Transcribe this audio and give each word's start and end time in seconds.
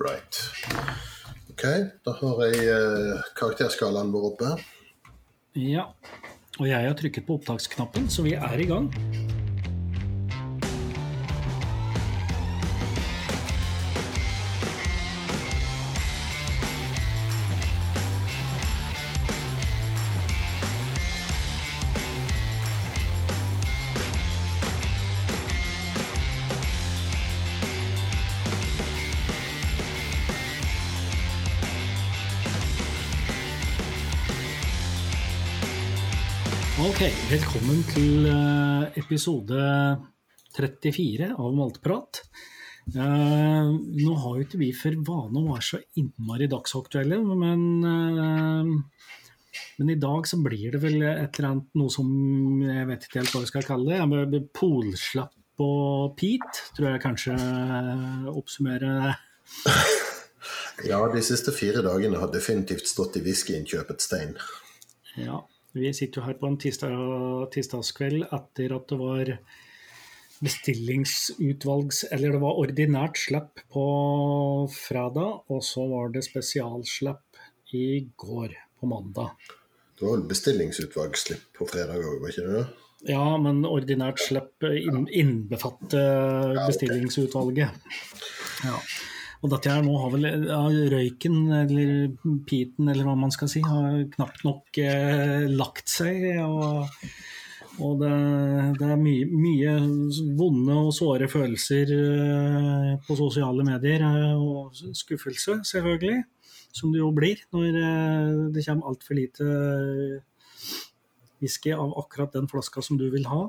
Right. 0.00 0.40
OK, 1.50 1.64
da 2.06 2.14
har 2.16 2.38
jeg 2.46 2.68
eh, 2.72 3.26
karakterskalaen 3.36 4.12
vår 4.14 4.30
oppe. 4.30 4.54
Ja. 5.60 5.90
Og 6.56 6.68
jeg 6.68 6.88
har 6.88 6.96
trykket 6.96 7.28
på 7.28 7.36
opptaksknappen, 7.36 8.08
så 8.08 8.24
vi 8.24 8.32
er 8.32 8.64
i 8.64 8.68
gang. 8.70 8.88
Ok, 37.00 37.14
velkommen 37.30 37.78
til 37.88 38.26
eh, 38.28 38.98
episode 39.00 39.56
34 40.52 41.30
av 41.32 41.54
Malteprat. 41.56 42.18
Uh, 42.92 43.70
nå 43.72 44.16
har 44.20 44.34
jo 44.36 44.44
ikke 44.44 44.58
vi 44.60 44.66
for 44.76 44.98
vane 45.06 45.40
å 45.40 45.46
være 45.46 45.64
så 45.64 45.78
innmari 45.96 46.44
dagsaktuelle, 46.52 47.16
men, 47.24 47.62
uh, 47.80 49.48
men 49.80 49.92
i 49.94 49.96
dag 49.96 50.28
så 50.28 50.42
blir 50.44 50.74
det 50.74 50.82
vel 50.82 50.98
et 51.06 51.40
eller 51.40 51.48
annet 51.54 51.80
noe 51.80 51.94
som 51.94 52.10
jeg 52.66 52.90
vet 52.90 53.06
ikke 53.08 53.22
helt 53.22 53.32
hva 53.32 53.42
vi 53.46 53.48
skal 53.54 53.64
kalle 53.70 54.02
det. 54.04 54.42
Polslapp 54.60 55.64
og 55.64 56.18
pit, 56.20 56.60
tror 56.76 56.90
jeg 56.90 57.04
kanskje 57.06 57.38
oppsummerer 58.34 59.06
det. 59.06 59.14
Ja, 60.92 61.00
de 61.08 61.24
siste 61.24 61.56
fire 61.56 61.80
dagene 61.80 62.20
har 62.20 62.28
definitivt 62.36 62.92
stått 62.92 63.16
i 63.16 63.24
whiskyinnkjøpets 63.24 64.12
stein. 64.12 64.36
Ja, 65.16 65.40
vi 65.76 65.92
sitter 65.94 66.20
jo 66.20 66.26
her 66.26 66.38
på 66.40 66.48
en 66.50 66.58
tirsdag, 66.60 66.94
tirsdagskveld 67.54 68.24
etter 68.26 68.74
at 68.76 68.88
det 68.90 68.98
var 69.00 69.32
bestillingsutvalgs... 70.40 72.04
Eller 72.10 72.34
det 72.34 72.40
var 72.42 72.58
ordinært 72.62 73.20
slipp 73.20 73.62
på 73.72 73.84
fredag, 74.74 75.44
og 75.52 75.62
så 75.64 75.86
var 75.90 76.12
det 76.14 76.24
spesialslipp 76.26 77.40
i 77.76 77.86
går, 78.18 78.56
på 78.80 78.88
mandag. 78.88 79.36
Det 80.00 80.06
var 80.08 80.22
bestillingsutvalgsslipp 80.30 81.50
på 81.58 81.68
fredag 81.68 82.00
òg, 82.00 82.22
var 82.22 82.32
ikke 82.32 82.46
det? 82.48 82.64
Ja, 83.08 83.36
men 83.40 83.62
ordinært 83.68 84.20
slipp 84.20 84.64
innbefatter 84.64 86.56
bestillingsutvalget. 86.66 87.92
Ja. 88.64 88.76
Og 89.40 89.48
dette 89.48 89.72
her 89.72 89.84
nå 89.84 89.94
har 89.96 90.10
vel 90.12 90.26
ja, 90.28 90.60
røyken, 90.92 91.36
eller 91.62 91.92
piten, 92.48 92.90
eller 92.92 93.06
hva 93.06 93.14
man 93.16 93.32
skal 93.32 93.48
si, 93.48 93.62
har 93.64 94.02
knapt 94.12 94.44
nok 94.44 94.80
eh, 94.82 95.46
lagt 95.48 95.88
seg. 95.88 96.26
Og, 96.44 96.90
og 97.80 97.94
det, 98.02 98.10
det, 98.76 98.84
er 98.84 99.00
mye, 99.00 99.28
mye, 99.32 99.76
vonde 100.36 100.76
og 100.82 100.92
såre 100.92 101.30
følelser 101.32 101.94
eh, 101.96 102.90
på 103.06 103.16
sosiale 103.16 103.64
medier. 103.64 104.04
Eh, 104.04 104.36
og 104.36 104.76
skuffelse, 104.76 105.62
selvfølgelig. 105.72 106.20
Som 106.76 106.92
det 106.92 107.00
jo 107.00 107.08
blir 107.16 107.40
når 107.56 107.80
eh, 107.80 108.42
det 108.52 108.66
kommer 108.68 108.92
altfor 108.92 109.16
lite 109.18 109.48
whisky 111.40 111.72
av 111.72 111.96
akkurat 111.96 112.36
den 112.36 112.50
flaska 112.50 112.84
som 112.84 113.00
du 113.00 113.08
vil 113.08 113.24
ha. 113.32 113.46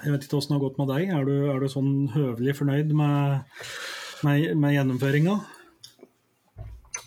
Jeg 0.00 0.10
vet 0.10 0.26
ikke 0.26 0.40
åssen 0.40 0.56
det 0.56 0.58
har 0.58 0.66
gått 0.66 0.82
med 0.82 0.90
deg. 0.90 1.14
Er 1.14 1.28
du, 1.28 1.34
er 1.54 1.62
du 1.62 1.70
sånn 1.70 2.10
høvelig 2.16 2.58
fornøyd 2.58 2.90
med 2.98 3.46
med, 4.26 4.56
med 4.58 4.74
gjennomføringa? 4.74 5.36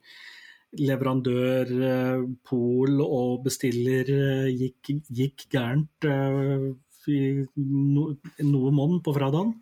leverandør, 0.80 1.74
uh, 1.84 2.28
pol 2.50 3.02
og 3.06 3.46
bestiller 3.48 4.14
uh, 4.14 4.50
gikk, 4.52 4.94
gikk, 5.08 5.48
gærent 5.54 6.10
i 7.10 7.20
no, 7.58 8.10
noe 8.46 8.72
monn 8.76 9.00
på 9.02 9.16
fradagen. 9.16 9.56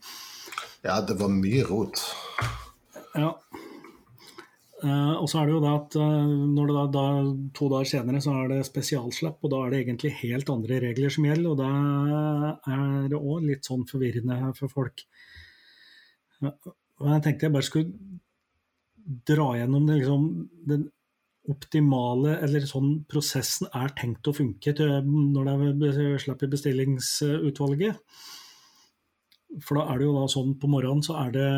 Ja, 0.84 1.00
det 1.06 1.16
var 1.20 1.32
mye 1.32 1.64
rot. 1.68 2.02
Ja. 3.16 3.32
Uh, 4.78 5.16
og 5.18 5.26
så 5.26 5.40
er 5.40 5.48
det 5.50 5.56
jo 5.56 5.62
da 5.64 5.72
at 5.74 5.96
uh, 5.98 6.66
da, 6.70 6.82
da, 6.94 7.06
to 7.58 7.70
dager 7.72 7.90
senere 7.90 8.20
så 8.22 8.36
er 8.44 8.52
det 8.52 8.60
spesialslapp, 8.68 9.40
og 9.42 9.50
da 9.50 9.62
er 9.64 9.74
det 9.74 9.80
egentlig 9.82 10.12
helt 10.20 10.52
andre 10.54 10.78
regler 10.84 11.14
som 11.14 11.26
gjelder, 11.26 11.48
og 11.50 11.58
da 11.64 12.76
er 12.76 13.08
det 13.10 13.18
òg 13.18 13.48
litt 13.48 13.66
sånn 13.66 13.88
forvirrende 13.90 14.52
for 14.60 14.70
folk. 14.70 15.02
Uh, 16.46 16.52
jeg 17.08 17.26
tenkte 17.26 17.50
jeg 17.50 17.56
bare 17.56 17.66
skulle 17.66 18.22
dra 19.32 19.50
gjennom 19.58 19.90
det, 19.90 19.98
liksom, 20.04 20.30
den 20.70 20.86
optimale, 21.50 22.38
eller 22.46 22.70
sånn 22.70 23.00
prosessen 23.10 23.72
er 23.74 23.94
tenkt 23.98 24.30
å 24.30 24.36
funke 24.36 24.76
til, 24.78 24.98
når 25.08 25.74
det 25.80 25.94
er 25.96 26.22
slapp 26.22 26.44
i 26.44 26.52
bestillingsutvalget. 26.52 27.98
For 29.64 29.80
da 29.80 29.86
er 29.90 30.00
det 30.00 30.08
jo 30.08 30.16
da 30.18 30.26
sånn 30.30 30.56
på 30.60 30.68
morgenen 30.70 31.04
så 31.06 31.16
er 31.22 31.30
det 31.34 31.52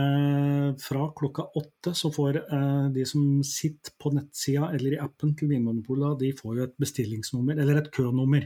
fra 0.84 1.08
klokka 1.18 1.48
åtte 1.58 1.96
så 1.98 2.12
får 2.14 2.38
eh, 2.44 2.86
de 2.94 3.06
som 3.10 3.40
sitter 3.46 3.96
på 4.00 4.12
nettsida 4.14 4.70
eller 4.76 4.96
i 4.96 5.02
appen 5.02 5.34
til 5.38 5.50
Vinmonopolet, 5.50 6.20
de 6.22 6.30
får 6.38 6.60
jo 6.60 6.68
et 6.68 6.76
bestillingsnummer, 6.86 7.58
eller 7.58 7.82
et 7.82 7.90
kønummer. 7.96 8.46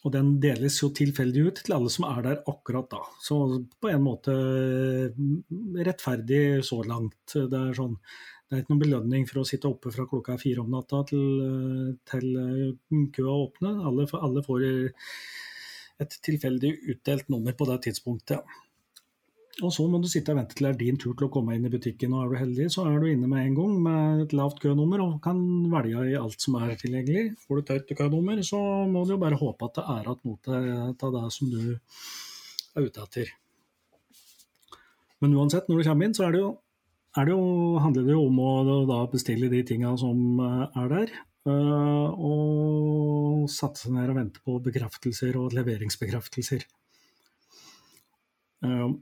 Og 0.00 0.14
den 0.14 0.36
deles 0.40 0.78
jo 0.80 0.88
tilfeldig 0.96 1.42
ut 1.48 1.62
til 1.66 1.74
alle 1.76 1.90
som 1.92 2.06
er 2.08 2.22
der 2.24 2.38
akkurat 2.48 2.88
da. 2.94 3.02
Så 3.20 3.36
på 3.82 3.90
en 3.90 4.04
måte 4.06 4.32
rettferdig 5.84 6.62
så 6.64 6.80
langt. 6.86 7.34
Det 7.34 7.58
er, 7.58 7.74
sånn, 7.76 7.98
det 8.48 8.56
er 8.56 8.62
ikke 8.62 8.72
noen 8.72 8.84
belønning 8.86 9.28
for 9.28 9.42
å 9.42 9.46
sitte 9.50 9.68
oppe 9.68 9.92
fra 9.92 10.06
klokka 10.08 10.38
fire 10.40 10.64
om 10.64 10.72
natta 10.72 11.02
til, 11.10 11.26
til 12.08 12.30
køa 13.12 13.36
åpner. 13.42 13.82
Alle, 13.90 14.08
alle 14.22 14.46
får 14.46 14.64
et 16.00 16.18
tilfeldig 16.24 16.74
utdelt 16.94 17.30
nummer 17.32 17.56
på 17.56 17.68
det 17.68 17.80
tidspunktet. 17.86 18.58
Og 19.60 19.72
så 19.74 19.84
må 19.90 19.98
du 20.00 20.06
sitte 20.08 20.32
og 20.32 20.38
vente 20.38 20.56
til 20.56 20.66
det 20.66 20.70
er 20.70 20.78
din 20.78 20.98
tur 21.00 21.12
til 21.12 21.26
å 21.26 21.32
komme 21.32 21.56
inn 21.56 21.66
i 21.68 21.72
butikken. 21.72 22.14
og 22.16 22.22
Er 22.22 22.30
du 22.30 22.36
heldig, 22.40 22.68
så 22.72 22.86
er 22.88 22.96
du 23.02 23.08
inne 23.10 23.28
med 23.28 23.44
en 23.44 23.56
gang 23.58 23.74
med 23.84 24.22
et 24.24 24.32
lavt 24.36 24.60
kønummer 24.62 25.02
og 25.04 25.18
kan 25.24 25.40
velge 25.72 26.06
i 26.12 26.16
alt 26.16 26.40
som 26.40 26.56
er 26.60 26.72
tilgjengelig. 26.80 27.34
Får 27.44 27.58
du 27.58 27.62
et 27.62 27.72
høyt 27.74 27.92
kønummer, 27.98 28.40
så 28.46 28.60
må 28.88 29.04
du 29.04 29.14
jo 29.16 29.20
bare 29.20 29.40
håpe 29.40 29.68
at 29.68 29.76
det 29.76 29.84
er 29.84 30.08
igjen 30.08 30.24
noe 30.30 31.10
av 31.10 31.16
det 31.18 31.24
som 31.36 31.52
du 31.52 31.60
er 31.74 32.86
ute 32.86 33.04
etter. 33.04 33.32
Men 35.20 35.36
uansett, 35.36 35.68
når 35.68 35.82
du 35.82 35.88
kommer 35.90 36.08
inn, 36.08 36.16
så 36.16 36.28
er 36.28 36.36
det 36.36 36.40
jo, 36.40 36.52
er 37.20 37.28
det 37.28 37.34
jo, 37.34 37.44
handler 37.84 38.06
det 38.06 38.16
jo 38.16 38.22
om 38.30 38.40
å 38.40 39.02
bestille 39.12 39.50
de 39.52 39.60
tinga 39.68 39.92
som 40.00 40.40
er 40.40 40.94
der. 40.94 41.12
Uh, 41.48 42.08
og 42.20 43.46
satte 43.48 43.80
seg 43.80 43.94
ned 43.94 44.10
og 44.12 44.18
vente 44.18 44.42
på 44.44 44.58
bekreftelser 44.60 45.38
og 45.40 45.54
leveringsbekreftelser. 45.56 46.66
Uh, 48.60 48.92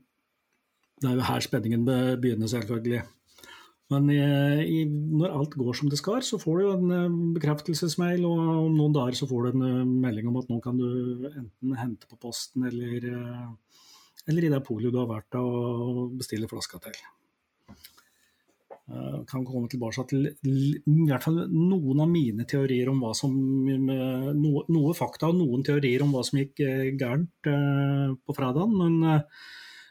det 1.03 1.11
er 1.11 1.19
jo 1.19 1.27
her 1.27 1.43
spenningen 1.43 1.83
begynner, 1.87 2.51
selvfølgelig. 2.51 3.03
Men 3.89 4.09
i, 4.13 4.21
i, 4.69 4.79
når 4.87 5.35
alt 5.35 5.59
går 5.59 5.77
som 5.79 5.91
det 5.91 5.99
skal, 5.99 6.21
så 6.27 6.39
får 6.43 6.59
du 6.61 6.71
en 6.75 7.13
bekreftelsesmail, 7.35 8.27
og 8.29 8.43
om 8.67 8.75
noen 8.77 8.95
dager 8.95 9.17
så 9.17 9.29
får 9.31 9.47
du 9.47 9.63
en 9.63 9.95
melding 10.03 10.29
om 10.29 10.41
at 10.43 10.51
nå 10.51 10.59
kan 10.65 10.77
du 10.77 11.29
enten 11.31 11.79
hente 11.79 12.11
på 12.11 12.19
posten 12.21 12.67
eller, 12.69 13.07
eller 14.29 14.45
i 14.45 14.51
det 14.53 14.61
polet 14.67 14.93
du 14.93 15.01
har 15.01 15.09
vært 15.09 15.39
og 15.41 16.19
bestille 16.19 16.51
flaska 16.51 16.83
til. 16.85 17.01
Uh, 18.89 19.21
kan 19.29 19.43
komme 19.45 19.69
tilbake 19.69 20.01
til 20.09 20.23
i 20.49 20.79
hvert 21.05 21.21
fall 21.21 21.43
noen 21.53 21.99
av 22.01 22.09
mine 22.09 22.47
teorier 22.49 22.89
om 22.89 23.03
hva 23.03 23.11
som 23.13 23.35
uh, 23.37 24.31
noe, 24.33 24.63
noe, 24.73 24.95
fakta 24.97 25.29
og 25.29 25.37
noen 25.37 25.65
teorier 25.67 26.01
om 26.01 26.15
hva 26.15 26.23
som 26.25 26.39
gikk 26.41 26.63
uh, 26.65 26.87
gærent 26.97 27.51
på 28.25 28.37
fredagen. 28.37 28.73
Men, 28.81 29.27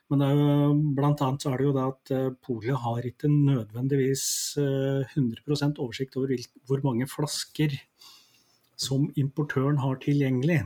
men 0.10 0.24
det 0.24 0.30
er 0.32 0.42
jo, 0.42 0.72
blant 0.98 1.22
annet 1.22 1.46
så 1.46 1.52
er 1.52 1.62
det 1.62 1.68
jo 1.68 1.76
det 1.76 1.84
at 1.92 2.40
polet 2.48 2.82
har 2.88 3.06
ikke 3.06 3.30
nødvendigvis 3.30 4.24
100% 4.58 5.82
oversikt 5.84 6.18
over 6.18 6.34
hvor 6.66 6.82
mange 6.88 7.06
flasker 7.12 7.76
som 8.82 9.06
importøren 9.20 9.78
har 9.84 10.00
tilgjengelig. 10.02 10.64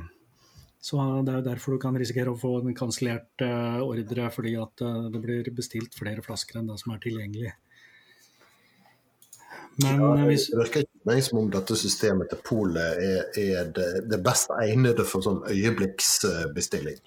Så 0.80 1.02
Det 1.26 1.34
er 1.34 1.42
jo 1.42 1.50
derfor 1.50 1.76
du 1.76 1.82
kan 1.84 2.00
risikere 2.00 2.32
å 2.32 2.40
få 2.40 2.54
en 2.62 2.78
kansellert 2.78 3.44
ordre, 3.44 4.32
fordi 4.32 4.56
at 4.62 4.86
det 5.12 5.24
blir 5.26 5.52
bestilt 5.58 6.00
flere 6.00 6.24
flasker 6.24 6.62
enn 6.62 6.72
det 6.72 6.80
som 6.80 6.96
er 6.96 7.04
tilgjengelig. 7.04 7.52
Men 9.84 10.02
ja, 10.02 10.12
hvis... 10.28 10.48
Det 10.52 10.60
virker 10.60 10.86
ikke 10.86 11.10
meg 11.10 11.24
som 11.26 11.40
om 11.42 11.50
dette 11.54 11.78
systemet 11.80 12.32
til 12.32 12.42
polet 12.46 13.02
er, 13.02 13.24
er 13.40 13.72
det, 13.76 13.90
det, 14.12 14.20
best 14.26 14.54
egnede 14.62 15.06
for 15.08 15.26
sånn 15.26 15.42
øyeblikksbestilling. 15.50 17.00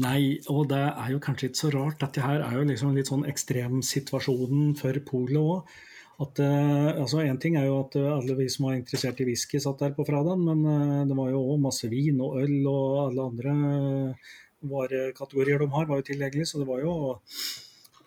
Nei, 0.00 0.40
og 0.48 0.68
det 0.70 0.80
er 0.88 1.12
jo 1.12 1.20
kanskje 1.22 1.50
ikke 1.50 1.60
så 1.60 1.70
rart. 1.74 2.00
Dette 2.00 2.24
her 2.24 2.44
er 2.46 2.56
jo 2.56 2.66
liksom 2.68 2.96
litt 2.96 3.10
sånn 3.10 3.26
ekstremsituasjonen 3.28 4.74
for 4.80 5.00
polet 5.06 5.40
òg. 5.40 5.78
At, 6.20 6.36
uh, 6.44 7.00
altså 7.00 7.22
En 7.24 7.38
ting 7.40 7.54
er 7.56 7.64
jo 7.64 7.78
at 7.80 7.94
uh, 7.96 8.10
alle 8.18 8.34
vi 8.36 8.46
som 8.52 8.66
var 8.68 8.76
interessert 8.76 9.22
i 9.22 9.26
whisky, 9.28 9.56
satt 9.60 9.80
der 9.80 9.94
på 9.96 10.04
fredagen, 10.04 10.44
men 10.44 11.08
det 11.08 11.16
var 11.16 11.30
jo 11.32 11.40
òg 11.54 11.62
masse 11.64 11.88
vin 11.88 12.20
og 12.20 12.36
øl 12.42 12.68
og 12.68 12.98
alle 13.06 13.26
andre 13.30 13.54
varekategorier 14.60 15.62
de 15.62 15.68
har, 15.72 15.88
var 15.88 16.00
jo 16.00 16.08
tilgjengelig. 16.10 16.48
Så 16.50 16.60
det 16.60 16.68
var 16.68 16.84
jo 16.84 16.94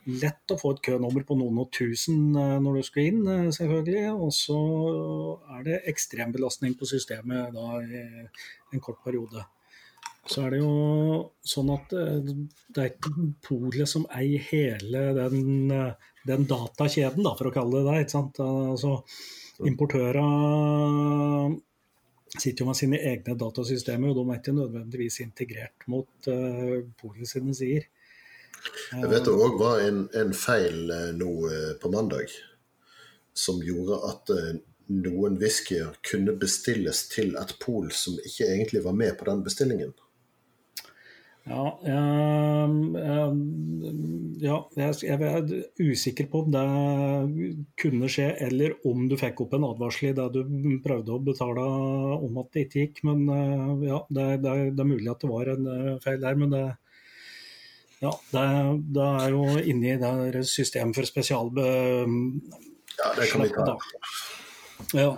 lett 0.05 0.51
å 0.51 0.57
få 0.59 0.73
et 0.73 0.83
kønummer 0.87 1.23
på 1.27 1.35
noen 1.39 1.61
og 1.63 1.71
tusen 1.75 2.35
eh, 2.35 2.59
når 2.63 2.79
du 2.79 2.87
skal 2.87 3.09
inn, 3.09 3.21
eh, 3.29 3.49
selvfølgelig. 3.55 4.05
Og 4.13 4.31
så 4.35 4.59
er 5.57 5.65
det 5.67 5.81
ekstrem 5.91 6.33
belastning 6.35 6.75
på 6.79 6.89
systemet 6.89 7.53
da 7.55 7.67
i 7.83 8.03
en 8.73 8.83
kort 8.83 9.03
periode. 9.05 9.45
Så 10.29 10.45
er 10.45 10.53
det 10.53 10.61
jo 10.61 10.73
sånn 11.47 11.71
at 11.75 11.95
eh, 11.99 12.31
det 12.75 12.83
er 12.83 12.91
ikke 12.91 13.29
polet 13.47 13.89
som 13.89 14.07
eier 14.15 14.43
hele 14.51 15.09
den, 15.19 15.71
den, 16.27 16.47
datakjeden, 16.49 17.23
da, 17.25 17.35
for 17.39 17.49
å 17.49 17.55
kalle 17.55 17.83
det 17.83 17.91
det. 17.91 17.99
ikke 18.05 18.17
sant? 18.17 18.41
Altså, 18.43 18.97
importører 19.63 20.19
sitter 22.33 22.63
jo 22.63 22.69
med 22.69 22.77
sine 22.77 22.97
egne 22.97 23.35
datasystemer, 23.37 24.09
og 24.09 24.17
de 24.17 24.23
er 24.25 24.39
ikke 24.39 24.55
nødvendigvis 24.57 25.19
integrert 25.21 25.85
mot 25.91 26.29
uh, 26.31 26.79
polet 26.97 27.29
sine 27.29 27.53
sider. 27.53 27.85
Jeg 28.93 29.09
vet 29.09 29.25
det 29.25 29.33
òg 29.33 29.57
var 29.59 29.81
en, 29.83 30.05
en, 30.19 30.35
feil 30.37 30.91
eh, 30.93 31.09
nå 31.17 31.31
eh, 31.49 31.73
på 31.81 31.91
mandag 31.93 32.31
som 33.33 33.61
gjorde 33.65 33.99
at 34.09 34.31
eh, 34.35 34.53
noen 34.93 35.39
whiskyer 35.41 35.97
kunne 36.05 36.35
bestilles 36.39 37.07
til 37.11 37.35
et 37.39 37.53
pol 37.63 37.89
som 37.95 38.17
ikke 38.21 38.49
egentlig 38.51 38.83
var 38.85 38.97
med 38.97 39.15
på 39.17 39.27
den 39.29 39.43
bestillingen. 39.45 39.93
Ja, 41.43 41.63
jeg, 41.83 42.75
ja, 44.39 44.59
jeg, 44.79 44.93
jeg 45.03 45.25
er 45.27 45.49
usikker 45.81 46.29
på 46.31 46.45
om 46.45 46.53
det 46.53 46.61
kunne 47.81 48.07
skje, 48.11 48.29
eller 48.45 48.77
om 48.87 49.09
du 49.11 49.17
fikk 49.19 49.41
opp 49.43 49.57
en 49.57 49.65
advarsel 49.67 50.13
i 50.13 50.15
det 50.15 50.29
du 50.37 50.77
prøvde 50.85 51.17
å 51.17 51.19
betale 51.25 51.65
om 52.29 52.39
at 52.39 52.53
det 52.55 52.63
ikke 52.69 52.85
gikk. 52.85 53.03
Men 53.09 53.25
ja, 53.83 53.99
det, 54.07 54.29
det, 54.45 54.55
det 54.77 54.85
er 54.85 54.91
mulig 54.93 55.11
at 55.11 55.25
det 55.25 55.33
var 55.33 55.51
en 55.57 55.67
feil 56.05 56.23
der. 56.23 56.39
men 56.39 56.55
det 56.55 56.63
ja, 58.03 58.13
det, 58.33 58.47
det 58.95 59.09
er 59.23 59.35
jo 59.35 59.45
inni 59.63 59.97
det 60.01 60.45
system 60.49 60.93
for 60.95 61.07
spesialbe... 61.07 61.67
Ja, 62.93 63.13
det 63.17 63.29
kan 63.31 63.41
vi 63.41 63.53
ta. 63.53 63.77
Ja. 64.93 65.13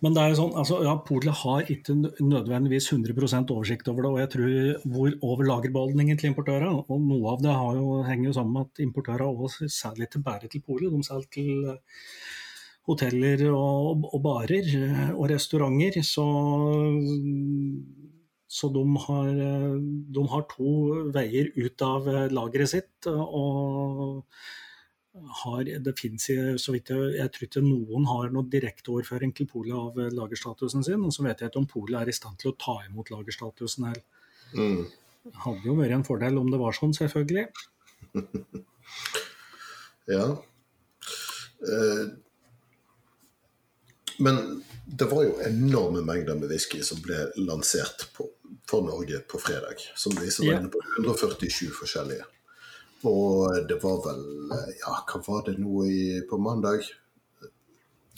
Men 0.00 0.14
det 0.16 0.22
er 0.22 0.30
jo 0.32 0.36
sånn, 0.38 0.54
altså, 0.56 0.78
ja, 0.86 0.94
Polet 1.04 1.42
har 1.42 1.70
ikke 1.74 1.92
nødvendigvis 2.24 2.88
100% 2.94 3.50
oversikt 3.52 3.88
over 3.92 4.06
det. 4.06 4.10
og 4.10 4.20
jeg 4.22 4.30
tror 4.32 4.92
hvor 4.94 5.16
over 5.28 5.48
lagerbeholdningen 5.50 6.20
til 6.20 6.30
importørene? 6.30 6.86
og 6.88 7.02
Noe 7.04 7.34
av 7.34 7.42
det 7.44 7.56
jo, 7.76 7.98
henger 8.06 8.30
jo 8.30 8.36
sammen 8.38 8.56
med 8.56 8.70
at 8.70 8.84
importørene 8.86 9.48
også 9.48 9.68
selger 9.68 10.08
ikke 10.08 10.22
bare 10.24 10.48
til 10.48 10.64
Polet. 10.64 10.88
De 10.94 11.04
selger 11.04 11.28
til 11.36 11.68
eh, 11.74 12.00
hoteller 12.88 13.44
og, 13.52 14.08
og 14.08 14.22
barer 14.24 14.72
eh, 14.80 15.12
og 15.12 15.28
restauranter. 15.34 16.00
Så 16.00 16.24
så 18.50 18.68
de 18.74 18.82
har, 19.06 19.28
eh, 19.28 19.76
de 20.16 20.24
har, 20.32 20.46
to 20.50 20.70
veier 21.14 21.52
ut 21.54 21.82
av 21.86 22.08
eh, 22.10 22.32
lageret 22.34 22.72
sitt. 22.72 23.06
og 23.06 24.24
har, 25.42 25.64
det 25.84 25.92
finnes, 25.98 26.24
så 26.62 26.72
vidt 26.74 26.92
jeg, 26.92 27.14
jeg 27.18 27.32
tror 27.34 27.46
ikke 27.46 27.62
noen 27.64 28.06
har 28.06 28.30
noe 28.34 28.46
direkteoverføring 28.50 29.32
til 29.34 29.48
polet 29.50 29.74
av 29.74 29.98
eh, 29.98 30.12
lagerstatusen 30.14 30.86
sin. 30.86 31.04
Og 31.06 31.14
så 31.14 31.26
vet 31.26 31.42
jeg 31.42 31.50
ikke 31.50 31.62
om 31.62 31.68
polet 31.70 32.00
er 32.00 32.10
i 32.10 32.16
stand 32.16 32.38
til 32.40 32.52
å 32.52 32.58
ta 32.60 32.76
imot 32.86 33.10
lagerstatusen 33.12 33.88
her. 33.90 34.00
Mm. 34.54 34.84
Hadde 35.44 35.66
jo 35.66 35.76
vært 35.78 35.98
en 35.98 36.06
fordel 36.06 36.38
om 36.40 36.50
det 36.50 36.60
var 36.62 36.76
sånn, 36.76 36.94
selvfølgelig. 36.96 37.46
ja. 40.14 40.26
Eh, 41.70 42.04
men 44.20 44.42
det 44.84 45.06
var 45.10 45.24
jo 45.24 45.38
enorme 45.46 46.02
mengder 46.06 46.38
med 46.38 46.50
whisky 46.52 46.82
som 46.86 47.00
ble 47.02 47.28
lansert 47.40 48.08
på, 48.16 48.26
for 48.70 48.86
Norge 48.86 49.18
på 49.30 49.38
fredag. 49.42 49.82
Som 49.98 50.14
viser 50.18 50.46
ja. 50.46 50.60
på 50.72 50.82
147 50.98 51.70
forskjellige. 51.74 52.26
Og 53.08 53.56
det 53.68 53.78
var 53.82 54.00
vel 54.04 54.24
Ja, 54.82 54.96
hva 55.08 55.22
var 55.26 55.46
det 55.48 55.56
nå 55.58 55.84
i, 55.88 56.20
på 56.30 56.38
mandag? 56.38 56.84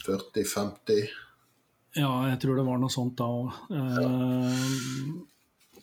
40-50? 0.07 1.05
Ja, 1.95 2.13
jeg 2.31 2.41
tror 2.43 2.59
det 2.59 2.65
var 2.67 2.81
noe 2.83 2.91
sånt 2.91 3.15
da 3.21 3.29
òg. 3.31 3.59
Ja. 3.71 3.85
Uh, 4.03 5.25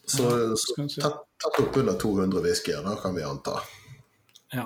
så, 0.10 0.30
så 0.58 0.88
tett 0.90 1.60
opp 1.62 1.78
under 1.78 2.00
200 2.02 2.42
whiskyer, 2.44 2.82
da 2.84 2.96
kan 3.00 3.14
vi 3.16 3.24
anta. 3.24 3.60
Ja. 4.52 4.66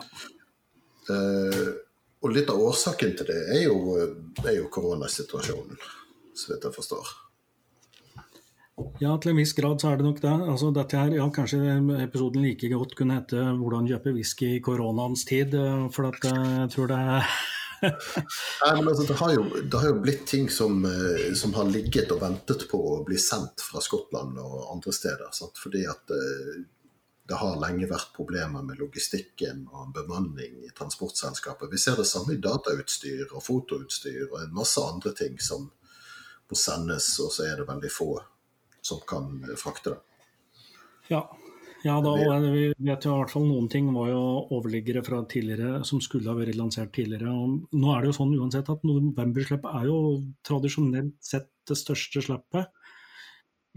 Uh, 1.10 1.76
og 2.24 2.32
litt 2.32 2.50
av 2.50 2.62
årsaken 2.64 3.18
til 3.20 3.28
det 3.28 3.42
er 3.58 3.66
jo, 3.68 3.76
er 4.48 4.56
jo 4.56 4.70
koronasituasjonen 4.72 5.78
så 6.34 6.54
vidt 6.54 6.66
jeg 6.68 6.76
forstår. 6.76 7.12
Ja, 8.74 9.14
til 9.22 9.34
en 9.34 9.38
viss 9.38 9.54
grad 9.54 9.82
så 9.82 9.92
er 9.92 10.00
det 10.00 10.06
nok 10.08 10.20
det. 10.24 10.34
Altså, 10.50 10.72
dette 10.74 10.98
her, 10.98 11.14
ja, 11.14 11.26
Kanskje 11.34 11.60
episoden 12.02 12.42
like 12.42 12.70
godt 12.72 12.96
kunne 12.98 13.20
hete 13.20 13.38
'Hvordan 13.38 13.90
kjøpe 13.90 14.14
whisky 14.16 14.56
i 14.56 14.62
koronaens 14.66 15.26
tid', 15.30 15.54
eh, 15.54 15.90
for 15.94 16.10
at 16.10 16.26
eh, 16.26 16.62
jeg 16.62 16.70
tror 16.74 16.88
det 16.88 17.02
Nei, 17.84 18.74
men 18.80 18.88
altså, 18.88 19.04
det, 19.04 19.18
har 19.20 19.34
jo, 19.34 19.44
det 19.44 19.80
har 19.80 19.90
jo 19.90 20.02
blitt 20.02 20.26
ting 20.26 20.50
som, 20.50 20.86
eh, 20.86 21.34
som, 21.36 21.54
har 21.54 21.70
ligget 21.70 22.12
og 22.16 22.22
ventet 22.22 22.66
på 22.72 22.80
å 22.80 23.04
bli 23.06 23.18
sendt 23.20 23.62
fra 23.62 23.82
Skottland 23.84 24.40
og 24.40 24.72
andre 24.72 24.94
steder. 24.94 25.30
Sant? 25.32 25.60
Fordi 25.60 25.86
at 25.86 26.16
det 27.28 27.38
har 27.38 27.60
lenge 27.60 27.92
vært 27.92 28.16
problemer 28.16 28.64
med 28.64 28.80
logistikken 28.80 29.68
og 29.70 29.94
bemanning 29.94 30.64
i 30.64 30.72
transportselskapet. 30.72 31.70
Vi 31.72 31.78
ser 31.78 32.00
det 32.00 32.08
samme 32.08 32.34
i 32.34 32.42
datautstyr 32.42 33.36
og 33.36 33.44
fotoutstyr 33.44 34.30
og 34.32 34.40
en 34.42 34.56
masse 34.56 34.82
andre 34.82 35.14
ting 35.14 35.38
som, 35.40 35.70
må 36.50 36.56
sendes, 36.56 37.20
og 37.20 37.32
så 37.32 37.50
er 37.52 37.60
det 37.60 37.68
veldig 37.68 37.92
få 37.92 38.14
som 38.86 39.02
kan 39.08 39.40
frakte 39.60 39.96
det. 39.96 40.02
Ja, 41.12 41.24
ja 41.84 41.98
da, 42.00 42.14
og 42.16 42.46
vi 42.54 42.70
vet 42.88 43.06
jo 43.06 43.12
i 43.12 43.20
hvert 43.20 43.34
fall 43.34 43.44
noen 43.44 43.68
ting 43.72 43.90
var 43.96 44.08
jo 44.08 44.22
overliggere 44.56 45.04
fra 45.04 45.20
tidligere 45.30 45.82
som 45.88 46.00
skulle 46.04 46.32
ha 46.32 46.38
vært 46.38 46.56
lansert 46.56 46.94
tidligere. 46.96 47.32
og 47.34 47.76
Nå 47.76 47.92
er 47.92 48.04
det 48.04 48.14
jo 48.14 48.18
sånn 48.22 48.38
uansett 48.38 48.72
at 48.72 48.86
novemberslippet 48.88 49.80
er 49.82 49.90
jo 49.90 49.98
tradisjonelt 50.48 51.18
sett 51.24 51.50
det 51.68 51.80
største 51.80 52.24
slippet 52.24 52.72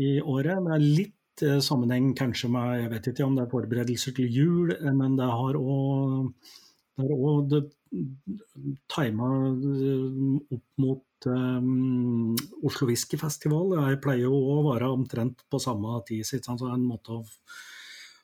i 0.02 0.16
året. 0.20 0.62
Det 0.62 0.76
er 0.76 0.86
litt 0.86 1.46
eh, 1.46 1.58
sammenheng 1.64 2.12
kanskje 2.18 2.50
med 2.52 2.84
jeg 2.84 2.92
vet 2.94 3.10
ikke 3.10 3.26
om 3.26 3.34
det 3.38 3.46
er 3.46 3.52
forberedelser 3.56 4.16
til 4.16 4.38
jul, 4.38 4.72
eh, 4.76 4.94
men 4.94 5.18
det 5.18 5.26
har 5.26 5.58
òg 5.58 6.30
tima 8.88 9.28
eh, 9.52 10.56
opp 10.56 10.66
mot 10.80 11.28
um, 11.28 12.34
Oslo 12.64 12.88
Whiskyfestival. 12.88 13.76
Jeg 13.76 14.00
pleier 14.04 14.26
jo 14.26 14.36
å 14.36 14.58
være 14.70 14.88
omtrent 14.92 15.44
på 15.50 15.60
samme 15.62 16.00
tid, 16.08 16.24
så 16.26 16.40
det 16.40 16.56
er 16.56 16.74
en 16.74 16.86
måte 16.88 17.18
å 17.18 17.24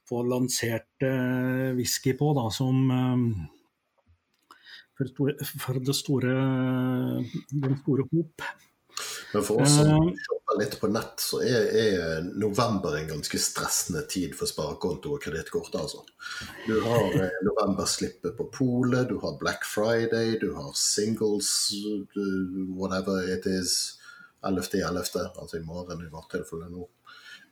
få 0.09 0.23
lansert 0.27 1.05
uh, 1.07 1.73
whisky 1.77 2.17
på 2.19 2.33
da, 2.37 2.49
som 2.53 2.91
um, 2.91 3.27
for, 4.97 5.33
for, 5.45 5.81
det 5.81 5.97
store, 5.97 6.35
den 7.53 7.79
store 7.85 8.09
hop. 8.13 8.45
Men 9.33 9.47
for 9.47 9.65
oss 9.65 9.79
som 9.79 10.11
litt 10.59 10.75
på 10.81 10.89
nett, 10.93 11.21
så 11.21 11.41
er, 11.45 11.67
er, 11.79 12.27
november 12.39 12.97
en 12.99 13.09
ganske 13.09 13.39
stressende 13.41 14.03
tid 14.11 14.37
for 14.39 14.51
sparekonto 14.51 15.15
og 15.17 15.23
kredittkort. 15.25 15.75
Altså. 15.79 16.03
Du 16.67 16.77
har 16.85 17.09
eh, 17.19 17.41
novemberslippet 17.47 18.37
på 18.39 18.49
polet, 18.55 19.09
du 19.09 19.19
har 19.23 19.39
Black 19.41 19.67
Friday, 19.69 20.37
du 20.41 20.53
har 20.57 20.73
singles, 20.79 21.73
whatever 22.77 23.27
it 23.33 23.47
is. 23.47 23.99
11.11., 24.43 25.39
altså 25.39 25.57
i 25.57 25.63
morgen 25.63 26.01
i 26.03 26.11
vårt 26.11 26.33
tilfelle 26.35 26.67
nå. 26.67 26.89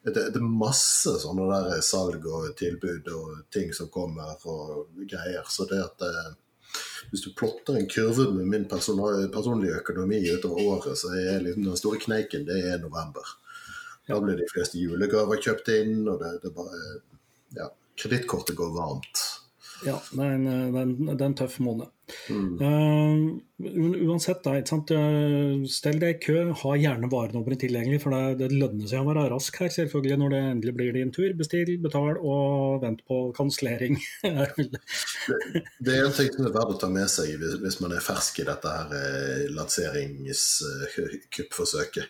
Det, 0.02 0.14
det, 0.16 0.40
er 0.40 0.46
masse 0.64 1.12
sånne 1.22 1.44
der 1.50 1.82
salg 1.84 2.24
og 2.26 2.48
tilbud 2.58 3.10
og 3.14 3.42
ting 3.52 3.70
som 3.76 3.90
kommer 3.92 4.32
og 4.48 4.88
greier. 5.04 5.44
Så 5.46 5.68
det 5.70 5.78
at 5.84 6.06
eh, 6.06 6.30
hvis 7.10 7.24
du 7.24 7.32
plotter 7.36 7.76
en 7.78 7.88
kurve 7.90 8.28
med 8.34 8.46
min 8.46 8.66
personlige 8.70 9.80
økonomi 9.80 10.20
utover 10.30 10.62
året, 10.76 10.98
så 10.98 11.12
er 11.18 11.42
liksom 11.44 11.66
den 11.66 11.80
store 11.80 12.00
kneiken 12.02 12.46
det 12.48 12.60
er 12.70 12.82
november. 12.82 13.36
Da 14.08 14.18
blir 14.22 14.38
de 14.38 14.48
fleste 14.50 14.78
julegaver 14.80 15.42
kjøpt 15.42 15.70
inn, 15.74 16.02
og 16.08 16.20
det, 16.22 16.36
det 16.44 16.54
bare 16.56 16.82
Ja, 17.56 17.66
kredittkortet 17.98 18.54
går 18.58 18.70
varmt. 18.76 19.22
Ja, 19.86 19.96
det 20.12 20.24
er 20.24 20.32
en, 20.36 20.44
det 20.44 20.76
er 20.76 20.82
en, 20.82 20.92
det 21.08 21.20
er 21.20 21.28
en 21.30 21.38
tøff 21.38 21.58
måned. 21.64 21.86
Mm. 22.28 22.58
Uh, 22.58 23.38
uansett, 24.10 24.42
da, 24.42 24.56
ikke 24.58 24.70
sant? 24.72 24.90
stell 25.70 26.00
deg 26.02 26.10
i 26.16 26.22
kø, 26.24 26.38
ha 26.62 26.70
gjerne 26.80 27.12
varenummeret 27.12 27.60
tilgjengelig. 27.62 28.00
For 28.02 28.10
det, 28.14 28.22
det 28.42 28.48
lønner 28.56 28.86
seg 28.90 28.98
å 29.02 29.08
være 29.08 29.30
rask 29.32 29.54
her, 29.62 29.70
selvfølgelig, 29.74 30.16
når 30.20 30.28
det 30.34 30.40
endelig 30.50 30.74
blir 30.76 30.92
din 30.96 31.14
tur. 31.14 31.30
Bestill, 31.38 31.70
betal 31.82 32.14
og 32.18 32.82
vent 32.84 33.00
på 33.08 33.16
kansellering. 33.36 33.94
det, 34.26 34.46
det 35.80 35.92
er 35.96 36.02
en 36.04 36.16
ting 36.16 36.30
som 36.34 36.46
er 36.48 36.56
verdt 36.56 36.74
å 36.76 36.78
ta 36.84 36.88
med 36.92 37.08
seg 37.12 37.26
hvis, 37.40 37.80
man 37.80 37.94
er 37.96 38.02
fersk 38.04 38.34
i 38.42 38.48
dette 38.48 38.68
her 38.76 38.88
eh, 39.00 39.42
lanseringskuppforsøket. 39.54 42.06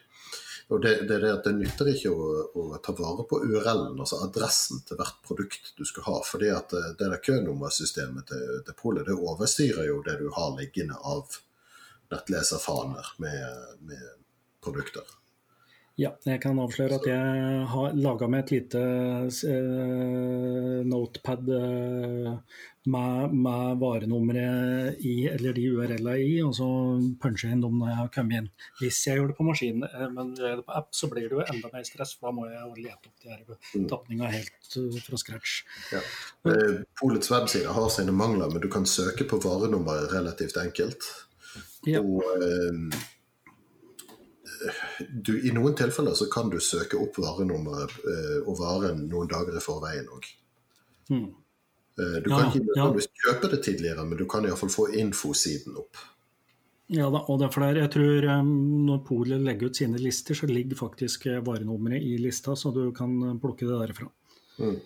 Og 0.70 0.82
det, 0.82 0.94
det, 1.08 1.18
det, 1.18 1.30
det 1.44 1.52
nytter 1.58 1.88
ikke 1.90 2.12
å, 2.14 2.26
å, 2.54 2.64
ta 2.82 2.94
vare 2.94 3.24
på 3.26 3.40
URL-en, 3.42 3.98
altså 3.98 4.20
adressen 4.22 4.84
til 4.86 5.00
hvert 5.00 5.18
produkt 5.26 5.72
du 5.74 5.82
skal 5.88 6.06
ha. 6.06 6.20
fordi 6.26 6.52
at 6.54 6.74
eh, 6.78 6.92
det 6.98 7.08
der 7.10 7.22
kønummersystemet 7.26 8.30
til, 8.30 8.44
til 8.66 8.76
Polet 8.78 9.08
det 9.08 9.18
overstyrer 9.18 9.88
jo 9.90 9.98
det 10.06 10.20
du 10.22 10.28
har 10.36 10.54
liggende 10.54 10.98
av 11.02 11.40
nettleserfaner 12.14 13.16
med, 13.18 13.74
med 13.90 14.06
produkter. 14.62 15.16
Ja, 16.00 16.14
jeg 16.24 16.40
kan 16.40 16.58
avsløre 16.62 16.96
at 16.96 17.06
jeg 17.10 17.64
har 17.68 17.96
laga 17.98 18.28
meg 18.30 18.46
et 18.46 18.52
lite 18.54 18.80
uh, 19.26 20.78
notepad 20.86 21.50
uh, 21.52 22.30
med, 22.88 23.34
med 23.34 23.76
varenummeret 23.80 25.00
i, 25.04 25.26
eller 25.28 25.52
de 25.52 25.66
URL-ene 25.68 26.14
i, 26.22 26.38
og 26.44 26.54
så 26.56 26.68
puncher 27.20 27.50
jeg 27.50 27.58
inn 27.58 27.64
dem 27.64 27.76
når 27.80 27.90
jeg 27.90 27.98
har 27.98 28.12
kommet 28.14 28.38
inn. 28.38 28.48
Hvis 28.80 29.00
jeg 29.06 29.20
gjør 29.20 29.30
det 29.32 29.36
på 29.36 29.46
maskin, 29.48 29.84
uh, 29.84 30.06
men 30.14 30.32
gjør 30.38 30.62
det 30.62 30.66
på 30.68 30.76
app, 30.80 30.88
så 30.96 31.10
blir 31.12 31.28
det 31.28 31.36
jo 31.36 31.44
enda 31.44 31.72
mer 31.74 31.84
stress, 31.88 32.14
for 32.16 32.30
da 32.30 32.34
må 32.38 32.48
jeg 32.48 32.86
lete 32.86 33.10
opp 33.10 33.24
de 33.24 33.32
her 33.34 33.44
mm. 33.50 33.86
tapninga 33.92 34.32
helt 34.32 34.78
fra 35.04 35.20
scratch. 35.20 35.56
Ja. 35.92 36.02
Polets 37.00 37.32
webside 37.32 37.76
har 37.76 37.88
sine 37.92 38.16
mangler, 38.16 38.48
men 38.52 38.64
du 38.64 38.70
kan 38.72 38.88
søke 38.88 39.28
på 39.28 39.40
varenummeret 39.44 40.14
relativt 40.14 40.56
enkelt. 40.62 41.10
Ja. 41.88 42.00
Og 42.00 42.24
du, 45.08 45.32
I 45.36 45.52
noen 45.56 45.76
tilfeller 45.76 46.16
så 46.16 46.26
kan 46.32 46.50
du 46.52 46.58
søke 46.64 46.98
opp 47.00 47.16
varenummeret 47.20 47.94
og 48.44 48.58
varen 48.60 49.06
noen 49.08 49.28
dager 49.28 49.56
i 49.56 49.62
forveien 49.64 50.08
òg. 50.12 50.28
Mm. 51.10 51.30
Uh, 52.00 52.16
du 52.24 52.30
kan 52.30 52.48
ikke 52.48 52.78
ja. 52.78 52.88
kjøpe 53.24 53.50
det 53.52 53.60
tidligere, 53.66 54.06
men 54.08 54.20
du 54.20 54.24
kan 54.30 54.46
iallfall 54.48 54.72
få 54.72 54.88
infosiden 55.00 55.76
opp. 55.80 56.00
Ja 56.90 57.06
da, 57.12 57.20
og 57.30 57.38
derfor 57.38 57.62
der, 57.68 57.84
jeg 57.84 57.92
tror 57.94 58.24
um, 58.40 58.48
Når 58.88 59.02
Polet 59.06 59.42
legger 59.46 59.70
ut 59.70 59.78
sine 59.78 60.00
lister, 60.02 60.34
så 60.34 60.48
ligger 60.50 60.78
faktisk 60.78 61.28
varenummeret 61.46 62.02
i 62.02 62.16
lista, 62.18 62.56
så 62.58 62.72
du 62.74 62.88
kan 62.96 63.12
plukke 63.42 63.68
det 63.68 63.76
derfra. 63.84 64.08
Mm. 64.58 64.80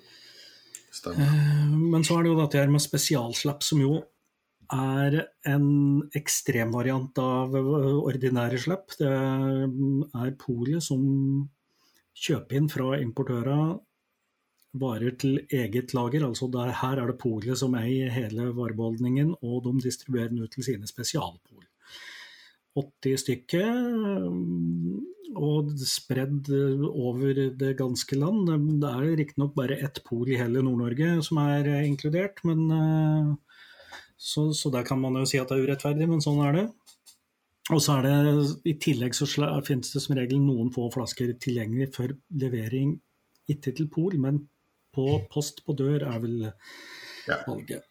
Uh, 1.09 1.79
men 1.95 2.05
så 2.05 2.19
er 2.19 2.27
det 2.27 2.35
jo 2.35 2.43
dette 2.43 2.61
her 2.61 2.75
med 2.75 2.85
spesialslapp, 2.85 3.65
som 3.65 3.81
jo 3.81 4.03
er 4.75 5.17
en 5.49 5.67
ekstremvariant 6.17 7.19
av 7.21 7.57
ordinære 7.57 8.61
slapp. 8.61 8.95
Det 8.99 9.11
er 9.11 10.37
polet 10.41 10.85
som 10.85 11.03
kjøper 12.15 12.59
inn 12.59 12.71
fra 12.73 12.95
importører 13.01 13.75
varer 14.75 15.15
til 15.21 15.39
eget 15.53 15.95
lager. 15.95 16.27
altså 16.27 16.49
der, 16.53 16.73
Her 16.81 17.03
er 17.03 17.07
det 17.13 17.19
polet 17.19 17.59
som 17.59 17.75
eier 17.79 18.11
hele 18.11 18.51
varebeholdningen, 18.57 19.35
og 19.43 19.65
de 19.65 19.85
distribuerer 19.87 20.29
den 20.29 20.43
ut 20.43 20.51
til 20.51 20.67
sine 20.67 20.87
spesialpol. 20.87 21.65
80 22.75 23.21
stykker, 23.23 23.69
og 25.35 25.71
spredd 25.79 26.51
over 26.91 27.39
det 27.59 27.77
ganske 27.79 28.19
land. 28.19 28.51
Det 28.83 28.91
er 28.91 29.17
riktignok 29.19 29.55
bare 29.55 29.79
ett 29.79 30.01
pol 30.07 30.29
i 30.29 30.39
hele 30.39 30.63
Nord-Norge 30.63 31.21
som 31.23 31.39
er 31.43 31.71
inkludert, 31.85 32.43
men 32.45 32.67
så, 34.17 34.53
så, 34.53 34.71
der 34.71 34.83
kan 34.87 35.01
man 35.01 35.19
jo 35.21 35.27
si 35.29 35.39
at 35.39 35.51
det 35.51 35.59
er 35.59 35.69
urettferdig, 35.69 36.09
men 36.11 36.23
sånn 36.25 36.43
er 36.47 36.59
det. 36.59 36.67
Og 37.73 37.81
så 37.81 37.99
er 37.99 38.07
det 38.07 38.69
I 38.69 38.75
tillegg 38.81 39.15
så 39.17 39.27
finnes 39.65 39.95
det 39.95 40.03
som 40.05 40.17
regel 40.19 40.43
noen 40.43 40.71
få 40.75 40.91
flasker 40.93 41.33
tilgjengelig 41.41 41.93
for 41.95 42.13
levering, 42.43 42.99
ikke 43.51 43.73
til 43.77 43.89
pol, 43.93 44.19
men 44.21 44.43
på 44.95 45.09
post 45.33 45.65
på 45.67 45.77
dør 45.79 46.07
er 46.09 46.23
vel 46.23 46.39
valget. 47.27 47.91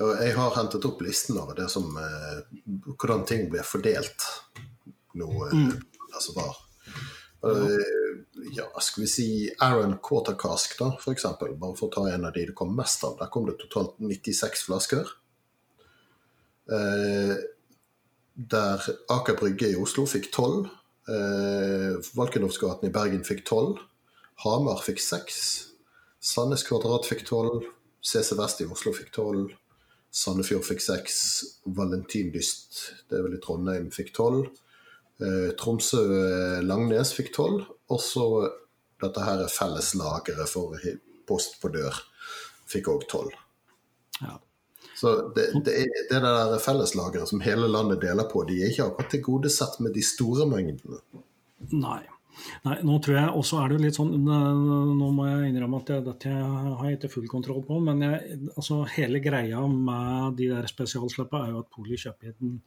Jeg 0.00 0.34
har 0.36 0.56
hentet 0.56 0.86
opp 0.88 1.02
listen 1.04 1.38
over 1.40 1.56
det 1.58 1.68
som, 1.72 1.90
eh, 1.96 2.40
hvordan 2.96 3.26
ting 3.28 3.48
blir 3.52 3.66
fordelt 3.66 4.26
nå. 5.14 5.28
Eh, 5.46 5.54
mm. 5.54 5.72
Altså 6.10 6.34
var. 6.34 6.56
Uh, 7.40 8.20
ja, 8.52 8.66
skal 8.80 9.04
vi 9.04 9.08
si 9.08 9.26
Aaron 9.64 9.94
Quartercask, 10.02 10.74
da, 10.78 10.90
f.eks. 10.98 11.24
Bare 11.40 11.76
for 11.78 11.86
å 11.86 11.92
ta 11.94 12.02
en 12.10 12.26
av 12.28 12.34
de 12.34 12.44
det 12.50 12.56
kom 12.56 12.74
mest 12.76 13.04
av. 13.06 13.16
Der 13.20 13.30
kom 13.32 13.46
det 13.48 13.56
totalt 13.62 13.96
96 14.02 14.66
flasker. 14.66 15.08
Eh, 16.70 17.36
der 18.34 18.90
Aker 19.10 19.38
Brygge 19.40 19.70
i 19.72 19.78
Oslo 19.80 20.04
fikk 20.10 20.30
tolv. 20.34 20.68
Eh, 21.10 21.96
Valkenovsgaten 22.16 22.90
i 22.90 22.92
Bergen 22.94 23.24
fikk 23.26 23.42
tolv. 23.48 23.80
Hamar 24.44 24.82
fikk 24.84 25.00
seks. 25.02 25.69
Sandnes 26.20 26.64
Kvadrat 26.68 27.08
fikk 27.08 27.24
tolv. 27.28 27.64
CC 28.00 28.36
Vest 28.36 28.60
i 28.60 28.68
Oslo 28.68 28.92
fikk 28.96 29.12
tolv. 29.14 29.52
Sandefjord 30.10 30.66
fikk 30.66 30.82
seks. 30.84 31.20
Valentindyst, 31.64 32.80
det 33.08 33.18
er 33.18 33.24
vel 33.26 33.38
i 33.38 33.40
Trondheim, 33.42 33.88
fikk 33.94 34.12
tolv. 34.16 34.50
Eh, 35.20 35.52
Tromsø-Langnes 35.60 37.14
fikk 37.16 37.32
tolv. 37.36 37.64
Og 37.90 38.02
så 38.04 38.26
dette 39.00 39.24
her 39.24 39.44
er 39.44 39.52
felleslageret 39.52 40.50
for 40.50 40.76
post 41.28 41.60
på 41.62 41.72
dør. 41.72 41.96
Fikk 42.70 42.90
òg 42.92 43.08
tolv. 43.10 43.34
Ja. 44.20 44.36
Så 45.00 45.14
det, 45.34 45.46
det, 45.64 45.74
er, 45.86 46.06
det 46.10 46.20
der 46.20 46.58
felleslageret 46.60 47.30
som 47.30 47.40
hele 47.40 47.70
landet 47.70 48.02
deler 48.02 48.28
på, 48.28 48.44
de 48.44 48.58
er 48.60 48.74
ikke 48.74 48.90
akkurat 48.90 49.14
tilgodesett 49.14 49.78
med 49.80 49.96
de 49.96 50.04
store 50.04 50.44
mengdene. 50.50 51.00
Nei. 51.72 52.02
Nei, 52.64 52.76
nå 52.86 52.98
tror 53.02 53.16
jeg 53.18 53.32
også 53.40 53.58
er 53.60 53.72
det 53.72 53.80
litt 53.82 53.96
sånn 53.98 54.12
Nå 54.24 55.08
må 55.14 55.26
jeg 55.28 55.50
innrømme 55.50 55.80
at 55.82 55.90
jeg, 55.92 56.04
dette 56.06 56.34
har 56.34 56.84
jeg 56.86 56.98
ikke 56.98 57.12
full 57.12 57.26
kontroll 57.30 57.64
på, 57.66 57.80
men 57.84 58.04
jeg, 58.06 58.38
altså, 58.54 58.82
hele 58.96 59.22
greia 59.24 59.64
med 59.70 60.38
de 60.40 60.50
der 60.52 60.68
spesialslippene 60.70 61.42
er 61.48 61.54
jo 61.54 61.64
at 61.64 61.72
Poli 61.74 61.98
kjøper 62.00 62.32
inn 62.32 62.60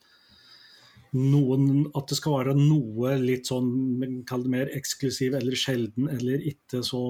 noen 1.13 1.83
At 1.93 2.09
det 2.09 2.17
skal 2.17 2.39
være 2.39 2.55
noe 2.57 3.15
litt 3.21 3.49
sånn 3.49 4.23
kall 4.29 4.45
det 4.47 4.53
mer 4.53 4.71
eksklusiv 4.77 5.37
eller 5.37 5.57
sjelden 5.59 6.09
eller 6.09 6.41
ikke 6.53 6.81
så 6.85 7.01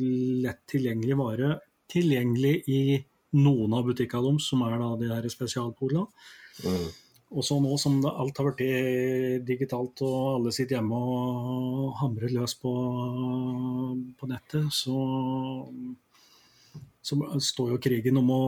lett 0.00 0.64
tilgjengelig 0.70 1.18
vare 1.20 1.58
tilgjengelig 1.90 2.54
i 2.70 2.82
noen 3.40 3.74
av 3.76 3.86
butikkene 3.86 4.32
deres, 4.32 4.48
som 4.50 4.62
er 4.66 4.76
da 4.80 4.90
de 4.98 5.10
her 5.10 5.28
spesialpolene. 5.30 6.06
Mm. 6.64 6.88
Og 7.30 7.46
så 7.46 7.60
nå 7.62 7.76
som 7.78 8.00
alt 8.10 8.38
har 8.40 8.50
blitt 8.50 9.46
digitalt 9.46 10.02
og 10.02 10.14
alle 10.34 10.52
sitter 10.54 10.80
hjemme 10.80 10.98
og 10.98 11.92
hamrer 12.00 12.32
løs 12.34 12.56
på, 12.58 12.72
på 14.18 14.30
nettet, 14.30 14.66
så, 14.74 14.96
så, 17.06 17.18
står 17.46 17.76
jo 17.76 17.78
krigen 17.86 18.18
om 18.18 18.32
å 18.34 18.40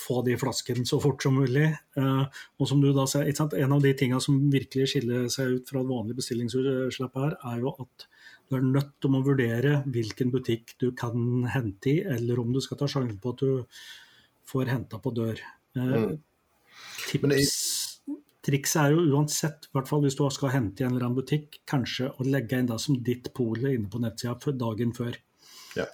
få 0.00 0.24
de 0.26 0.34
flaskene 0.40 0.82
så 0.88 0.98
fort 1.02 1.22
som 1.22 1.38
mulig. 1.38 1.68
Eh, 1.70 2.42
og 2.58 2.70
som 2.70 2.82
du 2.82 2.90
da 2.96 3.06
ser, 3.10 3.30
En 3.30 3.76
av 3.78 3.86
de 3.86 3.94
tingene 3.94 4.20
som 4.20 4.42
virkelig 4.50 4.90
skiller 4.90 5.30
seg 5.30 5.60
ut 5.60 5.70
fra 5.70 5.84
et 5.84 5.92
vanlig 5.94 6.18
bestillingsutslipp 6.18 7.22
her, 7.22 7.38
er 7.54 7.62
jo 7.62 7.76
at 7.86 8.08
du 8.50 8.58
er 8.58 8.66
nødt 8.66 8.92
til 8.98 9.14
å 9.14 9.24
vurdere 9.24 9.78
hvilken 9.86 10.34
butikk 10.34 10.74
du 10.82 10.90
kan 10.90 11.46
hente 11.54 11.94
i, 11.94 11.98
eller 12.02 12.42
om 12.42 12.50
du 12.52 12.58
skal 12.60 12.82
ta 12.82 12.90
sjansen 12.90 13.22
på 13.22 13.30
at 13.30 13.46
du 13.46 13.82
får 14.50 14.74
henta 14.74 14.98
på 14.98 15.14
dør. 15.14 15.38
Eh, 15.78 15.98
mm. 16.10 16.14
Tips, 17.06 17.83
trikset 18.44 18.80
er 18.82 18.94
jo 18.94 19.04
uansett, 19.14 19.68
i 19.68 19.76
hvert 19.76 19.90
fall 19.90 20.02
hvis 20.04 20.16
du 20.18 20.24
skal 20.32 20.52
hente 20.54 20.82
i 20.82 20.86
en 20.86 20.94
eller 20.94 21.08
annen 21.08 21.20
butikk, 21.20 21.60
kanskje 21.70 22.10
å 22.12 22.26
legge 22.28 22.58
inn 22.60 22.68
da 22.70 22.78
som 22.80 22.98
ditt 23.04 23.32
pol 23.36 23.62
inne 23.64 23.90
på 23.90 24.02
nettsida 24.02 24.54
dagen 24.60 24.92
før. 24.96 25.16
Ja. 25.74 25.86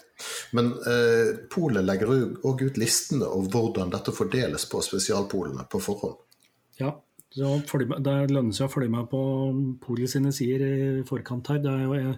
Men 0.53 0.73
eh, 0.87 1.31
polet 1.51 1.85
legger 1.85 2.11
òg 2.45 2.65
ut 2.67 2.77
listene 2.77 3.29
over 3.29 3.55
hvordan 3.55 3.93
dette 3.93 4.13
fordeles 4.13 4.67
på 4.69 4.83
spesialpolene 4.85 5.65
på 5.71 5.81
forhånd. 5.81 6.19
Ja, 6.81 6.93
det 7.31 8.15
lønner 8.27 8.51
seg 8.51 8.67
å 8.67 8.71
følge 8.73 8.91
med 8.91 9.07
på 9.07 9.19
Polet 9.79 10.11
sine 10.11 10.33
sider 10.35 10.65
i 10.67 11.03
forkant 11.07 11.47
her. 11.47 11.61
Det 11.63 11.71
er 11.71 11.85
jo 11.85 12.17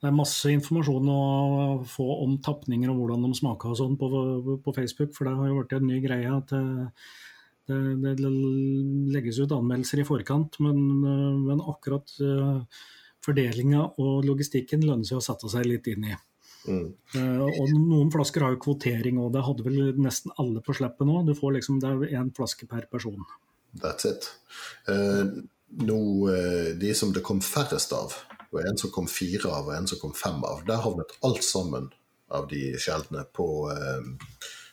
det 0.00 0.08
er 0.08 0.16
masse 0.16 0.52
informasjon 0.52 1.08
å 1.12 1.22
få 1.88 2.06
om 2.26 2.36
tapninger 2.44 2.92
og 2.92 3.00
hvordan 3.00 3.24
de 3.24 3.36
smaker 3.36 3.72
og 3.72 3.78
sånn 3.80 3.96
på, 4.00 4.08
på, 4.64 4.74
Facebook. 4.76 5.14
For 5.16 5.28
det 5.28 5.34
har 5.38 5.48
jo 5.48 5.58
blitt 5.58 5.74
en 5.76 5.88
ny 5.88 6.00
greie 6.04 6.28
at 6.32 6.52
det, 6.52 6.62
det, 7.68 8.14
det, 8.20 8.30
legges 9.14 9.38
ut 9.42 9.52
anmeldelser 9.52 10.02
i 10.02 10.06
forkant. 10.08 10.58
Men, 10.64 10.80
men 11.44 11.60
akkurat 11.60 12.12
uh, 12.24 12.64
fordelinga 13.24 13.84
og 14.00 14.26
logistikken 14.26 14.84
lønner 14.86 15.08
seg 15.08 15.20
å 15.20 15.24
sette 15.24 15.50
seg 15.52 15.68
litt 15.68 15.88
inn 15.92 16.08
i. 16.10 16.16
Mm. 16.68 16.88
Uh, 17.14 17.46
og 17.48 17.70
noen 17.72 18.10
flasker 18.12 18.44
har 18.44 18.54
jo 18.54 18.62
kvotering, 18.64 19.20
og 19.22 19.32
det 19.34 19.44
hadde 19.46 19.64
vel 19.66 19.94
nesten 20.00 20.34
alle 20.40 20.62
på 20.64 20.76
slippet 20.76 21.08
nå. 21.08 21.22
Du 21.28 21.34
får 21.36 21.56
liksom, 21.58 21.80
Det 21.82 21.92
er 21.92 22.18
én 22.20 22.32
flaske 22.36 22.68
per 22.68 22.86
person. 22.90 23.22
That's 23.80 24.08
it. 24.08 24.28
Uh, 24.88 25.40
nå, 25.80 26.00
uh, 26.28 26.72
de 26.80 26.94
som 26.94 27.14
det 27.16 27.24
kom 27.26 27.40
færrest 27.44 27.94
av, 27.96 28.16
og 28.50 28.60
en 28.64 28.80
som 28.80 28.92
kom 28.92 29.08
fire 29.08 29.48
av, 29.48 29.70
og 29.70 29.76
en 29.76 29.88
som 29.88 30.00
kom 30.02 30.16
fem 30.16 30.42
av, 30.44 30.64
der 30.66 30.82
havnet 30.82 31.14
alt 31.26 31.44
sammen 31.46 31.92
av 32.30 32.46
de 32.50 32.76
sjeldne 32.78 33.24
på 33.34 33.46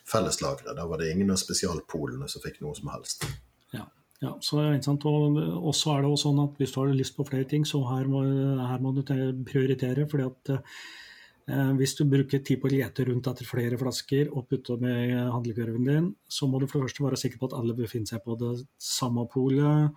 felleslageret. 0.08 0.76
Der 0.76 0.88
var 0.88 1.00
det 1.00 1.12
ingen 1.12 1.32
av 1.34 1.40
spesialpolene 1.40 2.28
som 2.30 2.44
fikk 2.44 2.60
noe 2.64 2.76
som 2.78 2.90
helst. 2.92 3.26
Ja, 3.74 3.86
ja 4.24 4.34
så 4.44 4.62
er 4.62 4.76
det. 4.76 4.84
Og 4.88 5.74
så 5.76 5.94
er 5.94 6.04
det 6.04 6.12
også 6.12 6.28
sånn 6.28 6.44
at 6.44 6.60
hvis 6.60 6.74
du 6.74 6.80
har 6.80 6.94
lyst 6.94 7.16
på 7.16 7.26
flere 7.28 7.48
ting, 7.48 7.66
så 7.68 7.82
her 7.90 8.08
må, 8.10 8.24
her 8.62 8.84
må 8.84 8.94
du 8.96 9.02
prioritere. 9.04 10.08
fordi 10.10 10.28
at 10.28 10.54
eh, 10.54 11.72
hvis 11.80 11.96
du 11.98 12.04
bruker 12.04 12.44
tid 12.44 12.60
på 12.60 12.70
å 12.70 12.74
lete 12.76 13.08
rundt 13.08 13.32
etter 13.32 13.48
flere 13.48 13.80
flasker 13.80 14.32
og 14.32 14.48
putte 14.48 14.78
med 14.80 15.16
handlekurven 15.32 15.90
din, 15.90 16.14
så 16.28 16.46
må 16.46 16.60
du 16.60 16.66
for 16.66 16.80
det 16.80 16.88
første 16.88 17.04
være 17.04 17.20
sikker 17.24 17.42
på 17.42 17.52
at 17.52 17.58
alle 17.60 17.76
befinner 17.76 18.14
seg 18.14 18.24
på 18.24 18.38
det 18.40 18.54
samme 18.78 19.28
polet 19.32 19.92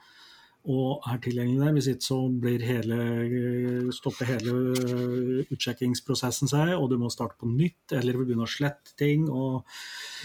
og 0.69 1.07
er 1.09 1.17
tilgjengelig 1.23 1.63
der. 1.63 1.73
Hvis 1.77 1.89
ikke 1.91 2.05
så 2.05 2.19
blir 2.43 2.65
hele, 2.65 2.99
stopper 3.95 4.29
hele 4.29 4.53
utsjekkingsprosessen 5.47 6.51
seg, 6.51 6.75
og 6.77 6.91
du 6.91 6.99
må 7.01 7.09
starte 7.13 7.39
på 7.41 7.49
nytt, 7.49 7.95
eller 7.97 8.19
begynne 8.19 8.45
å 8.45 8.51
slette 8.51 8.95
ting. 8.99 9.27
og 9.29 9.65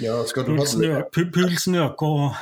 ja, 0.03 0.19
Pulsen 0.37 1.81
øker 1.81 2.07
og 2.07 2.39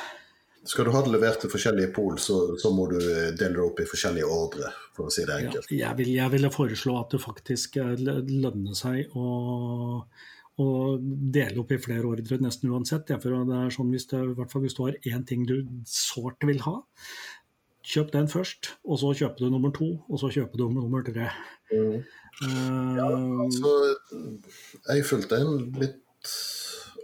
skal 0.65 0.87
du 0.89 0.95
ha 0.95 1.01
det 1.05 1.11
levert 1.13 1.43
til 1.43 1.51
forskjellige 1.53 1.93
pol, 1.93 2.15
så, 2.17 2.39
så, 2.57 2.71
må 2.73 2.87
du 2.89 2.97
dele 2.97 3.53
det 3.53 3.61
opp 3.61 3.83
i 3.85 3.89
forskjellige 3.89 4.29
ordre, 4.33 4.71
for 4.97 5.11
å 5.11 5.13
si 5.13 5.27
det 5.29 5.35
enkelt. 5.43 5.69
Ja, 5.69 5.91
jeg, 5.91 5.99
vil, 5.99 6.13
jeg 6.17 6.33
ville 6.33 6.51
foreslå 6.55 6.95
at 7.03 7.13
det 7.13 7.21
faktisk 7.21 7.77
lønner 7.77 8.79
seg 8.79 9.13
å, 9.13 9.27
og 10.65 11.05
dele 11.35 11.61
opp 11.61 11.73
i 11.75 11.81
flere 11.83 12.07
ordre 12.09 12.39
nesten 12.41 12.73
uansett. 12.73 13.13
Ja, 13.13 13.19
for 13.21 13.35
det 13.35 13.59
er 13.59 13.75
sånn 13.75 13.91
hvis, 13.93 14.07
det, 14.13 14.23
hvis 14.39 14.77
du 14.77 14.83
har 14.85 14.99
én 15.11 15.25
ting 15.27 15.45
du 15.49 15.57
sårt 15.91 16.47
vil 16.47 16.63
ha, 16.65 16.79
kjøp 17.85 18.13
den 18.15 18.29
først, 18.33 18.75
og 18.89 19.01
så 19.03 19.13
kjøper 19.17 19.45
du 19.45 19.53
nummer 19.53 19.73
to, 19.75 19.91
og 20.09 20.21
så 20.21 20.31
kjøper 20.33 20.61
du 20.61 20.69
nummer 20.73 21.05
tre. 21.07 21.29
Mm. 21.73 21.99
Uh, 22.43 22.95
ja, 22.99 23.09
altså, 23.45 23.75
jeg 24.89 25.05
fulgte 25.07 25.39
en 25.39 25.69
litt 25.79 26.33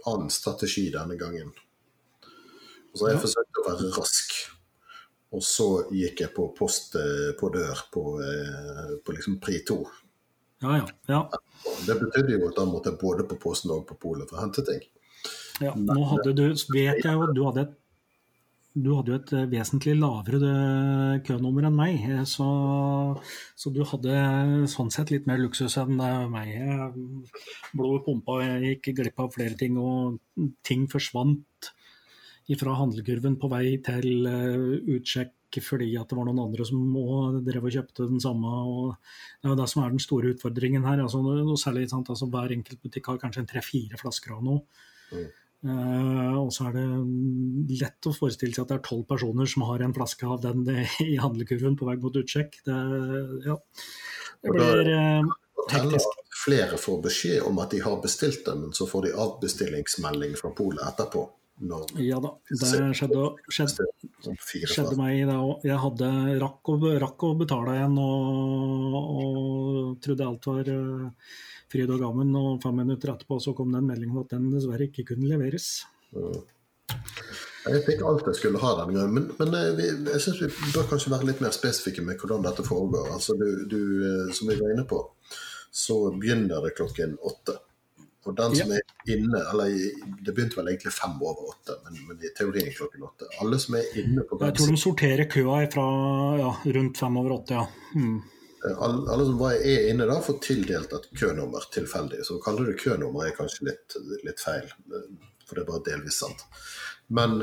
annen 0.09 0.31
strategi 0.33 0.89
denne 0.93 1.17
gangen. 1.19 1.53
Så 2.97 3.07
jeg 3.07 3.19
ja. 3.19 3.21
forsøkte 3.23 3.61
å 3.61 3.67
være 3.69 3.91
rask. 3.95 4.33
Og 5.31 5.43
så 5.47 5.67
gikk 5.95 6.25
jeg 6.25 6.33
på 6.35 6.49
post 6.57 6.97
eh, 6.99 7.29
på 7.39 7.47
dør 7.53 7.85
på, 7.93 8.01
eh, 8.19 8.95
på 8.99 9.13
liksom 9.15 9.37
pri 9.39 9.61
2. 9.67 9.77
Ja, 10.61 10.81
ja, 10.81 10.87
ja. 11.07 11.21
Det 11.87 11.95
betydde 12.01 12.35
jo 12.35 12.49
at 12.49 12.57
da 12.57 12.65
måtte 12.67 12.91
jeg 12.91 12.99
både 12.99 13.23
på 13.29 13.37
posten 13.39 13.71
og 13.71 13.85
på 13.87 13.95
polet 14.01 14.27
for 14.27 14.41
å 14.41 14.43
hente 14.43 14.65
ting. 14.67 14.83
Ja, 15.61 15.71
nå 15.77 16.03
hadde 16.09 16.33
du, 16.35 16.43
vet 16.73 16.99
jeg 17.05 17.13
jo 17.13 17.23
at 17.23 17.33
du 17.37 17.41
hadde 17.45 17.63
et 17.63 17.73
du 18.71 18.93
hadde 18.95 19.11
jo 19.11 19.17
et 19.17 19.31
eh, 19.35 19.49
vesentlig 19.51 19.97
lavere 19.99 20.39
eh, 20.47 21.17
kønummer 21.27 21.67
enn 21.67 21.75
meg, 21.75 22.05
eh, 22.07 22.21
så, 22.29 22.47
så, 23.59 23.71
du 23.75 23.81
hadde 23.87 24.13
sånn 24.71 24.91
sett 24.93 25.11
litt 25.11 25.27
mer 25.27 25.41
luksus 25.41 25.75
enn 25.81 25.99
meg. 26.31 26.53
Blodet 27.75 28.05
pumpa, 28.05 28.39
jeg 28.45 28.77
gikk 28.77 28.93
glipp 29.01 29.19
av 29.19 29.35
flere 29.35 29.59
ting, 29.59 29.75
og 29.75 30.21
ting 30.67 30.87
forsvant 30.91 31.71
fra 32.59 32.73
handlekurven 32.75 33.37
på 33.39 33.47
vei 33.51 33.77
til 33.83 34.25
utsjekk 34.27 35.59
fordi 35.63 35.89
at 35.99 36.07
det 36.07 36.15
var 36.15 36.27
noen 36.27 36.41
andre 36.45 36.65
som 36.67 36.79
òg 36.99 37.41
drev 37.43 37.67
og 37.67 37.75
kjøpte 37.75 38.07
den 38.07 38.19
samme. 38.23 38.47
og 38.47 38.95
Det 39.39 39.47
er 39.47 39.53
jo 39.53 39.59
det 39.59 39.67
som 39.71 39.83
er 39.83 39.91
den 39.91 40.03
store 40.03 40.31
utfordringen 40.31 40.87
her. 40.87 40.99
Altså, 41.03 41.19
særlig, 41.59 41.89
altså, 41.91 42.27
Hver 42.31 42.55
enkelt 42.55 42.79
butikk 42.83 43.07
har 43.11 43.19
kanskje 43.19 43.43
en 43.43 43.49
tre-fire 43.51 43.99
flasker 43.99 44.35
av 44.35 44.43
noe. 44.47 44.63
Mm. 45.11 45.27
Uh, 45.61 46.30
så 46.53 46.69
er 46.69 46.77
det 46.77 47.81
lett 47.81 48.09
å 48.09 48.13
forestille 48.15 48.55
seg 48.55 48.65
at 48.65 48.73
det 48.73 48.79
er 48.79 48.87
tolv 48.87 49.05
personer 49.09 49.49
som 49.49 49.65
har 49.69 49.83
en 49.83 49.95
flaske 49.95 50.27
av 50.27 50.41
den 50.43 50.65
i 51.05 51.17
handlekurven 51.21 51.77
på 51.79 51.89
vei 51.89 51.97
mot 52.01 52.17
utsjekk. 52.21 52.61
Det, 52.67 52.79
ja. 53.47 53.57
det 54.45 54.55
blir 54.55 54.93
eh, 54.95 55.35
teknisk. 55.71 56.17
Flere 56.41 56.79
får 56.81 57.03
beskjed 57.03 57.45
om 57.45 57.59
at 57.61 57.73
de 57.75 57.83
har 57.83 58.01
bestilt 58.01 58.45
den, 58.47 58.65
men 58.65 58.73
så 58.73 58.87
får 58.89 59.07
de 59.07 59.13
avbestillingsmelding 59.25 60.33
fra 60.39 60.53
polet 60.57 60.81
etterpå. 60.87 61.27
ja 62.01 62.17
da, 62.23 62.31
det 62.49 62.69
skjedde, 62.97 63.25
skjedde, 63.53 63.85
skjedde 64.65 64.95
meg 64.97 65.19
det 65.29 65.35
òg. 65.37 65.67
Jeg 65.67 65.77
hadde, 65.83 66.09
rakk, 66.41 66.71
å, 66.73 66.95
rakk 67.03 67.25
å 67.27 67.35
betale 67.37 67.75
igjen 67.77 67.99
og, 68.01 68.97
og 68.97 69.99
trodde 70.01 70.25
alt 70.25 70.49
var 70.49 70.71
uh, 70.73 71.35
fryd 71.71 71.93
og 71.93 72.01
gammen, 72.01 72.33
og 72.39 72.61
fem 72.63 72.81
minutter 72.81 73.13
etterpå 73.13 73.37
så 73.43 73.53
kom 73.57 73.75
den 73.75 73.85
meldingen 73.87 74.23
at 74.23 74.33
den 74.33 74.49
dessverre 74.55 74.89
ikke 74.89 75.11
kunne 75.13 75.29
leveres. 75.29 75.83
Mm. 76.15 76.41
Jeg 77.61 77.81
fikk 77.85 78.01
alt 78.09 78.25
jeg 78.25 78.39
skulle 78.39 78.61
ha 78.61 78.71
denne 78.79 78.95
gangen, 78.97 79.13
men, 79.15 79.25
men 79.37 79.57
eh, 79.57 79.71
vi, 79.77 79.89
jeg 80.09 80.21
syns 80.23 80.39
vi 80.41 80.71
bør 80.73 80.87
kanskje 80.89 81.11
være 81.13 81.27
litt 81.29 81.43
mer 81.43 81.53
spesifikke 81.53 82.03
med 82.05 82.17
hvordan 82.21 82.45
dette 82.45 82.65
foregår. 82.65 83.11
Altså 83.13 83.35
du, 83.37 83.49
du, 83.69 83.81
eh, 84.07 84.31
som 84.33 84.49
vi 84.49 84.57
var 84.57 84.73
inne 84.73 84.87
på, 84.89 85.03
så 85.71 86.03
begynner 86.15 86.65
det 86.65 86.73
klokken 86.79 87.19
åtte. 87.21 87.59
Og 88.29 88.35
den 88.37 88.53
som 88.53 88.69
ja. 88.69 88.77
er 88.77 89.13
inne 89.15 89.39
eller 89.49 89.71
Det 90.21 90.33
begynte 90.35 90.59
vel 90.59 90.67
egentlig 90.69 90.91
fem 90.93 91.15
over 91.17 91.55
åtte, 91.55 91.77
men, 91.85 91.95
men 92.05 92.19
i 92.21 92.29
teorien 92.37 92.69
klokken 92.75 93.05
åtte. 93.07 93.29
Alle 93.41 93.57
som 93.61 93.79
er 93.79 93.87
inne 93.97 94.25
på 94.29 94.37
Jeg 94.43 94.57
tror 94.59 94.69
de 94.73 94.81
sorterer 94.81 95.29
køa 95.29 95.63
fra 95.73 95.87
ja, 96.41 96.51
rundt 96.77 97.01
fem 97.01 97.17
over 97.21 97.39
åtte, 97.39 97.57
ja. 97.57 97.65
Hmm. 97.95 98.19
Eh, 98.65 98.77
alle, 98.77 99.01
alle, 99.09 99.25
som 99.25 99.41
er 99.49 99.89
inne 99.89 100.09
da, 100.09 100.19
får 100.21 100.37
tildelt 100.45 100.93
et 100.97 101.09
kønummer 101.17 101.65
tilfeldig. 101.73 102.21
Så 102.27 102.37
å 102.37 102.43
kalle 102.43 102.67
det 102.69 102.77
kønummer 102.81 103.25
er 103.25 103.37
kanskje 103.37 103.71
litt, 103.71 103.97
litt, 104.25 104.41
feil, 104.41 104.69
for 105.51 105.59
det 105.59 105.65
er 105.65 105.71
bare 105.73 105.83
delvis 105.83 106.21
sant. 106.23 106.45
Men 107.11 107.41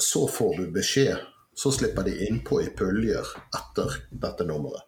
så 0.00 0.22
får 0.32 0.56
du 0.56 0.70
beskjed, 0.72 1.18
så 1.54 1.72
slipper 1.74 2.06
de 2.06 2.14
innpå 2.24 2.62
i 2.64 2.70
puljer 2.72 3.28
etter 3.52 3.98
dette 4.08 4.46
nummeret. 4.48 4.86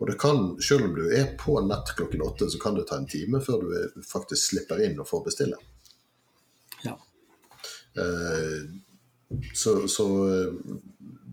Og 0.00 0.08
det 0.10 0.18
kan, 0.20 0.60
selv 0.60 0.84
om 0.84 0.94
du 0.96 1.06
er 1.16 1.30
på 1.40 1.54
nett 1.64 1.94
klokken 1.96 2.22
åtte, 2.24 2.50
så 2.52 2.60
kan 2.60 2.76
det 2.76 2.86
ta 2.88 2.98
en 3.00 3.08
time 3.08 3.40
før 3.40 3.64
du 3.64 4.04
faktisk 4.04 4.50
slipper 4.50 4.84
inn 4.84 5.00
og 5.00 5.08
får 5.08 5.24
bestille. 5.30 5.56
Ja. 6.84 6.98
Eh, 7.96 8.60
så, 9.56 9.74
så 9.88 10.06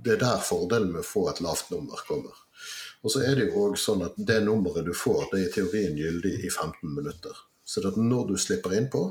det 0.04 0.15
er 0.15 0.24
der 0.24 0.43
fordelen 0.43 0.91
med 0.96 1.04
å 1.04 1.08
få 1.12 1.28
et 1.32 1.43
lavt 1.43 1.72
nummer 1.76 2.00
kommer. 2.08 2.39
Og 3.04 3.12
så 3.12 3.24
er 3.28 3.36
det 3.36 3.50
jo 3.50 3.67
òg 3.67 3.78
sånn 3.80 4.08
at 4.08 4.15
det 4.15 4.39
nummeret 4.46 4.88
du 4.88 4.96
får, 4.96 5.30
det 5.32 5.41
er 5.41 5.48
i 5.48 5.54
teorien 5.60 6.00
gyldig 6.00 6.38
i 6.39 6.52
15 6.52 6.96
minutter. 6.96 7.43
Så 7.67 7.84
når 7.84 8.32
du 8.32 8.38
slipper 8.39 8.76
innpå, 8.78 9.10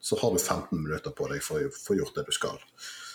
så 0.00 0.16
har 0.20 0.32
du 0.32 0.40
15 0.40 0.82
minutter 0.82 1.14
på 1.16 1.28
deg 1.30 1.44
for 1.44 1.60
å 1.60 1.72
få 1.74 1.96
gjort 1.98 2.16
det 2.16 2.26
du 2.28 2.34
skal. 2.34 2.58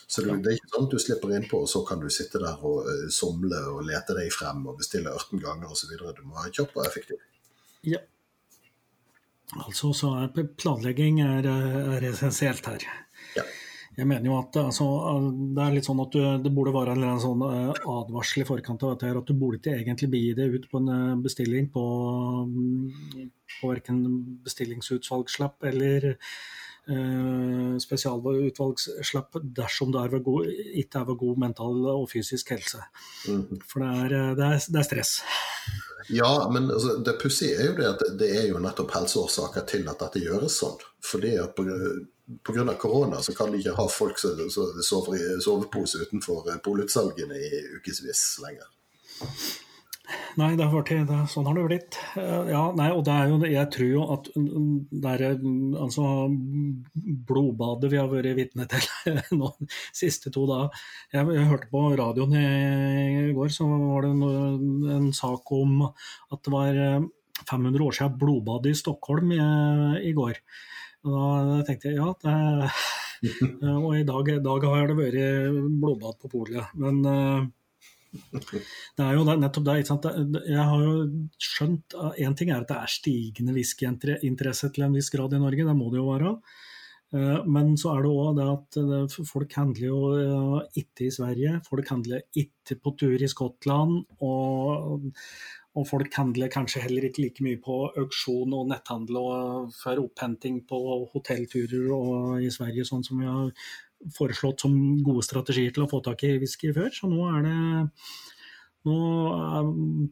Så 0.07 0.21
du, 0.21 0.29
det 0.37 0.51
er 0.51 0.59
ikke 0.59 0.69
sånn 0.69 0.85
at 0.85 0.93
du 0.93 1.01
slipper 1.01 1.31
innpå, 1.33 1.63
og 1.65 1.69
så 1.69 1.81
kan 1.87 2.01
du 2.01 2.11
sitte 2.13 2.41
der 2.41 2.61
og 2.61 2.85
uh, 2.85 3.07
somle 3.13 3.61
og 3.73 3.87
lete 3.87 4.13
deg 4.17 4.29
frem 4.33 4.61
og 4.69 4.77
bestille 4.77 5.09
18 5.09 5.41
ganger 5.41 5.71
osv. 5.73 5.95
Du 5.97 6.21
må 6.27 6.37
være 6.37 6.53
kjapp 6.59 6.77
og 6.77 6.85
effektiv. 6.85 7.23
Ja. 7.85 8.03
Altså 9.61 9.91
så 9.97 10.11
er 10.21 10.31
planlegging 10.57 11.21
er, 11.25 11.47
er 11.97 12.05
essensielt 12.11 12.69
her. 12.69 12.85
Ja. 13.37 13.45
Jeg 13.95 14.09
mener 14.09 14.27
jo 14.27 14.35
at 14.41 14.57
altså, 14.59 14.85
det 15.55 15.61
er 15.63 15.75
litt 15.77 15.87
sånn 15.87 16.01
at 16.03 16.11
du, 16.11 16.23
det 16.43 16.51
burde 16.51 16.73
være 16.75 16.97
en 16.97 17.21
sånn 17.23 17.43
eh, 17.47 17.77
advarsel 17.87 18.43
i 18.43 18.47
forkant 18.47 18.83
av 18.83 18.95
dette. 18.95 19.07
her, 19.07 19.19
At 19.21 19.29
du 19.29 19.37
burde 19.39 19.61
ikke 19.61 19.75
egentlig 19.77 20.09
begi 20.11 20.33
det 20.35 20.49
ut 20.51 20.65
på 20.71 20.81
en 20.81 20.89
eh, 20.91 21.21
bestilling 21.23 21.69
på, 21.71 21.83
mm, 22.49 23.29
på 23.61 23.71
verken 23.71 24.01
bestillingsutvalgslapp 24.43 25.69
eller 25.71 26.09
eh, 26.91 27.75
spesialutvalgslapp 27.81 29.39
dersom 29.57 29.91
du 29.93 29.99
er 30.01 30.19
god, 30.23 30.49
ikke 30.81 31.01
er 31.01 31.09
ved 31.09 31.19
god 31.21 31.41
mental 31.45 31.81
og 31.93 32.07
fysisk 32.11 32.53
helse. 32.55 32.81
Mm. 33.27 33.61
For 33.65 33.83
det 33.83 33.89
er, 34.05 34.15
eh, 34.19 34.31
det, 34.37 34.45
er, 34.49 34.67
det 34.69 34.81
er, 34.81 34.87
stress. 34.89 35.15
Ja, 36.13 36.31
men 36.53 36.69
altså, 36.71 36.99
det 37.05 37.17
pussige 37.21 37.57
er 37.57 37.71
jo 37.71 37.75
det 37.79 37.89
at 37.89 38.05
det 38.19 38.31
er 38.37 38.47
jo 38.51 38.61
nettopp 38.61 38.93
helseårsaker 38.93 39.65
til 39.69 39.89
at 39.89 40.01
dette 40.05 40.21
gjøres 40.21 40.59
sånn. 40.61 40.77
Fordi 41.05 41.35
at 41.41 41.57
pga. 41.57 42.77
korona 42.81 43.21
så 43.21 43.33
kan 43.37 43.51
de 43.51 43.61
ikke 43.61 43.77
ha 43.77 43.87
folk 43.89 44.21
som 44.21 44.39
sover 44.49 45.17
i 45.17 45.41
sovepose 45.41 46.05
utenfor 46.05 46.49
polutsalgene 46.65 47.37
i 47.37 47.61
ukevis 47.79 48.25
lenger. 48.45 48.69
Nei, 50.39 50.51
det 50.57 50.65
har 50.67 50.73
vært, 50.73 50.91
det, 51.07 51.17
sånn 51.31 51.47
har 51.47 51.57
det 51.57 51.63
blitt. 51.69 51.97
Eh, 52.19 52.49
ja, 52.51 52.63
nei, 52.77 52.89
og 52.93 53.03
det 53.07 53.13
er 53.15 53.31
jo, 53.31 53.39
jeg 53.49 53.69
tror 53.73 53.89
jo 53.89 54.03
at 54.15 54.29
det 54.35 55.13
er 55.13 55.23
altså, 55.81 56.05
blodbadet 57.29 57.91
vi 57.93 57.99
har 58.01 58.11
vært 58.11 58.35
vitne 58.37 58.67
til 58.71 58.85
nå, 59.39 59.51
de 59.61 59.69
siste 59.95 60.33
to 60.33 60.45
dager 60.49 60.85
jeg, 61.13 61.29
jeg, 61.37 61.47
hørte 61.49 61.71
på 61.71 61.83
radioen 61.97 62.35
i 62.37 63.33
går, 63.35 63.51
så 63.55 63.67
var 63.69 64.05
det 64.05 64.13
en, 64.13 64.93
en 64.97 65.09
sak 65.15 65.51
om 65.55 65.87
at 65.87 66.39
det 66.45 66.53
var 66.53 66.81
500 67.49 67.73
eh, 67.79 67.87
år 67.87 67.99
siden 67.99 68.21
blodbadet 68.21 68.75
i 68.75 68.79
Stockholm 68.83 69.35
i, 69.35 69.41
i 70.11 70.15
går. 70.17 70.39
Og 71.05 71.51
da 71.51 71.59
tenkte 71.65 71.91
jeg 71.91 72.01
ja, 72.01 72.11
det, 72.21 72.71
og 73.85 73.91
i 73.95 74.07
dag, 74.07 74.33
dag, 74.43 74.71
har 74.73 74.89
det 74.89 74.97
vært 74.99 75.61
blodbad 75.79 76.19
på 76.21 76.31
polet. 76.33 76.73
Men 76.81 77.01
Det 78.31 79.05
er 79.05 79.17
jo 79.17 79.25
nettopp 79.27 79.65
det. 79.67 79.75
Jeg 80.49 80.61
har 80.61 80.85
jo 80.85 80.93
skjønt 81.41 81.97
Én 82.21 82.37
ting 82.37 82.51
er 82.51 82.63
at 82.63 82.69
det 82.71 82.77
er 82.77 82.93
stigende 82.93 83.55
whiskyinteresse 83.55 84.71
til 84.73 84.87
en 84.87 84.95
viss 84.95 85.11
grad 85.13 85.35
i 85.35 85.41
Norge, 85.41 85.67
det 85.67 85.77
må 85.77 85.91
det 85.91 86.01
jo 86.01 86.07
være. 86.11 86.37
Eh, 87.15 87.41
men 87.47 87.75
så 87.79 87.93
er 87.95 88.03
det 88.03 88.11
òg 88.11 88.37
det 88.39 88.45
at 88.51 88.79
eh, 88.81 89.25
folk 89.29 89.53
handler 89.59 89.87
jo 89.87 89.99
eh, 90.19 90.79
ikke 90.81 91.07
i 91.07 91.13
Sverige, 91.13 91.59
folk 91.67 91.91
handler 91.91 92.25
ikke 92.35 92.79
på 92.81 92.95
tur 92.99 93.21
i 93.21 93.29
Skottland. 93.31 94.01
Og, 94.25 95.05
og 95.75 95.87
folk 95.87 96.13
handler 96.17 96.51
kanskje 96.51 96.83
heller 96.85 97.07
ikke 97.07 97.23
like 97.25 97.45
mye 97.45 97.61
på 97.61 97.77
auksjon 98.01 98.55
og 98.57 98.69
netthandel 98.71 99.19
og 99.21 99.73
for 99.75 100.01
opphenting 100.01 100.63
på 100.67 100.81
hotellturer 101.13 101.91
og 101.95 102.43
i 102.43 102.51
Sverige, 102.53 102.87
sånn 102.87 103.03
som 103.05 103.21
vi 103.21 103.29
har 103.29 103.51
foreslått 104.15 104.65
som 104.65 104.75
gode 105.05 105.23
strategier 105.25 105.73
til 105.73 105.85
å 105.85 105.89
få 105.91 106.01
tak 106.05 106.23
i 106.27 106.35
whisky 106.41 106.71
før. 106.75 106.91
Så 106.93 107.09
nå 107.11 107.25
er 107.31 107.45
det 107.45 107.57
nå 108.85 108.97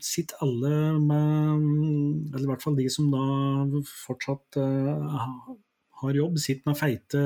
sitter 0.01 0.39
alle 0.41 0.77
med 0.97 2.33
Eller 2.33 2.47
i 2.47 2.49
hvert 2.49 2.63
fall 2.63 2.77
de 2.79 2.87
som 2.89 3.11
da 3.13 3.83
fortsatt 3.85 4.57
uh, 4.57 5.19
har 6.03 6.17
jobb, 6.17 6.39
sitter 6.41 6.71
med 6.71 6.79
feite 6.79 7.21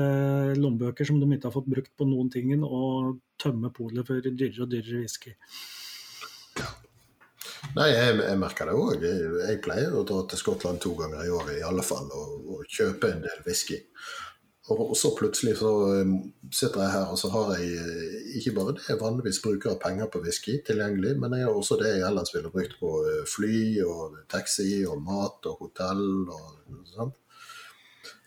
lommebøker 0.58 1.08
som 1.08 1.18
de 1.18 1.30
ikke 1.34 1.48
har 1.48 1.56
fått 1.56 1.70
brukt 1.72 1.94
på 1.98 2.06
noen 2.06 2.28
ting, 2.30 2.52
og 2.62 3.18
tømmer 3.40 3.72
polet 3.74 4.06
for 4.06 4.22
dyrere 4.22 4.66
og 4.66 4.70
dyrere 4.70 5.02
whisky. 5.02 5.34
Nei, 7.74 7.88
jeg, 7.90 8.14
jeg 8.22 8.38
merker 8.40 8.70
det 8.70 8.76
òg. 8.78 9.02
Jeg, 9.02 9.58
pleier 9.64 9.94
å 9.94 10.04
dra 10.06 10.22
til 10.30 10.40
Skottland 10.40 10.80
to 10.82 10.94
ganger 10.98 11.26
i 11.26 11.32
året 11.34 11.58
i 11.58 11.66
alle 11.66 11.84
fall 11.86 12.06
og, 12.06 12.46
og 12.54 12.70
kjøpe 12.70 13.10
en 13.12 13.24
del 13.24 13.42
whisky. 13.46 13.80
Og 14.68 14.96
så 15.00 15.10
plutselig 15.16 15.54
så 15.62 15.70
um, 16.02 16.16
sitter 16.52 16.82
jeg 16.82 16.92
her, 16.92 17.06
og 17.12 17.18
så 17.20 17.30
har 17.32 17.54
jeg 17.56 17.78
eh, 17.80 18.26
ikke 18.36 18.52
bare 18.58 18.74
det 18.76 18.84
jeg 18.84 19.00
vanligvis 19.00 19.40
bruker 19.44 19.72
av 19.72 19.78
penger 19.80 20.10
på 20.12 20.20
whisky 20.24 20.58
tilgjengelig, 20.66 21.14
men 21.22 21.36
jeg 21.38 21.46
har 21.46 21.56
også 21.56 21.78
det 21.80 21.94
jeg 21.94 22.04
ellers 22.08 22.34
ville 22.34 22.52
brukt 22.52 22.76
på 22.80 22.90
eh, 23.08 23.22
fly 23.32 23.60
og 23.86 24.18
taxi 24.28 24.82
og 24.84 25.00
mat 25.06 25.48
og 25.48 25.64
hotell 25.64 26.04
og 26.28 26.84
sånt. 26.92 27.16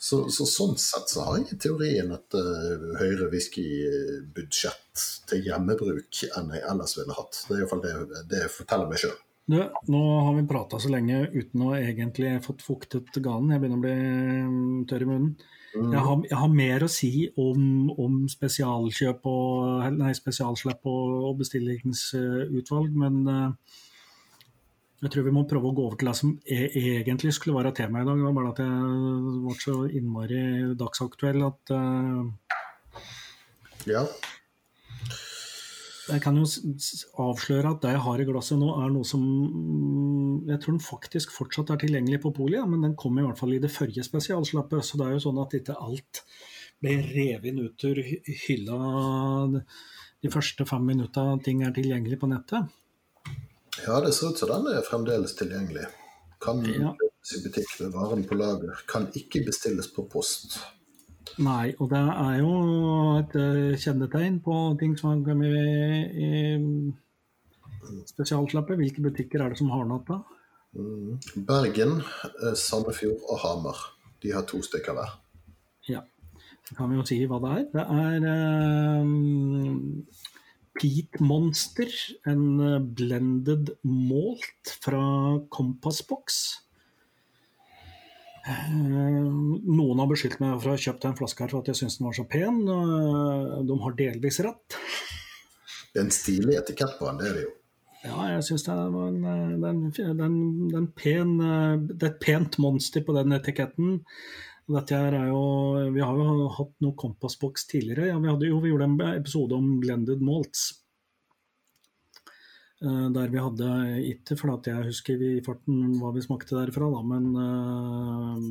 Så, 0.01 0.23
så, 0.33 0.47
sånn 0.49 0.73
sett 0.81 1.13
så 1.13 1.27
har 1.27 1.37
jeg 1.37 1.53
i 1.53 1.59
teorien 1.61 2.09
et 2.15 2.33
uh, 2.33 2.85
høyere 2.97 3.27
whiskybudsjett 3.29 5.03
til 5.29 5.45
hjemmebruk 5.45 6.23
enn 6.39 6.55
jeg 6.55 6.65
ellers 6.73 6.97
ville 6.97 7.13
hatt. 7.13 7.43
Det 7.45 7.53
er 7.53 7.61
iallfall 7.61 7.83
det, 7.85 8.23
det 8.31 8.47
jeg 8.47 8.53
forteller 8.55 8.89
meg 8.89 9.03
sjøl. 9.03 9.13
Nå 9.51 10.01
har 10.25 10.33
vi 10.37 10.47
prata 10.49 10.79
så 10.81 10.89
lenge 10.89 11.27
uten 11.35 11.67
å 11.67 11.75
egentlig 11.77 12.33
fått 12.45 12.65
fuktet 12.65 13.13
ganen. 13.21 13.53
Jeg 13.53 13.61
begynner 13.61 13.81
å 13.81 13.85
bli 13.85 13.95
mm, 14.49 14.85
tørr 14.89 15.05
i 15.05 15.09
munnen. 15.11 15.33
Mm. 15.71 15.91
Jeg, 15.93 16.01
har, 16.03 16.23
jeg, 16.27 16.37
har, 16.37 16.49
mer 16.51 16.83
å 16.83 16.89
si 16.91 17.11
om, 17.39 17.91
om 17.95 18.17
spesialkjøp 18.31 19.27
og, 19.31 19.85
nei, 19.95 20.11
spesialslipp 20.17 20.89
og, 20.91 21.13
og 21.29 21.37
bestillingsutvalg, 21.39 22.97
men 22.99 23.21
uh, 23.29 23.77
jeg 25.01 25.13
tror 25.13 25.25
vi 25.25 25.33
må 25.33 25.45
prøve 25.49 25.71
å 25.71 25.77
gå 25.77 25.85
over 25.87 25.97
til 25.97 26.11
det 26.11 26.17
som 26.19 26.33
e 26.45 26.59
egentlig 26.99 27.31
skulle 27.33 27.55
være 27.57 27.71
tema 27.77 28.03
i 28.03 28.05
dag. 28.05 28.19
Det 28.19 28.27
var 28.27 28.35
bare 28.37 28.51
at 28.51 28.59
jeg 28.61 29.39
ble 29.47 29.55
så 29.63 29.77
innmari 29.89 30.43
dagsaktuell 30.77 31.47
at 31.47 31.73
uh, 31.73 32.27
Ja. 33.89 34.05
Jeg 36.11 36.21
kan 36.23 36.35
jo 36.35 36.45
avsløre 37.23 37.71
at 37.71 37.83
det 37.85 37.93
jeg 37.93 38.03
har 38.05 38.21
i 38.21 38.25
glasset 38.27 38.59
nå, 38.59 38.71
er 38.83 38.91
noe 38.91 39.07
som 39.07 39.21
Jeg 40.49 40.59
tror 40.59 40.75
den 40.75 40.83
faktisk 40.83 41.31
fortsatt 41.35 41.71
er 41.71 41.79
tilgjengelig 41.81 42.19
på 42.23 42.33
polet, 42.35 42.63
men 42.67 42.83
den 42.83 42.97
kom 42.99 43.19
i 43.19 43.23
hvert 43.25 43.39
fall 43.39 43.55
i 43.55 43.61
det 43.63 43.71
forrige 43.71 44.03
spesialslappet. 44.03 44.83
Så 44.83 44.99
det 44.99 45.07
er 45.07 45.15
jo 45.15 45.23
sånn 45.27 45.39
at 45.43 45.55
ikke 45.55 45.77
alt 45.79 46.23
ble 46.81 46.97
revet 47.11 47.59
ut 47.61 47.87
ur 47.87 48.01
hylla 48.47 48.79
de 50.21 50.29
første 50.33 50.65
fem 50.69 50.83
minutta 50.85 51.23
ting 51.45 51.63
er 51.65 51.73
tilgjengelig 51.75 52.19
på 52.21 52.29
nettet. 52.29 52.69
Ja, 53.85 54.01
det 54.03 54.13
ser 54.13 54.33
ut 54.33 54.41
som 54.41 54.51
den 54.51 54.69
er 54.73 54.85
fremdeles 54.85 55.33
tilgjengelig. 55.39 55.87
Kan 56.41 56.61
ja. 56.65 56.91
i 56.97 57.41
butikk 57.45 57.73
med 57.79 57.95
varen 57.95 58.23
på 58.27 58.37
lager. 58.37 58.83
Kan 58.89 59.07
ikke 59.17 59.43
bestilles 59.47 59.89
på 59.93 60.05
post. 60.09 60.59
Nei, 61.41 61.71
og 61.81 61.89
det 61.89 61.99
er 61.99 62.35
jo 62.41 62.51
et 63.17 63.35
eh, 63.39 63.77
kjennetegn 63.81 64.37
på 64.45 64.55
ting 64.77 64.93
som 64.99 65.09
har 65.09 65.23
kommet 65.25 65.49
i, 65.57 66.27
i 66.27 66.29
spesialslappet. 68.11 68.77
Hvilke 68.77 69.01
butikker 69.01 69.41
er 69.41 69.53
det 69.53 69.59
som 69.61 69.71
har 69.73 69.87
noe 69.89 70.03
da? 70.05 70.19
Mm. 70.77 71.17
Bergen, 71.47 71.97
eh, 72.29 72.53
Sandefjord 72.59 73.25
og 73.25 73.41
Hamar. 73.41 73.79
De 74.21 74.33
har 74.35 74.45
to 74.49 74.61
stykker 74.65 74.93
hver. 74.97 75.17
Ja. 75.89 76.05
Så 76.67 76.77
kan 76.77 76.91
vi 76.91 76.99
jo 76.99 77.07
si 77.09 77.17
hva 77.25 77.41
det 77.41 77.51
er. 77.57 77.63
Det 77.73 77.85
er 78.05 79.01
um, 79.01 80.05
Peat 80.77 81.17
Monster, 81.25 81.89
en 82.29 82.45
blended 82.95 83.73
malt 83.81 84.75
fra 84.83 85.01
Kompassboks. 85.49 86.11
Box. 86.11 86.43
Eh, 86.61 86.70
noen 88.41 90.01
har 90.01 90.09
beskyldt 90.09 90.39
meg 90.41 90.57
for 90.57 90.71
å 90.71 90.75
ha 90.75 90.81
kjøpt 90.81 91.07
en 91.07 91.17
flaske 91.17 91.43
her 91.43 91.51
for 91.53 91.61
at 91.61 91.71
jeg 91.71 91.81
syns 91.81 91.99
den 91.99 92.07
var 92.07 92.17
så 92.17 92.25
pen. 92.29 92.61
Eh, 92.65 93.57
de 93.69 93.79
har 93.83 93.97
delvis 93.99 94.39
rett. 94.45 94.77
Det 95.91 95.99
er 95.99 96.05
en 96.07 96.15
stilig 96.15 96.55
etikett 96.57 96.95
på 96.97 97.09
den, 97.09 97.19
det 97.19 97.27
er 97.29 97.35
det 97.37 97.43
jo. 97.45 97.51
Ja, 98.01 98.15
jeg 98.31 98.45
syns 98.47 98.63
det, 98.65 98.75
det, 99.21 99.33
det, 99.93 100.07
er 101.99 102.07
et 102.07 102.21
pent 102.23 102.57
monster 102.63 103.03
på 103.05 103.13
den 103.13 103.35
etiketten. 103.37 103.99
Er 104.71 105.17
jo, 105.27 105.43
vi 105.93 106.01
har 106.01 106.17
jo 106.17 106.47
hatt 106.55 106.73
noe 106.81 106.97
kompassboks 106.97 107.67
tidligere. 107.69 108.07
Ja, 108.09 108.17
vi, 108.23 108.31
hadde, 108.31 108.47
jo, 108.49 108.61
vi 108.63 108.71
gjorde 108.71 108.87
en 108.87 108.97
episode 109.11 109.57
om 109.57 109.75
blended 109.83 110.23
malts. 110.25 110.80
Eh, 112.81 113.07
der 113.13 113.29
vi 113.29 113.37
hadde 113.37 113.65
itter, 114.09 114.33
for 114.39 114.57
jeg 114.65 114.87
husker 114.87 115.17
vi 115.21 115.37
i 115.37 115.41
farten 115.45 115.99
hva 116.01 116.09
vi 116.15 116.21
smakte 116.25 116.55
derfra, 116.57 116.87
da, 116.89 117.01
men 117.05 117.25
uh, 117.37 118.41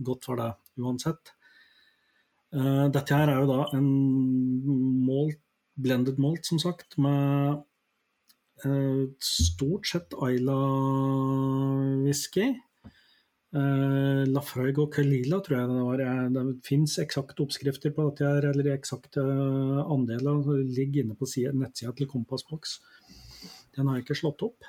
godt 0.00 0.24
var 0.30 0.36
det 0.40 0.46
uansett. 0.80 1.32
Uh, 2.54 2.88
dette 2.94 3.12
her 3.12 3.28
er 3.28 3.38
jo 3.42 3.50
da 3.50 3.66
en 3.76 3.88
malt, 5.04 5.42
blended 5.76 6.16
malt, 6.22 6.46
som 6.48 6.58
sagt, 6.62 6.96
med 6.96 7.60
uh, 8.64 9.04
stort 9.20 9.84
sett 9.92 10.16
Ayla-whisky. 10.24 11.36
Uh, 13.54 14.24
Lafroig 14.24 14.78
og 14.80 14.88
Kalila 14.96 15.44
tror 15.44 15.58
jeg 15.58 15.68
det 15.68 15.84
var. 15.90 15.98
Det 16.32 16.64
fins 16.64 16.96
eksakte 17.04 17.44
oppskrifter 17.44 17.92
på 17.92 18.08
dette, 18.08 18.24
her, 18.24 18.48
eller 18.54 18.72
eksakte 18.72 19.20
andeler. 19.84 20.64
Ligger 20.64 21.04
inne 21.04 21.12
på 21.20 21.28
nettsida 21.28 21.92
til 21.92 22.08
Kompassboks. 22.08 22.80
Den 23.76 23.90
har 23.90 23.98
jeg 23.98 24.06
ikke 24.06 24.18
slått 24.22 24.44
opp. 24.46 24.68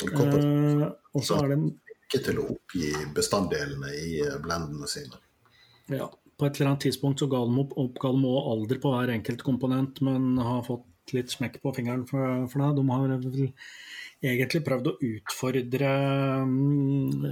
Uh, 0.00 0.86
og 1.12 1.24
så 1.26 1.42
er 1.42 1.52
den 1.52 1.66
Ikke 2.08 2.22
til 2.24 2.40
å 2.40 2.46
oppgi 2.54 2.88
bestanddelene 3.14 3.92
i 3.94 4.22
eh, 4.24 4.38
blendene 4.42 4.88
sine. 4.90 5.20
Ja. 5.92 6.08
På 6.40 6.48
et 6.48 6.56
eller 6.56 6.72
annet 6.72 6.86
tidspunkt 6.88 7.20
så 7.20 7.28
ga 7.30 7.42
de 7.44 7.60
opp, 7.60 7.74
oppga 7.78 8.10
de 8.16 8.32
alder 8.40 8.80
på 8.82 8.94
hver 8.94 9.12
enkelt 9.12 9.44
komponent, 9.46 10.00
men 10.06 10.40
har 10.40 10.64
fått 10.66 11.14
litt 11.14 11.30
smekk 11.30 11.60
på 11.62 11.74
fingeren 11.76 12.06
for, 12.08 12.46
for 12.50 12.64
det. 12.64 12.70
De 12.78 12.84
har 12.88 13.12
vel 13.12 13.52
egentlig 14.24 14.62
prøvd 14.66 14.90
å 14.90 14.96
utfordre 15.10 15.92
um, 16.42 17.26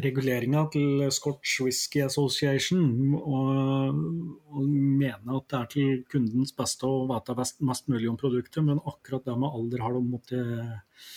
reguleringa 0.00 0.64
til 0.72 1.02
Scotch 1.12 1.60
Whisky 1.64 2.00
Association 2.04 3.12
og, 3.18 3.98
og 4.52 4.62
mene 4.70 5.36
at 5.36 5.48
det 5.50 5.58
er 5.58 5.68
til 5.74 6.00
kundens 6.12 6.54
beste 6.56 6.88
å 6.88 7.04
vite 7.10 7.36
mest 7.66 7.90
mulig 7.92 8.08
om 8.10 8.18
produktet, 8.20 8.64
men 8.64 8.80
akkurat 8.80 9.26
det 9.26 9.36
med 9.36 9.58
alder 9.58 9.84
har 9.84 9.96
de 9.96 10.02
måttet 10.06 11.12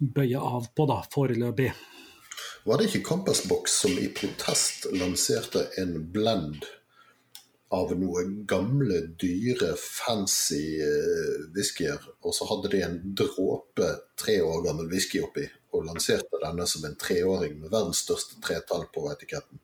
bøye 0.00 0.40
av 0.40 0.70
på, 0.74 0.88
da, 0.88 1.00
foreløpig. 1.12 1.70
Var 2.64 2.80
det 2.80 2.90
ikke 2.90 3.06
Compass 3.06 3.44
Box 3.48 3.78
som 3.84 3.94
i 4.00 4.08
protest 4.12 4.90
lanserte 4.96 5.68
en 5.80 5.96
blend 6.12 6.66
av 7.70 7.92
noe 7.94 8.24
gamle, 8.50 9.04
dyre, 9.20 9.76
fancy 9.78 10.80
uh, 10.82 11.46
whiskyer, 11.54 12.02
og 12.26 12.34
så 12.34 12.48
hadde 12.50 12.72
de 12.72 12.82
en 12.82 12.98
dråpe 13.16 13.92
tre 14.18 14.40
år 14.42 14.64
gammel 14.66 14.90
whisky 14.90 15.22
oppi? 15.22 15.46
Og 15.72 15.86
lanserte 15.86 16.40
denne 16.42 16.66
som 16.68 16.84
en 16.86 16.96
treåring 17.00 17.58
med 17.60 17.72
verdens 17.72 18.02
største 18.04 18.40
tretall 18.44 18.86
på 18.94 19.06
etiketten. 19.12 19.60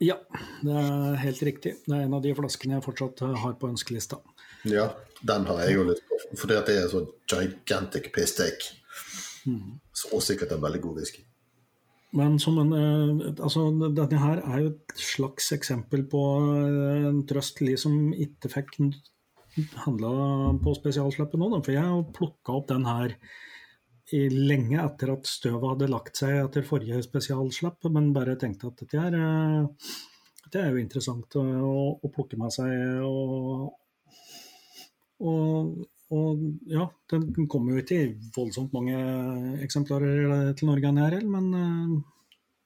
Ja, 0.00 0.16
det 0.64 0.76
er 0.80 1.16
helt 1.20 1.42
riktig. 1.44 1.74
Det 1.84 1.92
er 1.92 2.06
en 2.06 2.16
av 2.16 2.22
de 2.24 2.32
flaskene 2.36 2.78
jeg 2.78 2.86
fortsatt 2.86 3.20
har 3.42 3.56
på 3.60 3.68
ønskelista. 3.68 4.20
Ja, 4.68 4.86
den 5.20 5.44
har 5.48 5.60
jeg 5.64 5.76
jo 5.76 5.88
litt 5.90 6.00
på, 6.08 6.20
fordi 6.40 6.56
at 6.56 6.68
det 6.68 6.76
er 6.78 6.86
en 6.86 6.94
sånn 6.94 7.10
gigantic 7.28 8.08
piss 8.14 8.32
take. 8.38 8.78
Mm. 9.44 9.76
Og 10.14 10.22
sikkert 10.24 10.54
en 10.56 10.64
veldig 10.64 10.80
god 10.86 11.02
whisky. 11.02 11.26
Men 12.16 12.38
som 12.42 12.56
en, 12.58 12.72
eh, 12.74 13.28
altså, 13.38 13.68
denne 13.94 14.18
her 14.18 14.40
er 14.42 14.64
jo 14.64 14.72
et 14.72 14.96
slags 14.98 15.52
eksempel 15.54 16.02
på 16.10 16.22
eh, 16.56 17.06
en 17.10 17.20
trøst 17.28 17.60
li 17.62 17.76
som 17.78 18.10
ikke 18.10 18.50
fikk 18.50 18.80
handla 19.84 20.10
på 20.62 20.74
spesialslippet 20.78 21.38
nå. 21.38 21.52
For 21.60 21.76
jeg 21.76 21.86
har 21.86 22.08
plukka 22.16 22.56
opp 22.56 22.66
den 22.72 22.88
her 22.88 23.14
lenge 24.12 24.80
etter 24.82 25.12
at 25.14 25.28
støvet 25.28 25.68
hadde 25.74 25.90
lagt 25.90 26.20
seg 26.20 26.36
etter 26.42 26.66
forrige 26.66 27.00
spesialslapp, 27.04 27.86
men 27.94 28.12
bare 28.16 28.38
tenkte 28.40 28.70
at 28.70 28.82
dette 28.82 28.98
er, 28.98 29.16
eh, 29.16 29.92
det 30.50 30.60
er 30.60 30.70
jo 30.72 30.82
interessant 30.82 31.36
å, 31.38 31.44
å, 31.94 32.10
plukke 32.10 32.38
med 32.40 32.54
seg. 32.54 32.72
Og, 33.06 33.70
og, 35.22 35.74
og 36.10 36.44
ja, 36.70 36.88
den 37.12 37.46
kommer 37.50 37.76
jo 37.76 37.84
ikke 37.84 38.00
i 38.02 38.14
voldsomt 38.34 38.74
mange 38.74 38.98
eksemplarer 39.62 40.54
til 40.58 40.72
Norge 40.72 40.90
NRL, 40.96 41.26
men 41.30 41.50
uh, 41.54 41.98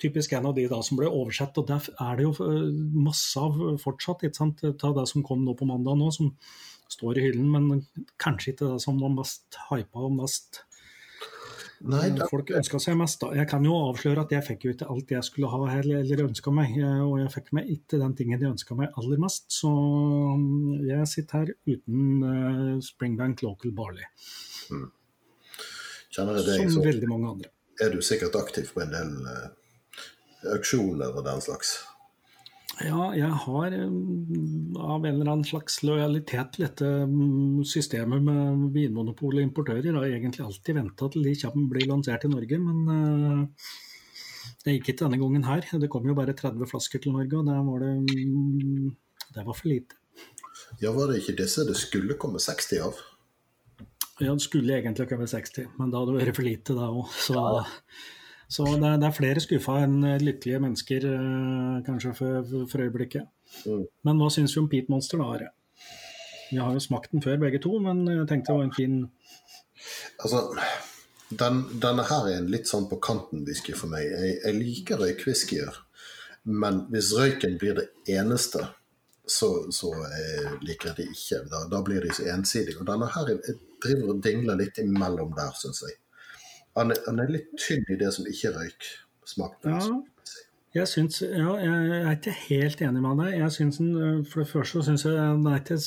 typisk 0.01 0.33
en 0.33 0.49
av 0.49 0.57
de 0.57 0.65
da 0.71 0.81
som 0.87 0.97
ble 1.01 1.11
oversett. 1.11 1.59
Og 1.61 1.69
der 1.69 1.91
er 1.93 2.17
det 2.17 2.29
jo 2.29 2.53
masse 2.97 3.37
av 3.41 3.59
fortsatt, 3.83 4.25
ikke 4.25 4.41
sant? 4.41 4.65
Ta 4.81 4.95
det 4.97 5.09
som 5.13 5.27
kom 5.27 5.45
nå 5.45 5.57
på 5.59 5.69
mandag 5.69 6.01
nå, 6.01 6.09
som 6.15 6.33
står 6.95 7.19
i 7.19 7.27
hyllen, 7.29 7.51
men 7.53 8.07
kanskje 8.21 8.55
ikke 8.55 8.71
det 8.73 8.85
som 8.85 9.01
var 9.03 9.13
mest 9.13 9.59
hypa 9.69 10.07
og 10.09 10.17
mest 10.23 10.65
Nei, 11.85 12.07
da... 12.17 12.27
folk 12.31 12.49
ønska 12.57 12.79
seg 12.81 12.97
mest. 12.97 13.25
Jeg 13.37 13.49
kan 13.51 13.65
jo 13.67 13.75
avsløre 13.91 14.25
at 14.25 14.33
jeg 14.33 14.45
fikk 14.47 14.67
jo 14.67 14.73
ikke 14.73 14.89
alt 14.93 15.11
jeg 15.13 15.27
skulle 15.27 15.51
ha 15.53 15.61
eller 15.81 16.23
ønska 16.25 16.53
meg. 16.55 16.79
Og 17.05 17.19
jeg 17.21 17.33
fikk 17.35 17.51
meg 17.57 17.71
ikke 17.75 18.01
den 18.01 18.15
tingen 18.17 18.41
jeg 18.41 18.55
ønska 18.55 18.77
meg 18.79 18.95
aller 19.01 19.21
mest. 19.21 19.47
Så 19.53 19.69
mm, 19.71 20.87
jeg 20.89 21.11
sitter 21.11 21.43
her 21.43 21.53
uten 21.69 22.25
uh, 22.25 22.77
Springbank 22.85 23.45
Local 23.45 23.75
Barley. 23.77 24.07
Mm. 24.73 24.89
Kjenner 26.15 26.41
jeg 26.41 26.49
deg, 26.49 26.63
Som 26.63 26.79
så 26.79 26.87
veldig 26.89 27.11
mange 27.11 27.35
andre. 27.35 27.53
er 27.83 27.91
du 27.93 28.01
sikkert 28.07 28.39
aktiv 28.39 28.71
på 28.73 28.85
en 28.85 28.95
del 28.95 29.13
uh, 29.27 29.49
auksjoner 30.55 31.13
og 31.13 31.27
den 31.27 31.45
slags? 31.45 31.77
Ja, 32.83 33.13
jeg 33.15 33.31
har 33.45 33.75
eh, 33.77 33.91
av 34.83 35.05
en 35.05 35.15
eller 35.15 35.29
annen 35.31 35.47
slags 35.47 35.77
lojalitet 35.87 36.57
til 36.57 36.65
dette 36.65 36.89
mm, 37.07 37.63
systemet 37.71 38.25
med 38.25 38.65
vinmonopol 38.75 39.39
og 39.39 39.45
importører. 39.45 39.95
Har 39.95 40.09
egentlig 40.09 40.43
alltid 40.43 40.81
venta 40.81 41.09
til 41.13 41.29
de 41.29 41.37
kjapt 41.39 41.61
blir 41.71 41.87
lansert 41.87 42.27
i 42.27 42.33
Norge, 42.33 42.59
men 42.59 42.81
uh, 42.91 43.69
det 44.65 44.75
gikk 44.75 44.91
ikke 44.91 45.05
denne 45.05 45.21
gangen 45.23 45.47
her. 45.47 45.69
Det 45.85 45.91
kom 45.93 46.09
jo 46.11 46.17
bare 46.19 46.35
30 46.35 46.67
flasker 46.73 47.05
til 47.05 47.15
Norge, 47.15 47.39
og 47.39 47.47
der 47.47 47.63
var 47.69 47.87
det, 47.87 47.93
mm, 48.11 48.91
det 49.37 49.47
var 49.47 49.61
for 49.61 49.71
lite. 49.71 50.01
Ja, 50.83 50.91
Var 50.91 51.13
det 51.13 51.23
ikke 51.23 51.39
disse 51.45 51.63
det 51.69 51.77
skulle 51.79 52.19
komme 52.19 52.43
60 52.43 52.83
av? 52.83 52.99
Ja, 54.19 54.33
det 54.33 54.43
skulle 54.43 54.81
egentlig 54.81 55.07
komme 55.11 55.31
60, 55.31 55.71
men 55.79 55.95
da 55.95 56.03
hadde 56.03 56.17
det 56.17 56.27
vært 56.27 56.39
for 56.41 56.49
lite 56.49 56.75
da 56.75 56.91
òg. 56.91 57.07
Så 57.23 57.39
ja. 57.39 57.63
Så 58.49 58.67
det, 58.79 58.91
det 59.01 59.09
er 59.09 59.17
flere 59.17 59.43
skuffa 59.43 59.81
enn 59.85 59.99
lykkelige 60.21 60.61
mennesker, 60.63 61.07
eh, 61.11 61.77
kanskje, 61.87 62.15
for, 62.19 62.49
for 62.71 62.85
øyeblikket. 62.85 63.29
Mm. 63.65 63.85
Men 64.07 64.21
hva 64.21 64.31
syns 64.33 64.55
vi 64.57 64.63
om 64.63 64.71
Pete 64.71 64.93
Monster, 64.93 65.21
da, 65.21 65.31
Are? 65.37 65.53
Vi 66.51 66.61
har 66.61 66.75
jo 66.77 66.83
smakt 66.83 67.13
den 67.13 67.25
før, 67.25 67.41
begge 67.43 67.61
to, 67.63 67.79
men 67.83 68.05
jeg 68.11 68.29
tenkte 68.31 68.53
det 68.53 68.59
var 68.59 68.69
en 68.69 68.77
fin 68.77 68.99
Altså, 70.23 70.41
den, 71.29 71.65
denne 71.83 72.05
her 72.09 72.29
er 72.31 72.39
en 72.39 72.53
litt 72.53 72.69
sånn 72.71 72.87
på 72.89 73.01
kanten-whisky 73.03 73.75
for 73.77 73.93
meg. 73.93 74.07
Jeg, 74.07 74.37
jeg 74.45 74.57
liker 74.57 75.01
røykwhiskyer, 75.03 75.81
men 76.63 76.85
hvis 76.93 77.11
røyken 77.19 77.59
blir 77.61 77.77
det 77.81 77.89
eneste, 78.15 78.63
så, 79.27 79.49
så 79.73 79.91
jeg 80.13 80.59
liker 80.65 80.93
jeg 80.93 80.97
det 80.99 81.07
ikke. 81.17 81.41
Da, 81.51 81.65
da, 81.73 81.81
blir 81.85 82.05
de 82.05 82.13
så 82.15 82.27
ensidige. 82.35 82.79
Og 82.81 82.89
denne 82.89 83.09
her 83.13 83.31
jeg 83.33 83.59
driver 83.83 84.15
og 84.15 84.23
dingler 84.25 84.61
litt 84.61 84.81
imellom 84.83 85.33
der, 85.37 85.53
syns 85.59 85.83
jeg. 85.87 85.97
Han 86.75 86.91
er, 86.91 86.99
han 87.07 87.23
er, 87.23 87.31
litt 87.31 87.53
tynn 87.61 87.85
i 87.93 87.99
det 88.01 88.11
som 88.17 88.27
ikke 88.27 88.51
er 88.51 88.59
røyk. 88.59 88.89
Smak 89.25 89.55
ja, 89.65 89.79
jeg, 90.75 90.89
syns, 90.91 91.21
ja, 91.23 91.55
jeg 91.57 92.01
er 92.01 92.17
ikke 92.17 92.35
helt 92.49 92.83
enig 92.85 93.03
med 93.05 93.23
deg. 93.23 93.37
Jeg 93.39 93.55
syns 93.55 93.79
den, 93.81 93.95
øh, 93.97 94.19
For 94.27 94.43
det 94.43 94.51
første 94.51 94.83
syns 94.85 95.07
jeg 95.07 95.15
den 95.15 95.47
er 95.47 95.63
ikke 95.63 95.79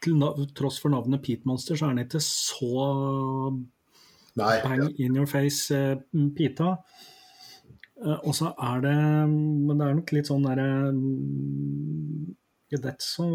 til 0.00 0.52
tross 0.56 0.80
for 0.80 0.92
navnet 0.94 1.22
Pete 1.22 1.48
Monster, 1.48 1.76
så 1.76 1.86
er 1.86 1.96
den 1.96 2.06
ikke 2.06 2.22
så 2.24 3.50
Nei, 4.38 4.54
bang 4.62 4.84
ja. 4.84 4.90
in 5.04 5.16
your 5.18 5.26
face 5.26 5.74
uh, 5.74 5.98
pita. 6.36 6.76
Uh, 8.00 8.18
og 8.24 8.34
så 8.34 8.54
er 8.56 8.80
det 8.80 8.96
Men 9.28 9.80
det 9.80 9.86
er 9.86 9.98
nok 9.98 10.12
litt 10.14 10.30
sånn 10.30 10.46
derre 10.46 10.68
um, 10.94 12.30
det 12.78 12.92
er 12.92 13.00
så 13.02 13.26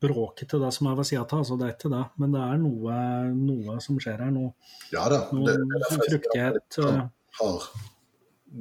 bråkete 0.00 0.56
det 0.62 0.70
som 0.72 0.88
er 0.88 0.96
ved 0.96 1.08
sida 1.08 1.24
av, 1.24 1.42
altså 1.42 1.58
det 1.60 1.66
er 1.66 1.74
ikke 1.74 1.90
det. 1.92 2.04
Men 2.22 2.32
det 2.32 2.44
er 2.44 2.62
noe, 2.62 2.94
noe 3.36 3.76
som 3.84 3.98
skjer 4.00 4.22
her 4.24 4.32
nå. 4.32 4.46
Ja 4.94 5.04
da. 5.12 5.20
Noe 5.36 5.50
det, 5.50 5.58
det 5.68 5.80
er 5.82 6.04
fruktighet. 6.08 6.78
Eh. 6.80 7.02
har 7.40 7.66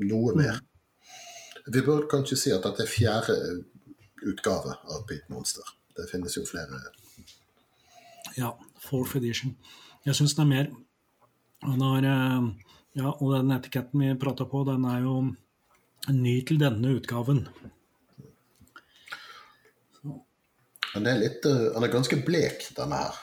noe 0.04 0.34
mer. 0.36 0.60
Vi 1.72 1.86
bør 1.86 2.04
kanskje 2.12 2.40
si 2.40 2.52
at 2.52 2.66
dette 2.68 2.84
er 2.84 2.92
fjerde 2.92 3.38
utgave 4.28 4.76
av 4.92 5.06
Beat 5.08 5.30
Monster. 5.32 5.64
Det 5.96 6.10
finnes 6.10 6.36
jo 6.36 6.44
flere. 6.48 6.82
Ja, 8.36 8.52
fourth 8.84 9.16
edition. 9.20 9.56
Jeg 10.04 10.18
syns 10.20 10.36
det 10.36 10.44
er 10.44 10.50
mer 10.50 10.74
den 11.64 11.82
har, 11.82 12.06
ja, 12.94 13.12
Og 13.14 13.30
den 13.38 13.54
etiketten 13.56 14.02
vi 14.02 14.16
prata 14.20 14.44
på, 14.50 14.66
den 14.68 14.84
er 14.86 15.06
jo 15.06 15.14
ny 16.12 16.42
til 16.44 16.60
denne 16.60 16.98
utgaven. 16.98 17.46
Men 20.94 21.10
er 21.10 21.22
litt, 21.22 21.46
uh, 21.50 21.72
han 21.76 21.86
er 21.86 21.94
ganske 21.94 22.20
blek, 22.26 22.68
denne 22.78 23.00
her. 23.06 23.22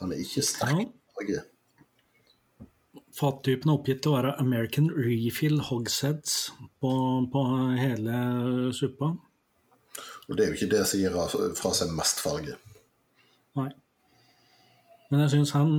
Han 0.00 0.14
er 0.14 0.22
ikke 0.22 0.44
sterk. 0.46 0.94
Ja. 1.28 1.42
Fattypen 3.16 3.68
er 3.68 3.76
oppgitt 3.76 4.04
til 4.04 4.12
å 4.12 4.16
være 4.16 4.36
American 4.40 4.88
Refill 4.94 5.58
Hogsheads 5.66 6.36
på, 6.80 6.92
på, 7.32 7.42
hele 7.76 8.20
suppa. 8.76 9.12
Og 10.30 10.38
det 10.38 10.44
er 10.44 10.52
jo 10.52 10.58
ikke 10.60 10.70
det 10.72 10.84
som 10.86 11.02
gir 11.02 11.16
fra 11.58 11.72
seg 11.76 11.92
mest 11.96 12.22
farge. 12.22 12.54
Nei. 13.58 13.68
Men 15.10 15.24
jeg 15.24 15.32
syns 15.34 15.56
han 15.56 15.72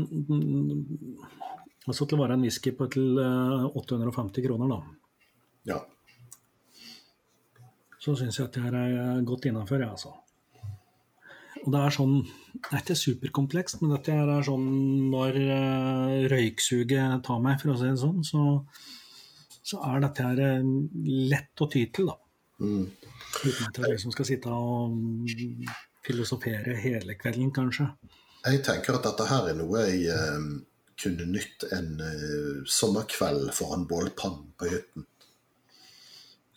Altså 1.88 2.06
til 2.06 2.20
å 2.20 2.22
være 2.22 2.36
en 2.38 2.44
whisky 2.46 2.76
på 2.78 2.86
til 2.94 3.18
850 3.18 4.38
eh, 4.38 4.44
kroner, 4.46 4.70
da. 4.70 5.72
Ja. 5.72 5.80
Så 7.98 8.14
syns 8.20 8.38
jeg 8.38 8.46
at 8.46 8.54
det 8.54 8.66
her 8.68 8.78
er 8.78 9.24
godt 9.26 9.48
innafor, 9.50 9.82
jeg, 9.82 9.90
ja, 9.90 9.96
altså. 9.96 10.14
Og 11.62 11.74
det 11.74 11.82
er 11.82 11.94
sånn 11.94 12.16
Det 12.24 12.72
er 12.72 12.82
ikke 12.82 12.98
superkomplekst, 12.98 13.82
men 13.82 13.94
dette 13.96 14.16
er 14.16 14.46
sånn 14.46 14.66
når 15.12 15.38
uh, 15.42 16.16
røyksuget 16.32 17.22
tar 17.26 17.44
meg, 17.44 17.62
for 17.62 17.74
å 17.74 17.78
si 17.80 17.88
det 17.90 18.02
sånn, 18.02 18.26
så, 18.28 18.44
så 19.72 19.82
er 19.88 20.04
dette 20.04 20.26
her 20.26 20.42
uh, 20.62 20.74
lett 21.32 21.64
å 21.64 21.70
ty 21.72 21.86
til, 21.94 22.12
da. 22.12 22.18
Mm. 22.62 22.84
Uten 23.42 23.70
at 23.70 23.80
jeg 23.82 23.94
liksom 23.96 24.14
skal 24.14 24.28
sitte 24.28 24.54
og 24.54 25.32
filosofere 26.06 26.76
hele 26.82 27.16
kvelden, 27.18 27.54
kanskje. 27.56 27.88
Jeg 28.46 28.62
tenker 28.66 28.98
at 28.98 29.08
dette 29.08 29.30
her 29.30 29.50
er 29.52 29.58
noe 29.58 29.86
jeg 29.88 30.14
uh, 30.14 30.52
kunne 31.02 31.30
nytt 31.32 31.66
en 31.74 31.96
sommerkveld 32.70 33.50
foran 33.58 33.88
bålpannen 33.90 34.52
på 34.60 34.70
hytten. 34.70 35.08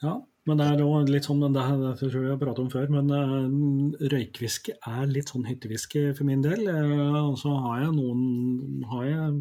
Ja, 0.02 0.18
men 0.44 0.61
det 0.61 0.64
er 0.68 0.80
jo 0.83 0.88
litt 1.09 1.24
sånn, 1.24 1.40
det, 1.54 1.62
det 1.80 1.92
tror 2.00 2.11
jeg 2.12 2.24
vi 2.26 2.33
har 2.35 2.40
pratet 2.40 2.61
om 2.66 2.72
før, 2.72 2.90
men 2.92 3.09
uh, 3.09 4.09
røykviske 4.12 4.74
er 4.76 5.09
litt 5.09 5.33
sånn 5.33 5.46
hytteviske 5.48 6.11
for 6.18 6.28
min 6.28 6.44
del. 6.44 6.66
Uh, 6.68 7.20
og 7.30 7.38
så 7.40 7.52
har 7.64 7.87
jeg 7.87 7.94
noen 7.96 8.85
har 8.90 9.07
jeg, 9.09 9.38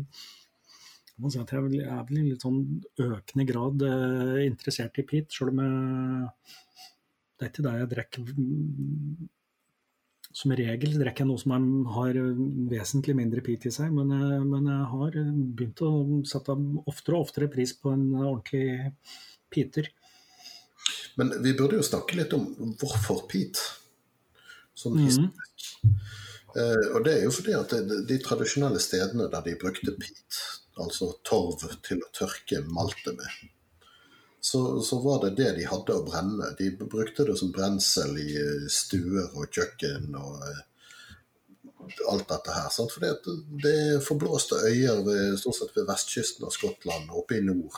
si 1.27 1.41
jeg 1.41 1.47
er 1.83 2.05
vel 2.07 2.21
i 2.21 2.25
litt 2.29 2.45
sånn 2.45 2.61
økende 3.03 3.45
grad 3.49 3.83
uh, 3.83 4.39
interessert 4.45 5.01
i 5.03 5.05
peat, 5.09 5.35
sjøl 5.35 5.51
om 5.51 5.59
jeg, 5.65 6.53
det 7.35 7.47
er 7.47 7.51
ikke 7.51 7.65
det 7.65 7.73
jeg 7.81 7.91
drikker 7.97 8.31
som 10.33 10.53
regel 10.57 10.95
drikker 10.97 11.25
jeg 11.25 11.29
noe 11.29 11.41
som 11.41 11.51
har 11.93 12.17
vesentlig 12.71 13.13
mindre 13.19 13.43
peat 13.45 13.67
i 13.69 13.73
seg, 13.75 13.91
men, 13.93 14.09
men, 14.47 14.71
jeg 14.71 14.87
har 14.89 15.17
begynt 15.19 15.83
å 15.85 15.91
sette 16.25 16.55
oftere 16.89 17.19
og 17.19 17.27
oftere 17.27 17.51
pris 17.53 17.75
på 17.77 17.91
en 17.93 18.07
ordentlig 18.15 18.95
peater. 19.53 19.91
Men 21.15 21.43
vi 21.43 21.53
burde 21.53 21.77
jo 21.77 21.85
snakke 21.85 22.17
litt 22.17 22.33
om 22.33 22.47
hvorfor 22.81 23.25
Pete. 23.29 23.61
Sånn 24.77 24.97
mm. 24.97 25.25
uh, 26.57 26.85
og 26.95 27.03
det 27.05 27.13
er 27.13 27.25
jo 27.27 27.33
fordi 27.35 27.53
at 27.53 27.73
de, 27.73 27.99
de, 28.09 28.17
tradisjonelle 28.23 28.81
stedene 28.81 29.29
der 29.29 29.45
de 29.45 29.53
brukte 29.61 29.93
peat, 29.99 30.39
altså 30.81 31.11
torv 31.27 31.61
til 31.85 32.01
å 32.01 32.09
tørke 32.17 32.63
maltet 32.73 33.19
med, 33.19 33.51
så, 34.43 34.81
så, 34.83 34.97
var 35.05 35.21
det 35.23 35.35
det 35.37 35.51
de 35.59 35.69
hadde 35.69 35.95
å 35.95 36.03
brenne. 36.03 36.49
De 36.57 36.71
brukte 36.81 37.23
det 37.29 37.37
som 37.39 37.53
brensel 37.55 38.17
i 38.19 38.33
eh, 38.35 38.65
stuer 38.67 39.29
og 39.37 39.45
kjøkken 39.53 40.17
og 40.19 40.41
uh, 40.41 41.93
alt 42.11 42.27
dette 42.33 42.57
her. 42.57 42.67
Sant? 42.73 42.91
Fordi 42.91 43.13
det 43.63 43.77
er 43.93 44.03
forblåste 44.03 44.59
øyer 44.65 45.05
ved, 45.05 45.37
stort 45.39 45.61
sett 45.61 45.77
ved 45.77 45.87
vestkysten 45.87 46.49
av 46.49 46.51
Skottland, 46.57 47.13
oppe 47.13 47.37
i 47.37 47.45
nord 47.45 47.77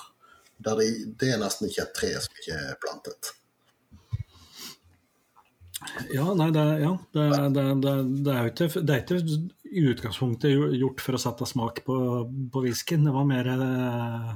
der 0.58 0.80
det, 0.80 0.92
det, 1.20 1.34
er 1.34 1.42
nesten 1.42 1.70
ikke 1.70 1.84
et 1.84 1.98
tre 1.98 2.14
som 2.24 2.40
ikke 2.40 2.60
er 2.60 2.78
plantet. 2.84 3.34
Ja, 6.10 6.32
nei, 6.34 6.48
det, 6.56 6.64
ja, 6.82 6.94
det, 7.14 7.26
det, 7.54 7.66
det 8.26 8.34
er 8.34 8.48
jo 8.48 8.52
ikke, 8.54 8.82
det 8.82 8.96
er 8.96 9.04
ikke 9.04 9.20
i 9.76 9.84
utgangspunktet 9.92 10.56
gjort 10.80 11.04
for 11.04 11.18
å 11.18 11.22
sette 11.22 11.48
smak 11.50 11.84
på, 11.86 11.98
på 12.52 12.64
whiskyen. 12.64 13.06
Det 13.06 13.14
var 13.14 13.28
mer 13.30 13.50
eh, 13.52 14.30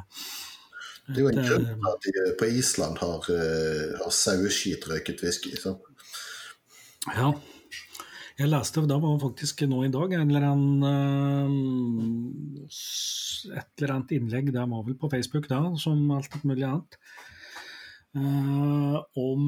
Det 1.07 1.15
er 1.15 1.23
jo 1.23 1.31
en 1.31 1.39
grunn 1.39 1.69
til 1.69 1.87
at 1.93 2.09
de 2.09 2.25
på 2.41 2.49
Island 2.59 2.99
har, 3.01 3.29
eh, 3.33 3.95
har 4.01 4.13
saueskit 4.13 4.89
røyket 4.91 5.23
whisky. 5.25 5.55
Så. 5.57 5.77
Ja. 7.15 7.31
Jeg 8.39 8.47
leste 8.47 8.79
da 8.87 8.95
var 9.03 9.17
faktisk 9.19 9.65
nå 9.67 9.81
i 9.83 9.89
dag 9.91 10.13
en 10.15 10.29
eller 10.31 10.45
annen, 10.47 10.83
eh, 12.63 12.69
et 13.59 13.81
eller 13.81 13.91
annet 13.97 14.13
innlegg, 14.15 14.53
det 14.55 14.63
var 14.63 14.85
vel 14.85 14.95
på 14.95 15.09
Facebook 15.11 15.49
da, 15.51 15.59
som 15.75 16.05
alt 16.15 16.37
mulig 16.47 16.63
annet, 16.63 16.95
eh, 18.15 18.95
om 19.19 19.43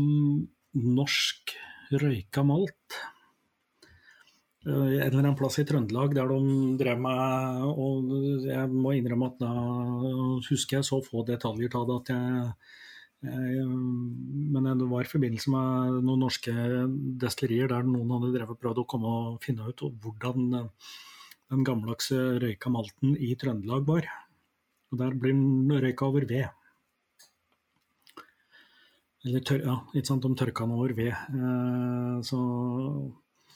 norsk 0.76 1.56
røyka 2.04 2.44
malt. 2.44 3.00
en 4.66 4.76
eller 4.76 5.20
annen 5.24 5.38
plass 5.40 5.58
i 5.58 5.64
Trøndelag 5.66 6.14
der 6.14 6.28
de 6.28 6.78
drev 6.78 7.00
med 7.02 7.64
Og 7.82 8.12
jeg 8.46 8.70
må 8.70 8.92
innrømme 8.94 9.32
at 9.32 9.40
da 9.40 9.54
husker 10.46 10.78
jeg 10.78 10.86
så 10.86 11.02
få 11.02 11.26
detaljer 11.26 11.74
av 11.80 11.88
det 11.88 11.96
at 11.96 12.12
jeg 12.14 12.54
Men 13.22 14.66
det 14.80 14.88
var 14.90 15.06
i 15.06 15.10
forbindelse 15.10 15.52
med 15.54 16.00
noen 16.08 16.24
norske 16.26 16.54
destillerier 17.22 17.70
der 17.70 17.86
noen 17.86 18.10
hadde 18.16 18.32
drevet 18.34 18.62
prøvd 18.62 18.82
å 18.82 18.88
komme 18.90 19.12
og 19.12 19.44
finne 19.44 19.68
ut 19.70 19.84
hvordan 20.02 20.50
den 21.52 21.66
gammeldagse 21.68 22.18
røyka 22.42 22.72
malten 22.74 23.14
i 23.20 23.36
Trøndelag 23.38 23.86
var. 23.86 24.10
Og 24.92 25.00
der 25.04 25.14
blir 25.20 25.36
den 25.36 25.70
røyka 25.84 26.08
over 26.08 26.26
ved. 26.28 26.50
Eller 29.22 29.44
tør, 29.46 29.62
ja, 29.62 29.76
ikke 29.94 30.10
sant, 30.10 30.26
de 30.26 30.38
tørka 30.40 30.66
den 30.66 30.78
over 30.80 30.96
ved. 30.98 31.12
Eh, 31.14 32.16
så 32.26 32.40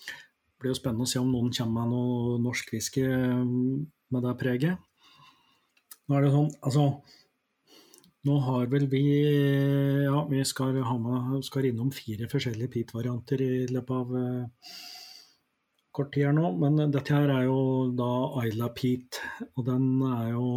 det 0.05 0.61
blir 0.61 0.75
jo 0.75 0.77
spennende 0.77 1.07
å 1.07 1.09
se 1.09 1.21
om 1.21 1.31
noen 1.33 1.49
kommer 1.55 1.87
med 1.87 1.95
noe 1.95 2.41
norsk 2.43 2.69
whisky 2.75 3.05
med 3.05 4.27
det 4.27 4.35
preget. 4.41 4.83
Nå 6.05 6.19
er 6.19 6.27
det 6.27 6.35
sånn, 6.35 6.51
altså 6.61 6.85
Nå 8.25 8.35
har 8.41 8.69
vel 8.71 8.87
vi 8.89 9.03
Ja, 10.05 10.23
vi 10.29 10.41
skal, 10.45 10.73
med, 10.73 11.43
skal 11.45 11.67
innom 11.69 11.91
fire 11.93 12.27
forskjellige 12.31 12.71
peat-varianter 12.73 13.41
i 13.45 13.49
løpet 13.69 13.95
av 13.99 14.15
eh, 14.17 14.79
kort 15.93 16.11
tid 16.15 16.25
her 16.29 16.33
nå. 16.33 16.49
Men 16.61 16.89
dette 16.93 17.13
her 17.13 17.29
er 17.35 17.45
jo 17.45 17.59
da 17.97 18.09
Ayla 18.41 18.71
Peat, 18.73 19.21
og 19.53 19.67
den 19.69 19.85
er 20.09 20.33
jo 20.33 20.47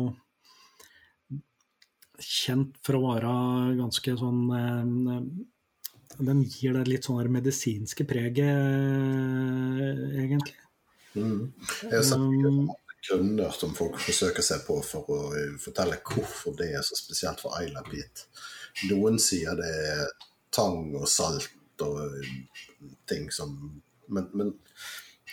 kjent 2.18 2.80
for 2.82 2.98
å 2.98 3.04
være 3.04 3.34
ganske 3.78 4.16
sånn 4.18 4.40
eh, 4.58 5.20
Den 6.24 6.40
gir 6.48 6.74
det 6.74 6.88
litt 6.88 7.06
sånn 7.06 7.28
medisinske 7.36 8.08
preget, 8.08 8.48
eh, 8.48 10.06
egentlig. 10.24 10.56
Mm. 11.18 11.50
Jeg 11.92 12.04
grunner 13.08 13.50
som 13.56 13.74
folk 13.76 13.98
forsøker 14.02 14.44
seg 14.44 14.64
på 14.66 14.78
for 14.86 15.10
å 15.12 15.18
fortelle 15.60 16.00
hvorfor 16.04 16.56
det 16.58 16.72
er 16.76 16.86
så 16.86 16.98
spesielt 16.98 17.42
for 17.42 17.56
Isla 17.62 17.82
Pete. 17.86 18.28
Noen 18.90 19.18
sier 19.22 19.58
det 19.58 19.68
er 19.92 20.06
tang 20.54 20.94
og 20.96 21.08
salt 21.10 21.84
og 21.84 22.16
ting 23.08 23.30
som 23.34 23.82
Men, 24.08 24.24
men 24.32 24.54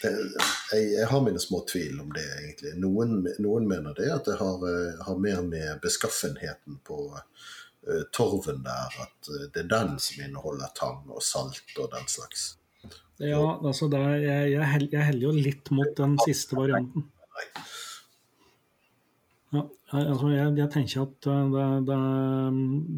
jeg, 0.03 0.91
jeg, 0.91 1.07
har 1.07 1.21
mine 1.23 1.39
små 1.39 1.61
tvil 1.71 2.01
om 2.03 2.09
det, 2.11 2.25
egentlig. 2.41 2.73
Noen, 2.83 3.21
noen 3.39 3.67
mener 3.69 3.95
det 3.95 4.09
at 4.11 4.27
det 4.27 4.35
har, 4.41 4.65
eh, 4.67 4.99
har, 5.07 5.21
mer 5.21 5.39
med 5.47 5.79
beskaffenheten 5.79 6.81
på 6.83 6.97
uh, 7.15 8.03
torven 8.11 8.59
der, 8.65 8.97
at 9.05 9.31
uh, 9.31 9.45
det 9.53 9.63
er 9.63 9.71
den 9.71 9.95
som 10.03 10.25
inneholder 10.27 10.75
tang 10.75 11.07
og 11.07 11.23
salt 11.23 11.79
og 11.79 11.87
den 11.95 12.11
slags. 12.11 12.57
Ja, 13.23 13.39
altså 13.39 13.87
er, 13.95 14.17
jeg, 14.19 14.51
jeg, 14.57 14.89
jeg 14.91 15.07
heller 15.07 15.29
jo 15.29 15.33
litt 15.47 15.71
mot 15.71 15.95
den 15.95 16.19
siste 16.25 16.59
varianten. 16.59 17.07
Ja, 19.55 19.61
altså 20.01 20.29
jeg, 20.33 20.53
jeg, 20.57 20.69
tenker 20.73 21.03
at 21.05 21.27
det, 21.53 21.67
det, 21.87 21.99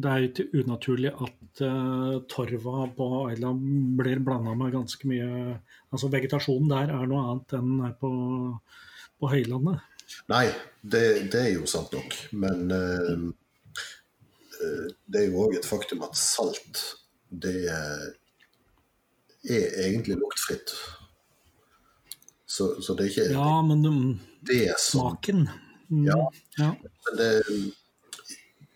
det 0.02 0.10
er 0.10 0.24
ikke 0.26 0.46
unaturlig 0.58 1.12
at 1.12 1.62
uh, 1.62 2.14
torva 2.30 2.86
på 2.96 3.08
Aila 3.28 3.52
blir 4.00 4.22
blanda 4.24 4.54
med 4.58 4.74
ganske 4.74 5.10
mye 5.10 5.28
Altså 5.92 6.10
vegetasjonen 6.12 6.72
der 6.72 6.90
er 6.92 7.06
noe 7.08 7.22
annet 7.30 7.54
enn 7.56 7.94
på, 8.00 8.10
på 9.16 9.30
høylandet. 9.32 9.78
Nei, 10.28 10.46
det, 10.82 11.04
det, 11.32 11.40
er 11.40 11.52
jo 11.54 11.68
sant 11.70 11.94
nok. 11.96 12.16
Men 12.36 12.58
uh, 12.68 13.30
det 15.08 15.22
er 15.22 15.30
jo 15.30 15.46
òg 15.46 15.56
et 15.56 15.68
faktum 15.68 16.04
at 16.04 16.18
salt, 16.18 16.82
det 17.30 17.70
er 17.70 18.02
egentlig 19.86 20.18
luktfritt. 20.20 20.74
Så, 22.48 22.70
så 22.82 22.94
det 22.96 23.04
er 23.04 23.10
ikke 23.12 23.26
Ja, 23.34 23.50
men 23.62 23.84
um, 23.84 24.20
det 24.48 24.62
som, 24.80 25.02
smaken 25.02 25.44
mm, 25.90 26.06
Ja. 26.06 26.16
ja. 26.56 26.70
Men 26.80 27.18
det, 27.18 27.28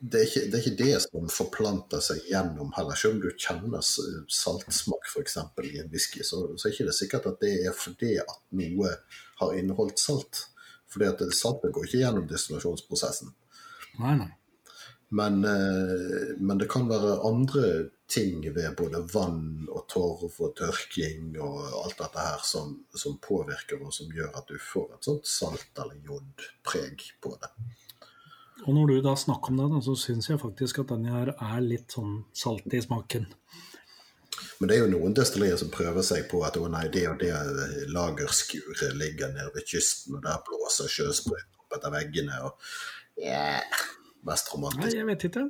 det 0.03 0.19
er, 0.19 0.27
ikke, 0.27 0.43
det 0.51 0.59
er, 0.59 0.65
ikke, 0.67 0.85
det 0.85 1.01
som 1.05 1.29
forplanter 1.31 2.03
seg 2.05 2.25
gjennom 2.29 2.73
heller. 2.77 2.99
Selv 2.99 3.17
om 3.17 3.23
du 3.23 3.31
kjenner 3.33 3.85
saltsmak 3.87 5.09
f.eks. 5.09 5.39
i 5.63 5.79
en 5.79 5.93
whisky, 5.93 6.25
så, 6.27 6.43
så 6.59 6.69
er 6.69 6.73
det 6.73 6.81
ikke 6.81 6.97
sikkert 6.99 7.29
at 7.31 7.39
det 7.45 7.53
er 7.69 7.77
fordi 7.77 8.17
at 8.21 8.35
noe 8.59 8.91
har 9.41 9.57
inneholdt 9.57 10.03
salt. 10.03 10.49
Fordi 10.93 11.09
at 11.09 11.23
saltet 11.33 11.73
går 11.73 11.87
ikke 11.87 12.03
gjennom 12.03 12.27
destillasjonsprosessen. 12.29 13.33
Nei, 14.03 14.17
nei. 14.19 14.31
Men, 15.13 15.45
eh, 15.45 16.35
men, 16.41 16.59
det 16.59 16.69
kan 16.73 16.89
være 16.89 17.21
andre 17.29 17.73
ting 18.15 18.43
ved 18.55 18.75
både 18.77 19.01
vann 19.13 19.69
og 19.71 19.87
torv 19.91 20.27
og 20.29 20.55
tørking 20.59 21.37
og 21.41 21.61
alt 21.85 22.01
dette 22.03 22.25
her 22.27 22.43
som, 22.45 22.75
som 22.95 23.17
påvirker 23.23 23.81
og 23.81 23.95
som 23.95 24.13
gjør 24.13 24.35
at 24.37 24.51
du 24.51 24.59
får 24.61 24.91
et 24.97 25.09
sånt 25.09 25.29
salt- 25.29 25.83
eller 25.85 26.01
jodpreg 26.05 27.07
på 27.23 27.33
det. 27.41 27.53
Og 28.63 28.77
når 28.77 28.93
du 28.93 29.01
da 29.03 29.15
snakker 29.19 29.51
om 29.51 29.63
det, 29.63 29.85
så 29.87 29.97
syns 29.99 30.29
jeg 30.31 30.41
faktisk 30.43 30.83
at 30.83 30.93
denne 30.93 31.15
her 31.15 31.33
er 31.35 31.65
litt 31.65 31.97
sånn 31.97 32.21
salt 32.37 32.69
i 32.77 32.83
smaken. 32.85 33.27
Men 34.61 34.71
det 34.71 34.77
er 34.77 34.85
jo 34.85 34.93
noen 34.93 35.17
destillerier 35.17 35.59
som 35.59 35.73
prøver 35.75 36.05
seg 36.07 36.29
på 36.31 36.45
at 36.47 36.59
å 36.61 36.69
nei, 36.71 36.85
det 36.95 37.03
og 37.11 37.19
det 37.19 37.33
lagerskuret 37.91 38.95
ligger 38.95 39.33
nede 39.35 39.51
ved 39.57 39.67
kysten, 39.67 40.19
og 40.19 40.23
der 40.27 40.39
blåser 40.47 40.91
sjøsprøyten 40.93 41.65
opp 41.65 41.79
etter 41.79 41.95
veggene. 41.97 42.39
og 42.47 42.55
yeah, 43.19 43.59
Mest 44.23 44.53
romantisk. 44.55 44.87
Nei, 44.87 44.99
jeg 45.01 45.07
vet 45.09 45.25
ikke. 45.27 45.43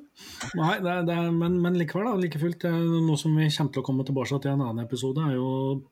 Nei, 0.57 0.75
det 0.81 0.93
er, 0.93 1.03
det 1.05 1.17
er, 1.17 1.33
men, 1.37 1.59
men, 1.61 1.75
likevel, 1.77 2.07
da, 2.09 2.15
like 2.17 2.41
fullt, 2.41 2.65
noe 3.05 3.19
som 3.21 3.35
vi 3.37 3.51
kommer 3.53 3.75
til 3.75 3.83
å 3.83 3.85
komme 3.85 4.07
tilbake 4.09 4.39
til 4.39 4.49
i 4.49 4.55
en 4.55 4.65
annen 4.65 4.85
episode, 4.87 5.25
er 5.27 5.37
jo 5.37 5.51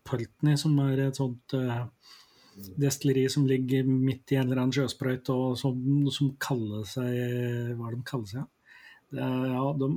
Pultney, 0.09 0.57
som 0.61 0.79
er 0.87 1.03
et 1.05 1.21
sånt 1.21 1.57
uh, 1.59 1.83
destilleri 2.81 3.27
som 3.33 3.45
ligger 3.49 3.85
midt 3.89 4.33
i 4.33 4.41
en 4.41 4.49
eller 4.49 4.63
annen 4.63 4.77
sjøsprøyt, 4.79 5.29
og 5.35 5.59
som, 5.61 5.77
som, 6.15 6.33
kaller 6.41 6.87
seg 6.89 7.11
Hva 7.77 7.91
er 7.91 7.93
det 7.93 7.99
de 7.99 8.09
kaller 8.09 8.33
seg? 8.33 8.49
Det 9.11 9.27
er, 9.27 9.45
ja, 9.53 9.67
de, 9.77 9.91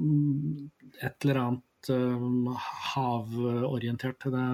et 1.07 1.27
eller 1.27 1.41
annet 1.45 1.93
uh, 1.93 2.67
havorientert. 2.89 4.27
Det 4.33 4.47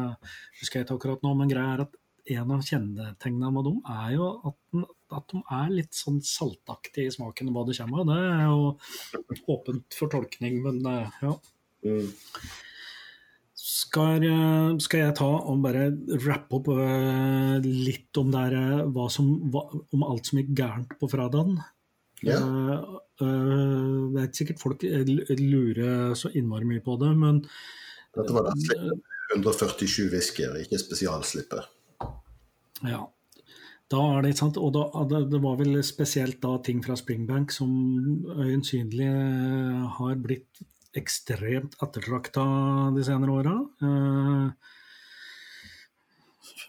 husker 0.61 0.83
jeg 0.83 0.85
ikke 0.85 0.99
akkurat 0.99 1.25
nå, 1.25 1.33
men 1.39 1.49
greia 1.49 1.79
er 1.79 1.85
at 1.87 1.97
en 2.35 2.53
av 2.55 2.63
kjennetegnene 2.65 3.51
med 3.55 3.67
dem 3.67 3.77
er 3.89 4.13
jo 4.15 4.29
at, 4.49 4.87
at, 5.17 5.33
de 5.33 5.41
er 5.59 5.73
litt 5.73 5.97
sånn 5.97 6.19
saltaktige 6.25 7.09
i 7.09 7.13
smaken 7.13 7.51
hva 7.55 7.65
det 7.67 7.77
kommer 7.79 8.03
av. 8.03 8.09
Det 8.09 8.17
er 8.29 8.43
jo 8.47 9.53
åpent 9.55 9.97
for 9.97 10.11
tolkning, 10.13 10.59
men 10.65 10.81
eh, 10.89 11.21
ja. 11.25 11.35
Mm. 11.87 12.09
Skal, 13.59 14.23
eh, 14.25 14.77
skal, 14.83 15.03
jeg 15.03 15.17
ta 15.19 15.27
og 15.29 15.59
bare 15.63 15.89
rappe 16.25 16.57
opp 16.59 16.69
uh, 16.73 17.57
litt 17.63 18.17
om, 18.19 18.31
der, 18.33 18.55
uh, 18.85 19.03
som, 19.11 19.33
hva, 19.53 19.65
om, 19.93 20.05
alt 20.07 20.29
som 20.29 20.39
gikk 20.41 20.53
gærent 20.57 20.95
på 20.99 21.09
fredagen? 21.11 21.59
Ja. 22.25 22.39
Uh, 23.21 24.09
det 24.15 24.23
er 24.23 24.31
sikkert 24.35 24.63
folk 24.63 24.83
lurer 24.83 26.15
så 26.19 26.31
innmari 26.35 26.67
mye 26.67 26.83
på 26.83 26.97
det, 27.01 27.11
men 27.19 27.43
Dette 28.15 28.33
var 28.35 28.49
da 28.49 28.55
147 29.35 30.09
whiskyer, 30.09 30.55
ikke 30.63 30.79
spesialslipper. 30.81 31.67
Ja. 32.87 33.07
Da 33.89 34.01
er 34.13 34.21
det, 34.21 34.33
ikke 34.35 34.43
sant? 34.43 34.57
Og 34.61 34.73
da, 34.75 35.21
det 35.25 35.39
var 35.41 35.55
vel 35.57 35.79
spesielt 35.85 36.37
da 36.43 36.59
ting 36.61 36.83
fra 36.85 36.97
Springbank 36.99 37.53
som 37.55 37.71
øyensynlig 38.37 39.09
har 39.97 40.19
blitt 40.21 40.61
ekstremt 40.97 41.77
ettertrakta 41.81 42.43
de 42.93 43.05
senere 43.05 43.33
åra. 43.41 43.55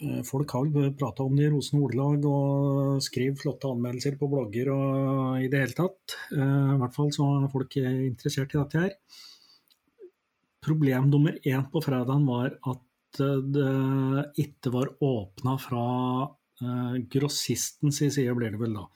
Eh, 0.00 0.22
folk 0.24 0.54
har 0.56 0.92
prata 0.96 1.26
om 1.26 1.36
det 1.36 1.48
i 1.48 1.52
rosende 1.52 1.84
ordelag 1.84 2.24
og 2.28 3.02
skriver 3.04 3.36
flotte 3.36 3.68
anmeldelser 3.68 4.16
på 4.20 4.28
blogger 4.32 4.72
og 4.72 5.44
i 5.44 5.48
det 5.52 5.60
hele 5.64 5.76
tatt. 5.76 6.16
Eh, 6.32 6.70
I 6.74 6.78
hvert 6.80 6.96
fall 6.96 7.12
så 7.16 7.28
er 7.36 7.50
folk 7.52 7.76
interessert 7.84 8.56
i 8.56 8.62
dette 8.62 8.86
her. 8.86 8.94
Problem 10.64 11.08
nummer 11.12 11.36
én 11.44 11.68
på 11.72 11.84
fredagen 11.84 12.24
var 12.28 12.56
at 12.68 12.80
det 13.18 14.26
ikke 14.44 14.72
var 14.74 14.92
åpna 15.02 15.56
fra 15.60 15.86
eh, 16.62 17.00
grossistens 17.10 17.98
side, 18.02 18.36
blir 18.36 18.54
det 18.54 18.60
vel 18.60 18.76
da, 18.78 18.86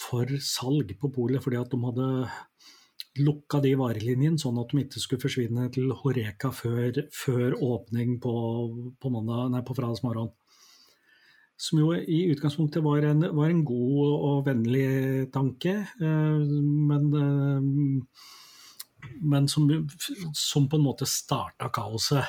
for 0.00 0.30
salg 0.40 0.94
på 1.00 1.10
polet, 1.12 1.42
fordi 1.42 1.58
at 1.60 1.72
de 1.72 1.80
hadde 1.84 2.08
lukka 3.22 3.60
de 3.64 3.72
varelinjene, 3.78 4.38
sånn 4.40 4.58
at 4.60 4.72
de 4.72 4.84
ikke 4.84 5.02
skulle 5.02 5.24
forsvinne 5.24 5.68
til 5.74 5.92
Horeka 5.96 6.50
før, 6.54 7.02
før 7.14 7.56
åpning 7.64 8.18
på, 8.22 8.34
på, 9.00 9.12
mandag, 9.12 9.50
nei, 9.52 9.62
på 9.66 9.76
fredagsmorgen. 9.76 10.32
Som 11.56 11.80
jo 11.80 11.94
i 11.96 12.26
utgangspunktet 12.34 12.84
var 12.84 13.06
en, 13.08 13.24
var 13.32 13.48
en 13.48 13.62
god 13.64 14.00
og 14.28 14.42
vennlig 14.48 15.30
tanke, 15.32 15.78
eh, 15.86 16.42
men, 16.90 17.06
eh, 17.16 18.34
men 19.20 19.48
som, 19.50 19.68
som, 20.32 20.66
på 20.68 20.78
en 20.78 20.86
måte 20.86 21.08
starta 21.08 21.70
kaoset. 21.74 22.24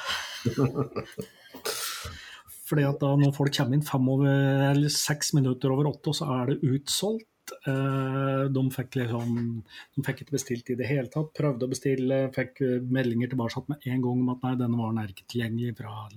Fordi 2.68 2.84
at 2.84 3.00
da 3.00 3.14
når 3.16 3.34
folk 3.36 3.56
kommer 3.56 3.78
inn 3.78 3.88
fem 3.88 4.08
over, 4.12 4.30
eller 4.74 4.92
seks 4.92 5.34
minutter 5.38 5.72
over 5.74 5.92
åtte, 5.94 6.14
så 6.16 6.28
er 6.36 6.52
det 6.52 6.62
utsolgt. 6.68 7.28
Eh, 7.72 8.44
de 8.52 8.64
fikk, 8.76 8.98
liksom, 9.00 9.38
de 9.96 10.04
fikk 10.04 10.26
ikke 10.26 10.36
bestilt 10.36 10.74
i 10.74 10.80
det 10.80 10.90
hele 10.90 11.08
tatt. 11.14 11.32
Prøvde 11.38 11.64
å 11.64 11.72
bestille, 11.72 12.26
fikk 12.36 12.60
meldinger 12.92 13.32
tilbake 13.32 13.64
med 13.72 13.88
en 13.88 14.04
gang 14.04 14.26
om 14.26 14.34
at 14.36 14.44
nei, 14.44 14.58
denne 14.60 14.82
varen 14.82 15.00
er 15.04 15.14
ikke 15.14 15.30
tilgjengelig 15.32 15.78
fra 15.80 16.10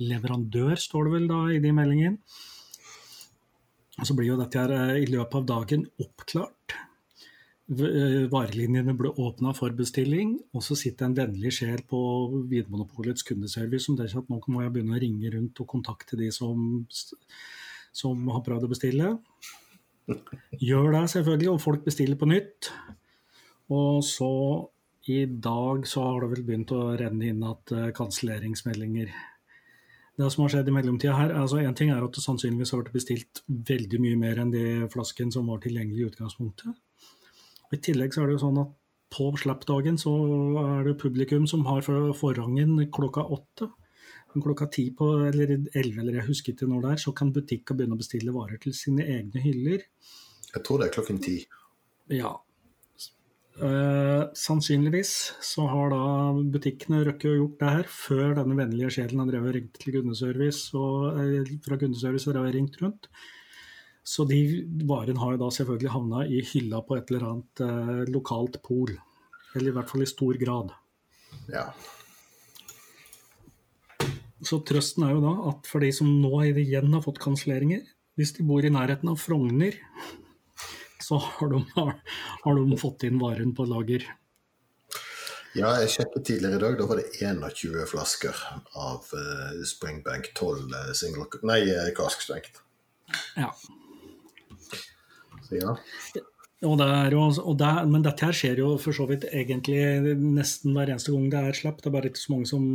leverandør, 0.00 0.78
står 0.80 1.06
det 1.06 1.12
vel 1.18 1.28
da 1.30 1.42
i 1.52 1.60
de 1.60 1.74
meldingene. 1.76 2.18
Og 4.00 4.06
Så 4.08 4.16
blir 4.16 4.30
jo 4.30 4.38
dette 4.40 4.56
her 4.56 4.72
eh, 4.72 5.02
i 5.02 5.10
løpet 5.10 5.42
av 5.42 5.48
dagen 5.50 5.84
oppklart. 6.00 6.78
Eh, 7.70 8.24
Varelinjene 8.32 8.96
ble 8.98 9.12
åpna 9.22 9.52
for 9.54 9.74
bestilling, 9.78 10.34
og 10.56 10.64
så 10.66 10.74
sitter 10.78 11.06
en 11.06 11.14
vennlig 11.14 11.52
sjel 11.54 11.84
på 11.86 12.00
Vinmonopolets 12.50 13.22
kundeservice 13.28 13.86
som 13.86 13.98
tenker 13.98 14.24
at 14.24 14.32
nå 14.32 14.40
må 14.50 14.64
jeg 14.64 14.74
begynne 14.74 14.96
å 14.98 15.02
ringe 15.04 15.30
rundt 15.36 15.62
og 15.62 15.70
kontakte 15.70 16.18
de 16.18 16.32
som, 16.34 16.82
som 17.94 18.26
har 18.34 18.42
prøvd 18.46 18.66
å 18.66 18.72
bestille. 18.72 19.12
Gjør 20.58 20.90
det 20.96 21.04
selvfølgelig, 21.14 21.52
og 21.52 21.62
folk 21.62 21.86
bestiller 21.86 22.18
på 22.18 22.26
nytt. 22.32 22.72
Og 23.70 24.02
så 24.02 24.32
i 25.06 25.22
dag 25.30 25.86
så 25.86 26.08
har 26.08 26.24
det 26.24 26.32
vel 26.34 26.46
begynt 26.48 26.74
å 26.74 26.82
renne 26.98 27.30
inn 27.30 27.46
at 27.46 27.70
uh, 27.70 27.86
kanselleringsmeldinger. 27.94 29.14
Det 30.18 30.28
som 30.34 30.42
har 30.42 30.52
skjedd 30.52 30.68
i 30.68 30.74
mellomtida 30.74 31.14
her, 31.16 31.38
altså 31.38 31.62
En 31.62 31.76
ting 31.78 31.94
er 31.94 32.02
at 32.02 32.18
det 32.18 32.26
sannsynligvis 32.26 32.74
har 32.74 32.82
vært 32.82 32.98
bestilt 32.98 33.44
veldig 33.46 34.02
mye 34.02 34.18
mer 34.20 34.42
enn 34.42 34.50
de 34.52 34.64
flasken 34.92 35.30
som 35.32 35.46
var 35.48 35.62
tilgjengelig 35.62 36.02
i 36.02 36.08
utgangspunktet. 36.10 36.74
I 37.70 37.78
tillegg 37.78 38.14
så 38.14 38.22
er 38.22 38.30
det 38.30 38.38
jo 38.38 38.44
sånn 38.44 38.62
at 38.64 38.76
på 39.10 39.28
slappdagen 39.42 39.98
så 39.98 40.12
er 40.62 40.84
det 40.86 40.98
publikum 41.00 41.46
som 41.50 41.64
har 41.66 41.82
forrangen 42.18 42.76
klokka 42.94 43.24
åtte. 43.26 43.70
Klokka 44.30 44.68
ti 44.70 44.84
på, 44.94 45.08
eller 45.26 45.56
elleve, 45.56 46.04
eller 46.04 46.20
jeg 46.20 46.28
husker 46.28 46.54
ikke 46.54 46.68
når 46.70 46.84
det 46.84 46.92
er, 46.92 47.00
så 47.02 47.14
kan 47.18 47.32
butikker 47.34 47.74
begynne 47.74 47.96
å 47.96 48.02
bestille 48.02 48.34
varer 48.34 48.60
til 48.62 48.76
sine 48.78 49.02
egne 49.02 49.42
hyller. 49.42 49.82
Jeg 50.52 50.62
tror 50.66 50.78
det 50.78 50.86
er 50.86 50.94
klokken 50.94 51.18
ti. 51.22 51.40
Ja. 52.14 52.36
Eh, 53.60 54.22
sannsynligvis 54.38 55.12
så 55.44 55.66
har 55.68 55.90
da 55.92 56.04
butikkene 56.54 57.02
røkket 57.04 57.32
å 57.32 57.40
gjort 57.40 57.58
det 57.60 57.72
her 57.74 57.90
før 57.92 58.38
denne 58.38 58.56
vennlige 58.56 58.94
sjelen 58.94 59.20
har 59.20 59.28
drevet 59.28 59.50
og 59.50 59.56
ringt 59.58 59.82
til 59.82 59.96
kundeservice 59.98 60.78
og 60.78 61.18
eh, 61.20 61.50
fra 61.66 61.76
kundeservice 61.82 62.30
og 62.30 62.38
drevet 62.38 62.56
ringt 62.56 62.78
rundt. 62.80 63.10
Så 64.02 64.24
de 64.28 64.40
varene 64.88 65.20
har 65.20 65.36
da 65.38 65.50
selvfølgelig 65.52 65.92
havna 65.92 66.24
i 66.26 66.40
hylla 66.52 66.80
på 66.86 66.96
et 66.96 67.10
eller 67.10 67.26
annet 67.28 67.62
eh, 67.64 68.04
lokalt 68.10 68.60
pol. 68.64 68.94
Eller 69.54 69.70
i 69.70 69.74
hvert 69.76 69.90
fall 69.90 70.04
i 70.04 70.08
stor 70.08 70.38
grad. 70.40 70.72
Ja. 71.52 71.68
Så 74.40 74.60
trøsten 74.64 75.04
er 75.04 75.16
jo 75.16 75.24
da 75.24 75.34
at 75.50 75.68
for 75.68 75.84
de 75.84 75.90
som 75.92 76.08
nå 76.22 76.32
igjen 76.48 76.94
har 76.94 77.04
fått 77.04 77.20
kanselleringer, 77.22 77.82
hvis 78.16 78.32
de 78.36 78.46
bor 78.46 78.64
i 78.64 78.72
nærheten 78.72 79.10
av 79.12 79.20
Frogner, 79.20 79.76
så 81.00 81.18
har 81.20 81.52
de, 81.52 81.60
har 82.44 82.56
de 82.56 82.80
fått 82.80 83.04
inn 83.08 83.20
varen 83.20 83.52
på 83.56 83.66
lager. 83.68 84.06
ja, 85.58 85.74
jeg 85.82 85.92
sjekket 85.96 86.26
tidligere 86.28 86.56
i 86.56 86.62
dag. 86.64 86.78
Da 86.78 86.88
var 86.88 87.02
det 87.02 87.10
21 87.20 87.84
flasker 87.90 88.42
av 88.78 89.12
eh, 89.18 89.60
Springbank 89.68 90.32
12 90.32 90.64
eh, 90.64 90.90
single 90.96 91.28
Nei, 91.44 91.60
kaskstrengt. 91.96 92.62
cask. 92.62 92.64
Ja. 93.36 93.52
Ja. 95.54 95.74
Og 96.68 96.74
det 96.76 96.86
er 96.92 97.14
jo, 97.14 97.22
og 97.40 97.54
det, 97.56 97.68
men 97.88 98.02
dette 98.04 98.26
her 98.26 98.36
skjer 98.36 98.58
jo 98.60 98.74
for 98.82 98.92
så 98.92 99.06
vidt 99.08 99.24
egentlig 99.30 99.78
nesten 100.20 100.74
hver 100.76 100.90
eneste 100.92 101.14
gang 101.14 101.30
det 101.32 101.40
er 101.40 101.56
slapp. 101.56 101.78
Det 101.80 101.88
er 101.88 101.94
bare 101.94 102.10
ikke 102.10 102.20
så 102.20 102.34
mange 102.34 102.50
som 102.50 102.66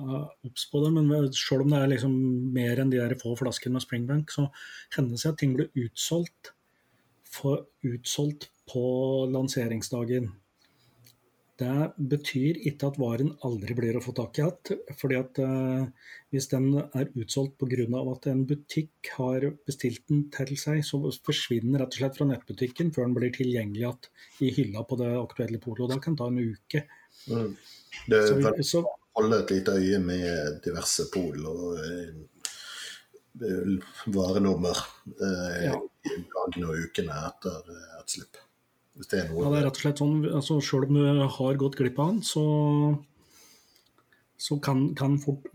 er 0.00 0.24
obs 0.48 0.64
på 0.72 0.82
det. 0.82 0.90
Men 0.96 1.28
selv 1.38 1.62
om 1.62 1.70
det 1.70 1.78
er 1.84 1.92
liksom 1.92 2.16
mer 2.56 2.82
enn 2.82 2.90
de 2.90 2.98
der 2.98 3.14
få 3.20 3.36
flaskene 3.38 3.78
med 3.78 3.86
Springbank, 3.86 4.34
så 4.34 4.48
hender 4.96 5.14
det 5.14 5.22
seg 5.22 5.36
at 5.36 5.40
ting 5.44 5.54
blir 5.54 5.70
utsolgt, 5.84 6.50
for, 7.30 7.62
utsolgt 7.86 8.50
på 8.72 8.82
lanseringsdagen. 9.30 10.32
Det 11.60 12.08
betyr 12.12 12.60
ikke 12.70 12.88
at 12.88 12.98
varen 13.00 13.34
aldri 13.46 13.74
blir 13.76 13.98
å 13.98 14.02
få 14.04 14.14
tak 14.16 14.38
i 14.38 14.42
igjen. 14.44 14.78
fordi 15.00 15.18
at 15.18 15.40
eh, 15.44 16.12
hvis 16.32 16.48
den 16.52 16.70
er 16.80 17.10
utsolgt 17.20 17.58
pga. 17.60 17.84
at 18.14 18.30
en 18.32 18.46
butikk 18.48 19.10
har 19.18 19.50
bestilt 19.66 20.06
den 20.08 20.30
til 20.32 20.54
seg, 20.56 20.80
så 20.86 21.02
forsvinner 21.26 21.78
den 21.78 21.82
rett 21.82 21.92
og 21.94 22.00
slett 22.00 22.16
fra 22.16 22.28
nettbutikken 22.30 22.94
før 22.94 23.08
den 23.08 23.18
blir 23.18 23.34
tilgjengelig 23.36 23.84
igjen 23.84 24.08
i 24.46 24.54
hylla 24.56 24.86
på 24.88 24.96
det 25.00 25.12
aktuelle 25.18 25.60
polet. 25.60 25.90
Det 25.92 26.00
kan 26.02 26.16
ta 26.16 26.30
en 26.30 26.40
uke. 26.40 26.86
Mm. 27.28 27.52
Det 28.08 28.24
er 28.24 28.56
vi, 28.56 28.64
så 28.64 28.84
holde 29.20 29.40
et 29.42 29.50
lite 29.50 29.76
øye 29.76 29.98
med 30.02 30.60
diverse 30.64 31.06
pol 31.12 31.46
og 31.50 31.80
eh, 31.84 32.12
varenummer 34.14 34.78
eh, 35.16 35.64
Ja. 35.66 35.74
i 36.06 36.22
dagene 36.34 36.70
og 36.70 36.86
ukene 36.86 37.18
etter 37.28 37.74
eh, 37.74 37.98
et 38.00 38.16
slipp. 38.16 38.40
Hvis 38.98 39.10
det 39.12 39.20
er 39.20 39.30
noe 39.30 39.44
ja, 39.44 39.52
det 39.52 39.60
er 39.60 39.66
rett 39.68 39.78
og 39.78 39.84
slett 39.84 40.02
sånn, 40.02 40.18
altså 40.40 40.58
Selv 40.64 40.90
om 40.90 40.98
du 40.98 41.22
har 41.36 41.60
gått 41.60 41.78
glipp 41.78 42.00
av 42.02 42.12
den, 42.12 42.20
så, 42.26 42.44
så 44.40 44.58
kan, 44.62 44.90
kan 44.98 45.16
fort, 45.22 45.46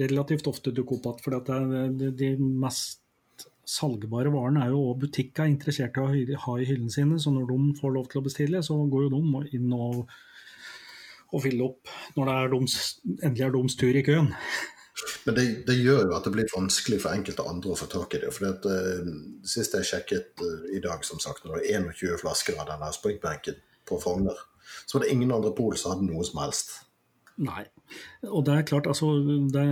relativt 0.00 0.48
ofte 0.50 0.74
dukke 0.74 0.98
opp 0.98 1.08
igjen. 1.22 1.22
For 1.22 2.02
de, 2.22 2.34
mest 2.40 2.98
salgbare 3.68 4.32
varene 4.34 4.64
er 4.64 4.72
jo 4.72 4.82
også 4.88 5.04
butikker 5.04 5.48
interessert 5.48 5.96
i 5.96 6.24
å 6.34 6.42
ha 6.46 6.58
i 6.58 6.66
hyllene 6.66 6.92
sine. 6.92 7.20
Så 7.22 7.32
når 7.34 7.48
de 7.52 7.78
får 7.78 7.96
lov 7.96 8.10
til 8.10 8.22
å 8.22 8.26
bestille, 8.26 8.62
så 8.64 8.78
går 8.90 9.06
jo 9.06 9.14
de 9.14 9.58
inn 9.58 9.72
og, 9.76 10.02
og 11.32 11.44
fyller 11.44 11.68
opp 11.70 11.92
når 12.16 12.28
det 12.28 12.38
er 12.38 12.54
doms, 12.56 12.78
endelig 13.20 13.46
er 13.46 13.54
deres 13.58 13.78
tur 13.80 13.98
i 14.00 14.06
køen. 14.06 14.32
Men 15.26 15.36
det, 15.36 15.44
det 15.66 15.78
gjør 15.78 16.06
jo 16.10 16.14
at 16.16 16.26
det 16.26 16.34
blir 16.34 16.52
vanskelig 16.52 17.00
for 17.02 17.16
enkelte 17.16 17.46
andre 17.48 17.72
å 17.72 17.78
få 17.78 17.88
tak 17.90 18.16
i 18.16 18.22
det. 18.22 18.30
For 18.36 18.50
at, 18.50 18.68
uh, 18.68 19.10
Sist 19.48 19.76
jeg 19.78 19.88
sjekket 19.88 20.44
uh, 20.44 20.68
i 20.76 20.82
dag, 20.84 21.04
som 21.08 21.20
sagt, 21.22 21.44
når 21.44 21.62
det 21.62 21.74
var 21.80 21.92
21 21.96 22.22
flasker 22.22 22.60
av 22.60 22.68
denne 22.70 22.92
springbenken 22.94 23.60
på 23.88 23.98
Frogner, 24.02 24.38
så 24.84 24.98
var 24.98 25.06
det 25.06 25.14
ingen 25.14 25.32
andre 25.34 25.54
pol 25.56 25.76
som 25.80 25.94
hadde 25.94 26.10
noe 26.10 26.26
som 26.28 26.42
helst. 26.44 26.76
Nei. 27.42 27.64
Og 28.28 28.44
det 28.44 28.54
er 28.54 28.66
klart, 28.68 28.86
altså, 28.90 29.08
det, 29.52 29.64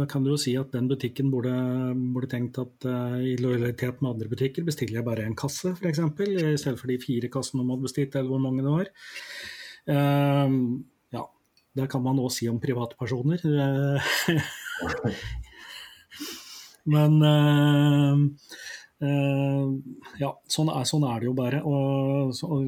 da 0.00 0.06
kan 0.08 0.24
du 0.24 0.32
jo 0.32 0.40
si 0.40 0.54
at 0.58 0.72
den 0.72 0.88
butikken 0.90 1.28
burde, 1.32 1.52
burde 2.16 2.30
tenkt 2.32 2.58
at 2.62 2.88
uh, 2.88 3.20
i 3.20 3.36
lojalitet 3.40 4.00
med 4.00 4.14
andre 4.14 4.32
butikker 4.32 4.66
bestiller 4.66 5.02
jeg 5.02 5.06
bare 5.06 5.28
en 5.28 5.36
kasse, 5.38 5.76
f.eks., 5.76 6.00
i 6.00 6.56
stedet 6.56 6.78
for 6.80 6.90
de 6.90 7.00
fire 7.04 7.30
kassene 7.32 7.62
de 7.62 7.74
hadde 7.74 7.84
bestilt, 7.84 8.16
eller 8.16 8.32
hvor 8.32 8.42
mange 8.48 8.64
det 8.64 8.72
var. 8.72 8.94
Ja, 9.88 10.48
det 11.78 11.86
kan 11.92 12.02
man 12.04 12.18
òg 12.22 12.32
si 12.34 12.48
om 12.50 12.58
privatpersoner. 12.62 13.44
Eh, 13.44 14.10
Men 16.88 17.16
eh, 17.28 18.20
eh, 19.04 19.64
ja, 20.22 20.30
sånn 20.50 20.70
er, 20.72 20.84
sånn 20.88 21.06
er 21.08 21.20
det 21.20 21.28
jo 21.28 21.34
bare. 21.38 21.62
Og, 21.68 22.32
og 22.48 22.62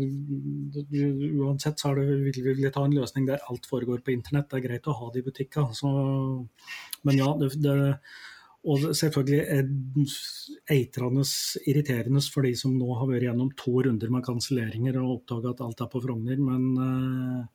uansett 1.46 1.80
så 1.80 1.94
det, 1.96 2.06
vil 2.06 2.58
vi 2.60 2.72
ta 2.72 2.84
en 2.84 2.96
løsning 2.96 3.28
der 3.30 3.46
alt 3.50 3.68
foregår 3.70 4.04
på 4.04 4.14
internett. 4.14 4.50
Det 4.50 4.60
er 4.60 4.66
greit 4.68 4.90
å 4.90 4.98
ha 4.98 5.12
det 5.12 5.22
i 5.22 5.28
butikker. 5.30 5.70
Så, 5.76 5.94
men 7.08 7.22
ja, 7.22 7.30
det, 7.40 7.54
det, 7.64 7.78
og 8.70 8.90
selvfølgelig 8.92 9.40
eitrende 10.68 11.24
irriterende 11.70 12.20
for 12.28 12.44
de 12.44 12.52
som 12.60 12.74
nå 12.76 12.90
har 12.98 13.08
vært 13.08 13.30
gjennom 13.30 13.54
to 13.56 13.78
runder 13.86 14.12
med 14.12 14.26
kanselleringer 14.26 15.00
og 15.00 15.14
oppdaga 15.14 15.54
at 15.54 15.64
alt 15.64 15.80
er 15.80 15.88
på 15.94 16.02
Frogner, 16.04 16.42
men 16.44 17.48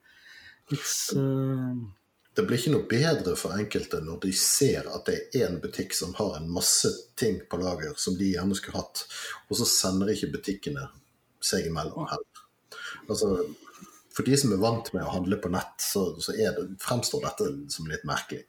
eh, 0.72 1.76
Det 2.36 2.44
blir 2.46 2.60
ikke 2.60 2.72
noe 2.74 2.88
bedre 2.90 3.36
for 3.38 3.56
enkelte 3.56 4.00
når 4.04 4.18
de 4.26 4.32
ser 4.36 4.88
at 4.92 5.06
det 5.08 5.16
er 5.18 5.46
én 5.46 5.60
butikk 5.62 5.94
som 5.96 6.14
har 6.18 6.38
en 6.38 6.48
masse 6.52 6.90
ting 7.18 7.38
på 7.48 7.60
lager 7.62 7.94
som 8.00 8.18
de 8.18 8.32
gjerne 8.34 8.56
skulle 8.58 8.80
hatt, 8.80 9.06
og 9.48 9.60
så 9.60 9.68
sender 9.70 10.12
ikke 10.12 10.34
butikkene 10.34 10.88
seg 11.42 11.68
imellom 11.70 12.08
heller. 12.10 12.42
Altså, 13.06 13.30
for 14.16 14.26
de 14.26 14.36
som 14.40 14.52
er 14.54 14.60
vant 14.60 14.90
med 14.94 15.04
å 15.04 15.12
handle 15.12 15.38
på 15.40 15.52
nett, 15.52 15.76
så, 15.82 16.08
så 16.20 16.34
det, 16.34 16.66
fremstår 16.82 17.24
dette 17.26 17.48
som 17.72 17.88
litt 17.90 18.04
merkelig. 18.08 18.46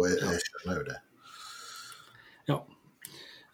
Og 0.00 0.06
jeg, 0.08 0.20
jeg 0.24 0.44
skjønner 0.46 0.80
jo 0.80 0.86
det. 0.88 0.98
Ja. 2.48 2.58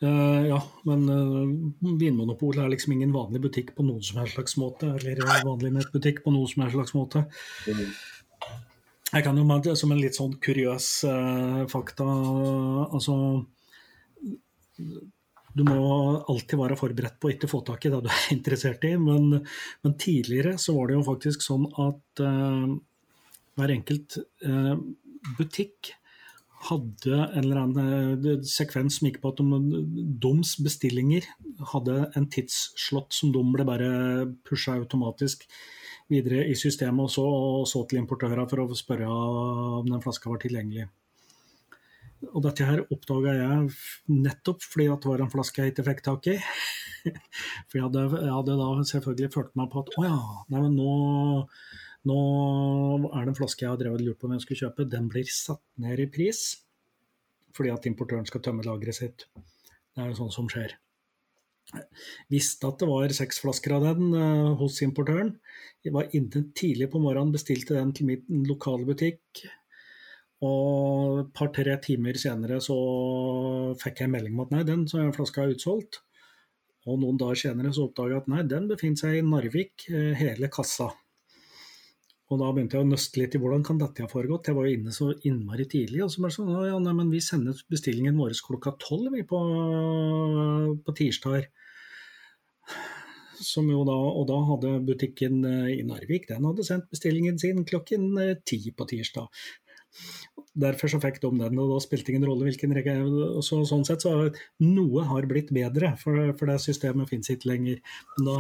Eh, 0.03 0.47
ja, 0.51 0.59
men 0.85 1.07
uh, 1.09 1.97
Vinmonopolet 2.01 2.61
er 2.65 2.73
liksom 2.73 2.93
ingen 2.97 3.15
vanlig 3.15 3.41
butikk 3.47 3.73
på 3.77 3.87
noen 3.87 4.05
som 4.05 4.21
helst 4.21 4.37
slags 4.37 4.59
måte. 4.61 4.93
Eller 4.99 5.23
vanlig 5.47 5.73
nettbutikk 5.79 6.23
på 6.25 6.35
noen 6.35 6.51
som 6.51 6.65
helst 6.65 6.77
slags 6.77 6.97
måte. 6.97 7.25
Jeg 9.13 9.23
kan 9.25 9.39
jo 9.39 9.45
med, 9.47 9.69
som 9.79 9.93
en 9.95 10.03
litt 10.03 10.19
sånn 10.19 10.35
kuriøs 10.43 10.87
eh, 11.09 11.61
fakta 11.71 12.05
Altså 12.05 13.15
Du 15.57 15.63
må 15.65 15.77
alltid 16.27 16.59
være 16.59 16.79
forberedt 16.79 17.21
på 17.23 17.31
å 17.31 17.35
ikke 17.37 17.51
få 17.51 17.63
tak 17.65 17.87
i 17.87 17.93
det 17.95 18.03
du 18.05 18.11
er 18.11 18.27
interessert 18.35 18.83
i, 18.85 18.97
men, 19.01 19.39
men 19.87 19.95
tidligere 20.01 20.57
så 20.61 20.75
var 20.77 20.91
det 20.91 20.99
jo 20.99 21.07
faktisk 21.07 21.47
sånn 21.47 21.69
at 21.87 22.25
eh, 22.27 22.75
hver 23.57 23.73
enkelt 23.79 24.19
eh, 24.45 24.75
butikk 25.39 25.95
hadde 26.69 27.17
en 27.17 27.41
eller 27.43 27.63
annen 27.63 28.27
eh, 28.27 28.45
sekvens 28.47 28.99
som 28.99 29.09
gikk 29.09 29.21
på 29.23 29.33
at 29.33 29.41
de, 29.41 29.81
deres 30.23 30.57
bestillinger 30.63 31.27
hadde 31.73 31.97
en 32.19 32.29
tidsslott 32.33 33.17
som 33.17 33.33
de 33.35 33.43
ble 33.55 33.67
bare 33.69 33.91
pusha 34.47 34.77
automatisk 34.77 35.47
videre 36.13 36.45
i 36.47 36.55
systemet, 36.59 37.09
og 37.09 37.11
så, 37.11 37.25
og 37.25 37.67
så 37.71 37.83
til 37.89 37.99
importører 38.03 38.47
for 38.51 38.63
å 38.63 38.79
spørre 38.79 39.09
om 39.11 39.89
den 39.89 40.03
flaska 40.05 40.31
var 40.31 40.43
tilgjengelig. 40.43 40.87
Og 42.33 42.43
dette 42.45 42.67
her 42.67 42.85
oppdaga 42.93 43.35
jeg 43.37 43.71
nettopp 44.11 44.63
fordi 44.65 44.87
at 44.93 45.03
det 45.03 45.11
var 45.11 45.23
en 45.25 45.33
flaske 45.33 45.63
jeg 45.63 45.75
ikke 45.75 45.87
fikk 45.91 46.05
tak 46.07 46.29
i. 46.33 46.37
For 47.69 47.79
jeg 47.79 47.85
hadde, 47.85 48.05
jeg 48.19 48.33
hadde 48.35 48.57
da 48.59 48.69
selvfølgelig 48.91 49.33
følt 49.35 49.59
meg 49.59 49.69
på 49.71 49.83
at 49.83 49.93
å 49.95 50.07
ja, 50.07 50.17
nei, 50.51 50.63
men 50.65 50.79
nå, 50.79 50.95
Nå 52.07 52.17
er 53.11 53.25
det 53.25 53.33
en 53.33 53.39
flaske 53.39 53.65
jeg 53.65 53.73
har 53.73 53.81
drevet 53.81 54.05
lurt 54.05 54.21
på 54.21 54.29
om 54.29 54.37
jeg 54.37 54.45
skulle 54.45 54.63
kjøpe. 54.63 54.89
Den 54.91 55.11
blir 55.11 55.27
satt 55.31 55.65
ned 55.83 56.03
i 56.05 56.11
pris 56.11 56.47
fordi 57.57 57.71
at 57.73 57.87
importøren 57.89 58.27
skal 58.29 58.43
tømme 58.45 58.67
lageret 58.67 58.99
sitt. 58.99 59.23
Det 59.33 60.03
er 60.03 60.11
jo 60.11 60.19
sånn 60.19 60.35
som 60.35 60.49
skjer. 60.53 60.75
Visste 62.31 62.69
at 62.69 62.83
det 62.83 62.89
var 62.91 63.15
seks 63.17 63.41
flasker 63.43 63.75
av 63.79 63.87
den 63.89 64.13
uh, 64.15 64.55
hos 64.61 64.83
importøren. 64.85 65.33
Jeg 65.85 65.95
var 65.97 66.11
inne 66.15 66.45
tidlig 66.57 66.91
på 66.93 67.01
morgenen, 67.03 67.33
bestilte 67.35 67.79
den 67.79 67.95
til 67.97 68.11
min 68.11 68.45
lokale 68.47 68.87
butikk. 68.87 69.47
Og 70.45 71.23
et 71.23 71.33
par-tre 71.35 71.79
timer 71.83 72.19
senere 72.21 72.61
så 72.63 72.77
fikk 73.81 74.05
jeg 74.05 74.13
melding 74.13 74.37
om 74.37 74.45
at 74.45 74.53
nei, 74.53 74.67
den 74.69 74.85
flaska 75.17 75.47
er 75.47 75.57
utsolgt. 75.57 76.03
Og 76.87 77.01
noen 77.03 77.19
dager 77.19 77.41
senere 77.41 77.73
så 77.75 77.89
oppdaga 77.89 78.15
jeg 78.15 78.23
at 78.27 78.31
nei, 78.31 78.45
den 78.53 78.69
befinner 78.71 79.01
seg 79.01 79.19
i 79.19 79.27
Narvik, 79.27 79.89
uh, 79.91 80.13
hele 80.21 80.53
kassa. 80.53 80.93
Og 82.27 82.41
da 82.41 82.49
begynte 82.51 82.75
jeg 82.75 82.83
å 82.83 82.89
nøste 82.89 83.21
litt 83.21 83.37
i 83.37 83.39
hvordan 83.39 83.63
kan 83.67 83.79
dette 83.79 84.03
ha 84.03 84.11
foregått. 84.11 84.49
Jeg 84.51 84.59
var 84.59 84.67
jo 84.67 84.75
inne 84.75 84.95
så 84.95 85.13
innmari 85.29 85.69
tidlig. 85.71 86.03
Og 86.03 86.11
så 86.11 86.25
bare 86.25 86.35
sånn, 86.35 86.51
ja, 86.67 86.79
nei, 86.83 86.95
men 86.99 87.13
vi 87.13 87.21
sender 87.23 87.61
bestillingen 87.71 88.19
vår 88.19 88.35
klokka 88.49 88.75
tolv 88.83 89.15
på, 89.31 89.43
på 90.83 90.97
tirsdag. 90.99 91.47
Som 93.37 93.71
jo 93.71 93.85
da, 93.87 93.95
og 93.95 94.27
da 94.27 94.41
hadde 94.49 94.73
butikken 94.89 95.45
eh, 95.47 95.77
i 95.77 95.85
Narvik 95.87 96.25
den 96.31 96.49
hadde 96.49 96.65
sendt 96.67 96.89
bestillingen 96.91 97.37
sin 97.39 97.67
klokken 97.69 98.17
eh, 98.19 98.35
ti 98.49 98.59
på 98.75 98.89
tirsdag. 98.91 99.29
Derfor 100.57 100.91
så 100.91 100.99
fikk 101.01 101.21
de 101.23 101.31
den, 101.37 101.61
og 101.61 101.75
da 101.75 101.79
spilte 101.85 102.11
ingen 102.11 102.27
rolle 102.27 102.49
hvilken 102.49 102.75
regel. 102.75 103.13
Så, 103.45 103.61
sånn 103.69 103.85
sett 103.87 104.03
så 104.03 104.17
noe 104.65 105.07
har 105.13 105.29
blitt 105.31 105.53
bedre, 105.55 105.95
for, 106.01 106.33
for 106.41 106.51
det 106.51 106.59
systemet 106.65 107.13
finnes 107.13 107.31
ikke 107.37 107.53
lenger. 107.53 107.83
Men 108.17 108.33
da 108.33 108.39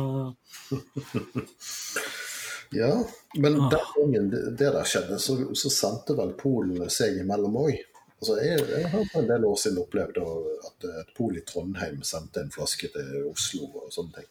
Ja, 2.74 3.04
men 3.38 3.60
ah. 3.60 3.68
den 3.70 3.92
gangen 3.96 4.30
det, 4.30 4.42
det 4.58 4.72
der 4.74 4.88
skjedde, 4.88 5.18
så, 5.22 5.36
så 5.54 5.70
sendte 5.70 6.16
vel 6.18 6.34
Polen 6.38 6.90
seg 6.90 7.20
imellom 7.22 7.60
òg. 7.66 7.76
Altså, 8.16 8.38
jeg, 8.40 8.64
jeg, 8.72 8.90
har 8.90 9.08
for 9.12 9.22
en 9.22 9.28
del 9.28 9.44
år 9.44 9.56
siden 9.60 9.82
opplevd 9.82 10.20
at 10.24 10.86
et 11.02 11.16
pol 11.16 11.36
i 11.36 11.44
Trondheim 11.46 12.00
sendte 12.06 12.40
en 12.42 12.52
flaske 12.52 12.88
til 12.94 13.16
Oslo 13.28 13.68
og 13.82 13.90
sånne 13.92 14.20
ting. 14.22 14.30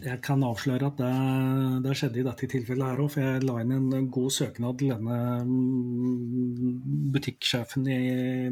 Jeg 0.00 0.20
kan 0.24 0.40
avsløre 0.44 0.88
at 0.88 0.98
det, 1.00 1.12
det 1.84 1.94
skjedde 1.96 2.20
i 2.20 2.24
dette 2.24 2.48
tilfellet 2.52 2.84
her 2.88 3.00
òg, 3.00 3.10
for 3.12 3.24
jeg 3.24 3.44
la 3.44 3.56
inn 3.60 3.72
en 3.76 4.10
god 4.12 4.32
søknad 4.32 4.78
til 4.80 4.92
denne 4.94 5.18
mm, 5.44 6.68
butikksjefen 7.16 7.88
i 7.88 7.98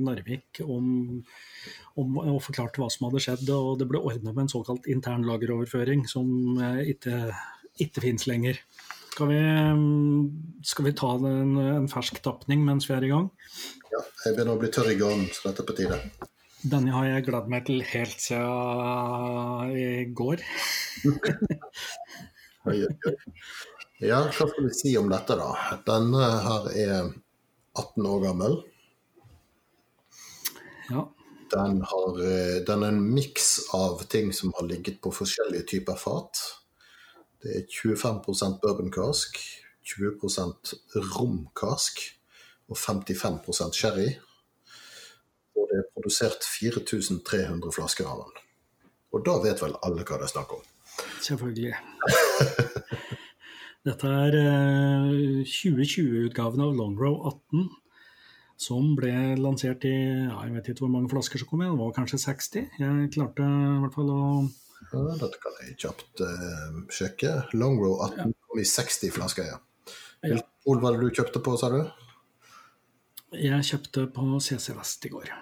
Narvik 0.01 0.61
om, 0.65 0.91
om, 2.01 2.19
og 2.21 2.43
forklarte 2.45 2.81
hva 2.81 2.89
som 2.93 3.09
hadde 3.09 3.23
skjedd. 3.25 3.53
og 3.53 3.79
Det 3.81 3.89
ble 3.89 4.01
ordna 4.01 4.33
med 4.33 4.47
en 4.47 4.53
såkalt 4.53 4.89
intern 4.93 5.25
lageroverføring, 5.29 6.05
som 6.09 6.29
ikke 6.85 7.31
ikke 7.83 8.05
fins 8.05 8.27
lenger. 8.31 8.61
Skal 9.19 9.33
vi, 9.33 9.39
skal 10.63 10.87
vi 10.87 10.95
ta 10.95 11.09
en, 11.19 11.57
en, 11.59 11.89
fersk 11.91 12.21
tapning 12.23 12.61
mens 12.63 12.87
vi 12.87 12.95
er 12.95 13.07
i 13.07 13.11
gang? 13.11 13.27
Ja, 13.91 14.03
jeg 14.25 14.37
begynner 14.37 14.55
å 14.55 14.61
bli 14.61 14.71
tørr 14.71 14.93
i 14.93 14.99
gården, 15.01 15.25
så 15.35 15.49
dette 15.49 15.65
er 15.65 15.67
på 15.67 15.75
tide. 15.81 15.99
Denne 16.59 16.93
har 16.95 17.07
jeg 17.07 17.25
gledet 17.27 17.51
meg 17.51 17.67
til 17.67 17.83
helt 17.87 18.23
siden 18.23 19.75
i 19.75 20.05
går. 20.21 20.39
ja, 24.11 24.23
hva 24.23 24.47
skal 24.53 24.67
vi 24.69 24.73
si 24.75 24.95
om 24.99 25.11
dette, 25.11 25.35
da? 25.39 25.51
Denne 25.87 26.31
her 26.47 26.71
er 26.75 27.11
18 27.79 28.07
år 28.13 28.21
gammel. 28.29 28.55
Ja. 30.93 31.09
Den, 31.51 31.83
har, 31.91 32.23
eh, 32.23 32.57
den 32.67 32.83
er 32.83 32.95
en 32.95 33.03
miks 33.15 33.69
av 33.75 34.03
ting 34.11 34.31
som 34.37 34.55
har 34.59 34.67
ligget 34.69 35.03
på 35.03 35.11
forskjellige 35.15 35.67
typer 35.75 35.99
fat. 35.99 36.39
Det 37.43 37.55
er 37.55 37.67
25% 37.71 38.59
bourbonkask, 38.63 39.39
20% 39.87 40.73
romkask 41.15 42.01
og 42.69 42.77
55% 42.77 43.79
sherry. 43.79 44.09
Og 45.57 45.69
det 45.71 45.79
er 45.81 45.87
produsert 45.95 46.45
4300 46.45 47.73
flasker 47.75 48.11
av 48.11 48.25
den. 48.25 48.43
Og 49.15 49.25
da 49.25 49.39
vet 49.45 49.63
vel 49.63 49.79
alle 49.87 50.05
hva 50.05 50.19
det 50.19 50.29
er 50.29 50.35
snakk 50.35 50.59
om? 50.59 50.67
Selvfølgelig. 51.25 51.75
Dette 53.89 54.11
er 54.27 54.35
2020-utgaven 55.47 56.61
eh, 56.61 56.67
av 56.67 56.75
Longrow 56.77 57.21
18, 57.31 57.69
som 58.59 58.91
ble 58.99 59.15
lansert 59.39 59.87
i 59.87 59.95
ja, 59.95 60.41
jeg 60.43 60.57
vet 60.57 60.73
ikke 60.73 60.85
hvor 60.85 60.97
mange 60.97 61.11
flasker 61.13 61.41
som 61.41 61.49
kom 61.49 61.63
igjen, 61.63 61.77
det 61.79 61.85
var 61.85 61.95
kanskje 61.97 62.19
60. 62.25 62.73
Jeg 62.83 63.13
klarte 63.15 63.47
i 63.47 63.79
hvert 63.85 63.95
fall 63.95 64.11
å 64.13 64.23
ja, 64.93 65.01
dette 65.21 65.41
kan 65.43 65.57
jeg 65.63 65.77
kjapt 65.83 66.23
uh, 66.25 66.83
sjekke. 66.93 67.35
Longrow 67.59 67.99
18 68.07 68.35
kom 68.47 68.61
i 68.61 68.67
60 68.69 69.15
flasker, 69.17 69.51
ja. 69.51 69.59
Hvilken 70.23 70.47
pol 70.65 70.81
var 70.83 70.97
det 70.97 71.07
du 71.07 71.19
kjøpte 71.21 71.43
på, 71.45 71.55
sa 71.61 71.71
du? 71.73 71.83
Jeg 73.37 73.67
kjøpte 73.69 74.07
på 74.15 74.39
CC 74.41 74.73
Vest 74.77 75.05
i 75.05 75.13
går. 75.13 75.35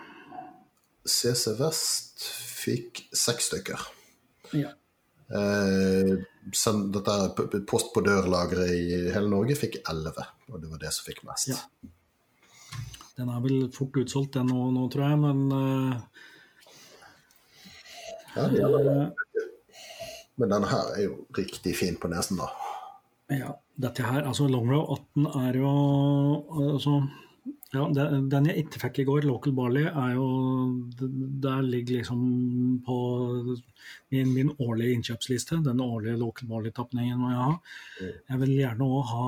CC 1.07 1.55
Vest 1.61 2.27
fikk 2.27 3.05
seks 3.15 3.53
stykker. 3.53 3.87
Ja. 4.59 4.73
Eh, 5.27 6.13
dette 6.95 7.15
Post 7.67 7.93
på 7.95 8.03
dør-lageret 8.07 8.75
i 8.75 8.99
hele 9.15 9.31
Norge 9.31 9.57
fikk 9.59 9.81
elleve, 9.91 10.27
og 10.51 10.63
det 10.63 10.71
var 10.71 10.83
det 10.83 10.93
som 10.95 11.07
fikk 11.07 11.25
mest. 11.27 11.55
Ja. 11.55 11.91
Den 13.17 13.31
er 13.33 13.41
vel 13.43 13.69
fort 13.73 13.97
utsolgt 13.97 14.37
den 14.37 14.51
nå, 14.53 14.69
nå 14.75 14.89
tror 14.93 15.07
jeg, 15.09 15.19
men 15.23 15.39
uh, 15.49 15.95
ja, 18.37 18.49
ja, 18.53 19.07
Men 20.37 20.53
denne 20.53 20.69
her 20.71 20.97
er 20.97 21.07
jo 21.07 21.21
riktig 21.37 21.77
fin 21.79 21.97
på 22.01 22.11
nesen, 22.13 22.41
da. 22.41 22.51
Ja, 23.33 23.55
dette 23.83 24.05
her, 24.07 24.23
altså 24.23 24.47
Longrow 24.47 24.85
18 24.95 25.27
er 25.49 25.57
jo 25.59 25.71
altså, 26.63 27.01
ja, 27.75 27.83
Den 28.31 28.47
jeg 28.47 28.63
ikke 28.63 28.81
fikk 28.85 29.01
i 29.03 29.07
går, 29.09 29.25
Local 29.27 29.55
Barley, 29.57 29.89
er 29.89 30.13
jo 30.15 30.27
Der 31.43 31.65
ligger 31.67 31.99
liksom 31.99 32.21
på 32.87 32.99
min, 34.15 34.31
min 34.35 34.53
årlige 34.63 34.95
innkjøpsliste, 34.95 35.59
den 35.67 35.83
årlige 35.83 36.17
Local 36.21 36.49
Barley-tapningen 36.49 37.19
må 37.19 37.33
jeg 37.33 37.43
ha. 37.43 37.57
Mm. 37.99 38.15
Jeg 38.31 38.41
vil 38.45 38.55
gjerne 38.61 38.89
òg 39.01 39.11
ha 39.11 39.27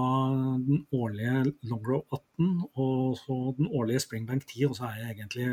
den 0.69 0.87
årlige 0.95 1.43
Longrow 1.73 2.05
18 2.15 2.55
og 2.79 3.19
så 3.19 3.41
den 3.59 3.73
årlige 3.75 4.05
Springbank 4.07 4.47
10, 4.47 4.65
og 4.71 4.79
så 4.79 4.93
er 4.93 5.03
jeg 5.03 5.17
egentlig 5.17 5.51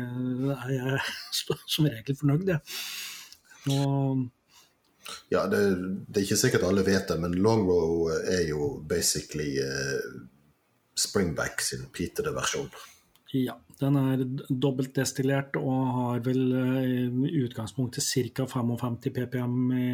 er 0.54 0.72
jeg 0.76 1.04
som 1.74 1.90
regel 1.90 2.22
fornøyd, 2.22 2.54
jeg. 2.54 2.62
Og 3.74 4.28
ja, 5.28 5.44
det, 5.50 5.60
det, 6.06 6.20
er 6.20 6.24
ikke 6.24 6.38
sikkert 6.40 6.66
alle 6.68 6.84
vet 6.86 7.08
det, 7.10 7.18
men 7.22 7.34
Longrow 7.42 8.08
er 8.10 8.44
jo 8.48 8.76
basically 8.88 9.56
uh, 9.62 10.26
Springback 10.96 11.62
sin 11.64 11.86
pitede 11.94 12.34
versjon. 12.36 12.70
Ja, 13.34 13.56
den 13.80 13.98
er 14.00 14.22
dobbeltdestillert 14.48 15.58
og 15.60 15.80
har 15.98 16.22
vel 16.26 16.42
uh, 16.54 17.26
i 17.26 17.42
utgangspunktet 17.44 18.06
ca. 18.06 18.46
55 18.50 19.10
ppm 19.10 19.58
i, 19.74 19.86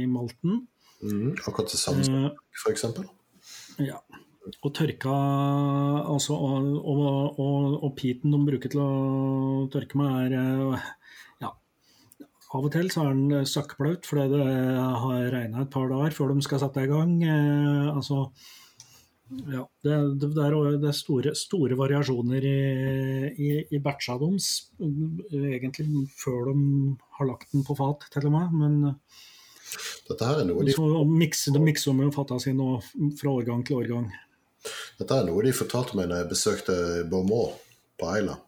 i 0.00 0.04
malten. 0.10 0.64
Mm, 1.02 1.36
akkurat 1.44 1.72
det 1.72 1.80
samme 1.80 2.06
som 2.06 2.26
uh, 2.26 2.46
f.eks.? 2.64 2.86
Ja. 3.82 4.00
Og 4.62 4.70
tørka 4.74 5.10
altså, 6.06 6.36
og, 6.38 6.66
og, 6.78 7.38
og, 7.42 7.72
og, 7.82 7.88
piten 7.98 8.30
de 8.30 8.38
bruker 8.46 8.70
til 8.70 8.78
å 8.78 8.90
tørke 9.72 9.98
med, 9.98 10.36
er 10.36 10.84
av 12.56 12.66
og 12.66 12.72
til 12.74 12.90
så 12.92 13.04
er 13.04 13.16
den 13.16 13.40
eh, 13.40 13.48
søkkblaut 13.48 14.06
fordi 14.08 14.26
det 14.32 14.44
har 15.02 15.26
regna 15.34 15.64
et 15.64 15.72
par 15.72 15.90
dager 15.92 16.14
før 16.16 16.32
de 16.32 16.44
skal 16.46 16.62
sette 16.62 16.84
i 16.84 16.90
gang. 16.90 17.12
Eh, 17.24 17.88
altså, 17.92 18.26
ja, 19.52 19.62
det, 19.84 19.94
det, 20.22 20.30
det, 20.36 20.42
er, 20.46 20.58
det 20.82 20.90
er 20.90 20.96
store, 20.96 21.34
store, 21.38 21.78
variasjoner 21.78 22.46
i, 22.46 22.58
i, 23.34 23.48
i 23.74 23.80
batcha 23.82 24.14
deres, 24.20 24.50
egentlig 24.80 26.06
før 26.14 26.52
de 26.52 26.58
har 27.18 27.30
lagt 27.32 27.50
den 27.54 27.66
på 27.66 27.74
fat, 27.78 28.06
til 28.14 28.28
og 28.30 28.36
med. 28.36 28.54
Men 28.60 28.78
dette 30.06 30.28
her 30.28 30.42
er 30.42 30.48
noe 30.48 30.64
de... 30.66 30.74
Så 30.76 30.86
mikser, 31.10 31.56
de 31.56 31.62
mikser 31.62 31.96
med 31.98 32.14
fata 32.14 32.38
sine 32.42 32.78
fra 33.18 33.34
årgang 33.34 33.66
til 33.66 33.80
årgang. 33.82 34.08
Dette 35.00 35.18
er 35.18 35.26
noe 35.26 35.44
de 35.44 35.54
fortalte 35.54 35.98
meg 35.98 36.10
når 36.10 36.22
jeg 36.22 36.32
besøkte 36.32 36.76
Beaumont 37.10 37.58
på 37.98 38.10
Eila. 38.14 38.38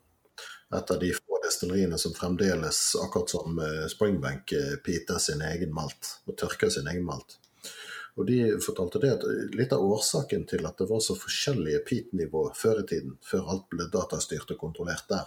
Et 0.78 0.90
av 0.94 1.00
de 1.00 1.10
destilleriene 1.58 1.98
som 1.98 2.14
fremdeles, 2.14 2.96
akkurat 3.04 3.30
som 3.30 3.58
eh, 3.58 3.86
Springbank, 3.88 4.52
eh, 4.52 4.76
piter 4.84 5.18
sin 5.18 5.42
egen 5.42 5.74
malt 5.74 6.20
og 6.26 6.36
tørker 6.38 6.70
sin 6.70 6.86
egen 6.86 7.04
malt. 7.04 7.38
Og 8.18 8.26
De 8.26 8.58
fortalte 8.62 8.98
det 8.98 9.10
at 9.14 9.24
litt 9.54 9.72
av 9.72 9.82
årsaken 9.82 10.46
til 10.50 10.66
at 10.66 10.78
det 10.78 10.88
var 10.90 11.02
så 11.02 11.14
forskjellige 11.18 11.82
peat-nivå 11.86 12.48
før 12.54 12.82
i 12.82 12.86
tiden, 12.86 13.18
før 13.22 13.50
alt 13.54 13.68
ble 13.70 13.86
datastyrt 13.92 14.50
og 14.54 14.58
kontrollert 14.58 15.06
der, 15.10 15.26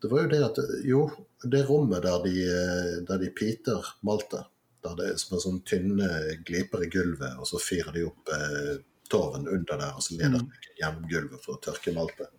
det 0.00 0.08
var 0.08 0.22
jo 0.22 0.30
det 0.30 0.40
at 0.44 0.58
jo, 0.86 1.00
det 1.44 1.66
rommet 1.68 2.02
der 2.06 2.22
de, 2.24 2.34
eh, 2.46 2.94
der 3.06 3.20
de 3.20 3.30
piter 3.36 3.94
maltet, 4.06 4.46
der 4.82 4.96
det 4.96 5.10
er 5.10 5.18
som 5.20 5.36
en 5.36 5.44
sånn 5.44 5.62
tynne 5.66 6.08
gliper 6.46 6.86
i 6.86 6.90
gulvet, 6.92 7.36
og 7.36 7.48
så 7.48 7.60
fyrer 7.60 7.92
de 7.98 8.06
opp 8.08 8.32
eh, 8.32 8.78
torven 9.10 9.48
under 9.50 9.76
der, 9.76 9.96
og 9.98 10.02
så 10.06 10.16
leder 10.16 10.40
mm. 10.40 10.46
de 10.54 10.76
gjennom 10.80 11.10
gulvet 11.10 11.44
for 11.44 11.58
å 11.58 11.64
tørke 11.66 11.92
maltet. 11.96 12.30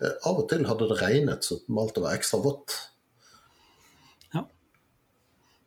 Eh, 0.00 0.16
av 0.28 0.38
og 0.40 0.46
til 0.50 0.64
hadde 0.68 0.88
det 0.90 1.00
regnet, 1.00 1.44
så 1.44 1.58
maltet 1.72 2.04
var 2.04 2.16
ekstra 2.16 2.40
vått. 2.44 2.76
Ja. 4.34 4.46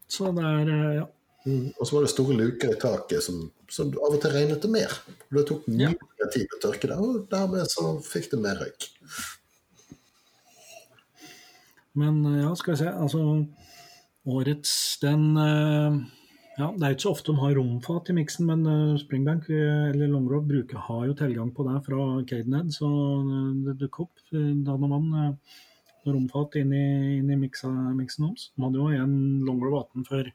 Så 0.09 0.31
det 0.37 0.45
er 0.49 0.71
eh, 0.73 0.95
ja. 1.01 1.09
Mm. 1.43 1.73
Og 1.75 1.83
så 1.83 1.97
var 1.97 2.05
det 2.05 2.13
store 2.13 2.37
luker 2.39 2.71
i 2.71 2.79
taket 2.79 3.19
som 3.25 3.41
Så 3.67 3.83
av 3.89 4.13
og 4.13 4.19
til 4.21 4.31
regnet 4.31 4.63
det 4.63 4.69
mer. 4.71 4.91
Og 5.27 5.37
det 5.39 5.43
tok 5.49 5.63
mye 5.67 5.89
ja. 5.91 6.27
tid 6.31 6.51
å 6.55 6.59
tørke 6.61 6.87
det, 6.91 6.97
og 7.01 7.23
dermed 7.31 7.71
så 7.71 7.95
fikk 8.05 8.29
det 8.31 8.39
mer 8.43 8.59
røyk. 8.61 8.85
Men 11.97 12.21
ja, 12.37 12.51
skal 12.55 12.75
vi 12.75 12.83
se. 12.83 12.91
Altså, 12.93 13.23
årets 14.29 14.75
den 15.01 15.25
ja, 16.57 16.69
Det 16.69 16.85
er 16.85 16.95
ikke 16.95 17.05
så 17.07 17.13
ofte 17.15 17.33
de 17.33 17.41
har 17.41 17.55
romfat 17.57 18.11
i 18.11 18.17
miksen, 18.19 18.47
men 18.49 18.65
uh, 18.69 18.97
Springbank 19.01 19.49
eller 19.49 20.11
Longrove 20.11 20.47
bruker, 20.49 20.81
har 20.87 21.05
jo 21.09 21.17
tilgang 21.17 21.51
på 21.55 21.65
det 21.67 21.79
fra 21.87 22.07
Cadenhead. 22.29 22.73
Så 22.75 22.89
uh, 22.89 23.53
det 23.65 23.79
dukker 23.81 24.05
opp 24.07 24.25
da 24.31 24.77
når 24.77 24.91
man 24.93 25.37
romfat 26.05 26.59
inn 26.59 26.73
i, 26.75 26.85
inn 27.19 27.31
i 27.31 27.39
miksen 27.39 27.97
deres. 27.97 28.51
De 28.53 28.65
hadde 28.65 28.81
jo 28.81 28.91
en 28.91 29.15
Longrove 29.47 29.85
18 29.87 30.07
for 30.09 30.29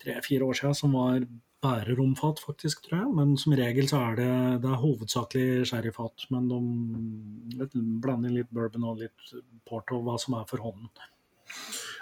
tre-fire 0.00 0.46
år 0.48 0.56
siden 0.56 0.76
som 0.78 0.96
var 0.96 1.24
bare 1.60 1.94
romfat, 1.96 2.40
faktisk, 2.40 2.86
tror 2.86 3.02
jeg. 3.02 3.14
Men 3.18 3.36
som 3.40 3.54
regel 3.56 3.88
så 3.90 4.00
er 4.08 4.18
det, 4.20 4.32
det 4.64 4.70
er 4.70 4.82
hovedsakelig 4.82 5.68
sherryfat. 5.68 6.26
Men 6.32 6.48
de 6.50 7.84
blander 8.02 8.32
litt 8.34 8.52
bourbon 8.54 8.88
og 8.92 9.02
litt 9.04 9.34
port 9.68 9.92
og 9.94 10.06
hva 10.06 10.16
som 10.20 10.38
er 10.40 10.46
for 10.48 10.64
hånden. 10.64 10.88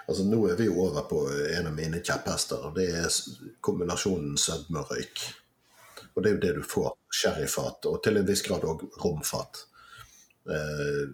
Altså 0.09 0.25
Nå 0.25 0.39
er 0.49 0.57
vi 0.57 0.65
jo 0.65 0.79
over 0.87 1.05
på 1.05 1.21
en 1.29 1.69
av 1.69 1.75
mine 1.77 2.01
kjepphester, 2.01 2.63
og 2.65 2.77
det 2.79 2.87
er 2.97 3.17
kombinasjonen 3.61 4.39
sødme 4.41 4.81
og 4.81 4.93
røyk. 4.95 5.25
Og 6.15 6.23
det 6.23 6.31
er 6.31 6.35
jo 6.35 6.43
det 6.45 6.53
du 6.57 6.63
får. 6.65 6.95
Sherryfat, 7.13 7.85
og 7.89 8.01
til 8.05 8.17
en 8.17 8.25
viss 8.25 8.41
grad 8.45 8.65
òg 8.65 8.87
romfat. 9.03 9.65
Eh, 10.49 11.11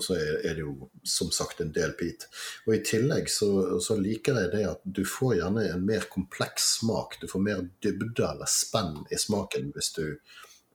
og 0.00 0.04
så 0.06 0.16
er 0.16 0.54
det 0.56 0.62
jo 0.62 0.88
som 1.04 1.28
sagt 1.34 1.60
en 1.60 1.72
del 1.76 1.92
peat. 1.98 2.24
Og 2.64 2.72
i 2.78 2.80
tillegg 2.86 3.28
så, 3.28 3.50
så, 3.84 3.98
liker 4.00 4.38
jeg 4.40 4.52
det 4.54 4.62
at 4.70 4.80
du 4.84 5.02
får 5.04 5.34
gjerne 5.42 5.66
en 5.68 5.84
mer 5.84 6.06
kompleks 6.12 6.70
smak. 6.78 7.18
Du 7.20 7.28
får 7.28 7.44
mer 7.44 7.60
dybde 7.84 8.24
eller 8.24 8.48
spenn 8.48 9.02
i 9.12 9.18
smaken 9.20 9.74
hvis 9.74 9.92
du 9.98 10.04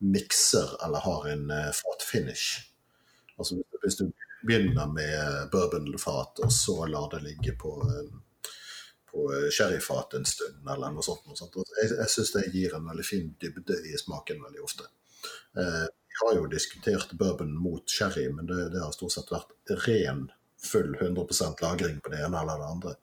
mikser 0.05 0.75
eller 0.85 1.01
har 1.07 1.25
en 1.31 1.49
uh, 1.49 1.71
fat 1.73 2.05
finish. 2.05 2.67
Altså 3.39 3.57
hvis 3.81 3.97
du 3.97 4.05
begynner 4.45 4.87
med 4.87 5.49
bourbonfat, 5.51 6.39
og 6.45 6.53
så 6.53 6.85
lar 6.85 7.09
det 7.11 7.23
ligge 7.23 7.55
på, 7.59 7.73
eh, 7.81 8.51
på 9.11 9.27
sherryfat 9.51 10.13
en 10.13 10.25
stund, 10.25 10.63
eller 10.69 10.93
noe 10.93 11.03
sånt. 11.03 11.25
Noe 11.27 11.39
sånt. 11.39 11.57
Jeg, 11.81 11.91
jeg 11.97 12.11
syns 12.13 12.33
det 12.35 12.47
gir 12.53 12.75
en 12.75 12.89
veldig 12.89 13.05
fin 13.07 13.29
dybde 13.41 13.79
i 13.91 13.97
smaken 13.99 14.43
veldig 14.47 14.63
ofte. 14.63 14.89
Eh, 15.57 15.85
vi 15.85 16.19
har 16.21 16.35
jo 16.37 16.49
diskutert 16.51 17.13
bourbon 17.19 17.53
mot 17.59 17.89
sherry, 17.89 18.29
men 18.31 18.47
det, 18.47 18.69
det, 18.73 18.81
har 18.83 18.93
stort 18.95 19.15
sett 19.15 19.31
vært 19.33 19.75
ren, 19.87 20.27
full 20.65 20.95
100% 20.95 21.61
lagring 21.61 21.99
på 22.01 22.13
det 22.13 22.23
ene 22.25 22.41
eller 22.41 22.61
det 22.61 22.69
andre. 22.71 22.95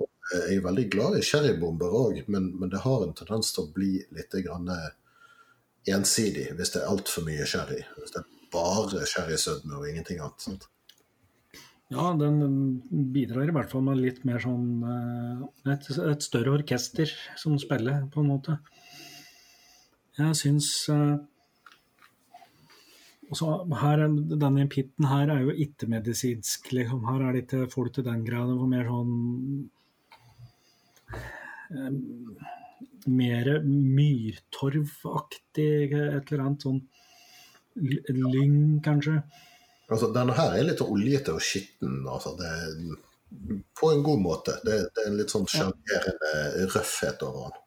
Og 0.00 0.08
jeg 0.32 0.56
er 0.56 0.64
veldig 0.64 0.86
glad 0.92 1.18
i 1.18 1.24
sherrybomber 1.26 1.96
òg, 1.98 2.22
men, 2.28 2.52
men, 2.56 2.70
det 2.72 2.84
har 2.86 3.02
en 3.04 3.16
tendens 3.18 3.50
til 3.52 3.66
å 3.66 3.72
bli 3.74 3.96
litt 4.14 4.36
grann 4.46 4.70
ensidig 5.90 6.46
hvis 6.56 6.72
det 6.74 6.82
er 6.82 6.92
altfor 6.92 7.26
mye 7.26 7.48
sherry. 7.48 7.82
Hvis 7.98 8.14
det 8.14 8.22
er 8.22 8.39
bare 8.52 9.06
sherrysødme 9.08 9.78
og 9.78 9.88
ingenting 9.88 10.20
annet. 10.20 10.46
Sant? 10.46 10.68
Ja, 11.90 12.12
den 12.14 12.82
bidrar 13.14 13.50
i 13.50 13.54
hvert 13.54 13.72
fall 13.72 13.82
med 13.82 13.98
litt 13.98 14.20
mer 14.28 14.38
sånn 14.42 14.84
eh, 14.86 15.72
et, 15.72 15.88
et, 15.90 16.22
større 16.22 16.52
orkester 16.60 17.10
som 17.40 17.56
spiller, 17.58 18.04
på 18.12 18.22
en 18.22 18.30
måte. 18.30 18.60
Jeg 20.20 20.36
syns 20.38 20.68
også 23.30 23.46
her, 23.80 24.02
Denne 24.10 24.66
pitten 24.70 25.06
her 25.10 25.30
er 25.30 25.40
jo 25.44 25.50
ikke-medisinsk. 25.64 26.72
Liksom. 26.74 27.00
Her 27.06 27.20
er 27.26 27.32
det 27.32 27.40
ikke 27.44 27.72
folk 27.72 27.90
til 27.94 28.04
den 28.06 28.24
grad. 28.26 28.48
Det 28.50 28.68
mer 28.72 28.86
sånn 28.90 29.12
um, 31.78 31.98
Mer 33.06 33.46
myrtorvaktig, 33.64 35.92
et 35.94 36.32
eller 36.32 36.44
annet 36.44 36.62
sånn 36.66 36.80
lyng, 37.80 38.80
kanskje. 38.84 39.20
Altså, 39.90 40.10
denne 40.14 40.36
her 40.38 40.54
er 40.54 40.68
litt 40.68 40.82
oljete 40.84 41.34
og 41.34 41.42
skitten. 41.44 42.04
Altså. 42.08 42.36
på 43.78 43.90
en 43.94 44.02
god 44.02 44.22
måte. 44.22 44.56
Det, 44.66 44.76
det 44.94 45.02
er 45.04 45.10
en 45.10 45.18
litt 45.18 45.32
sånn 45.32 45.48
sjarmerende 45.50 46.30
ja. 46.34 46.70
røffhet 46.74 47.22
over 47.26 47.50
den. 47.50 47.58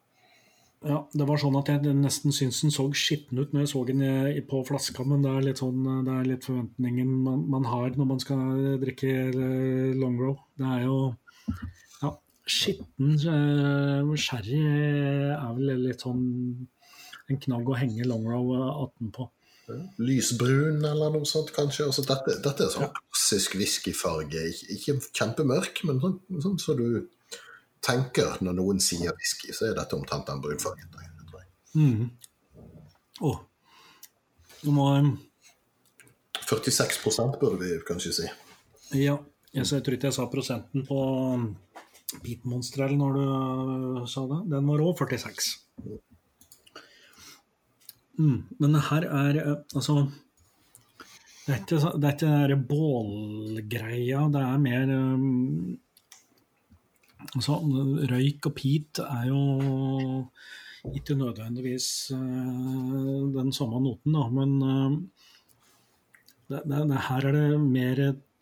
Ja, 0.84 0.98
det 1.16 1.26
var 1.30 1.40
sånn 1.40 1.56
at 1.56 1.70
jeg 1.72 1.94
nesten 1.96 2.34
syntes 2.36 2.60
den 2.60 2.74
så 2.76 2.84
skitten 2.92 3.40
ut 3.40 3.54
når 3.54 3.64
jeg 3.64 3.70
så 3.72 3.84
den 3.88 4.02
på 4.50 4.60
flaska, 4.68 5.06
men 5.08 5.22
det 5.24 5.32
er 5.32 5.46
litt 5.46 5.62
sånn, 5.62 5.86
det 6.04 6.12
er 6.12 6.28
litt 6.28 6.48
forventningen 6.48 7.14
man, 7.24 7.46
man 7.54 7.68
har 7.72 7.96
når 7.96 8.10
man 8.10 8.20
skal 8.20 8.42
drikke 8.82 9.14
eh, 9.30 9.94
long 9.96 10.18
row. 10.20 10.36
Det 10.60 10.74
er 10.76 10.84
jo 10.84 10.98
ja, 12.02 12.12
skitten 12.44 13.16
uh, 13.16 14.12
sherry 14.20 14.60
er 14.60 15.56
vel 15.56 15.72
litt 15.86 16.04
sånn 16.04 16.28
en 17.32 17.40
knagg 17.48 17.72
å 17.72 17.80
henge 17.80 18.10
long 18.10 18.28
row 18.28 18.52
18 18.60 19.16
på. 19.16 19.30
Lysbrun 20.04 20.84
eller 20.84 21.14
noe 21.14 21.28
sånt, 21.30 21.54
kanskje. 21.56 21.88
Altså, 21.88 22.04
dette, 22.08 22.38
dette, 22.44 22.66
er 22.66 22.74
sånn 22.74 22.92
klassisk 22.92 23.56
whiskyfarge. 23.60 24.48
Ikke, 24.52 24.78
ikke 24.78 25.14
kjempemørk, 25.20 25.84
men 25.88 26.02
sånn, 26.04 26.18
sånn 26.36 26.58
som 26.58 26.62
så 26.62 26.78
du 26.80 26.88
tenker 27.84 28.40
når 28.44 28.58
noen 28.60 28.80
sier 28.84 29.16
whisky, 29.18 29.52
så 29.56 29.70
er 29.70 29.78
dette 29.78 29.98
omtrent 29.98 30.28
den 30.30 30.44
brunfargen. 30.44 30.92
Mm. 31.74 32.12
Oh. 33.26 33.40
Nå 34.64 34.74
må 34.76 34.88
46% 36.44 37.40
burde 37.42 37.60
vi 37.62 37.78
kanskje 37.88 38.14
si. 38.20 38.28
Ja. 39.00 39.18
Jeg, 39.54 39.68
jeg 39.70 39.84
tror 39.86 39.96
ikke 39.96 40.10
jeg 40.10 40.16
sa 40.16 40.26
prosenten 40.32 40.86
på 40.88 41.00
Beatmonster 42.24 42.88
eller 42.88 42.98
når 42.98 43.18
du 43.18 44.08
sa 44.10 44.26
det. 44.30 44.40
Den 44.54 44.70
var 44.70 44.82
òg 44.82 44.98
46. 45.02 45.52
Mm, 48.20 48.44
men 48.62 48.76
det 48.76 48.84
her 48.92 49.08
er 49.10 49.40
eh, 49.42 49.62
altså 49.74 49.96
Det 51.44 51.54
er 51.54 51.62
ikke, 51.64 51.78
den 52.00 52.68
bålgreia. 52.70 54.22
Det 54.32 54.44
er 54.44 54.60
mer 54.64 54.92
um, 54.96 55.78
altså, 57.34 57.58
Røyk 58.12 58.48
og 58.48 58.54
pit 58.56 59.02
er 59.04 59.26
jo 59.28 59.42
ikke 60.94 61.16
nødvendigvis 61.16 62.12
uh, 62.16 63.32
den 63.34 63.52
samme 63.56 63.80
noten, 63.84 64.16
da, 64.16 64.24
men 64.32 64.56
uh, 64.64 64.96
det, 66.52 66.62
det, 66.64 66.82
det, 66.92 67.02
her 67.10 67.28
er 67.28 67.38
det 67.38 67.60
mer 67.64 68.02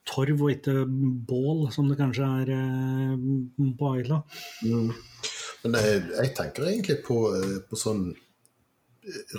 torv 0.10 0.42
og 0.42 0.54
ikke 0.54 0.86
bål, 1.30 1.68
som 1.74 1.90
det 1.90 2.00
kanskje 2.00 2.30
er 2.44 2.54
uh, 2.54 3.70
på 3.78 3.94
Aila. 3.96 4.24
Mm. 4.66 4.92
Men 5.64 5.78
jeg, 5.78 6.04
jeg, 6.18 6.34
tenker 6.38 6.70
egentlig 6.70 7.02
på, 7.06 7.22
på 7.70 7.78
sånn 7.78 8.12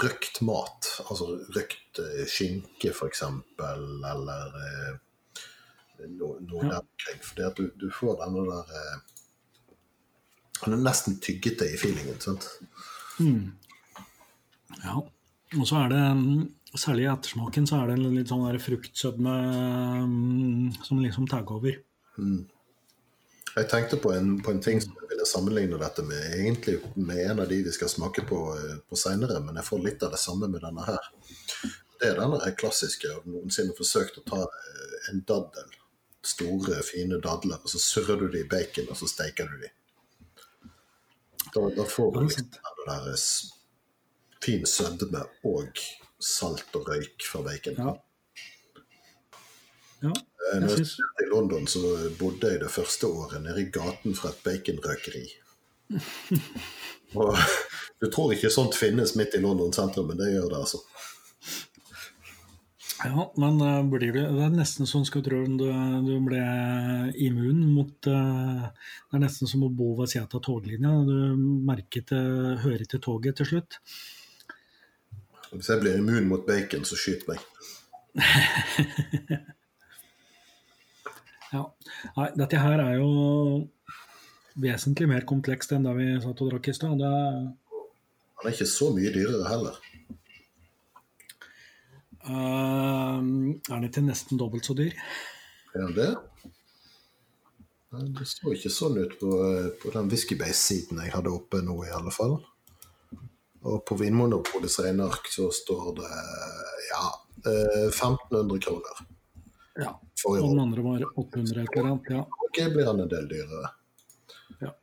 røkt 0.02 0.40
mat, 0.42 0.88
altså 1.06 1.28
røkt 1.54 2.00
eh, 2.02 2.24
skinke 2.30 2.90
f.eks., 2.90 3.22
eller 3.62 4.56
eh, 4.58 4.94
noe, 6.10 6.40
noe 6.42 6.64
ja. 6.64 6.68
der 6.68 6.80
omkring. 6.82 7.22
For 7.22 7.58
du, 7.58 7.64
du, 7.78 7.88
får 7.94 8.18
denne 8.24 8.46
der 8.48 8.72
eh, 8.80 9.76
Han 10.64 10.76
er 10.76 10.82
nesten 10.82 11.18
tyggete 11.22 11.68
i 11.70 11.78
feelingen, 11.78 12.18
sant? 12.22 12.48
Mm. 13.18 13.52
Ja. 14.82 14.98
Og 15.52 15.68
så 15.68 15.82
er 15.82 15.92
det, 15.92 16.02
særlig 16.78 17.06
i 17.06 17.12
ettersmaken, 17.12 17.66
så 17.68 17.82
er 17.82 17.90
det 17.90 17.98
en 17.98 18.16
litt 18.16 18.30
sånn 18.30 18.46
der 18.46 18.62
fruktsødme 18.62 19.34
um, 20.06 20.70
som 20.86 21.02
liksom 21.02 21.26
tar 21.30 21.44
over. 21.52 21.76
Mm. 22.16 22.46
Jeg 23.52 23.68
tenkte 23.68 23.98
på 24.00 24.12
en, 24.16 24.38
på 24.42 24.50
en 24.50 24.62
ting 24.64 24.80
som 24.80 24.94
jeg 24.96 25.10
ville 25.10 25.26
sammenligne 25.28 25.78
dette 25.80 26.04
med 26.06 26.36
egentlig 26.38 26.78
med 26.94 27.18
en 27.20 27.42
av 27.42 27.50
de 27.50 27.58
vi 27.66 27.72
skal 27.74 27.90
smake 27.92 28.24
på, 28.28 28.38
eh, 28.56 28.78
på 28.88 28.96
seinere, 28.96 29.42
men 29.44 29.58
jeg 29.60 29.66
får 29.66 29.82
litt 29.84 30.04
av 30.06 30.14
det 30.14 30.20
samme 30.22 30.48
med 30.48 30.64
denne 30.64 30.86
her. 30.86 31.10
Det 32.00 32.08
er 32.08 32.16
denne 32.18 32.52
klassiske. 32.58 33.10
Jeg 33.10 33.18
har 33.18 33.28
noensinne 33.28 33.76
forsøkt 33.76 34.22
å 34.22 34.24
ta 34.30 34.40
eh, 34.46 34.94
en 35.12 35.20
daddel, 35.28 35.76
store, 36.24 36.80
fine 36.86 37.18
dadler, 37.20 37.60
og 37.60 37.68
så 37.68 37.82
surrer 37.82 38.22
du 38.22 38.28
de 38.32 38.40
i 38.40 38.48
bacon, 38.48 38.88
og 38.88 38.96
så 38.96 39.10
steiker 39.10 39.50
du 39.50 39.66
de. 39.66 39.72
Da, 41.52 41.66
da 41.76 41.84
får 41.84 42.12
du 42.14 42.22
liksom 42.22 42.48
den 42.56 42.86
der 42.86 43.10
eh, 43.12 43.26
fin 44.42 44.64
sødme 44.66 45.26
og 45.50 45.84
salt 46.22 46.72
og 46.78 46.88
røyk 46.88 47.28
fra 47.28 47.44
bacon. 47.44 47.76
Ja. 47.76 47.94
Ja, 50.02 50.12
Når 50.58 50.74
jeg 50.76 50.88
studerte 50.90 51.24
i 51.24 51.30
London, 51.30 51.66
så 51.70 51.80
bodde 52.18 52.50
jeg 52.50 52.60
det 52.60 52.70
første 52.74 53.06
året 53.06 53.44
nede 53.44 53.62
i 53.62 53.70
gaten 53.72 54.16
fra 54.18 54.32
et 54.32 54.42
baconrøkeri. 54.44 55.26
Og 57.22 57.36
du 58.00 58.08
tror 58.10 58.32
ikke 58.34 58.50
sånt 58.50 58.76
finnes 58.78 59.14
midt 59.18 59.36
i 59.36 59.42
London 59.42 59.72
sentrum, 59.74 60.10
men 60.10 60.18
det 60.18 60.32
gjør 60.32 60.48
det, 60.50 60.62
altså. 60.64 60.82
Ja, 63.02 63.24
men 63.36 63.58
uh, 63.58 63.80
blir 63.90 64.12
du, 64.14 64.20
det 64.20 64.42
er 64.46 64.52
nesten 64.54 64.86
sånn 64.86 65.06
skal 65.06 65.24
tro 65.26 65.40
du, 65.42 65.64
du 66.06 66.12
ble 66.22 66.42
immun 67.18 67.64
mot 67.74 68.06
uh, 68.06 68.68
Det 68.70 69.18
er 69.18 69.22
nesten 69.24 69.50
som 69.50 69.64
å 69.66 69.70
bo 69.74 69.88
ved 69.98 70.12
siden 70.12 70.28
av 70.30 70.42
toglinja. 70.44 70.92
Du 71.08 71.16
merker 71.66 72.06
til, 72.06 72.28
hører 72.62 72.86
til 72.86 73.02
toget 73.02 73.40
til 73.40 73.50
slutt. 73.54 73.80
Hvis 75.52 75.72
jeg 75.72 75.82
blir 75.82 75.98
immun 75.98 76.30
mot 76.30 76.46
bacon, 76.46 76.86
så 76.86 76.98
skyt 76.98 77.26
meg. 77.28 77.42
Ja. 81.52 81.66
Nei, 82.16 82.28
dette 82.40 82.60
her 82.60 82.80
er 82.80 82.98
jo 82.98 83.08
vesentlig 84.62 85.08
mer 85.10 85.26
komplekst 85.28 85.74
enn 85.76 85.86
da 85.86 85.94
vi 85.96 86.08
satt 86.22 86.40
og 86.44 86.52
drakk 86.52 86.70
i 86.72 86.76
stad. 86.76 87.02
Han 87.02 88.48
er 88.48 88.54
ikke 88.54 88.68
så 88.68 88.90
mye 88.94 89.12
dyrere 89.14 89.48
heller. 89.50 89.80
Uh, 92.22 93.18
er 93.66 93.80
den 93.80 93.88
ikke 93.88 94.04
nesten 94.06 94.38
dobbelt 94.38 94.68
så 94.68 94.76
dyr? 94.78 94.94
Er 95.74 95.88
den 95.88 95.96
det? 95.96 96.12
Det 97.92 98.24
så 98.24 98.54
ikke 98.54 98.72
sånn 98.72 98.96
ut 99.02 99.18
på, 99.20 99.30
på 99.82 99.90
den 99.92 100.08
Whiskybase-siden 100.08 101.02
jeg 101.02 101.12
hadde 101.12 101.32
oppe 101.34 101.60
nå, 101.60 101.76
i 101.84 101.92
alle 101.92 102.12
fall. 102.14 102.38
Og 103.68 103.82
på 103.86 103.98
Vinmonopolets 104.00 104.78
regneark 104.82 105.28
så 105.30 105.50
står 105.52 105.90
det 106.00 106.08
ja, 106.88 107.02
1500 107.44 108.40
eh, 108.40 108.62
kroner. 108.64 109.02
Ja. 109.80 109.92
Og 110.28 110.38
den 110.38 110.60
andre 110.60 110.82
var 110.84 111.04
800 111.14 111.62
et 111.62 111.76
eller 111.76 111.90
annet. 111.90 112.10
Ja. 112.10 112.26
Ok, 112.46 112.58
blir 112.74 112.86
han 112.86 113.00
en 113.00 113.08
del 113.08 113.28
dyrere. 113.30 113.70
Ja. 114.60 114.74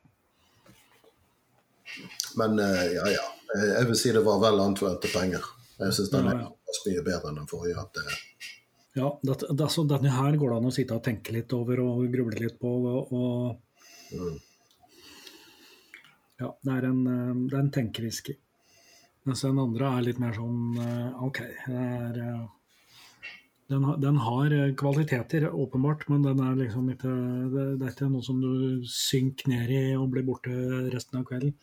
Men 2.36 2.58
eh, 2.58 2.86
ja, 2.96 3.06
ja. 3.14 3.26
Jeg 3.60 3.86
vil 3.88 3.98
si 3.98 4.12
det 4.14 4.22
var 4.26 4.42
vel 4.42 4.60
anvendte 4.62 5.10
penger. 5.10 5.46
Jeg 5.80 5.96
syns 5.96 6.12
den 6.12 6.28
er 6.30 6.42
mye 6.44 7.06
bedre 7.06 7.30
enn 7.30 7.40
den 7.40 7.48
forrige. 7.50 7.80
At 7.80 7.96
det, 7.96 8.18
ja, 8.98 9.08
det, 9.22 9.38
det, 9.48 9.64
altså, 9.64 9.86
denne 9.88 10.12
her 10.12 10.36
går 10.38 10.52
det 10.52 10.60
an 10.60 10.68
å 10.70 10.74
sitte 10.74 10.98
og 10.98 11.06
tenke 11.06 11.34
litt 11.34 11.52
over 11.56 11.82
og 11.86 12.04
gruble 12.12 12.38
litt 12.42 12.58
på. 12.60 12.76
Og, 12.92 13.12
og 13.16 14.14
mm. 14.14 14.38
Ja, 16.40 16.54
det 16.64 16.76
er 16.78 16.88
en, 16.88 17.02
eh, 17.06 17.34
det 17.48 17.56
er 17.56 17.64
en 17.64 17.74
tenkewhisky. 17.74 18.36
Mens 19.28 19.42
den 19.44 19.58
andre 19.60 19.90
er 19.96 20.06
litt 20.06 20.20
mer 20.22 20.32
sånn 20.36 20.78
eh, 20.80 21.22
OK, 21.26 21.42
det 21.66 21.82
er 21.84 22.20
eh, 22.24 22.46
den, 23.70 23.86
den, 24.02 24.18
har 24.24 24.54
kvaliteter, 24.78 25.46
åpenbart, 25.54 26.08
men 26.10 26.24
den 26.26 26.42
er 26.42 26.58
liksom 26.58 26.90
ikke, 26.92 27.12
det, 27.54 27.66
det 27.80 27.86
er 27.86 27.94
ikke 27.94 28.10
noe 28.10 28.26
som 28.26 28.42
du 28.42 28.82
synker 28.90 29.52
ned 29.52 29.70
i 29.70 29.84
og 29.94 30.10
blir 30.14 30.26
borte 30.26 30.54
resten 30.90 31.22
av 31.22 31.28
kvelden. 31.28 31.54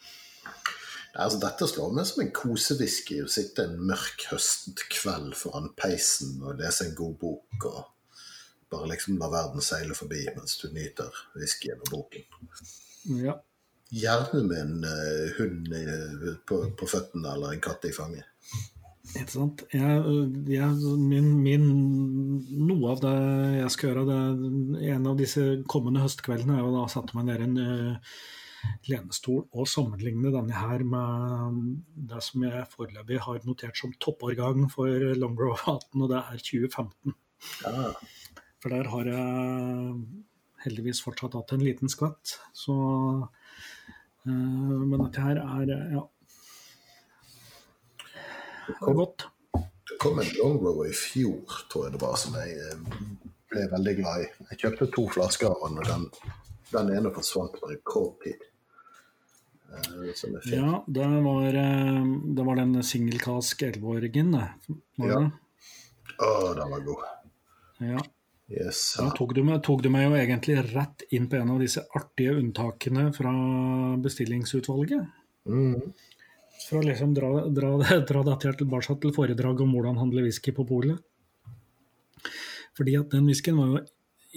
Altså, 1.17 1.39
dette 1.41 1.65
slår 1.69 1.93
meg 1.97 2.05
som 2.05 2.21
en 2.21 2.33
kosewhisky. 2.35 3.21
Å 3.23 3.31
sitte 3.31 3.65
en 3.65 3.79
mørk 3.89 4.27
høstkveld 4.31 5.33
foran 5.37 5.71
peisen 5.79 6.37
og 6.43 6.61
lese 6.61 6.85
en 6.85 6.97
god 6.97 7.15
bok. 7.21 7.67
og 7.71 8.67
Bare 8.69 8.91
liksom 8.91 9.17
la 9.17 9.29
verden 9.31 9.63
seile 9.63 9.97
forbi 9.97 10.25
mens 10.35 10.57
du 10.61 10.67
nyter 10.75 11.13
whiskyen 11.37 11.81
og 11.87 11.93
boken. 11.95 12.27
Ja. 13.23 13.37
Gjerne 13.87 14.43
med 14.43 14.57
en 14.59 14.83
uh, 14.83 15.37
hund 15.37 15.71
i, 15.73 15.83
på, 16.45 16.59
på, 16.77 16.89
føttene 16.91 17.31
eller 17.33 17.55
en 17.55 17.63
katt 17.63 17.87
i 17.87 17.93
fanget. 17.95 18.27
Ikke 19.15 19.31
sant. 19.31 19.63
Jeg, 19.71 20.15
jeg, 20.51 20.95
min, 20.99 21.29
min, 21.43 21.67
noe 22.67 22.91
av 22.91 23.03
det 23.03 23.13
jeg 23.61 23.71
skal 23.73 23.89
gjøre, 23.91 24.03
det, 24.09 24.81
en 24.91 25.07
av 25.09 25.15
disse 25.19 25.45
kommende 25.71 26.03
høstkveldene, 26.03 26.57
er 26.57 26.67
å 26.67 26.73
da 26.75 26.83
sette 26.91 27.15
meg 27.17 27.29
ned 27.29 27.43
i 27.43 27.47
en 27.47 27.57
uh, 27.61 28.17
lenestol 28.89 29.45
og 29.53 29.69
sammenligne 29.69 30.33
denne 30.33 30.59
her 30.59 30.83
med 30.87 31.61
det 32.11 32.21
som 32.25 32.43
jeg 32.43 32.67
foreløpig 32.73 33.21
har 33.23 33.47
notert 33.47 33.79
som 33.79 33.95
toppårgang 34.03 34.67
for 34.73 34.91
Longrow 35.17 35.55
18, 35.55 36.03
og 36.03 36.11
det 36.11 36.21
er 36.21 36.43
2015. 36.49 37.17
Ja. 37.63 37.89
For 38.57 38.73
der 38.73 38.91
har 38.91 39.11
jeg 39.13 39.97
heldigvis 40.65 41.03
fortsatt 41.05 41.37
hatt 41.37 41.53
en 41.55 41.63
liten 41.63 41.91
skvett. 41.91 42.37
Så 42.57 42.75
uh, 42.75 44.27
Men 44.27 44.99
dette 45.05 45.23
her 45.23 45.41
er 45.45 45.73
ja. 45.95 46.05
Det 48.67 48.75
kom, 48.81 48.99
godt. 48.99 49.27
Det 49.87 49.99
kom 50.03 50.19
en 50.19 50.33
Longrow 50.39 50.83
i 50.85 50.93
fjor, 50.95 51.61
tror 51.71 51.87
jeg 51.87 51.95
det 51.95 52.03
var, 52.03 52.19
som 52.19 52.35
jeg 52.41 52.57
eh, 52.59 52.99
ble 53.51 53.69
veldig 53.71 53.95
glad 54.01 54.25
i. 54.25 54.27
Jeg 54.51 54.61
kjøpte 54.65 54.91
to 54.95 55.07
flasker 55.15 55.49
av 55.51 55.63
den, 55.67 55.79
og 55.81 55.89
den 55.89 56.35
den 56.71 56.91
ene 56.97 57.11
forsvant 57.15 57.57
på 57.59 57.71
rekordtid. 57.71 58.45
Uh, 59.67 60.07
ja, 60.47 60.83
det 60.87 61.07
var, 61.23 61.55
uh, 61.55 62.05
det 62.35 62.45
var 62.47 62.59
den 62.59 62.77
singelkask 62.83 63.63
11-åringen, 63.67 64.35
Ja. 65.03 65.23
Å, 66.17 66.29
den 66.57 66.71
var 66.73 66.85
god. 66.85 67.09
Ja. 67.83 68.03
Yes. 68.47 68.95
Da 68.95 69.09
tok 69.13 69.35
du, 69.35 69.41
meg, 69.45 69.59
tok 69.65 69.83
du, 69.83 69.89
meg, 69.91 70.07
jo 70.07 70.15
egentlig 70.17 70.55
rett 70.71 71.03
inn 71.13 71.27
på 71.29 71.35
en 71.37 71.51
av 71.53 71.59
disse 71.61 71.83
artige 71.99 72.37
unntakene 72.39 73.09
fra 73.13 73.33
bestillingsutvalget. 74.01 75.03
Mm. 75.51 75.91
For 76.65 76.79
å 76.79 76.85
liksom 76.85 77.13
dra, 77.15 77.29
dra, 77.53 77.75
dra 78.09 78.23
dette 78.31 78.55
tilbake 78.61 78.97
til 79.03 79.13
foredraget 79.15 79.63
om 79.65 79.75
hvordan 79.75 80.01
handle 80.01 80.25
whisky 80.25 80.53
på 80.55 80.65
polet. 80.67 80.99
Fordi 82.77 82.97
at 82.99 83.13
den 83.13 83.29
whiskyen 83.29 83.57
var 83.57 83.71
jo 83.71 83.85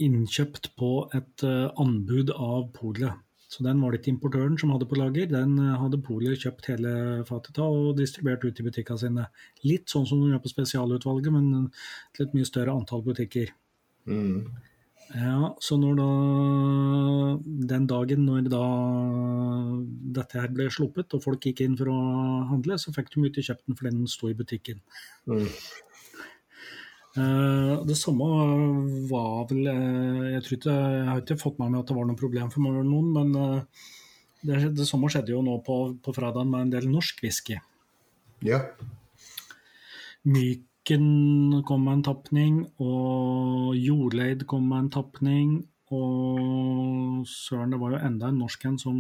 innkjøpt 0.01 0.71
på 0.81 0.93
et 1.17 1.45
uh, 1.45 1.69
anbud 1.81 2.33
av 2.33 2.71
polet. 2.77 3.27
Så 3.51 3.65
den 3.67 3.81
var 3.83 3.91
det 3.91 4.01
ikke 4.01 4.13
importøren 4.15 4.55
som 4.61 4.71
hadde 4.71 4.87
på 4.89 4.97
lager, 4.97 5.27
den 5.29 5.57
uh, 5.59 5.75
hadde 5.81 6.01
polet 6.07 6.41
kjøpt 6.41 6.71
hele 6.71 6.93
fatet 7.29 7.59
av 7.61 7.75
og 7.75 7.99
distribuert 7.99 8.47
ut 8.47 8.63
i 8.63 8.67
butikkene 8.69 9.03
sine. 9.03 9.27
Litt 9.67 9.93
sånn 9.93 10.07
som 10.09 10.23
de 10.23 10.31
gjør 10.31 10.45
på 10.45 10.55
spesialutvalget, 10.55 11.35
men 11.35 11.69
til 12.17 12.29
et 12.29 12.37
mye 12.37 12.49
større 12.49 12.77
antall 12.77 13.05
butikker. 13.05 13.53
Mm. 14.09 14.47
Ja, 15.11 15.51
så 15.59 15.75
når 15.75 15.97
da 15.99 16.09
Den 17.73 17.87
dagen 17.91 18.27
når 18.29 18.47
da 18.53 18.65
dette 20.21 20.39
her 20.39 20.51
ble 20.55 20.69
sluppet, 20.71 21.11
og 21.17 21.25
folk 21.25 21.47
gikk 21.47 21.65
inn 21.65 21.77
for 21.79 21.91
å 21.91 21.99
handle, 22.51 22.79
så 22.79 22.95
fikk 22.95 23.11
de 23.15 23.27
ikke 23.27 23.45
kjøpt 23.49 23.67
den 23.67 23.79
fordi 23.79 23.95
den 23.97 24.11
sto 24.11 24.31
i 24.31 24.37
butikken. 24.39 24.83
Mm. 25.27 25.49
Uh, 27.19 27.83
det 27.89 27.97
samme 27.99 28.27
var 29.11 29.49
vel 29.51 29.67
uh, 29.67 30.29
jeg, 30.31 30.45
tror 30.47 30.57
ikke, 30.61 30.75
jeg 30.95 31.09
har 31.09 31.25
ikke 31.25 31.41
fått 31.41 31.59
med 31.59 31.73
meg 31.73 31.81
at 31.81 31.91
det 31.91 31.97
var 31.97 32.07
noe 32.07 32.21
problem 32.21 32.53
for 32.55 32.63
noen, 32.63 33.09
men 33.17 33.33
uh, 33.35 33.89
det, 34.47 34.61
det, 34.79 34.87
samme 34.87 35.11
skjedde 35.11 35.35
jo 35.35 35.43
nå 35.43 35.57
på, 35.67 35.81
på 35.99 36.15
fredag 36.15 36.47
med 36.47 36.69
en 36.69 36.75
del 36.77 36.87
norsk 36.93 37.25
whisky. 37.25 37.59
Ja. 38.47 38.63
Myken 40.81 41.63
kom 41.69 41.83
med 41.85 41.99
en 41.99 42.03
tapning, 42.03 42.55
og 42.81 43.77
Jordleid 43.77 44.47
kom 44.49 44.65
med 44.69 44.87
en 44.87 44.91
tapning. 44.91 45.51
Og 45.93 47.27
søren, 47.29 47.75
det 47.75 47.81
var 47.83 47.93
jo 47.93 48.01
enda 48.01 48.31
en 48.31 48.39
norsk 48.41 48.65
en 48.65 48.79
som 48.81 48.97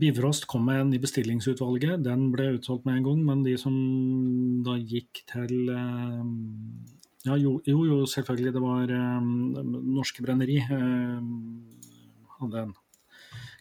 Bivrost 0.00 0.46
kom 0.48 0.64
med 0.64 0.80
en 0.80 0.94
i 0.96 1.02
bestillingsutvalget. 1.02 2.00
Den 2.00 2.30
ble 2.32 2.54
utsolgt 2.56 2.86
med 2.88 2.96
en 2.96 3.04
gang, 3.10 3.20
men 3.28 3.44
de 3.44 3.58
som 3.60 3.76
da 4.64 4.78
gikk 4.80 5.20
til 5.28 5.68
eh, 5.68 6.24
Ja, 7.26 7.36
jo, 7.36 7.60
jo, 7.66 8.06
selvfølgelig. 8.08 8.54
Det 8.56 8.62
var 8.62 8.90
um, 9.20 9.52
Norske 9.94 10.24
Brenneri. 10.24 10.62
Um, 10.72 11.68
hadde 12.40 12.64
en 12.64 12.74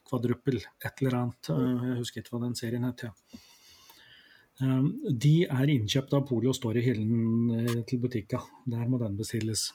kvadruppel, 0.08 0.64
et 0.64 1.04
eller 1.04 1.20
annet. 1.20 1.52
Jeg 1.52 2.00
husker 2.00 2.24
ikke 2.24 2.38
hva 2.38 2.46
den 2.48 2.56
serien 2.56 2.88
het. 2.88 3.10
Ja. 3.10 3.51
Um, 4.62 4.92
de 5.10 5.48
er 5.50 5.72
innkjøpt 5.74 6.14
av 6.14 6.26
polet 6.30 6.52
og 6.52 6.58
står 6.58 6.78
i 6.78 6.86
hyllen 6.86 7.86
til 7.90 8.02
butikka. 8.04 8.42
Der 8.70 8.90
må 8.90 9.00
den 9.02 9.18
bestilles. 9.18 9.72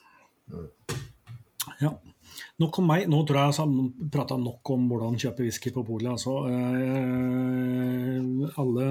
Ja. 1.80 1.91
Nok 2.61 2.78
om 2.80 2.89
meg. 2.91 3.07
Nå 3.11 3.22
tror 3.26 3.41
jeg 3.41 3.57
jeg 3.57 4.09
prata 4.12 4.39
nok 4.41 4.70
om 4.74 4.87
hvordan 4.91 5.18
kjøpe 5.20 5.45
whisky 5.45 5.72
på 5.74 5.84
polet. 5.87 6.11
Altså, 6.14 6.32
eh, 6.51 8.20
alle 8.62 8.87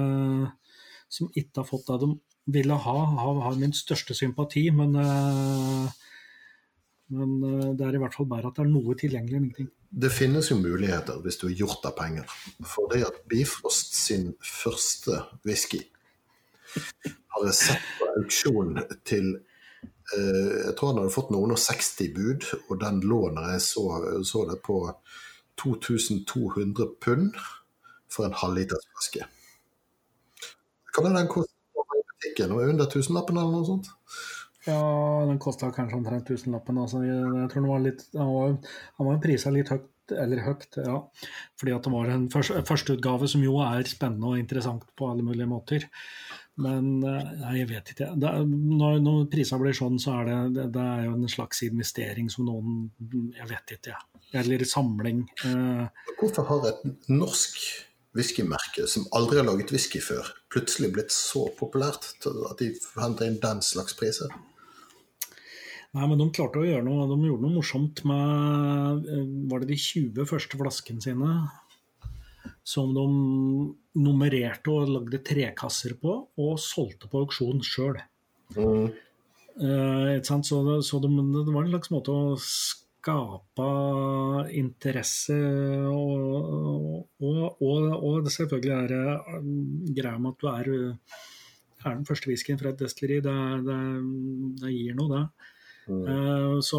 som 1.08 1.30
ikke 1.32 1.62
har 1.62 1.68
fått 1.68 1.88
det 1.90 2.00
de 2.02 2.10
ville 2.56 2.76
ha, 2.86 2.96
har, 3.22 3.40
har 3.46 3.58
min 3.58 3.74
største 3.74 4.14
sympati. 4.14 4.68
Men, 4.74 4.94
eh, 5.00 5.86
men, 7.08 7.34
eh, 7.44 7.72
det 7.78 7.86
er 7.86 7.98
i 7.98 8.02
hvert 8.02 8.14
fall 8.14 8.28
bedre 8.30 8.50
at 8.50 8.58
det 8.58 8.64
er 8.64 8.72
noe 8.72 8.96
tilgjengelig. 8.98 9.36
enn 9.36 9.48
Ingenting. 9.48 9.72
Det 9.90 10.12
finnes 10.12 10.50
jo 10.50 10.56
muligheter 10.58 11.20
hvis 11.22 11.38
du 11.40 11.46
har 11.48 11.58
gjort 11.62 11.82
deg 11.84 11.98
penger. 11.98 12.38
For 12.66 12.90
det 12.92 13.04
at 13.06 13.20
Bifrost 13.30 13.94
sin 13.94 14.34
første 14.42 15.22
whisky 15.46 15.84
har 16.74 17.44
jeg 17.46 17.54
sett 17.54 17.92
på 17.98 18.08
auksjon 18.20 18.80
til 19.06 19.36
Eh, 20.14 20.66
jeg 20.66 20.74
tror 20.78 20.92
han 20.92 21.00
hadde 21.02 21.14
fått 21.14 21.32
noen 21.34 21.54
og 21.56 21.58
60 21.58 22.12
bud, 22.14 22.46
og 22.70 22.78
den 22.82 23.00
lå 23.10 23.20
når 23.34 23.56
jeg 23.56 23.62
så, 23.66 23.84
så 24.28 24.44
det, 24.50 24.60
på 24.66 24.78
2200 25.58 26.92
pund 27.02 27.40
for 28.12 28.28
en 28.28 28.36
halvlitersflaske. 28.42 29.26
Hva 30.94 31.04
er 31.08 31.16
den 31.18 31.30
koste 31.32 31.52
i 31.98 32.04
butikken? 32.12 32.54
Under 32.54 32.90
tusenlappen 32.92 33.40
eller 33.40 33.58
noe 33.58 33.66
sånt? 33.66 33.90
Ja, 34.66 34.80
den 35.28 35.38
kosta 35.42 35.70
kanskje 35.74 36.00
omtrent 36.00 36.26
tusenlappen. 36.28 36.80
Altså, 36.82 37.02
jeg 37.06 37.50
tror 37.52 37.62
den 37.62 37.70
var 37.70 37.84
litt, 37.84 38.06
han 38.16 38.32
var, 38.32 38.56
han 38.98 39.10
var 39.10 39.20
prisa 39.22 39.52
litt 39.54 39.70
høyt 39.70 39.92
eller 40.14 40.42
høyt, 40.46 40.78
ja. 40.78 40.96
Fordi 41.58 41.74
at 41.74 41.86
det 41.86 41.92
var 41.92 42.10
en 42.14 42.26
førsteutgave 42.30 43.28
som 43.30 43.42
jo 43.42 43.58
er 43.64 43.88
spennende 43.90 44.32
og 44.32 44.40
interessant 44.40 44.86
på 44.98 45.08
alle 45.10 45.24
mulige 45.26 45.50
måter. 45.50 45.86
Men 46.62 47.02
eh, 47.04 47.32
nei, 47.42 47.54
jeg 47.60 47.68
vet 47.68 47.90
ikke. 47.92 48.10
Det, 48.16 48.32
når, 48.48 49.00
når 49.04 49.26
prisa 49.32 49.58
blir 49.60 49.76
sånn, 49.76 49.98
så 50.00 50.20
er 50.20 50.30
det, 50.30 50.38
det, 50.56 50.68
det, 50.76 50.84
er 50.94 51.02
jo 51.08 51.16
en 51.18 51.28
slags 51.30 51.60
investering 51.66 52.30
som 52.32 52.46
noen 52.48 52.78
Jeg 53.36 53.50
vet 53.50 53.74
ikke, 53.76 53.92
jeg. 53.92 54.22
Eller 54.40 54.64
samling. 54.68 55.26
Eh. 55.46 56.06
Hvorfor 56.16 56.48
har 56.48 56.70
et 56.70 57.10
norsk 57.12 57.60
whiskymerke 58.16 58.86
som 58.88 59.04
aldri 59.16 59.42
har 59.42 59.44
laget 59.44 59.74
whisky 59.74 60.00
før, 60.00 60.30
plutselig 60.52 60.94
blitt 60.94 61.12
så 61.12 61.44
populært 61.58 62.14
at 62.24 62.62
de 62.62 62.70
henter 62.96 63.28
inn 63.28 63.40
den 63.42 63.60
slags 63.64 63.96
priser? 63.98 64.32
Nei, 65.96 66.06
men 66.10 66.18
De 66.20 66.26
klarte 66.34 66.60
å 66.60 66.66
gjøre 66.66 66.84
noe, 66.84 67.06
de 67.08 67.28
gjorde 67.28 67.46
noe 67.46 67.56
morsomt 67.56 68.02
med 68.08 69.06
eh, 69.08 69.28
Var 69.48 69.62
det 69.62 69.70
de 69.70 69.78
20 69.80 70.28
første 70.28 70.60
flaskene 70.60 71.04
sine? 71.04 71.36
som 72.66 72.90
de 72.94 73.04
nummererte 74.02 74.72
og 74.72 74.90
lagde 74.90 75.22
trekasser 75.26 75.94
på, 76.02 76.16
og 76.42 76.58
solgte 76.62 77.10
på 77.10 77.22
auksjon 77.22 77.62
sjøl. 77.64 78.00
Mm. 78.56 78.88
Uh, 79.56 80.18
så, 80.20 80.58
det, 80.66 80.80
så 80.84 80.98
det, 81.00 81.10
det, 81.10 81.52
var 81.54 81.62
en 81.62 81.72
slags 81.72 81.92
måte 81.94 82.12
å 82.12 82.34
skape 82.42 83.68
interesse 84.58 85.36
og, 85.88 87.06
og, 87.22 87.62
og, 87.62 87.86
og 87.94 88.26
det 88.26 88.34
selvfølgelig 88.34 88.74
er 88.76 88.92
det 88.92 89.94
greia 89.96 90.18
med 90.20 90.34
at 90.34 90.42
du 90.42 90.50
er, 90.50 90.70
er 91.86 91.94
den 91.94 92.06
første 92.08 92.28
whiskyen 92.28 92.60
fra 92.60 92.74
et 92.74 92.82
destilleri. 92.82 93.22
Det, 93.24 93.36
det, 93.70 93.80
det, 94.60 94.74
gir 94.74 94.98
noe, 94.98 95.08
det. 95.14 95.52
Mm. 95.86 96.06
Uh, 96.06 96.60
så, 96.66 96.78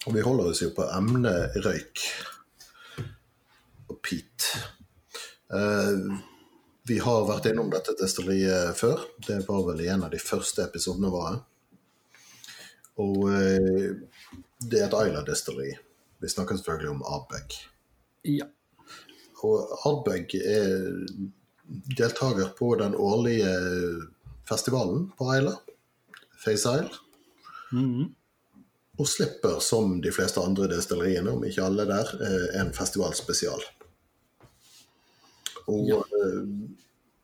Og 0.05 0.13
vi 0.13 0.23
holder 0.25 0.51
oss 0.51 0.61
jo 0.61 0.71
på 0.75 0.85
emnet 0.93 1.57
røyk 1.65 2.01
og 3.89 3.99
peat. 4.05 4.49
Uh, 5.49 6.17
vi 6.85 6.99
har 7.01 7.27
vært 7.29 7.49
innom 7.49 7.71
dette 7.73 7.95
destilleriet 7.97 8.77
før. 8.77 9.01
Det 9.25 9.39
var 9.47 9.63
vel 9.69 9.81
i 9.85 9.89
en 9.93 10.05
av 10.05 10.13
de 10.13 10.21
første 10.21 10.65
episodene 10.65 11.09
våre. 11.13 11.39
Og 13.01 13.23
uh, 13.29 13.87
det 14.65 14.81
er 14.81 14.89
et 14.89 14.99
Isla-destilleri. 14.99 15.73
Vi 16.21 16.29
snakker 16.31 16.57
selvfølgelig 16.57 16.93
om 16.93 17.07
Ardbeg. 17.09 17.57
Ja. 18.29 18.47
Og 19.45 19.73
Ardbeg 19.85 20.37
er 20.41 20.77
deltaker 21.97 22.53
på 22.57 22.75
den 22.79 22.95
årlige 22.95 23.51
festivalen 24.49 25.11
på 25.17 25.35
Isla, 25.35 25.55
Face 26.45 26.69
Isle. 26.69 26.89
Mm. 27.71 28.13
Og 28.97 29.07
slipper, 29.07 29.59
som 29.59 29.97
de 30.01 30.11
fleste 30.15 30.39
andre 30.39 30.69
destilleriene, 30.71 31.33
om 31.33 31.43
ikke 31.43 31.65
alle 31.65 31.87
der, 31.89 32.13
eh, 32.23 32.61
en 32.61 32.71
festivalspesial. 32.73 33.63
Og 35.67 35.89
ja. 35.89 35.97
uh, 35.97 36.45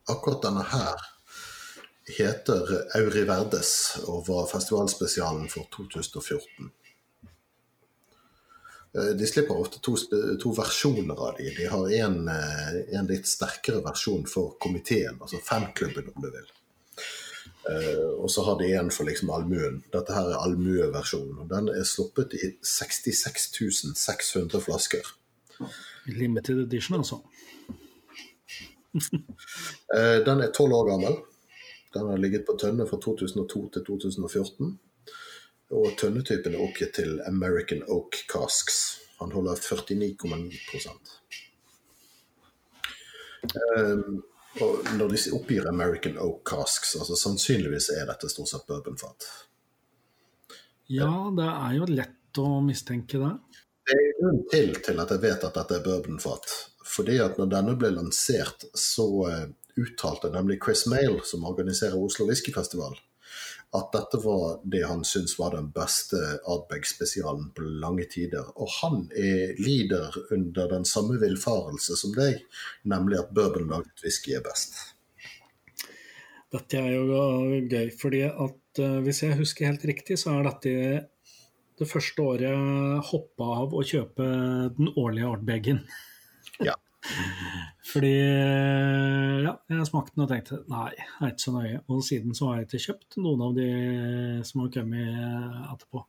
akkurat 0.09 0.41
denne 0.43 0.63
her 0.65 1.07
heter 2.11 2.71
Auri 2.97 3.23
Verdes 3.29 3.73
og 4.07 4.25
var 4.27 4.47
festivalspesialen 4.49 5.45
for 5.49 5.69
2014. 5.77 6.71
Eh, 8.97 9.11
de 9.15 9.27
slipper 9.29 9.61
ofte 9.61 9.79
to, 9.79 9.93
to, 10.41 10.55
versjoner 10.57 11.15
av 11.29 11.37
de. 11.37 11.53
De 11.55 11.69
har 11.71 11.93
en, 12.01 12.17
en, 12.27 13.07
litt 13.07 13.29
sterkere 13.29 13.83
versjon 13.85 14.25
for 14.27 14.57
komiteen, 14.59 15.21
altså 15.21 15.39
fanklubben 15.45 16.11
om 16.15 16.25
du 16.25 16.31
vil. 16.33 16.49
Uh, 17.61 18.23
og 18.23 18.31
så 18.33 18.43
har 18.43 18.57
de 18.59 18.71
en 18.73 18.91
for 18.91 19.05
liksom 19.05 19.29
allmuen. 19.33 19.83
Dette 19.93 20.15
her 20.15 20.31
er 20.31 20.41
allmueversjonen. 20.41 21.49
Den 21.49 21.69
er 21.69 21.83
sluppet 21.85 22.33
i 22.33 22.53
66 22.65 23.51
600 23.95 24.63
flasker. 24.65 25.11
Limited 26.09 26.63
edition, 26.65 26.97
altså. 26.97 27.21
uh, 28.95 30.17
den 30.27 30.41
er 30.41 30.55
tolv 30.55 30.73
år 30.79 30.89
gammel. 30.89 31.19
Den 31.93 32.07
har 32.09 32.17
ligget 32.17 32.47
på 32.47 32.57
tønne 32.57 32.87
fra 32.87 32.97
2002 32.97 33.69
til 33.75 33.85
2014. 33.85 34.79
Og 35.71 35.93
tønnetypen 35.99 36.55
er 36.55 36.63
oppgitt 36.65 36.95
til 36.97 37.21
American 37.27 37.83
Oak 37.87 38.23
Casks. 38.31 38.97
Han 39.21 39.31
holder 39.31 39.55
49,9 39.55 40.57
um, 43.77 44.23
og 44.59 44.89
når 44.97 45.13
de 45.13 45.21
oppgir 45.37 45.67
American 45.69 46.17
Oak 46.19 46.41
Casks, 46.49 46.95
altså 46.99 47.15
sannsynligvis 47.15 47.89
er 47.95 48.09
dette 48.09 48.29
stort 48.31 48.51
sett 48.51 48.67
bourbonfat. 48.67 49.27
Ja, 50.91 51.13
det 51.37 51.47
er 51.47 51.77
jo 51.77 51.87
lett 51.87 52.41
å 52.41 52.59
mistenke 52.65 53.21
det. 53.21 53.31
Det 53.87 53.95
er 53.95 54.11
grunn 54.19 54.41
til 54.51 54.73
til 54.83 54.99
at 55.03 55.13
jeg 55.15 55.23
vet 55.23 55.47
at 55.47 55.55
dette 55.55 55.77
er 55.77 55.85
bourbonfat. 55.85 56.57
Fordi 56.91 57.21
at 57.23 57.39
når 57.39 57.53
denne 57.53 57.77
ble 57.79 57.93
lansert, 57.95 58.65
så 58.75 59.07
uh, 59.23 59.45
uttalte 59.79 60.31
nemlig 60.33 60.59
Chris 60.63 60.83
Mail, 60.91 61.21
som 61.23 61.47
organiserer 61.47 61.95
Oslo 61.95 62.27
Whiskyfestival, 62.27 62.97
at 63.71 63.91
dette 63.95 64.19
var 64.19 64.57
det 64.67 64.81
han 64.83 65.03
syntes 65.07 65.37
var 65.39 65.53
den 65.55 65.69
beste 65.71 66.19
Ardbeg-spesialen 66.43 67.51
på 67.55 67.67
lange 67.83 68.03
tider. 68.11 68.49
Og 68.59 68.67
han 68.81 69.05
er, 69.15 69.53
lider 69.63 70.17
under 70.35 70.67
den 70.73 70.87
samme 70.87 71.19
villfarelse 71.21 71.95
som 71.99 72.15
deg, 72.17 72.41
nemlig 72.91 73.21
at 73.21 73.31
bourbonlaget 73.35 74.03
whisky 74.03 74.35
er 74.35 74.43
best. 74.43 74.75
Dette 76.51 76.81
er 76.83 76.97
jo 76.97 77.21
gøy, 77.71 77.93
fordi 77.95 78.25
at 78.27 78.83
uh, 78.83 78.99
hvis 79.05 79.23
jeg 79.23 79.39
husker 79.39 79.69
helt 79.69 79.87
riktig, 79.87 80.19
så 80.19 80.35
er 80.35 80.49
dette 80.49 80.75
det 81.79 81.87
første 81.89 82.21
året 82.27 82.49
jeg 82.49 83.03
hoppa 83.07 83.47
av 83.63 83.71
å 83.73 83.85
kjøpe 83.87 84.25
den 84.75 84.91
årlige 84.99 85.31
Ardbegen. 85.31 85.79
Ja. 86.59 86.75
Fordi 87.91 88.11
ja, 88.13 89.55
jeg 89.73 89.87
smakte 89.89 90.15
den 90.15 90.25
og 90.25 90.29
tenkte 90.31 90.59
nei, 90.71 90.91
det 90.93 91.25
er 91.25 91.31
ikke 91.33 91.43
så 91.43 91.55
nøye. 91.55 91.79
Og 91.89 92.03
siden 92.05 92.37
så 92.37 92.49
har 92.49 92.59
jeg 92.59 92.69
ikke 92.69 92.83
kjøpt 92.85 93.17
noen 93.23 93.47
av 93.47 93.55
de 93.57 93.71
som 94.47 94.63
har 94.63 94.75
kommet 94.75 95.23
etterpå. 95.73 96.05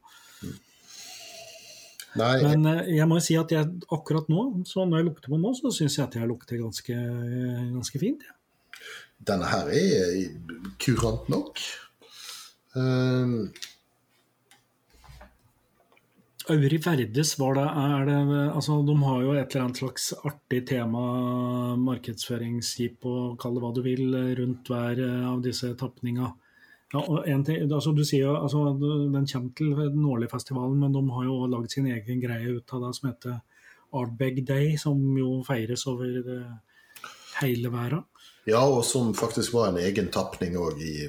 Nei. 2.20 2.34
Men 2.44 2.68
eh, 2.68 2.92
jeg 2.98 3.08
må 3.08 3.16
jo 3.16 3.24
si 3.24 3.38
at 3.40 3.52
jeg 3.54 3.68
akkurat 3.94 4.28
nå, 4.28 4.42
så 4.68 4.84
når 4.84 5.00
jeg 5.00 5.08
lukter 5.08 5.32
på 5.32 5.38
den 5.38 5.46
nå, 5.46 5.54
så 5.56 5.72
syns 5.72 5.96
jeg 5.96 6.04
at 6.04 6.18
jeg 6.18 6.28
lukter 6.28 6.60
ganske, 6.60 6.96
ganske 7.72 8.00
fint. 8.02 8.26
Ja. 8.28 8.36
Denne 9.32 9.48
her 9.48 9.70
er 9.70 10.16
kurant 10.82 11.28
nok. 11.32 11.62
Uh, 12.74 13.48
Auri 16.50 16.78
Verdes, 16.82 17.36
var 17.38 17.54
det, 17.54 17.64
er 17.64 18.06
det 18.08 18.38
altså, 18.50 18.80
De 18.82 18.94
har 19.04 19.20
jo 19.22 19.34
et 19.36 19.52
eller 19.54 19.66
annet 19.66 19.78
slags 19.78 20.08
artig 20.26 20.62
tema, 20.66 21.02
markedsføringsskip 21.78 23.06
og 23.06 23.36
kall 23.42 23.58
det 23.58 23.62
hva 23.62 23.70
du 23.76 23.82
vil, 23.84 24.16
rundt 24.40 24.72
hver 24.72 25.02
eh, 25.04 25.28
av 25.28 25.42
disse 25.44 25.70
tapninga. 25.78 26.32
Ja, 26.92 27.00
altså, 27.00 27.94
du 27.96 28.02
sier 28.04 28.26
jo, 28.26 28.34
altså, 28.36 28.64
Den 28.74 29.28
kommer 29.30 29.54
til 29.56 29.70
den 29.78 30.04
årlige 30.04 30.34
festivalen, 30.34 30.80
men 30.82 30.92
de 30.92 31.04
har 31.14 31.28
jo 31.28 31.38
lagd 31.52 31.72
sin 31.72 31.86
egen 31.88 32.20
greie 32.20 32.58
ut 32.58 32.74
av 32.74 32.88
det 32.88 32.92
som 32.98 33.08
heter 33.12 33.38
Ardbeg 34.02 34.42
Day, 34.48 34.74
som 34.80 34.98
jo 35.16 35.38
feires 35.46 35.86
over 35.86 36.10
hele 37.38 37.72
verden. 37.72 38.04
Ja, 38.50 38.64
og 38.66 38.82
som 38.84 39.14
faktisk 39.14 39.54
var 39.54 39.70
en 39.70 39.80
egen 39.80 40.10
tapning 40.12 40.58
òg 40.58 40.82
i 40.82 41.08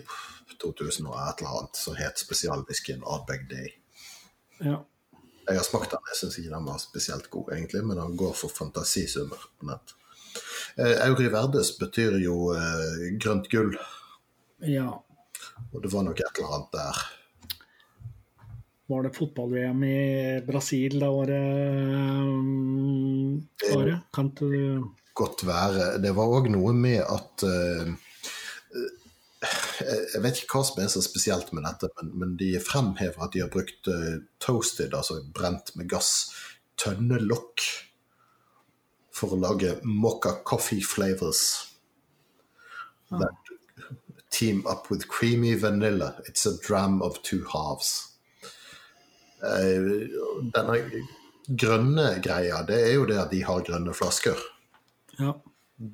2000 0.61 1.09
og 1.09 1.17
et 1.17 1.41
eller 1.41 1.59
annet, 1.59 1.79
som 1.79 1.97
het 1.97 2.21
spesialwhiskyen 2.21 3.05
Ardbeg 3.09 3.47
Day. 3.49 3.71
Ja. 4.63 4.83
Jeg 5.47 5.59
har 5.59 5.65
smakt 5.67 5.91
den, 5.91 6.05
jeg 6.11 6.19
syns 6.19 6.37
ikke 6.39 6.53
den 6.53 6.69
var 6.69 6.79
spesielt 6.81 7.27
god, 7.33 7.51
egentlig, 7.55 7.83
men 7.87 7.99
den 7.99 8.15
går 8.19 8.31
for 8.37 8.53
fantasisummer 8.53 9.41
på 9.59 9.67
nett. 9.67 9.95
Eh, 10.79 10.95
Auri 11.07 11.27
Verdes 11.33 11.73
betyr 11.77 12.15
jo 12.23 12.53
eh, 12.55 13.11
grønt 13.21 13.49
gull. 13.51 13.75
Ja. 14.63 14.87
Og 15.73 15.83
det 15.83 15.91
var 15.91 16.07
nok 16.07 16.23
et 16.23 16.39
eller 16.39 16.55
annet 16.57 16.79
der. 16.79 17.03
Var 18.93 19.05
det 19.05 19.13
fotball-VM 19.15 19.83
i 19.87 19.99
Brasil 20.47 20.97
da 20.99 21.09
året? 21.11 21.45
Året? 23.73 24.09
Kan 24.13 24.33
du 24.39 24.49
Godt 25.13 25.43
være. 25.45 25.97
Det 26.01 26.09
var 26.17 26.31
òg 26.39 26.49
noe 26.49 26.71
med 26.73 27.03
at 27.05 27.43
uh, 27.45 27.91
jeg 29.43 30.21
vet 30.23 30.39
ikke 30.39 30.59
hva 30.59 30.67
som 30.67 30.81
er 30.83 30.91
så 30.91 31.01
spesielt 31.03 31.51
med 31.55 31.65
dette, 31.67 31.89
men, 31.97 32.11
men 32.19 32.35
de 32.39 32.51
fremhever 32.63 33.23
at 33.25 33.33
de 33.35 33.43
har 33.43 33.51
brukt 33.53 33.89
uh, 33.91 34.21
toasted, 34.43 34.95
altså 34.95 35.19
brent 35.35 35.73
med 35.79 35.89
gass, 35.91 36.31
tønnelokk 36.79 37.65
for 39.13 39.35
å 39.35 39.41
lage 39.41 39.75
mocha 39.85 40.37
coffee 40.47 40.83
flavors. 40.83 41.69
Ah. 43.13 43.27
team 44.33 44.65
up 44.65 44.89
with 44.89 45.07
creamy 45.07 45.53
vanilla. 45.53 46.15
It's 46.27 46.47
a 46.47 46.57
dram 46.65 47.03
of 47.03 47.21
two 47.21 47.45
halves. 47.45 48.17
Uh, 49.43 50.09
denne 50.55 50.79
grønne 51.45 52.07
greia, 52.23 52.63
det 52.65 52.79
er 52.79 52.93
jo 52.95 53.05
det 53.05 53.19
at 53.21 53.33
de 53.35 53.43
har 53.45 53.61
grønne 53.67 53.93
flasker. 53.93 54.39
Ja. 55.19 55.35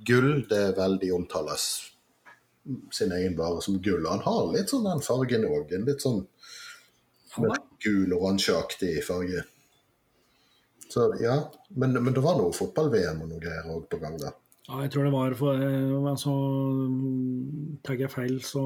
Gull, 0.07 0.45
det 0.47 0.59
er 0.69 0.77
veldig 0.77 1.11
omtales 1.17 1.65
sin 2.95 3.13
egen 3.15 3.37
vare 3.37 3.61
som 3.65 3.79
gull. 3.83 4.07
Han 4.09 4.25
har 4.25 4.51
litt 4.53 4.71
sånn 4.71 4.87
den 4.87 5.03
fargen 5.05 5.47
òg. 5.49 5.71
En 5.75 5.87
litt 5.87 6.03
sånn 6.03 6.23
gul-oransjeaktig 7.83 8.99
farge. 9.05 9.45
Så 10.89 11.11
ja, 11.21 11.37
men, 11.77 11.93
men 12.01 12.15
det 12.15 12.23
var 12.25 12.39
noe 12.39 12.55
fotball-VM 12.55 13.21
og 13.23 13.29
noe 13.29 13.41
greier 13.41 13.67
òg 13.69 13.85
på 13.91 13.99
gang 14.01 14.17
da. 14.21 14.33
Ja, 14.69 14.83
jeg 14.83 14.91
tror 14.93 15.05
det 15.07 15.13
var 15.13 15.33
for 15.37 15.61
altså, 16.11 16.33
Tagger 17.85 18.05
jeg 18.05 18.13
feil, 18.13 18.35
så 18.45 18.63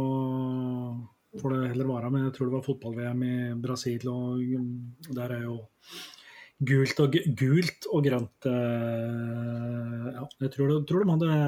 får 1.40 1.54
det 1.54 1.70
heller 1.74 1.92
være. 1.92 2.12
Men 2.12 2.26
jeg 2.28 2.36
tror 2.36 2.50
det 2.50 2.58
var 2.58 2.66
fotball-VM 2.68 3.24
i 3.28 3.38
Brasil, 3.64 4.08
og 4.12 4.42
mm, 4.44 5.14
der 5.20 5.38
er 5.38 5.46
jo 5.48 5.58
gult 6.64 7.00
og, 7.04 7.18
gult 7.40 7.88
og 7.92 8.06
grønt 8.06 8.48
eh, 8.48 10.06
ja, 10.14 10.28
Jeg 10.46 10.52
tror, 10.54 10.78
tror 10.88 11.04
de 11.04 11.16
hadde 11.16 11.40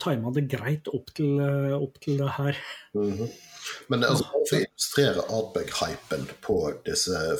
tima 0.00 0.30
det 0.34 0.46
greit 0.48 0.88
opp 0.88 1.10
til, 1.16 1.40
opp 1.76 1.98
til 2.00 2.18
det 2.18 2.30
her. 2.38 2.56
Mm 2.94 3.12
-hmm. 3.12 3.30
Men 3.88 4.04
altså, 4.04 4.24
for 4.24 4.56
å 4.56 4.60
illustrere 4.60 5.26
Ardbeg-hypen 5.28 6.28
på 6.40 6.56
disse 6.86 7.38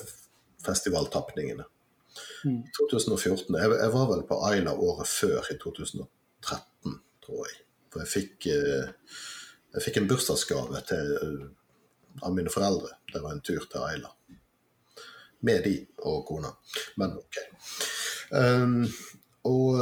festivaltapningene 0.64 1.64
mm. 2.44 2.62
2014 2.78 3.56
jeg, 3.58 3.70
jeg, 3.70 3.92
var 3.92 4.06
vel 4.12 4.22
på 4.28 4.40
Aila 4.48 4.72
året 4.72 5.08
før, 5.08 5.40
i 5.50 5.58
2013, 5.64 7.00
tror 7.26 7.46
jeg. 7.48 7.58
For 7.92 8.00
jeg 8.00 8.08
fikk, 8.08 8.46
eh, 8.46 8.88
jeg 9.74 9.82
fikk 9.86 9.96
en 9.96 10.08
bursdagsgave 10.08 10.80
til, 10.88 11.48
av 12.22 12.34
mine 12.34 12.50
foreldre. 12.50 12.96
Det 13.12 13.22
var 13.22 13.32
en 13.32 13.44
tur 13.44 13.68
til 13.70 13.80
Aila 13.80 14.14
med 15.44 15.64
de 15.64 15.74
og 16.08 16.22
kona. 16.26 16.48
Men 16.96 17.18
OK. 17.20 17.40
Um, 18.32 18.86
og 19.44 19.80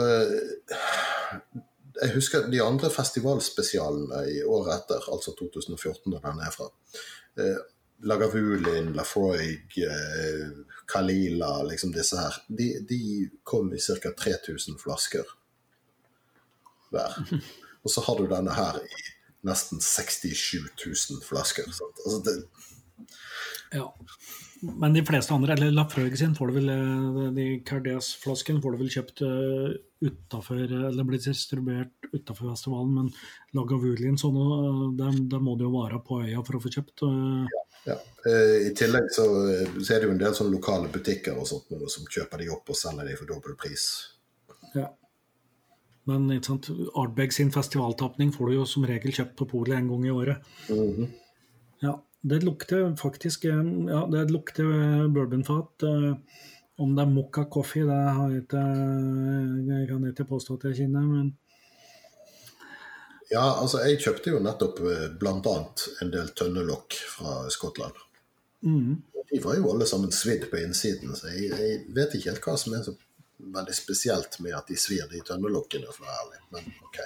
jeg 2.03 2.15
husker 2.17 2.49
de 2.51 2.63
andre 2.65 2.91
festivalspesialene 2.91 4.25
i 4.33 4.41
året 4.43 4.75
etter, 4.81 5.05
altså 5.13 5.35
2014, 5.39 6.11
da 6.13 6.21
den 6.25 6.43
er 6.43 6.55
fra. 6.55 6.69
Eh, 7.39 7.61
Lagavulin, 8.03 8.91
Lafroig, 8.97 9.77
eh, 9.79 10.49
Kalila, 10.91 11.63
liksom 11.69 11.93
disse 11.95 12.19
her. 12.19 12.41
De, 12.49 12.73
de 12.89 13.31
kom 13.47 13.71
i 13.75 13.79
ca. 13.79 14.11
3000 14.19 14.81
flasker 14.83 15.29
hver. 16.91 17.19
Og 17.83 17.91
så 17.91 18.03
har 18.07 18.19
du 18.19 18.27
denne 18.31 18.55
her 18.55 18.81
i 18.83 19.07
nesten 19.47 19.81
67 19.83 20.59
000 20.59 21.23
flasker. 21.27 21.71
Altså 21.71 22.19
det... 22.27 22.37
Ja. 23.73 23.89
Men 24.63 24.95
de 24.95 25.03
fleste 25.07 25.35
andre, 25.35 25.57
eller 25.57 25.73
Lafroig 25.75 26.19
sin, 26.19 26.35
får 26.39 26.51
du 26.51 26.59
vel 26.61 26.69
eh, 26.71 27.23
de 27.39 27.47
Cardias-flasken 27.67 28.61
får 28.63 28.75
du 28.75 28.83
vel 28.85 28.93
kjøpt 28.95 29.23
uh, 29.27 29.73
utafor, 30.03 30.63
eller 30.89 31.07
blir 31.07 31.21
distribuert 31.23 32.09
utafor 32.13 32.51
festivalen, 32.51 32.95
men 32.97 33.11
Lagavulin 33.57 34.19
sånn, 34.21 34.39
der, 34.99 35.19
der, 35.31 35.43
må 35.43 35.55
du 35.57 35.67
jo 35.69 35.75
være 35.77 36.01
på 36.07 36.23
øya 36.25 36.43
for 36.47 36.59
å 36.59 36.63
få 36.65 36.73
kjøpt. 36.75 37.05
Uh, 37.07 37.45
ja, 37.53 37.63
ja. 37.93 37.99
I 38.69 38.73
tillegg 38.79 39.11
så, 39.15 39.27
så, 39.79 39.87
er 39.95 40.03
det 40.03 40.11
jo 40.11 40.17
en 40.17 40.23
del 40.25 40.35
sånne 40.39 40.57
lokale 40.57 40.91
butikker 40.93 41.39
og 41.39 41.49
sånt 41.49 41.71
noe, 41.73 41.91
som 41.93 42.09
kjøper 42.09 42.43
de 42.43 42.51
opp 42.55 42.75
og 42.75 42.79
selger 42.79 43.11
de 43.11 43.19
for 43.21 43.31
dobbel 43.31 43.57
pris. 43.61 43.87
Ja. 44.75 44.91
Men 46.11 46.27
ikke 46.35 46.51
sant, 46.51 46.71
Ardbeg 46.99 47.35
sin 47.35 47.53
festivaltapning 47.55 48.33
får 48.35 48.51
du 48.51 48.57
jo 48.57 48.65
som 48.67 48.87
regel 48.89 49.15
kjøpt 49.15 49.37
på 49.39 49.47
polet 49.55 49.79
en 49.79 49.93
gang 49.93 50.07
i 50.09 50.15
året. 50.15 50.49
Mm 50.69 50.89
-hmm. 50.97 51.13
Ja. 51.87 52.01
Det 52.23 52.45
lukter 52.45 52.97
faktisk 52.97 53.45
ja, 53.45 54.07
det 54.11 54.31
lukter 54.31 54.65
bourbonfat. 55.09 55.83
Eh, 56.77 56.83
om 56.83 56.95
det 56.97 57.03
er 57.03 57.07
Mokka 57.07 57.45
coffee, 57.45 57.85
det 57.85 57.93
har 58.17 58.31
jeg 58.31 58.43
ikke, 58.43 58.65
jeg 59.69 59.89
kan 59.89 60.09
ikke 60.11 60.29
påstå 60.29 60.55
at 60.59 60.65
jeg 60.71 60.77
kjenner, 60.83 61.07
men 61.07 61.33
Ja, 63.33 63.47
altså 63.63 63.81
jeg 63.81 64.01
kjøpte 64.03 64.35
jo 64.35 64.43
nettopp 64.45 64.83
eh, 64.85 65.07
bl.a. 65.17 65.55
en 66.03 66.11
del 66.13 66.29
tønnelokk 66.37 66.99
fra 67.15 67.39
Skottland. 67.51 67.97
Mm. 68.61 69.01
De 69.31 69.41
var 69.41 69.57
jo 69.57 69.71
alle 69.73 69.87
sammen 69.89 70.13
svidd 70.13 70.51
på 70.51 70.61
innsiden, 70.61 71.15
så 71.17 71.31
jeg, 71.33 71.49
jeg, 71.57 71.79
vet 71.97 72.19
ikke 72.19 72.35
helt 72.35 72.45
hva 72.45 72.59
som 72.61 72.77
er 72.77 72.85
så 72.85 72.93
veldig 73.39 73.75
spesielt 73.75 74.37
med 74.45 74.53
at 74.59 74.69
de 74.69 74.77
svir 74.77 75.09
de 75.11 75.23
tønnelokkene, 75.25 75.89
for 75.95 76.05
å 76.05 76.11
være 76.11 76.21
ærlig, 76.27 76.43
men 76.53 76.69
OK. 76.85 77.01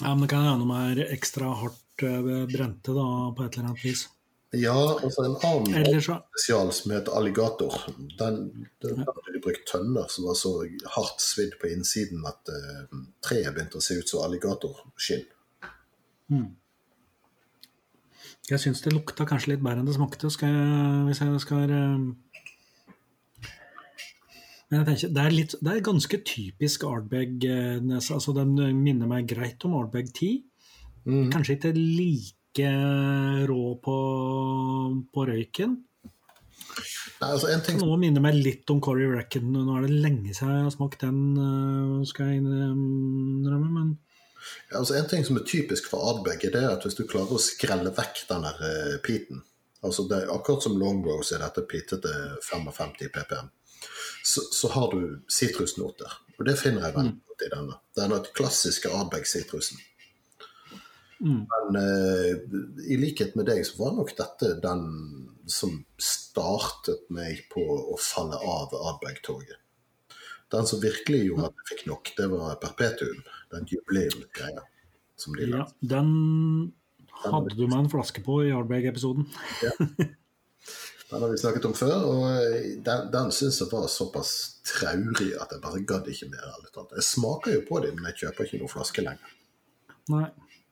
Ja, 0.00 0.14
men 0.14 0.24
det 0.24 0.30
kan 0.32 0.48
hende 0.48 0.64
de 0.64 1.02
er 1.04 1.12
ekstra 1.12 1.52
hardt 1.60 2.06
brente 2.48 2.96
da, 2.96 3.06
på 3.36 3.44
et 3.44 3.58
eller 3.58 3.68
annet 3.68 3.84
vis. 3.84 4.06
Ja, 4.50 4.74
og 4.74 5.12
så 5.14 5.24
en 5.28 5.36
annen 5.46 6.00
så... 6.02 6.16
spesial 6.32 6.72
som 6.74 6.90
heter 6.90 7.14
alligator. 7.14 7.74
Den, 8.18 8.40
den 8.82 9.04
hadde 9.04 9.34
de 9.34 9.42
brukt 9.44 9.62
tønner 9.70 10.08
som 10.10 10.26
var 10.26 10.38
så 10.38 10.54
hardt 10.96 11.22
svidd 11.22 11.54
på 11.60 11.70
innsiden 11.70 12.24
at 12.26 12.50
uh, 12.50 12.96
treet 13.22 13.54
begynte 13.54 13.78
å 13.78 13.84
se 13.84 14.00
ut 14.00 14.10
som 14.10 14.24
alligatorskinn. 14.24 15.22
Mm. 16.34 16.48
Jeg 18.50 18.62
syns 18.64 18.82
det 18.82 18.90
lukta 18.90 19.22
kanskje 19.28 19.52
litt 19.52 19.62
bedre 19.62 19.84
enn 19.84 19.86
det 19.86 19.94
smakte, 19.94 20.32
skal 20.34 20.50
jeg, 20.50 21.06
hvis 21.06 21.22
jeg 21.22 21.44
skal 21.46 21.76
uh... 21.76 22.10
Men 24.70 24.82
jeg 24.82 24.86
tenker, 24.88 25.14
det 25.14 25.22
er, 25.22 25.34
litt, 25.34 25.54
det 25.62 25.70
er 25.76 25.86
ganske 25.86 26.22
typisk 26.26 26.88
Ardbeg. 26.90 27.38
Uh, 27.46 27.94
altså, 28.00 28.34
den 28.34 28.58
minner 28.82 29.06
meg 29.14 29.30
greit 29.30 29.62
om 29.66 29.78
Ardbeg 29.78 30.10
10. 30.10 30.42
Mm. 31.06 31.30
Kanskje 31.30 31.54
ikke 31.54 31.74
like 31.78 32.39
rå 32.58 33.64
på, 33.84 33.96
på 35.14 35.26
røyken. 35.28 35.78
Nei, 37.20 37.28
altså 37.28 37.50
ting... 37.66 37.78
Noe 37.82 37.98
minner 38.00 38.22
meg 38.24 38.38
litt 38.38 38.70
om 38.72 38.80
Corey 38.82 39.08
Reckon. 39.10 39.52
Nå 39.52 39.76
er 39.76 39.86
det 39.86 40.00
lenge 40.02 40.32
siden 40.32 40.54
jeg 40.54 40.66
har 40.66 40.74
smakt 40.74 41.02
den, 41.04 41.20
eh, 41.36 42.06
skal 42.08 42.32
jeg 42.32 42.40
innrømme. 42.42 43.68
men... 43.68 43.90
Ja, 44.70 44.78
altså 44.80 44.96
En 44.96 45.08
ting 45.08 45.24
som 45.26 45.36
er 45.36 45.44
typisk 45.44 45.90
for 45.90 46.00
Ardbeg, 46.10 46.46
er 46.48 46.70
at 46.70 46.86
hvis 46.86 46.96
du 46.96 47.04
klarer 47.04 47.36
å 47.36 47.42
skrelle 47.42 47.92
vekk 47.92 48.22
den 48.30 48.46
der 48.46 48.62
uh, 48.64 48.96
piten 49.04 49.42
altså 49.84 50.06
det, 50.08 50.22
Akkurat 50.32 50.64
som 50.64 50.78
Longrose 50.80 51.36
er 51.36 51.44
dette 51.44 51.66
peatete 51.68 52.12
55 52.48 52.96
ppm. 53.14 53.50
Så, 54.24 54.42
så, 54.52 54.68
har 54.72 54.92
du 54.92 55.20
sitrusnoter. 55.28 56.16
Og 56.38 56.44
det 56.48 56.56
finner 56.60 56.86
jeg 56.86 56.96
veldig 56.96 57.14
mm. 57.14 57.22
godt 57.28 57.44
i 57.46 57.52
denne. 57.54 57.76
Det 57.96 58.08
den 58.12 58.26
klassiske 58.36 58.92
Ardbeg-sitrusen. 58.92 59.80
Mm. 61.20 61.42
Men 61.50 61.78
uh, 61.80 62.60
i 62.88 62.96
likhet 63.00 63.36
med 63.36 63.48
deg 63.50 63.62
så 63.68 63.82
var 63.82 63.96
nok 63.98 64.14
dette 64.18 64.54
den 64.62 64.84
som 65.50 65.74
startet 66.00 67.08
meg 67.12 67.44
på 67.52 67.62
å 67.62 67.96
falle 68.00 68.38
av 68.38 68.74
Ardbeg-toget. 68.76 69.58
Den 70.50 70.66
som 70.66 70.82
virkelig 70.82 71.24
gjorde 71.26 71.50
at 71.50 71.60
jeg 71.60 71.68
fikk 71.72 71.86
nok, 71.90 72.12
det 72.16 72.26
var 72.32 72.56
Perpetuum. 72.62 73.20
Den 73.52 73.66
jubileumsgreia. 73.70 74.64
De 75.20 75.46
ja, 75.50 75.66
den 75.84 76.10
hadde 77.20 77.54
du 77.54 77.66
med 77.66 77.84
en 77.84 77.90
flaske 77.92 78.22
på 78.24 78.40
i 78.46 78.54
Ardbeg-episoden. 78.56 79.28
ja. 79.66 79.74
Den 81.10 81.22
har 81.24 81.30
vi 81.32 81.38
snakket 81.38 81.64
om 81.66 81.72
før, 81.74 82.04
og 82.06 82.20
eh, 82.30 82.66
den, 82.86 83.08
den 83.10 83.32
syns 83.34 83.56
jeg 83.58 83.66
var 83.72 83.88
såpass 83.90 84.32
traurig 84.62 85.32
at 85.42 85.50
jeg 85.50 85.62
bare 85.64 85.80
gadd 85.82 86.06
ikke 86.12 86.28
mer. 86.30 86.52
Jeg 86.70 87.02
smaker 87.02 87.56
jo 87.56 87.64
på 87.66 87.80
dem, 87.82 87.96
men 87.98 88.12
jeg 88.12 88.20
kjøper 88.22 88.46
ikke 88.46 88.60
noen 88.60 88.70
flaske 88.70 89.02
lenger. 89.02 89.32
Nei. 90.14 90.28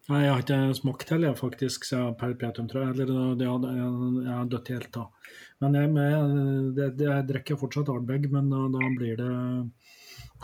Nei, 0.09 0.23
jeg 0.25 0.33
har 0.33 0.41
ikke 0.41 0.77
smakt 0.79 1.11
heller, 1.13 1.35
faktisk, 1.37 1.85
siden 1.85 2.15
perpetuum, 2.17 2.69
tror 2.71 2.87
jeg. 2.87 2.95
Eller 2.95 3.37
det 3.37 3.49
hadde, 3.49 3.73
jeg, 3.77 4.33
har 4.33 4.47
dødd 4.49 4.71
helt 4.73 4.91
da. 4.95 5.03
Men 5.61 5.75
jeg, 5.77 5.91
det, 6.79 6.87
det, 6.97 7.09
jeg 7.11 7.27
drikker 7.29 7.59
fortsatt 7.61 7.91
Ardbeg, 7.93 8.29
men 8.33 8.49
da, 8.49 8.63
da, 8.73 8.89
blir 8.97 9.19
det 9.19 9.33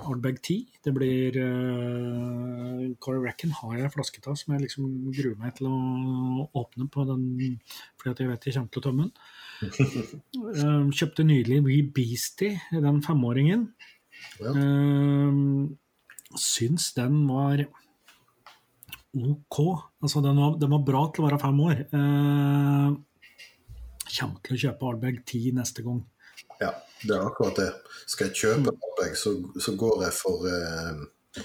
Ardbeg 0.05 0.41
10. 0.43 0.59
Det 0.85 0.93
blir 0.93 1.39
uh, 1.41 2.83
Corey 3.01 3.23
Reckon 3.23 3.55
har 3.63 3.79
jeg 3.79 3.93
flasket 3.95 4.29
av 4.29 4.37
som 4.37 4.53
jeg 4.53 4.67
liksom 4.67 4.91
gruer 5.15 5.39
meg 5.41 5.55
til 5.57 5.71
å 5.71 6.49
åpne 6.61 6.89
på 6.93 7.07
den, 7.09 7.25
fordi 7.97 8.13
at 8.13 8.21
jeg 8.21 8.33
vet 8.33 8.49
jeg 8.51 8.59
kommer 8.59 8.75
til 8.75 8.83
å 8.83 8.87
tømme 8.89 9.07
den. 9.07 9.15
uh, 10.61 10.93
kjøpte 10.99 11.25
nylig 11.25 11.63
We 11.65 11.79
Beastie, 11.97 12.59
den 12.75 13.01
femåringen. 13.07 13.71
Ja. 14.43 14.53
Uh, 14.53 15.73
syns 16.37 16.91
den 16.99 17.23
var 17.31 17.65
OK. 19.15 19.59
Altså, 20.03 20.21
den 20.25 20.39
var, 20.41 20.57
den 20.61 20.73
var, 20.75 20.83
bra 20.87 21.05
til 21.13 21.25
å 21.25 21.29
være 21.29 21.41
fem 21.43 21.61
år. 21.65 21.85
Eh, 21.87 22.97
kommer 24.15 24.43
til 24.45 24.57
å 24.57 24.61
kjøpe 24.67 24.91
Ardbeg 24.91 25.23
10 25.23 25.59
neste 25.59 25.85
gang. 25.87 26.03
Ja, 26.61 26.73
det 27.03 27.15
er 27.17 27.27
akkurat 27.27 27.59
det. 27.59 27.71
Skal 28.11 28.31
jeg 28.31 28.41
kjøpe 28.43 28.75
Ardbeg, 28.75 29.17
så, 29.19 29.35
så, 29.59 29.75
går 29.79 30.07
jeg 30.07 30.17
for, 30.19 30.47
eh, 30.51 31.43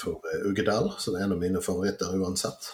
for 0.00 0.20
uh, 0.24 0.48
Uggedal, 0.50 0.92
som 1.00 1.16
er 1.16 1.26
en 1.26 1.36
av 1.36 1.42
mine 1.42 1.62
favoritter 1.64 2.16
uansett. 2.20 2.72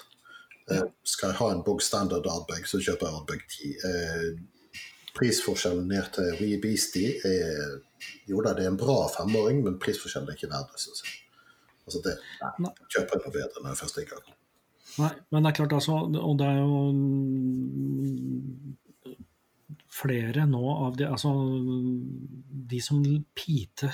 Eh, 0.71 0.83
skal 1.07 1.31
jeg 1.31 1.39
ha 1.41 1.51
en 1.55 1.63
bog 1.67 1.83
standard 1.85 2.27
Ardbeg, 2.27 2.67
så 2.67 2.81
kjøper 2.83 3.07
jeg 3.07 3.19
Ardbeg 3.21 3.45
10. 3.55 3.75
Eh, 3.91 4.81
prisforskjellen 5.17 5.87
ned 5.89 6.11
til 6.17 6.33
Wee 6.41 6.59
Beastie 6.61 7.15
er 7.25 7.79
Jo 8.29 8.43
da, 8.45 8.53
det 8.53 8.67
er 8.67 8.73
en 8.73 8.79
bra 8.79 9.07
femåring, 9.09 9.63
men 9.65 9.79
prisforskjellen 9.83 10.29
er 10.29 10.37
ikke 10.37 10.51
verdt 10.51 10.75
det, 10.75 10.83
syns 10.83 11.05
jeg. 11.05 11.15
Altså 11.87 12.03
det 12.05 12.17
nei, 12.63 12.73
kjøper 12.93 13.23
noe 13.23 13.33
bedre 13.35 13.63
når 13.63 13.71
jeg 13.73 13.81
først 13.83 14.01
er 14.01 14.07
i 14.07 14.11
gang. 14.11 14.27
Nei, 14.97 15.13
men 15.31 15.45
det 15.45 15.51
er 15.51 15.57
klart, 15.59 15.77
altså, 15.77 16.01
og 16.09 16.35
det 16.41 16.47
er 16.49 16.59
jo 16.63 16.81
flere 19.97 20.47
nå 20.49 20.63
av 20.87 20.97
de 20.99 21.09
Altså, 21.09 21.33
de 22.73 22.81
som 22.85 23.03
piter 23.37 23.93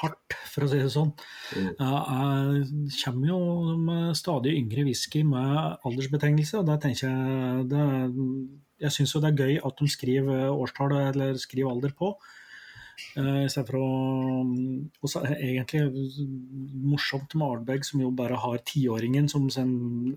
hardt, 0.00 0.34
for 0.50 0.66
å 0.66 0.70
si 0.70 0.80
det 0.82 0.90
sånn, 0.90 1.12
mm. 1.54 1.68
er, 1.78 2.62
kommer 3.04 3.28
jo 3.28 3.40
med 3.78 4.16
stadig 4.18 4.56
yngre 4.58 4.86
whisky 4.88 5.22
med 5.26 5.84
aldersbetegnelse. 5.86 6.58
og 6.58 6.66
der 6.70 6.80
tenker 6.82 7.06
Jeg 7.06 7.68
det, 7.70 7.84
jeg 8.82 8.96
syns 8.96 9.14
jo 9.14 9.22
det 9.22 9.30
er 9.32 9.44
gøy 9.44 9.60
at 9.68 9.78
de 9.78 9.90
skriver 9.90 10.48
årstall 10.50 10.96
eller 10.98 11.38
skriver 11.38 11.70
alder 11.70 11.94
på. 11.94 12.14
Uh, 13.18 13.44
Istedenfor 13.44 13.78
å 13.78 13.88
Og 15.02 15.10
så 15.10 15.22
er 15.22 15.34
det 15.34 15.48
egentlig 15.48 15.82
morsomt 16.84 17.34
med 17.38 17.46
Ardbeg, 17.46 17.86
som 17.86 18.02
jo 18.02 18.12
bare 18.14 18.38
har 18.40 18.62
tiåringen 18.66 19.28
som 19.30 19.48
sin 19.52 19.74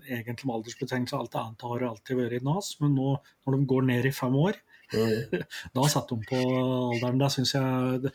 egentlig 0.08 0.48
med 0.48 0.58
aldersbetegnelse. 0.58 1.18
Alt 1.18 1.38
annet 1.38 1.66
har 1.66 1.86
alltid 1.90 2.20
vært 2.20 2.38
i 2.38 2.44
nas, 2.46 2.74
men 2.82 2.96
nå 2.98 3.16
når 3.18 3.56
de 3.56 3.68
går 3.72 3.88
ned 3.90 4.08
i 4.08 4.14
fem 4.14 4.38
år, 4.38 4.60
mm. 4.94 5.44
da 5.76 5.88
setter 5.90 6.16
de 6.18 6.30
på 6.30 6.42
alderen. 6.44 7.20
Det 7.22 7.32
syns 7.34 7.54
jeg, 7.56 8.14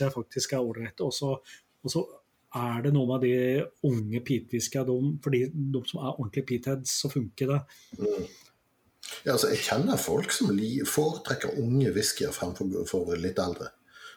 jeg, 0.00 0.14
faktisk 0.16 0.56
er 0.56 0.64
ålreit. 0.64 1.04
Og 1.04 1.14
så 1.16 2.04
er 2.52 2.82
det 2.84 2.92
noe 2.92 3.08
med 3.08 3.24
de 3.24 3.34
unge 3.88 4.20
peatwhiskene, 4.24 5.18
for 5.24 5.34
de, 5.34 5.46
de, 5.52 5.84
som 5.88 6.02
er 6.02 6.16
ordentlige 6.16 6.48
peatheads, 6.50 6.96
så 7.02 7.10
funker 7.12 7.54
det. 7.54 7.60
Mm. 7.98 8.26
Ja, 9.24 9.34
altså, 9.34 9.52
jeg 9.52 9.62
kjenner 9.66 10.00
folk 10.00 10.32
som 10.34 10.50
foretrekker 10.88 11.58
unge 11.62 11.92
whiskyer 11.94 12.34
fremfor 12.34 13.14
litt 13.20 13.40
eldre. 13.42 13.72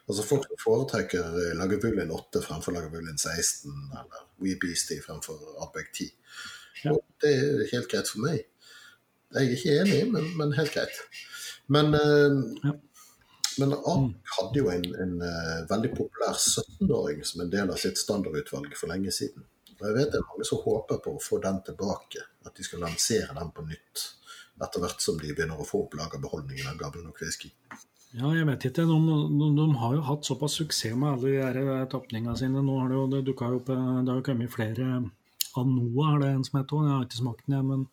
Altså 0.05 0.25
Folk 0.25 0.45
som 0.47 0.59
foretrekker 0.61 1.37
eh, 1.41 1.53
Lagavulin 1.57 2.11
8 2.13 2.41
fremfor 2.45 2.75
Lagavulin 2.75 3.17
16, 3.17 3.71
eller 4.01 4.25
WeBeastie 4.43 5.01
fremfor 5.01 5.39
Ardbeg 5.63 5.89
10. 5.93 6.11
Ja. 6.83 6.93
Og 6.93 7.01
det 7.23 7.31
er 7.33 7.63
helt 7.71 7.89
greit 7.91 8.11
for 8.11 8.21
meg. 8.25 8.43
Jeg 9.35 9.47
er 9.47 9.55
ikke 9.55 9.77
enig, 9.81 10.01
men, 10.13 10.27
men 10.37 10.53
helt 10.57 10.73
greit. 10.75 10.99
Men, 11.73 11.89
uh, 11.97 12.37
ja. 12.61 12.75
men 13.63 13.73
Ardbeg 13.73 14.11
mm. 14.11 14.13
hadde 14.35 14.61
jo 14.61 14.69
en, 14.75 14.85
en 15.07 15.15
uh, 15.23 15.65
veldig 15.71 15.91
populær 15.97 16.37
17-åring 16.37 17.25
som 17.25 17.41
en 17.41 17.51
del 17.55 17.73
av 17.73 17.81
sitt 17.81 17.97
standardutvalg 17.97 18.77
for 18.77 18.93
lenge 18.93 19.13
siden. 19.15 19.47
Og 19.79 19.89
jeg 19.89 19.97
vet 19.97 20.13
det 20.13 20.21
er 20.21 20.29
mange 20.29 20.45
som 20.47 20.61
håper 20.61 21.01
på 21.03 21.15
å 21.15 21.23
få 21.23 21.41
den 21.43 21.57
tilbake, 21.65 22.21
at 22.45 22.53
de 22.55 22.67
skal 22.67 22.85
lansere 22.85 23.33
den 23.35 23.49
på 23.55 23.65
nytt 23.65 24.05
etter 24.63 24.79
hvert 24.79 25.01
som 25.03 25.17
de 25.19 25.33
begynner 25.33 25.59
å 25.59 25.67
få 25.67 25.81
opp 25.83 25.97
lagerbeholdningen 25.99 26.69
av 26.69 26.77
gammel 26.79 27.03
nok 27.03 27.19
whisky. 27.25 27.49
Ja, 28.15 28.29
jeg 28.31 28.47
vet 28.47 28.63
ikke. 28.69 28.85
De, 28.87 29.15
de, 29.35 29.47
de, 29.57 29.65
har 29.81 29.95
jo 29.97 30.03
hatt 30.07 30.27
såpass 30.27 30.55
suksess 30.61 30.95
med 30.95 31.17
alle 31.17 31.51
de 31.57 31.63
eh, 31.73 31.87
tapningene 31.91 32.35
sine. 32.39 32.61
Nå 32.63 32.77
har 32.79 32.91
det 32.91 32.99
jo 32.99 33.07
det 33.11 33.25
dukka 33.27 33.49
opp 33.57 33.71
eh, 33.73 33.89
Det 34.05 34.13
har 34.13 34.21
jo 34.21 34.27
kommet 34.29 34.53
flere 34.53 35.01
Anoa, 35.59 36.13
er 36.13 36.21
det 36.21 36.29
en 36.31 36.45
som 36.47 36.59
heter 36.59 36.77
òg. 36.77 36.85
Jeg 36.87 36.93
har 36.93 37.05
ikke 37.07 37.19
smakt 37.19 37.51
den, 37.51 37.67
men 37.71 37.83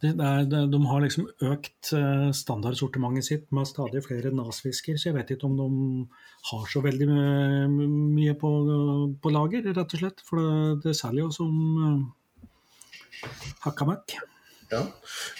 det, 0.00 0.14
det 0.16 0.26
er, 0.26 0.46
det, 0.48 0.60
de 0.72 0.80
har 0.88 1.02
liksom 1.04 1.28
økt 1.48 1.92
eh, 1.96 2.28
standardsortimentet 2.36 3.28
sitt 3.28 3.50
med 3.56 3.68
stadig 3.68 4.00
flere 4.04 4.32
NAS-fisker, 4.32 4.96
så 4.96 5.10
jeg 5.10 5.16
vet 5.18 5.32
ikke 5.34 5.48
om 5.48 5.58
de 5.60 5.68
har 6.50 6.64
så 6.72 6.80
veldig 6.84 7.08
mye 7.12 8.36
på, 8.40 8.52
på 9.20 9.32
lager, 9.32 9.68
rett 9.72 9.96
og 9.96 10.04
slett. 10.04 10.24
For 10.24 10.40
det, 10.40 10.80
det 10.88 10.96
selger 11.00 11.26
jo 11.26 11.32
som 11.36 11.56
hakka 13.64 13.88
møkk. 13.88 14.20
Ja. 14.70 14.86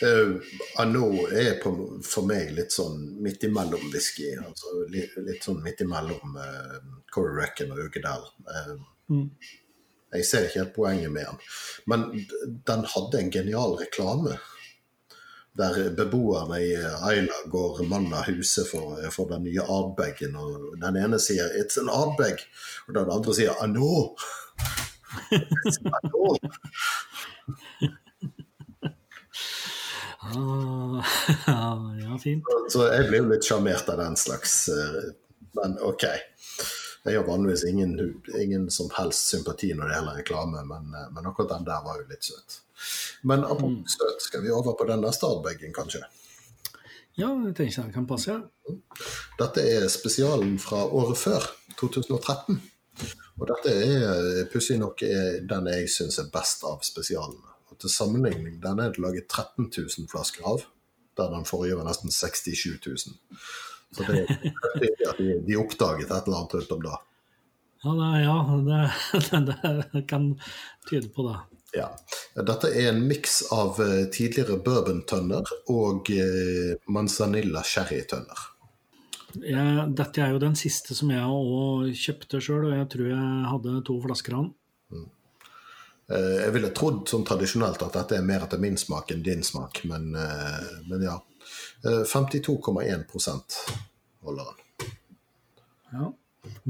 Uh, 0.02 0.36
Anno 0.76 1.26
er 1.26 1.54
på, 1.62 1.70
for 2.02 2.26
meg 2.26 2.50
litt 2.56 2.74
sånn 2.74 2.98
midt 3.22 3.44
imellom 3.46 3.90
whisky. 3.92 4.32
Altså 4.34 4.84
litt, 4.90 5.14
litt 5.22 5.46
sånn 5.46 5.62
midt 5.62 5.84
imellom 5.84 6.34
uh, 6.34 6.78
Corey 7.14 7.36
Reckon 7.38 7.70
og 7.74 7.84
Ukedal. 7.86 8.26
Uh, 8.50 8.74
mm. 9.12 9.28
Jeg 10.10 10.26
ser 10.26 10.48
ikke 10.48 10.64
helt 10.64 10.74
poenget 10.74 11.12
med 11.14 11.28
den. 11.28 11.38
Men 11.86 12.08
den 12.66 12.82
hadde 12.94 13.20
en 13.20 13.30
genial 13.30 13.76
reklame. 13.78 14.40
Der 15.60 15.90
beboerne 15.94 16.58
i 16.62 16.74
Aila 16.74 17.38
går 17.50 17.84
mann 17.90 18.10
av 18.14 18.26
huset 18.30 18.66
for, 18.70 18.98
for, 19.14 19.30
den 19.30 19.46
nye 19.46 19.62
Ardbagen. 19.62 20.34
Og 20.38 20.74
den 20.82 20.98
ene 20.98 21.18
sier 21.22 21.46
'It's 21.54 21.78
an 21.78 21.90
Ardbag', 21.90 22.42
og 22.88 22.94
den 22.98 23.10
andre 23.10 23.34
sier 23.34 23.54
'Anno'. 23.62 24.14
Ah, 30.36 31.92
ja, 32.00 32.18
fint. 32.22 32.44
Så 32.68 32.86
jeg 32.92 33.08
blir 33.08 33.22
jo 33.22 33.30
litt 33.32 33.46
sjarmert 33.46 33.88
av 33.90 34.00
den 34.00 34.16
slags 34.20 34.68
eh, 34.68 35.10
Men 35.58 35.78
OK. 35.82 36.06
Jeg 37.04 37.16
har 37.16 37.24
vanligvis 37.24 37.64
ingen, 37.64 37.94
ingen, 38.36 38.68
som 38.70 38.90
helst 38.92 39.32
sympati 39.32 39.72
når 39.74 39.88
det 39.88 39.94
gjelder 39.96 40.18
reklame, 40.20 40.64
men, 40.68 40.94
eh, 40.94 41.08
men, 41.14 41.26
akkurat 41.26 41.54
den 41.56 41.68
der 41.68 41.84
var 41.84 42.00
jo 42.00 42.08
litt 42.10 42.28
søt. 42.28 42.60
Men 43.22 43.44
apropos 43.44 43.80
mm. 43.80 43.92
søt, 43.96 44.26
skal 44.28 44.44
vi 44.44 44.52
over 44.54 44.76
på 44.78 44.86
den 44.88 45.02
neste 45.04 45.28
Ardbeggen, 45.28 45.74
kanskje? 45.76 46.04
Ja, 47.18 47.32
jeg 47.32 47.54
tenker 47.56 47.82
jeg 47.82 47.94
kan 47.94 48.08
passe. 48.08 48.36
Ja. 48.36 48.76
Dette 49.40 49.64
er 49.66 49.88
spesialen 49.92 50.58
fra 50.62 50.84
året 50.86 51.18
før, 51.20 51.50
2013. 51.80 52.60
Og 53.40 53.48
dette 53.48 53.72
er 53.72 54.44
pussig 54.52 54.76
nok 54.80 55.00
den 55.00 55.70
jeg 55.72 55.88
syns 55.92 56.20
er 56.20 56.28
best 56.32 56.64
av 56.68 56.84
spesialene 56.84 57.49
til 57.80 57.92
sammenligning, 57.92 58.60
den 58.62 58.82
er 58.82 58.92
det 58.92 59.02
laget 59.02 59.28
13 59.28 59.70
000 59.70 60.08
flasker 60.10 60.46
av. 60.46 60.64
Der 61.18 61.32
den 61.32 61.46
forrige 61.48 61.76
var 61.78 61.88
nesten 61.88 62.12
67 62.14 62.78
000. 62.86 62.98
Så 63.96 64.06
det, 64.06 64.26
at 65.08 65.18
de, 65.18 65.32
de 65.46 65.56
oppdaget 65.58 66.10
et 66.10 66.28
eller 66.28 66.38
annet 66.38 66.54
rundt 66.54 66.76
om 66.76 66.84
da. 66.84 66.98
Ja, 67.80 67.94
det, 67.96 68.10
ja 68.22 68.36
det, 69.40 69.80
det, 69.92 70.02
kan 70.08 70.34
tyde 70.90 71.08
på 71.08 71.26
det. 71.28 71.38
Ja. 71.80 71.88
Dette 72.36 72.70
er 72.70 72.90
en 72.90 73.02
miks 73.08 73.40
av 73.54 73.80
eh, 73.82 74.06
tidligere 74.12 74.58
bourbon-tønner 74.62 75.50
og 75.72 76.10
eh, 76.12 76.76
manzanilla 76.92 77.64
sherry-tønner. 77.66 78.46
Dette 79.30 80.22
er 80.22 80.32
jo 80.34 80.40
den 80.42 80.56
siste 80.58 80.96
som 80.98 81.12
jeg 81.14 81.22
òg 81.22 81.92
kjøpte 81.94 82.40
sjøl, 82.42 82.66
og 82.70 82.74
jeg 82.74 82.88
tror 82.94 83.10
jeg 83.12 83.50
hadde 83.52 83.76
to 83.86 83.98
flasker 84.02 84.36
av 84.36 84.48
den. 84.48 84.54
Eh, 86.10 86.36
jeg 86.44 86.54
ville 86.56 86.72
trodd 86.74 87.04
sånn 87.10 87.26
tradisjonelt 87.26 87.82
at 87.86 87.94
dette 87.94 88.16
er 88.18 88.24
mer 88.26 88.42
etter 88.42 88.58
min 88.62 88.78
smak 88.80 89.12
enn 89.14 89.22
din 89.26 89.44
smak, 89.46 89.84
men, 89.90 90.14
eh, 90.18 90.70
men 90.90 91.00
ja. 91.06 91.16
52,1 91.82 92.86
eh, 92.90 93.04
holder 94.26 94.44
den. 94.48 94.58
Ja. 95.94 96.06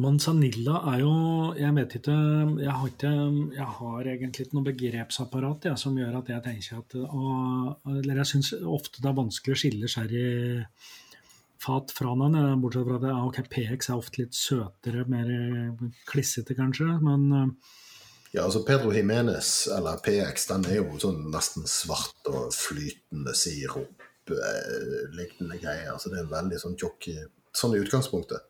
Manzanilla 0.02 0.76
er 0.92 0.98
jo 1.02 1.12
Jeg 1.54 1.74
vet 1.76 1.92
ikke 2.00 2.14
Jeg 2.58 2.72
har, 2.74 2.88
ikke, 2.88 3.10
jeg 3.54 3.68
har 3.78 4.08
egentlig 4.12 4.46
ikke 4.46 4.56
noe 4.56 4.66
begrepsapparat 4.66 5.68
ja, 5.68 5.74
som 5.78 5.98
gjør 5.98 6.16
at 6.18 6.30
jeg 6.32 6.42
tenker 6.42 6.78
at 6.80 6.96
og, 7.04 7.76
Eller 8.00 8.16
jeg 8.22 8.30
syns 8.32 8.50
ofte 8.58 8.98
det 8.98 9.10
er 9.10 9.20
vanskelig 9.20 9.54
å 9.54 9.60
skille 9.62 9.86
sherryfat 9.92 11.86
fra 11.94 12.14
hverandre, 12.16 12.58
bortsett 12.62 12.88
fra 12.88 12.98
at 12.98 13.06
okay, 13.28 13.44
PX 13.46 13.90
er 13.90 14.00
ofte 14.02 14.22
litt 14.24 14.34
søtere, 14.34 15.06
mer 15.10 15.28
klissete 16.10 16.58
kanskje. 16.58 16.90
men 17.06 17.54
ja, 18.30 18.44
altså 18.44 18.62
Pedro 18.66 18.92
Jimenez, 18.94 19.68
eller 19.74 19.98
PX, 20.04 20.46
den 20.52 20.68
er 20.70 20.78
jo 20.78 21.00
sånn 21.02 21.24
nesten 21.32 21.66
svart 21.70 22.30
og 22.30 22.54
flytende 22.54 23.34
sirup. 23.34 24.06
Eh, 24.30 25.58
greier. 25.58 25.98
Så 25.98 26.10
det 26.10 26.20
er 26.20 26.24
en 26.24 26.34
veldig 26.34 26.60
sånn 26.62 26.78
tjukk 26.78 27.10
Sånn 27.50 27.72
i 27.74 27.80
utgangspunktet. 27.82 28.44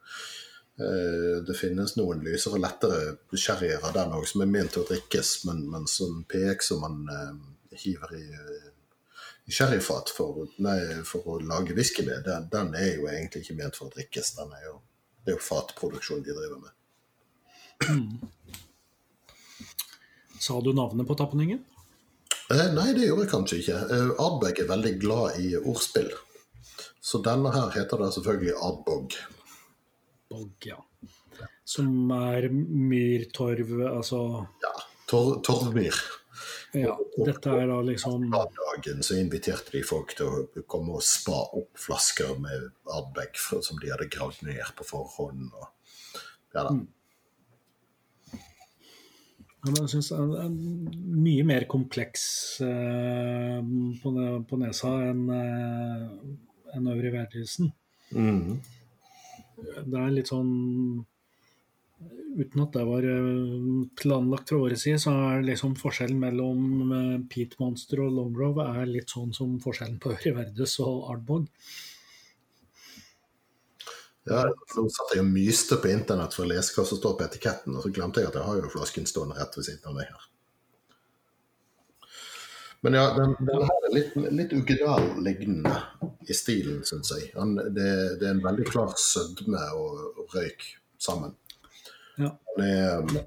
Eh, 0.77 1.39
det 1.47 1.55
finnes 1.57 1.95
noen 1.97 2.21
lysere 2.21 2.59
lettere 2.61 3.15
sherryer 3.33 3.81
av 3.81 3.95
den 3.97 4.13
òg 4.13 4.27
som 4.29 4.43
er 4.45 4.51
ment 4.51 4.75
til 4.75 4.83
å 4.83 4.89
drikkes, 4.91 5.31
men, 5.49 5.63
men 5.73 5.87
sånn 5.89 6.19
PX 6.29 6.69
som 6.69 6.85
man 6.85 6.99
eh, 7.15 7.79
hiver 7.81 8.13
i, 8.19 8.27
i 9.49 9.57
sherryfat 9.57 10.13
for, 10.13 10.43
for, 11.09 11.31
å 11.33 11.39
lage 11.41 11.77
whisky 11.79 12.05
med, 12.05 12.27
den, 12.29 12.51
den, 12.53 12.75
er 12.77 12.99
jo 12.99 13.09
egentlig 13.09 13.47
ikke 13.47 13.57
ment 13.63 13.81
for 13.81 13.89
å 13.89 13.95
drikkes. 13.97 14.35
Den 14.37 14.53
er 14.59 14.67
jo, 14.67 14.77
det 15.25 15.33
er 15.33 15.39
jo 15.39 15.47
fatproduksjon 15.49 16.25
de 16.29 16.37
driver 16.37 16.61
med. 16.67 16.77
Sa 20.41 20.61
du 20.65 20.73
navnet 20.73 21.09
på 21.09 21.15
tapningen? 21.15 21.61
Eh, 22.51 22.69
nei, 22.73 22.93
det 22.97 23.05
gjorde 23.05 23.27
jeg 23.27 23.31
kanskje 23.35 23.59
ikke. 23.61 23.81
Eh, 23.93 24.13
Adbeg 24.25 24.63
er 24.63 24.69
veldig 24.71 24.93
glad 25.03 25.37
i 25.39 25.51
ordspill. 25.61 26.09
Så 27.01 27.21
denne 27.25 27.53
her 27.53 27.69
heter 27.75 28.01
det 28.01 28.09
selvfølgelig 28.17 28.55
Adbog. 28.57 29.17
Bog, 30.31 30.55
ja. 30.65 30.79
Som 31.69 32.11
er 32.17 32.49
myrtorv, 32.51 33.75
altså 33.91 34.23
Ja. 34.65 34.73
Tor 35.11 35.43
torvmyr. 35.45 36.01
Ja, 36.73 36.95
dette 37.27 37.51
er 37.51 37.67
da 37.67 37.81
liksom 37.83 38.29
På 38.31 38.45
dagen 38.55 39.03
så 39.03 39.17
inviterte 39.19 39.75
de 39.75 39.83
folk 39.85 40.15
til 40.17 40.29
å 40.31 40.63
komme 40.71 40.95
og 41.01 41.03
spa 41.03 41.43
opp 41.59 41.81
flasker 41.83 42.39
med 42.41 42.71
Adbeg 42.95 43.37
som 43.37 43.81
de 43.83 43.91
hadde 43.91 44.07
gravd 44.09 44.45
ned 44.47 44.71
på 44.79 44.87
forhånd. 44.87 45.51
Og, 45.51 46.23
ja 46.55 46.65
da. 46.65 46.79
Mm. 46.79 46.87
Jeg 49.61 49.91
synes 49.93 50.09
det 50.09 50.19
er 50.41 50.53
mye 51.21 51.45
mer 51.45 51.67
kompleks 51.69 52.23
eh, 52.65 53.59
på, 54.01 54.13
på, 54.49 54.59
nesa 54.61 54.93
enn 55.11 55.27
eh, 55.37 56.07
en 56.79 56.89
Øvre 56.89 57.11
Værhusen. 57.13 57.69
Mm. 58.17 58.57
Det 59.61 60.01
er 60.01 60.15
litt 60.17 60.33
sånn 60.33 60.53
Uten 62.31 62.63
at 62.63 62.73
det 62.73 62.87
var 62.87 63.05
eh, 63.05 63.61
planlagt 64.01 64.53
fra 64.53 64.63
året 64.65 64.81
siden, 64.81 65.03
så 65.03 65.13
er 65.35 65.45
liksom 65.45 65.75
forskjellen 65.77 66.23
mellom 66.23 66.95
Pete 67.29 67.61
Monster 67.61 68.01
og 68.07 68.15
Longrove 68.17 68.65
er 68.81 68.89
litt 68.89 69.13
sånn 69.13 69.35
som 69.37 69.59
forskjellen 69.61 69.99
på 70.01 70.15
Øvrig 70.15 70.33
Verdes 70.39 70.79
og 70.81 71.11
Ardbog. 71.13 71.51
Ja, 74.29 74.43
så 74.69 74.85
satt 74.93 75.15
jeg 75.15 75.25
og 75.25 75.31
myste 75.33 75.79
på 75.81 75.89
internett 75.91 76.35
for 76.37 76.45
å 76.45 76.51
lese 76.51 76.75
hva 76.77 76.85
som 76.87 76.99
står 77.01 77.17
på 77.17 77.25
etiketten, 77.25 77.77
og 77.77 77.87
så 77.87 77.93
glemte 77.95 78.21
jeg 78.21 78.29
at 78.29 78.37
jeg 78.37 78.47
har 78.47 78.59
jo 78.61 78.73
flasken 78.73 79.09
stående 79.09 79.39
rett 79.39 79.57
ved 79.57 79.67
siden 79.67 79.89
av 79.89 79.97
meg 79.97 80.11
her. 80.11 80.27
Men 82.85 82.97
ja, 82.97 83.07
den, 83.17 83.35
den 83.45 83.65
her 83.69 83.87
er 83.89 83.93
litt, 83.93 84.15
litt 84.33 84.53
Uggedal-lignende 84.57 85.73
i 86.29 86.37
stilen, 86.37 86.81
syns 86.89 87.13
jeg. 87.13 87.29
Han, 87.37 87.57
det, 87.57 87.89
det, 88.21 88.25
er 88.25 88.33
en 88.33 88.45
veldig 88.45 88.65
klar 88.71 88.95
sødme 89.01 89.61
og, 89.77 89.99
og 90.23 90.37
røyk 90.37 90.65
sammen. 91.01 91.35
Ja. 92.21 92.33
Han 92.55 92.65
er 92.65 93.27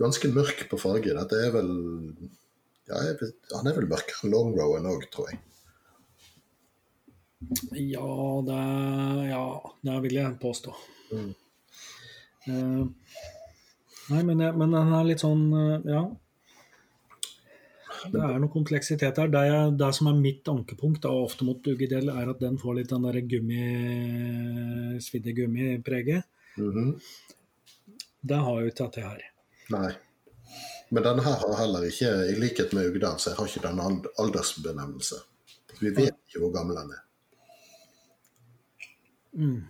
ganske 0.00 0.30
mørk 0.32 0.64
på 0.70 0.80
farge. 0.80 1.12
Dette 1.16 1.40
er 1.40 1.52
vel 1.52 1.70
ja, 2.88 3.00
jeg, 3.10 3.32
Han 3.52 3.68
er 3.68 3.76
vel 3.76 3.88
mørkere 3.92 4.24
enn 4.24 4.32
Longrowen 4.32 4.88
òg, 4.88 5.04
tror 5.12 5.32
jeg. 5.32 5.40
Ja, 7.70 8.42
det, 8.46 8.60
ja, 9.28 9.46
det 9.80 9.96
vil 10.04 10.18
jeg 10.18 10.38
påstå. 10.40 10.74
Mm. 11.12 11.32
Uh, 12.44 12.84
nei, 14.10 14.20
men, 14.22 14.42
men 14.58 14.76
den 14.76 14.92
er 14.92 15.08
litt 15.08 15.24
sånn 15.24 15.48
uh, 15.52 15.80
Ja. 15.88 16.04
Det 18.12 18.20
er 18.20 18.40
noe 18.40 18.52
kompleksitet 18.52 19.16
her. 19.16 19.30
Det, 19.32 19.42
det 19.80 19.90
som 19.96 20.10
er 20.10 20.18
mitt 20.18 20.48
ankepunkt, 20.50 21.02
da, 21.06 21.12
ofte 21.24 21.46
mot 21.48 21.68
Uggedel, 21.72 22.10
er 22.12 22.32
at 22.34 22.42
den 22.42 22.58
får 22.60 22.74
litt 22.76 22.90
den 22.92 23.06
der 23.06 23.20
gummi, 23.30 23.62
svidde 25.00 25.32
gummipreget. 25.32 26.26
Mm 26.58 26.72
-hmm. 26.72 26.90
Det 28.20 28.40
har 28.46 28.60
jo 28.60 28.66
ikke 28.66 28.84
dette 28.84 29.00
her. 29.00 29.22
Nei. 29.72 29.92
Men 30.88 31.02
denne 31.02 31.22
her 31.22 31.40
har 31.40 31.56
heller 31.58 31.86
ikke, 31.88 32.10
i 32.28 32.36
likhet 32.40 32.72
med 32.72 32.86
Ugdal, 32.90 33.18
så 33.18 33.30
jeg 33.30 33.36
har 33.38 33.46
ikke 33.46 33.68
den 33.68 34.04
aldersbenevnelse. 34.18 35.16
Vi 35.80 35.90
vet 35.90 36.14
ikke 36.14 36.44
hvor 36.44 36.52
gammel 36.52 36.76
den 36.76 36.92
er. 36.96 37.03
Mm. 39.34 39.64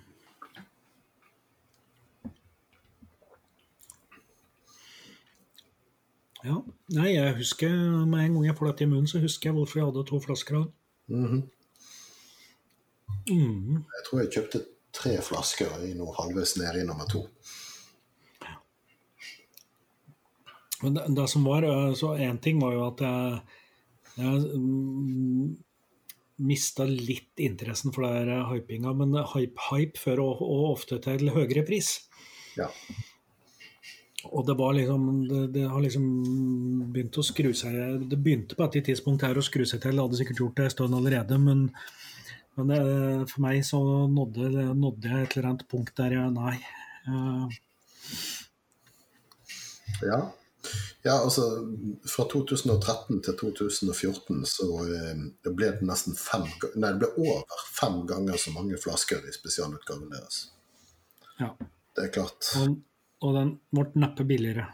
Ja. 6.45 6.59
Nei, 6.93 7.15
jeg 7.15 7.37
husker 7.39 7.73
med 8.05 8.21
en 8.21 8.35
gang 8.37 8.47
jeg 8.51 8.57
får 8.59 8.69
dette 8.69 8.85
i 8.85 8.89
munnen, 8.91 9.09
så 9.09 9.23
husker 9.23 9.49
jeg 9.49 9.57
hvorfor 9.57 9.81
jeg 9.81 9.89
hadde 9.89 10.07
to 10.11 10.21
flasker 10.21 10.59
av 10.59 10.67
mm 11.09 11.27
-hmm. 11.27 11.43
mm. 13.31 13.85
Jeg 13.97 14.03
tror 14.09 14.21
jeg 14.21 14.33
kjøpte 14.33 14.65
tre 14.93 15.23
flasker 15.23 15.87
i 15.89 15.95
noe 15.95 16.15
halvveis 16.19 16.57
nede 16.57 16.81
i 16.81 16.87
nummer 16.87 17.09
to. 17.09 17.27
Men 20.83 20.95
det, 20.95 21.05
det, 21.17 21.29
som 21.31 21.45
var, 21.45 21.63
eh, 21.63 21.95
så 21.95 22.17
Én 22.17 22.41
ting 22.41 22.61
var 22.63 22.73
jo 22.73 22.87
at 22.87 23.01
jeg, 23.01 23.41
jeg 24.17 24.59
mm, 24.59 25.57
mista 26.43 26.87
litt 26.89 27.41
interessen 27.43 27.93
for 27.95 28.07
det 28.07 28.27
der 28.27 28.47
hypinga, 28.51 28.93
men 28.99 29.15
hype, 29.35 29.61
hype 29.71 30.01
fører 30.01 30.43
ofte 30.73 30.99
til 31.05 31.31
høyere 31.35 31.65
pris. 31.67 31.97
Ja. 32.59 32.71
Og 34.33 34.47
det 34.49 34.57
var 34.57 34.73
liksom 34.77 35.09
det, 35.29 35.41
det, 35.55 35.67
har 35.69 35.83
liksom 35.85 36.05
begynt 36.95 37.19
å 37.21 37.25
skru 37.27 37.51
seg 37.57 38.07
Det 38.09 38.17
begynte 38.17 38.57
på 38.57 38.65
et 38.65 38.79
tidspunkt 38.87 39.25
her 39.27 39.37
å 39.37 39.45
skru 39.45 39.67
seg 39.69 39.83
til. 39.83 39.99
Det 39.99 40.07
hadde 40.07 40.21
sikkert 40.21 40.41
gjort 40.41 40.57
det 40.57 40.69
en 40.69 40.75
stund 40.75 40.97
allerede, 40.97 41.39
men, 41.43 41.67
men 42.57 42.73
det, 42.73 42.81
for 43.33 43.45
meg 43.45 43.61
så 43.69 43.83
nådde, 44.11 44.71
nådde, 44.79 45.11
jeg 45.11 45.29
et 45.29 45.37
eller 45.37 45.51
annet 45.51 45.67
punkt 45.71 45.93
der 46.01 46.17
jeg 46.17 46.33
Nei. 46.39 46.57
Uh, 47.05 47.47
ja. 50.01 50.23
Ja, 51.05 51.19
altså 51.19 51.45
fra 52.09 52.27
2013 52.33 53.21
til 53.27 53.37
2014 53.41 54.45
så 54.49 54.69
det 55.45 55.53
ble 55.53 55.73
det 55.77 55.87
nesten 55.89 56.17
fem 56.19 56.47
Nei, 56.75 56.95
det 56.95 57.03
ble 57.03 57.11
over 57.27 57.67
fem 57.77 58.01
ganger 58.09 58.41
så 58.41 58.55
mange 58.55 58.79
flasker 58.81 59.27
i 59.29 59.35
spesialutgaven 59.35 60.09
deres. 60.13 60.47
Ja. 61.41 61.53
Det 61.95 62.09
er 62.09 62.15
klart. 62.15 62.49
Og, 62.61 62.81
og 63.27 63.37
den 63.37 63.53
ble 63.75 63.87
neppe 64.03 64.27
billigere. 64.27 64.71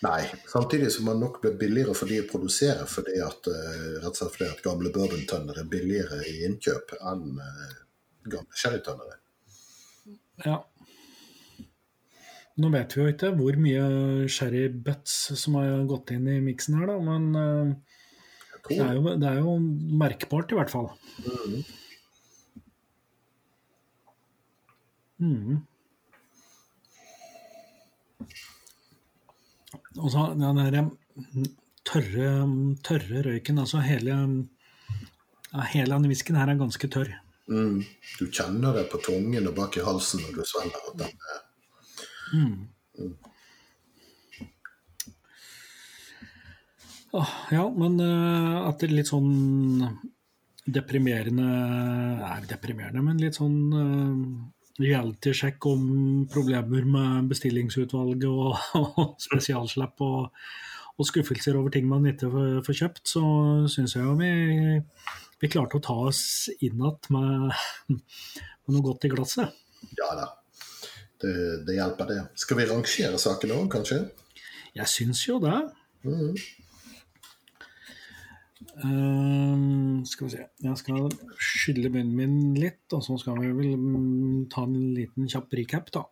Nei, 0.00 0.22
samtidig 0.46 0.92
som 0.94 1.10
den 1.10 1.20
nok 1.22 1.40
ble 1.42 1.52
billigere 1.58 1.94
for 1.98 2.10
de 2.10 2.20
å 2.22 2.26
produsere, 2.30 2.86
fordi 2.86 3.16
at, 3.24 3.48
uh, 3.50 3.98
rett 3.98 4.12
og 4.12 4.18
slett 4.20 4.34
fordi 4.36 4.50
at 4.52 4.62
gamle 4.62 4.92
bourbontønner 4.94 5.58
er 5.58 5.70
billigere 5.70 6.20
i 6.30 6.36
innkjøp 6.46 6.94
enn 7.00 7.40
uh, 7.42 7.78
gamle 8.30 8.60
sherrytønnere. 8.62 9.18
Ja. 10.44 10.60
Nå 12.58 12.72
vet 12.74 12.94
vi 12.94 13.02
jo 13.02 13.10
ikke 13.12 13.30
hvor 13.38 13.58
mye 13.62 13.82
sherry 14.32 14.64
butts 14.68 15.14
som 15.38 15.58
har 15.60 15.84
gått 15.90 16.10
inn 16.16 16.26
i 16.26 16.40
miksen 16.42 16.80
her, 16.80 16.90
da, 16.90 16.96
men 16.98 17.28
uh, 17.38 17.70
det, 18.66 18.78
er 18.82 18.96
jo, 18.96 19.04
det, 19.14 19.28
er 19.28 19.38
jo, 19.44 19.54
merkbart 20.00 20.50
i 20.50 20.58
hvert 20.58 20.72
fall. 20.72 20.90
Mm. 21.22 21.62
Mm. 25.18 25.56
Og 29.98 30.10
så 30.14 30.28
den 30.34 30.58
der 30.58 30.90
tørre, 31.86 32.28
tørre 32.86 33.24
røyken, 33.26 33.62
altså 33.62 33.82
hele, 33.86 34.18
hele 35.72 35.94
denne 35.94 36.10
whiskyen 36.10 36.38
her 36.38 36.50
er 36.50 36.58
ganske 36.58 36.90
tørr. 36.90 37.14
Mm. 37.48 37.84
Du 38.18 38.26
kjenner 38.26 38.74
det 38.76 38.88
på 38.92 38.98
tungen 39.06 39.46
og 39.46 39.54
bak 39.56 39.78
i 39.78 39.84
halsen 39.86 40.26
når 40.26 40.40
du 40.40 40.42
svelger 40.46 40.90
at 40.90 40.98
den 41.06 41.28
er 41.36 41.44
mm. 42.32 43.14
Ja, 47.50 47.64
men 47.72 47.96
uh, 48.04 48.68
at 48.68 48.82
det 48.82 48.92
litt 48.92 49.08
sånn 49.08 49.80
deprimerende 50.68 51.46
Nei, 52.20 52.40
deprimerende, 52.50 53.02
men 53.04 53.20
litt 53.22 53.38
sånn 53.38 53.58
uh, 53.72 54.48
reality-sjekk 54.78 55.66
om 55.70 55.84
problemer 56.30 56.84
med 56.86 57.30
bestillingsutvalget 57.32 58.26
og, 58.28 58.58
og 59.00 59.14
spesialslipp 59.22 60.04
og, 60.04 60.28
og, 60.94 61.06
skuffelser 61.08 61.58
over 61.58 61.72
ting 61.74 61.88
man 61.90 62.06
ikke 62.10 62.30
får 62.66 62.78
kjøpt, 62.82 63.04
så 63.14 63.24
syns 63.72 63.96
jeg 63.96 64.04
jo 64.04 64.18
vi, 64.20 64.30
vi, 65.40 65.50
klarte 65.50 65.80
å 65.80 65.86
ta 65.88 65.96
oss 66.10 66.22
inn 66.60 66.76
igjen 66.84 67.16
med, 67.16 67.56
med, 67.96 68.76
noe 68.76 68.84
godt 68.84 69.08
i 69.08 69.12
glasset. 69.14 69.64
Ja 69.96 70.12
da, 70.18 70.28
det, 71.22 71.34
det 71.66 71.76
hjelper 71.78 72.10
det. 72.12 72.22
Skal 72.38 72.60
vi 72.60 72.68
rangere 72.70 73.18
sakene 73.20 73.58
òg, 73.58 73.68
kanskje? 73.72 74.02
Jeg 74.76 74.90
syns 74.90 75.24
jo 75.26 75.38
det. 75.42 75.58
Mm. 76.06 76.34
Uh, 78.78 80.04
skal 80.06 80.28
vi 80.28 80.30
se 80.30 80.44
Jeg 80.62 80.78
skal 80.78 81.08
skylle 81.42 81.90
munnen 81.90 82.14
min 82.14 82.54
litt, 82.54 82.84
og 82.94 83.02
så 83.02 83.16
skal 83.18 83.40
vi 83.42 83.50
vel 83.50 83.74
um, 83.74 84.44
ta 84.50 84.62
en 84.66 84.76
liten 84.94 85.26
kjapp 85.30 85.58
recap, 85.58 85.90
da. 85.94 86.04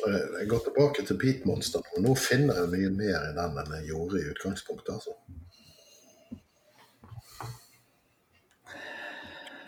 Jeg 0.00 0.48
går 0.48 0.62
tilbake 0.64 1.04
til 1.04 1.18
Pete 1.20 1.44
Monster 1.44 1.84
og 1.84 2.00
nå 2.00 2.14
finner 2.16 2.62
jeg 2.62 2.70
mye 2.72 2.90
mer 2.94 3.26
i 3.28 3.34
den 3.36 3.58
enn 3.60 3.74
jeg 3.76 3.90
gjorde 3.90 4.20
i 4.20 4.30
utgangspunktet. 4.30 4.94
altså. 4.94 5.12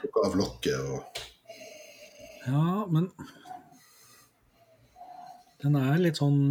Tok 0.00 0.20
av 0.24 0.38
lokket 0.40 0.78
og 0.80 1.20
Ja, 2.46 2.86
men 2.90 3.10
Den 5.62 5.78
er 5.78 6.00
litt 6.02 6.18
sånn 6.18 6.42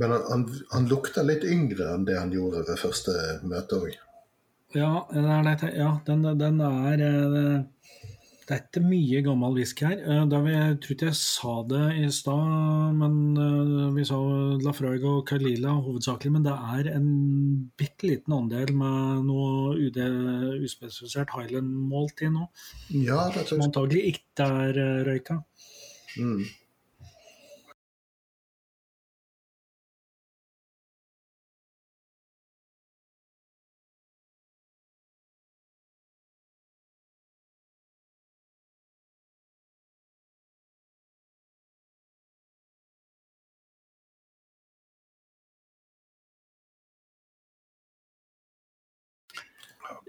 men 0.00 0.12
han, 0.14 0.22
han, 0.30 0.46
han, 0.70 0.86
lukter 0.88 1.26
litt 1.26 1.44
yngre 1.44 1.90
enn 1.94 2.06
det 2.08 2.16
han 2.18 2.30
gjorde 2.32 2.62
ved 2.68 2.78
første 2.80 3.16
møte 3.44 3.80
òg. 3.80 3.98
Ja, 4.76 4.92
ja 5.10 5.90
den, 6.06 6.22
den, 6.38 6.60
er 6.62 7.00
eh, 7.02 7.62
Det 8.46 8.54
er 8.54 8.60
ikke 8.62 8.82
mye 8.84 9.22
gammel 9.26 9.56
whisky 9.58 9.88
her. 9.88 9.98
Eh, 9.98 10.22
vi, 10.30 10.52
jeg 10.54 10.76
tror 10.84 10.94
ikke 10.94 11.08
jeg 11.08 11.18
sa 11.18 11.54
det 11.72 11.82
i 11.98 12.06
stad, 12.14 12.94
men 13.00 13.16
eh, 13.34 13.90
vi 13.96 14.06
sa 14.06 14.20
Lafroig 14.62 15.08
og 15.10 15.24
Kalila 15.26 15.74
hovedsakelig. 15.74 16.32
Men 16.36 16.46
det 16.46 16.54
er 16.54 16.92
en 16.94 17.10
bitte 17.78 18.06
liten 18.06 18.38
andel 18.38 18.72
med 18.78 19.26
noe 19.26 19.74
UD, 19.74 20.00
uspesifisert 20.62 21.34
Highland-målt 21.34 22.22
i 22.22 22.30
nå. 22.30 22.46
Ja, 22.94 23.26
det 23.26 23.34
tror 23.34 23.42
jeg. 23.42 23.50
Som 23.52 23.66
antagelig 23.66 24.06
ikke 24.14 24.50
er 24.68 24.82
røyka. 25.10 25.42
Mm. 26.16 26.46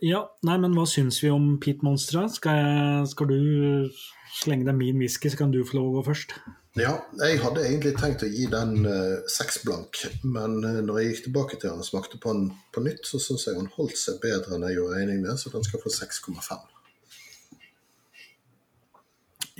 Ja, 0.01 0.23
nei, 0.41 0.55
men 0.57 0.73
hva 0.73 0.87
syns 0.89 1.19
vi 1.21 1.29
om 1.29 1.59
Pete 1.61 1.85
Monstra? 1.85 2.23
Skal, 2.33 3.03
skal, 3.05 3.29
du 3.29 3.91
slenge 4.33 4.65
deg 4.65 4.73
min 4.79 4.97
whisky, 4.97 5.29
så 5.29 5.43
kan 5.43 5.53
du 5.53 5.59
få 5.61 5.77
lov 5.77 5.91
å 5.91 5.93
gå 5.99 6.01
først? 6.07 6.33
Ja, 6.79 6.95
jeg 7.19 7.41
hadde 7.43 7.67
egentlig 7.67 7.91
tenkt 7.99 8.23
å 8.25 8.29
gi 8.31 8.47
den 8.49 8.87
uh, 8.87 9.21
seks 9.29 9.59
blank, 9.65 9.99
men 10.23 10.57
uh, 10.65 10.79
når 10.81 10.97
jeg 10.97 11.11
gikk 11.11 11.21
tilbake 11.27 11.59
til 11.59 11.69
den 11.69 11.83
og 11.83 11.85
smakte 11.85 12.17
på 12.23 12.33
den 12.33 12.49
på 12.73 12.81
nytt, 12.81 13.05
så 13.05 13.21
syns 13.21 13.45
jeg 13.45 13.59
han 13.59 13.69
holdt 13.75 13.99
seg 13.99 14.17
bedre 14.23 14.55
enn 14.57 14.65
jeg 14.65 14.79
gjorde 14.79 14.97
regning 14.97 15.21
med, 15.27 15.37
så 15.37 15.53
den 15.53 15.67
skal 15.67 15.83
få 15.83 15.93
6,5. 15.93 16.65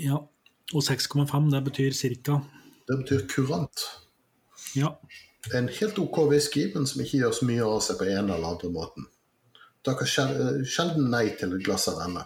Ja, 0.01 0.23
og 0.73 0.87
6,5 0.87 1.53
det 1.53 1.63
betyr 1.69 1.93
cirka? 1.93 2.41
Det 2.89 3.01
betyr 3.03 3.27
kurant. 3.29 3.85
Ja. 4.73 4.95
en 5.53 5.67
helt 5.69 5.99
OK 5.99 6.23
whisky, 6.31 6.71
men 6.73 6.87
som 6.87 7.01
ikke 7.03 7.21
gjør 7.21 7.33
så 7.35 7.45
mye 7.45 7.73
av 7.75 7.81
seg 7.85 8.01
på 8.01 8.09
en 8.09 8.29
eller 8.31 8.55
andre 8.55 8.73
måten. 8.73 9.11
Takker 9.85 10.05
sjel- 10.05 10.65
sjelden 10.69 11.09
nei 11.09 11.27
til 11.39 11.55
et 11.55 11.65
glass 11.65 11.87
av 11.89 12.01
denne. 12.03 12.25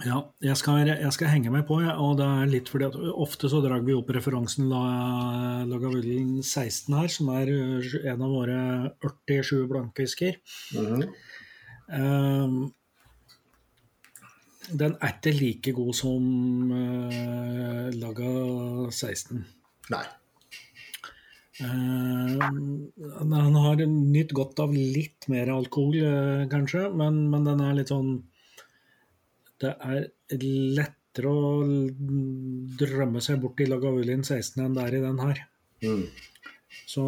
Ja, 0.00 0.22
jeg 0.40 0.56
skal, 0.56 0.88
jeg 0.88 1.12
skal 1.12 1.28
henge 1.28 1.50
meg 1.52 1.66
på, 1.68 1.76
ja, 1.84 1.92
og 2.00 2.16
det 2.16 2.24
er 2.26 2.48
litt 2.48 2.70
fordi 2.72 2.86
at 2.88 2.96
ofte 3.12 3.50
så 3.52 3.60
drar 3.60 3.82
vi 3.84 3.92
opp 3.92 4.08
referansen 4.14 4.70
La- 4.72 5.64
Lagavulin 5.68 6.38
16 6.40 6.96
her, 6.96 7.10
som 7.12 7.28
er 7.36 7.52
en 7.52 8.24
av 8.24 8.32
våre 8.32 8.60
87 9.04 9.66
blankfisker. 9.68 10.38
-hmm. 10.72 11.08
um, 11.92 12.72
den 14.72 14.96
er 15.00 15.12
ikke 15.12 15.36
like 15.36 15.72
god 15.72 15.94
som 15.94 16.72
uh, 16.72 17.90
Laga 17.92 18.90
16. 18.90 19.44
Nei. 19.90 20.04
Ehm, 21.62 22.92
han 23.22 23.54
har 23.54 23.82
nytt 23.86 24.32
godt 24.34 24.60
av 24.64 24.74
litt 24.74 25.28
mer 25.30 25.52
alkohol, 25.52 25.96
eh, 26.00 26.44
kanskje, 26.50 26.88
men, 26.98 27.24
men 27.30 27.46
den 27.46 27.62
er 27.62 27.76
litt 27.78 27.92
sånn 27.92 28.14
Det 29.62 29.76
er 29.78 30.08
lettere 30.42 31.30
å 31.30 31.62
drømme 32.80 33.20
seg 33.22 33.38
bort 33.44 33.60
i 33.62 33.68
Lagavulin 33.68 34.24
16 34.24 34.64
enn 34.64 34.74
det 34.74 34.86
er 34.88 34.96
i 34.98 35.02
den 35.04 35.20
her. 35.22 35.42
Mm. 35.84 36.06
Så 36.90 37.04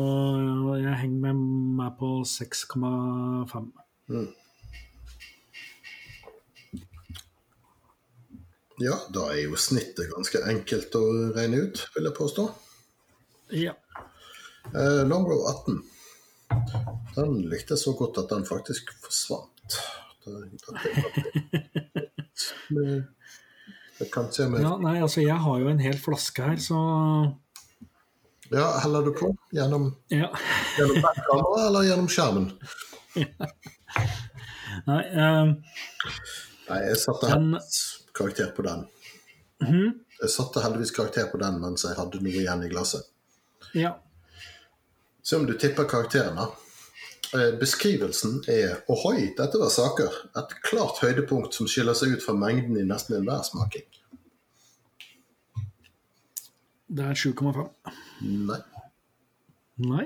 jeg 0.79 1.01
henger 1.01 1.25
med 1.25 1.41
meg 1.81 1.97
på 1.99 2.11
6,5. 2.31 3.73
Mm. 4.13 4.29
Ja, 8.85 9.01
da 9.15 9.29
er 9.33 9.41
jo 9.49 9.59
snittet 9.59 10.13
ganske 10.13 10.45
enkelt 10.51 10.95
å 10.99 11.05
regne 11.35 11.65
ut, 11.67 11.83
vil 11.97 12.07
jeg 12.07 12.19
påstå. 12.21 12.47
Ja. 13.55 13.75
Eh, 14.73 15.03
Longrow 15.09 15.45
18. 15.51 15.83
Den 17.17 17.37
likte 17.51 17.75
jeg 17.75 17.79
så 17.83 17.93
godt 17.99 18.19
at 18.23 18.31
den 18.33 18.45
faktisk 18.49 18.91
forsvant. 19.05 19.79
Det 23.99 24.11
kan 24.13 24.33
se 24.33 24.49
mer. 24.49 24.61
ja. 24.65 24.77
Nei, 24.83 24.97
altså 25.03 25.21
jeg 25.23 25.37
har 25.47 25.59
jo 25.61 25.69
en 25.71 25.81
hel 25.83 25.99
flaske 26.01 26.43
her, 26.43 26.57
så 26.63 26.79
Ja, 28.53 28.67
heller 28.85 29.03
du 29.07 29.13
på? 29.17 29.31
Gjennom, 29.55 29.91
ja. 30.13 30.29
gjennom 30.79 31.01
backkamera 31.03 31.67
eller 31.69 31.87
gjennom 31.89 32.09
skjermen? 32.13 32.51
Nei, 34.89 35.03
ehm, 35.15 35.55
Nei, 36.69 36.81
jeg 36.89 36.99
satte 37.01 37.31
heldigvis 37.31 37.79
karakter 38.17 38.51
på 38.57 38.65
den. 38.67 38.85
mhm, 39.63 39.93
Jeg 40.23 40.31
satte 40.31 40.63
heldigvis 40.65 40.93
karakter 40.97 41.29
på 41.33 41.39
den 41.41 41.61
mens 41.63 41.85
jeg 41.87 41.97
hadde 41.99 42.21
noe 42.25 42.35
igjen 42.43 42.65
i 42.67 42.73
glasset. 42.73 43.07
ja. 43.75 43.95
Se 45.25 45.37
om 45.37 45.47
du 45.49 45.55
tipper 45.59 45.89
karakteren, 45.89 46.37
da. 46.37 46.51
Eh, 47.35 47.55
Beskrivelsen 47.59 48.43
er 48.53 48.83
ohoi, 48.93 49.31
dette 49.39 49.59
var 49.59 49.73
saker. 49.73 50.19
Et 50.37 50.53
klart 50.67 51.01
høydepunkt 51.01 51.57
som 51.57 51.69
skiller 51.71 51.97
seg 51.97 52.13
ut 52.15 52.25
fra 52.25 52.37
mengden 52.37 52.77
i 52.77 52.85
nesten 52.85 53.17
enhver 53.19 53.41
smaking. 53.47 53.87
Det 56.95 57.09
er 57.09 57.17
7,5. 57.17 57.65
Nei, 58.51 58.61
Nei, 59.83 60.05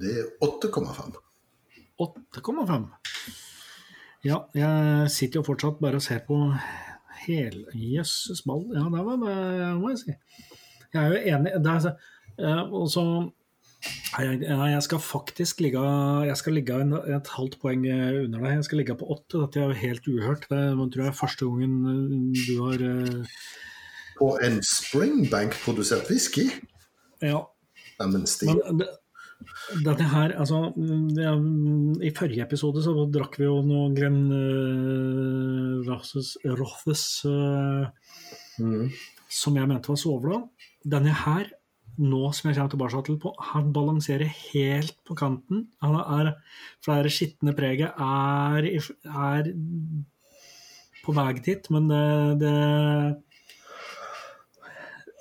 det 0.00 0.14
er 0.22 0.30
8,5. 0.46 1.18
8,5. 2.00 2.86
Ja, 4.24 4.38
jeg 4.56 5.10
sitter 5.12 5.42
jo 5.42 5.46
fortsatt 5.50 5.82
bare 5.82 5.98
og 6.00 6.06
ser 6.06 6.22
på 6.24 6.38
Jøsses 7.28 8.40
ball. 8.46 8.64
Ja, 8.72 8.86
det 8.92 9.02
var 9.04 9.18
det 9.20 9.36
må 9.80 9.90
jeg 9.92 10.00
si. 10.00 10.14
Jeg 10.94 11.02
er 11.02 11.12
jo 11.12 11.34
enig. 11.34 11.52
Det 11.64 11.74
er, 11.74 11.96
eh, 12.38 12.62
og 12.70 12.88
så 12.92 13.04
jeg, 14.18 14.40
jeg 14.42 14.70
jeg 14.74 14.82
skal 14.86 15.00
faktisk 15.02 15.60
ligge 15.64 15.82
Jeg 16.28 16.36
skal 16.40 16.56
ligge 16.56 16.80
en, 16.80 16.92
et 16.92 17.30
halvt 17.36 17.58
poeng 17.62 17.86
eh, 17.86 18.24
under 18.24 18.38
deg. 18.40 18.56
Jeg 18.58 18.64
skal 18.68 18.78
ligge 18.82 18.96
på 19.00 19.10
åtte. 19.16 19.40
Dette 19.42 19.60
er 19.60 19.70
jo 19.70 19.82
helt 19.82 20.08
uhørt. 20.08 20.48
Det 20.50 20.58
er, 20.58 20.74
tror 20.74 21.04
jeg 21.04 21.12
er 21.12 21.22
første 21.22 21.48
gangen 21.50 21.74
eh, 21.92 22.44
du 22.48 22.54
har 22.64 22.84
uh... 22.88 23.46
På 24.18 24.34
en 24.46 24.60
Springbank-produsert 24.62 26.06
whisky? 26.10 26.46
Ja. 27.22 27.40
Men 27.98 28.22
det, 28.78 28.86
dette 29.84 30.06
her, 30.10 30.34
altså 30.38 30.72
ja, 31.18 31.34
I 32.04 32.12
forrige 32.14 32.44
episode 32.46 32.82
så 32.84 32.94
drakk 33.10 33.38
vi 33.40 33.46
jo 33.48 33.58
noe 33.66 33.90
Glenn 33.96 34.20
uh, 34.30 35.82
Rothes, 35.88 37.10
eh, 37.28 37.86
Mm. 38.54 38.86
som 39.26 39.56
jeg 39.58 39.66
mente 39.66 39.90
var 39.90 39.98
sovla. 39.98 40.36
Denne 40.86 41.10
her, 41.24 41.48
nå 42.00 42.22
som 42.34 42.50
jeg 42.50 42.56
kommer 42.58 42.72
tilbake 42.72 43.02
til 43.06 43.18
på, 43.22 43.34
han 43.52 43.72
balanserer 43.74 44.30
helt 44.52 44.96
på 45.06 45.16
kanten. 45.18 45.68
Han 45.84 45.98
er, 46.00 46.32
for 46.84 47.06
det 47.06 47.12
skitne 47.14 47.54
preget 47.56 47.94
er, 48.00 48.68
er 49.04 49.52
på 51.04 51.14
vei 51.14 51.30
dit, 51.44 51.70
men 51.74 51.90
det, 51.90 52.04
det 52.42 52.54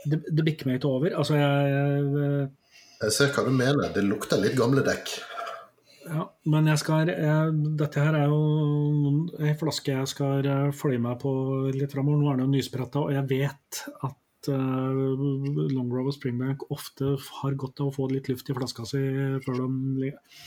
det, 0.03 0.19
det 0.27 0.45
bikker 0.45 0.67
meg 0.67 0.79
ikke 0.79 0.89
over. 0.89 1.13
Altså, 1.19 1.37
jeg, 1.39 1.69
jeg 1.69 2.49
Jeg 3.03 3.15
ser 3.15 3.31
hva 3.35 3.45
du 3.45 3.53
mener. 3.55 3.91
Det 3.95 4.03
lukter 4.03 4.41
litt 4.41 4.57
gamle 4.57 4.83
dekk. 4.85 5.13
Ja, 6.03 6.25
men 6.51 6.67
jeg 6.67 6.79
skal 6.81 7.07
jeg, 7.07 7.51
Dette 7.79 8.01
her 8.03 8.17
er 8.19 8.31
jo 8.31 9.29
ei 9.39 9.53
flaske 9.59 9.93
jeg 9.93 10.09
skal 10.11 10.41
fly 10.43 10.73
følge 10.81 11.03
med 11.05 11.21
på 11.21 11.31
litt 11.71 11.95
framover. 11.95 12.19
Nå 12.19 12.31
er 12.31 12.41
den 12.41 12.49
jo 12.49 12.57
nyspretta, 12.57 13.05
og 13.05 13.15
jeg 13.15 13.23
vet 13.29 13.83
at 14.03 14.19
uh, 14.51 15.69
Longrow 15.71 16.09
og 16.09 16.15
Springbank 16.15 16.65
ofte 16.73 17.15
har 17.41 17.59
godt 17.59 17.83
av 17.83 17.91
å 17.91 17.95
få 17.95 18.09
litt 18.11 18.29
luft 18.31 18.49
i 18.49 18.55
flaska 18.57 18.85
si 18.89 19.01
før 19.45 19.61
de 19.61 19.69
ligger. 20.01 20.41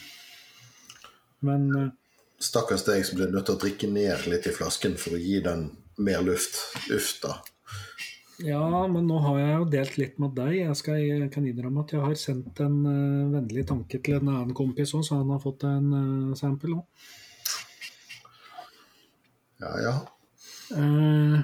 Men 1.47 1.69
uh, 1.75 1.89
Stakkars 2.37 2.85
deg 2.85 3.05
som 3.09 3.17
blir 3.17 3.31
nødt 3.33 3.47
til 3.49 3.57
å 3.57 3.61
drikke 3.61 3.89
ned 3.89 4.27
litt 4.29 4.47
i 4.49 4.53
flasken 4.53 4.97
for 5.01 5.17
å 5.17 5.21
gi 5.21 5.39
den 5.45 5.71
mer 5.97 6.21
luft. 6.25 6.59
Uff, 6.93 7.15
da. 7.23 7.39
ja, 8.45 8.61
men 8.93 9.07
nå 9.09 9.21
har 9.25 9.39
jeg 9.41 9.55
jo 9.55 9.69
delt 9.73 9.97
litt 10.03 10.19
med 10.21 10.35
deg. 10.37 10.57
Jeg, 10.59 10.77
skal, 10.77 11.01
jeg 11.01 11.31
kan 11.33 11.47
innrømme 11.49 11.87
at 11.87 11.95
jeg 11.97 12.05
har 12.05 12.19
sendt 12.21 12.61
en 12.65 12.83
uh, 12.85 13.33
vennlig 13.33 13.65
tanke 13.71 14.03
til 14.05 14.19
en 14.19 14.33
annen 14.35 14.57
kompis 14.57 14.93
òg, 14.99 15.07
så 15.07 15.23
han 15.23 15.33
har 15.33 15.41
fått 15.41 15.65
en 15.69 15.89
uh, 15.95 16.37
sample 16.37 16.77
òg. 16.77 17.09
Ja, 19.65 19.73
ja. 19.81 19.95
Uh, 20.77 21.41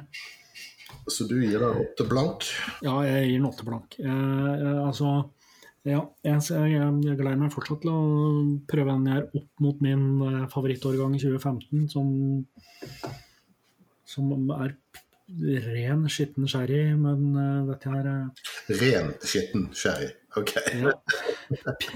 Så 1.11 1.27
du 1.27 1.39
gir 1.43 1.59
deg 1.59 1.79
åtte 1.83 2.07
blank? 2.07 2.47
Ja, 2.85 3.01
jeg 3.07 3.31
gir 3.31 3.41
den 3.41 3.49
åtte 3.49 3.67
blank. 3.67 3.97
Jeg, 3.99 4.11
jeg, 4.63 4.75
altså, 4.85 5.13
ja, 5.89 6.03
jeg, 6.23 6.43
jeg, 6.47 7.17
gleder 7.19 7.41
meg 7.41 7.55
fortsatt 7.55 7.83
til 7.83 7.91
å 7.91 8.03
prøve 8.71 8.95
den 8.95 9.09
jeg 9.11 9.23
er 9.23 9.41
opp 9.41 9.65
mot 9.65 9.83
min 9.83 10.05
eh, 10.29 10.45
favorittårgang 10.53 11.17
i 11.19 11.23
2015, 11.23 11.89
som, 11.91 12.13
som 14.07 14.53
er 14.61 14.77
ren, 15.73 16.05
skitten 16.13 16.47
sherry, 16.51 16.85
men 16.99 17.33
uh, 17.35 17.71
dette 17.71 17.91
her 17.91 18.09
uh... 18.11 18.45
Ren, 18.83 19.15
skitten 19.25 19.71
sherry. 19.75 20.11
OK. 20.37 20.55
ja. 20.77 20.93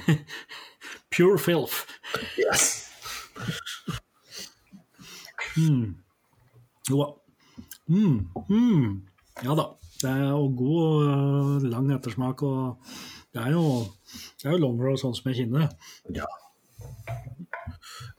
Pure 1.15 1.39
filth. 1.39 1.85
Yes. 2.41 2.91
Mm. 5.57 5.95
Jo 6.91 6.99
da. 7.01 7.09
Mm. 7.89 8.29
Mm. 8.49 9.03
Ja 9.45 9.53
da. 9.59 9.67
Det 9.97 10.11
er 10.11 10.27
jo 10.29 10.49
god, 10.53 11.07
øh, 11.09 11.63
lang 11.73 11.87
ettersmak, 11.95 12.43
og 12.45 12.77
det 13.33 13.41
er 13.47 13.55
jo, 13.55 13.63
det 14.43 14.51
er 14.51 14.59
jo 14.61 14.97
sånn 15.01 15.15
som 15.17 15.31
jeg 15.31 15.39
kjenner 15.39 15.65
det. 15.65 15.71
Ja. 16.19 16.27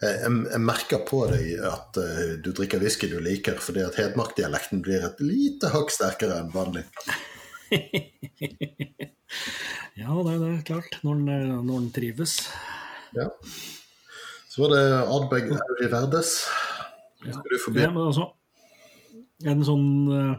Jeg, 0.01 0.13
jeg, 0.25 0.61
merker 0.61 0.99
på 1.05 1.19
deg 1.29 1.43
at 1.69 1.99
uh, 2.01 2.33
du 2.41 2.49
drikker 2.49 2.81
whisky 2.81 3.05
du 3.11 3.19
liker, 3.21 3.61
fordi 3.61 3.81
at 3.85 3.97
Hedmark-dialekten 3.97 4.81
blir 4.85 5.05
et 5.05 5.21
lite 5.21 5.69
hakk 5.73 5.89
sterkere 5.93 6.39
enn 6.41 6.53
vanlig. 6.53 6.85
Ja, 9.97 10.13
det, 10.21 10.35
det 10.39 10.49
er 10.51 10.65
klart. 10.65 10.99
Når 11.03 11.13
den, 11.17 11.29
øh, 11.29 11.63
når 11.65 11.79
den 11.79 11.91
trives. 11.91 12.37
Ja. 13.17 13.27
Så 14.49 14.61
var 14.61 14.75
det 14.75 14.83
Adbeg 15.01 15.49
Auri 15.57 15.89
Verdes. 15.91 16.45
Ja. 17.25 17.33
Skal 17.33 17.49
du 17.49 17.57
forbi? 17.63 17.81
Ja, 17.81 17.89
men 17.91 18.05
altså, 18.05 18.27
en 19.45 19.63
sånn 19.65 19.89
uh, 20.09 20.35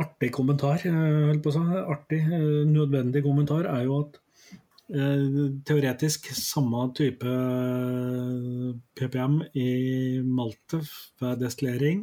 artig 0.00 0.32
kommentar, 0.34 0.82
holdt 0.86 1.44
på 1.44 1.52
å 1.54 1.64
artig, 1.94 2.24
uh, 2.26 2.64
nødvendig 2.66 3.22
kommentar, 3.26 3.68
er 3.70 3.86
jo 3.86 4.02
at 4.06 4.20
teoretisk 4.90 6.24
samme 6.34 6.80
type 6.98 7.30
PPM 8.98 9.36
i 9.54 9.68
Malte 10.26 10.80
ved 11.22 11.38
destillering. 11.44 12.00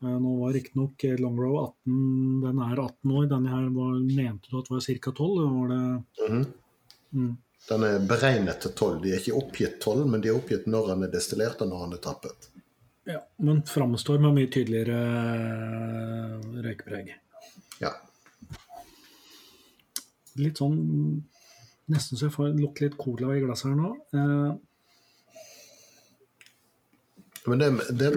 Nå 0.00 0.32
var 0.38 0.54
riktignok 0.56 1.04
Longrow 1.20 1.58
18, 1.84 2.40
den 2.46 2.62
er 2.64 2.80
18 2.80 3.12
år, 3.12 3.26
denne 3.28 3.52
her 3.52 3.68
var, 3.76 3.98
mente 4.00 4.48
du 4.48 4.58
at 4.62 4.70
var 4.72 4.80
ca. 4.80 5.12
12? 5.12 5.50
Var 5.58 5.68
det, 5.68 5.82
Mhm. 6.30 6.46
mm, 7.12 7.36
Den 7.68 7.82
er 7.84 7.98
beregnet 7.98 8.60
til 8.60 8.72
12. 8.72 9.02
De 9.02 9.12
er 9.12 9.20
ikke 9.20 9.36
oppgitt 9.36 9.80
12, 9.80 10.06
men 10.06 10.20
de 10.20 10.28
er 10.28 10.36
oppgitt 10.36 10.66
når 10.66 10.88
den 10.88 11.02
er 11.04 11.12
destillert 11.12 11.60
og 11.60 11.68
når 11.68 11.84
den 11.84 11.92
er 11.98 12.02
tappet. 12.08 12.48
Ja, 13.04 13.20
men 13.36 13.62
framstår 13.68 14.18
med 14.22 14.36
mye 14.38 14.50
tydeligere 14.52 14.98
øh, 14.98 16.60
røykpreg. 16.64 17.14
Ja. 17.82 17.94
Litt 20.40 20.60
sånn 20.62 20.78
Nesten 21.92 22.16
så 22.16 22.30
jeg 22.30 22.32
får 22.32 22.54
lukte 22.56 22.86
litt 22.86 22.94
cola 22.96 23.34
i 23.36 23.42
glasset 23.42 23.68
her 23.68 23.74
nå. 23.76 23.90
Eh, 24.16 24.54
Men 27.44 27.60
det, 27.60 27.66
det 28.00 28.08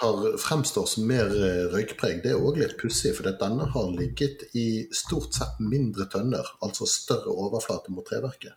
har, 0.00 0.38
fremstår 0.38 0.86
som 0.86 1.08
mer 1.10 1.26
eh, 1.26 1.64
røykpreg, 1.72 2.20
det 2.22 2.30
er 2.30 2.38
òg 2.38 2.60
litt 2.60 2.76
pussig. 2.78 3.16
For 3.16 3.26
denne 3.26 3.66
har 3.72 3.88
ligget 3.90 4.44
i 4.54 4.86
stort 4.94 5.34
sett 5.34 5.58
mindre 5.58 6.06
tønner, 6.12 6.46
altså 6.62 6.86
større 6.86 7.34
overflate 7.34 7.90
mot 7.90 8.06
treverket. 8.06 8.54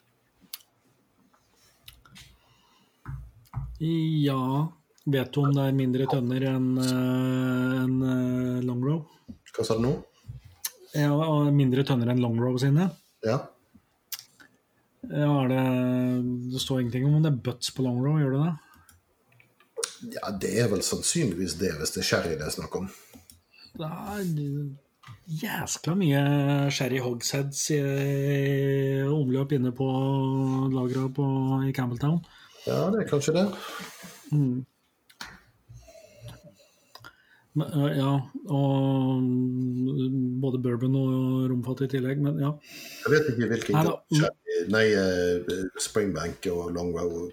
ja 3.80 4.70
Vet 5.10 5.32
du 5.34 5.42
om 5.42 5.54
det 5.56 5.66
er 5.66 5.78
mindre 5.78 6.08
tønner 6.12 6.46
enn 6.52 6.70
en 6.84 7.96
eh, 8.14 8.64
long 8.66 8.84
row? 8.86 9.04
Hva 9.56 9.66
sa 9.66 9.78
du 9.80 9.86
nå? 9.88 9.94
Ja, 10.98 11.14
mindre 11.54 11.86
tønner 11.88 12.12
enn 12.14 12.22
long 12.24 12.38
row 12.42 12.58
sine. 12.62 12.90
Ja. 13.26 13.42
Ja, 15.10 15.30
er 15.44 15.52
det, 15.52 15.62
det 16.54 16.62
står 16.62 16.84
ingenting 16.84 17.08
om 17.08 17.22
det 17.24 17.32
er 17.32 17.44
butts 17.46 17.72
på 17.74 17.86
long 17.86 18.02
row, 18.04 18.20
gjør 18.22 18.36
det 18.36 18.48
det? 18.48 18.56
ja, 20.08 20.32
det 20.42 20.52
er 20.62 20.70
vel 20.72 20.84
sannsynligvis 20.86 21.58
det, 21.60 21.74
hvis 21.80 21.94
det 21.96 22.04
er 22.04 22.08
sherry 22.10 22.36
det 22.40 22.48
er 22.48 22.56
snakk 22.56 22.78
om. 22.80 22.88
Det 23.80 23.90
er 23.90 24.24
jæskla 25.40 25.96
mye 25.98 26.24
sherry 26.74 27.02
hogsheads 27.04 27.62
i 27.76 27.80
omløp 29.10 29.54
inne 29.58 29.74
på 29.76 29.88
lagra 30.74 31.08
i 31.68 31.74
Campbelltown. 31.76 32.20
Ja, 32.68 32.88
det 32.94 33.04
er 33.04 33.10
kanskje 33.10 33.36
det. 33.38 33.46
Mm. 34.32 34.66
Øh, 37.58 37.98
ja, 37.98 38.12
og 38.54 39.24
både 40.42 40.60
bourbon 40.62 40.96
og 41.00 41.48
romfat 41.50 41.82
i 41.88 41.90
tillegg, 41.96 42.22
men 42.22 42.38
ja. 42.44 42.52
Jeg 43.06 43.14
vet 43.16 43.32
ikke 43.32 43.50
hvilken 43.50 43.80
Nei 43.80 44.30
Nei, 44.70 44.86
eh, 44.94 45.50
Springbank 45.82 46.46
og 46.52 46.70
Longrow 46.76 47.30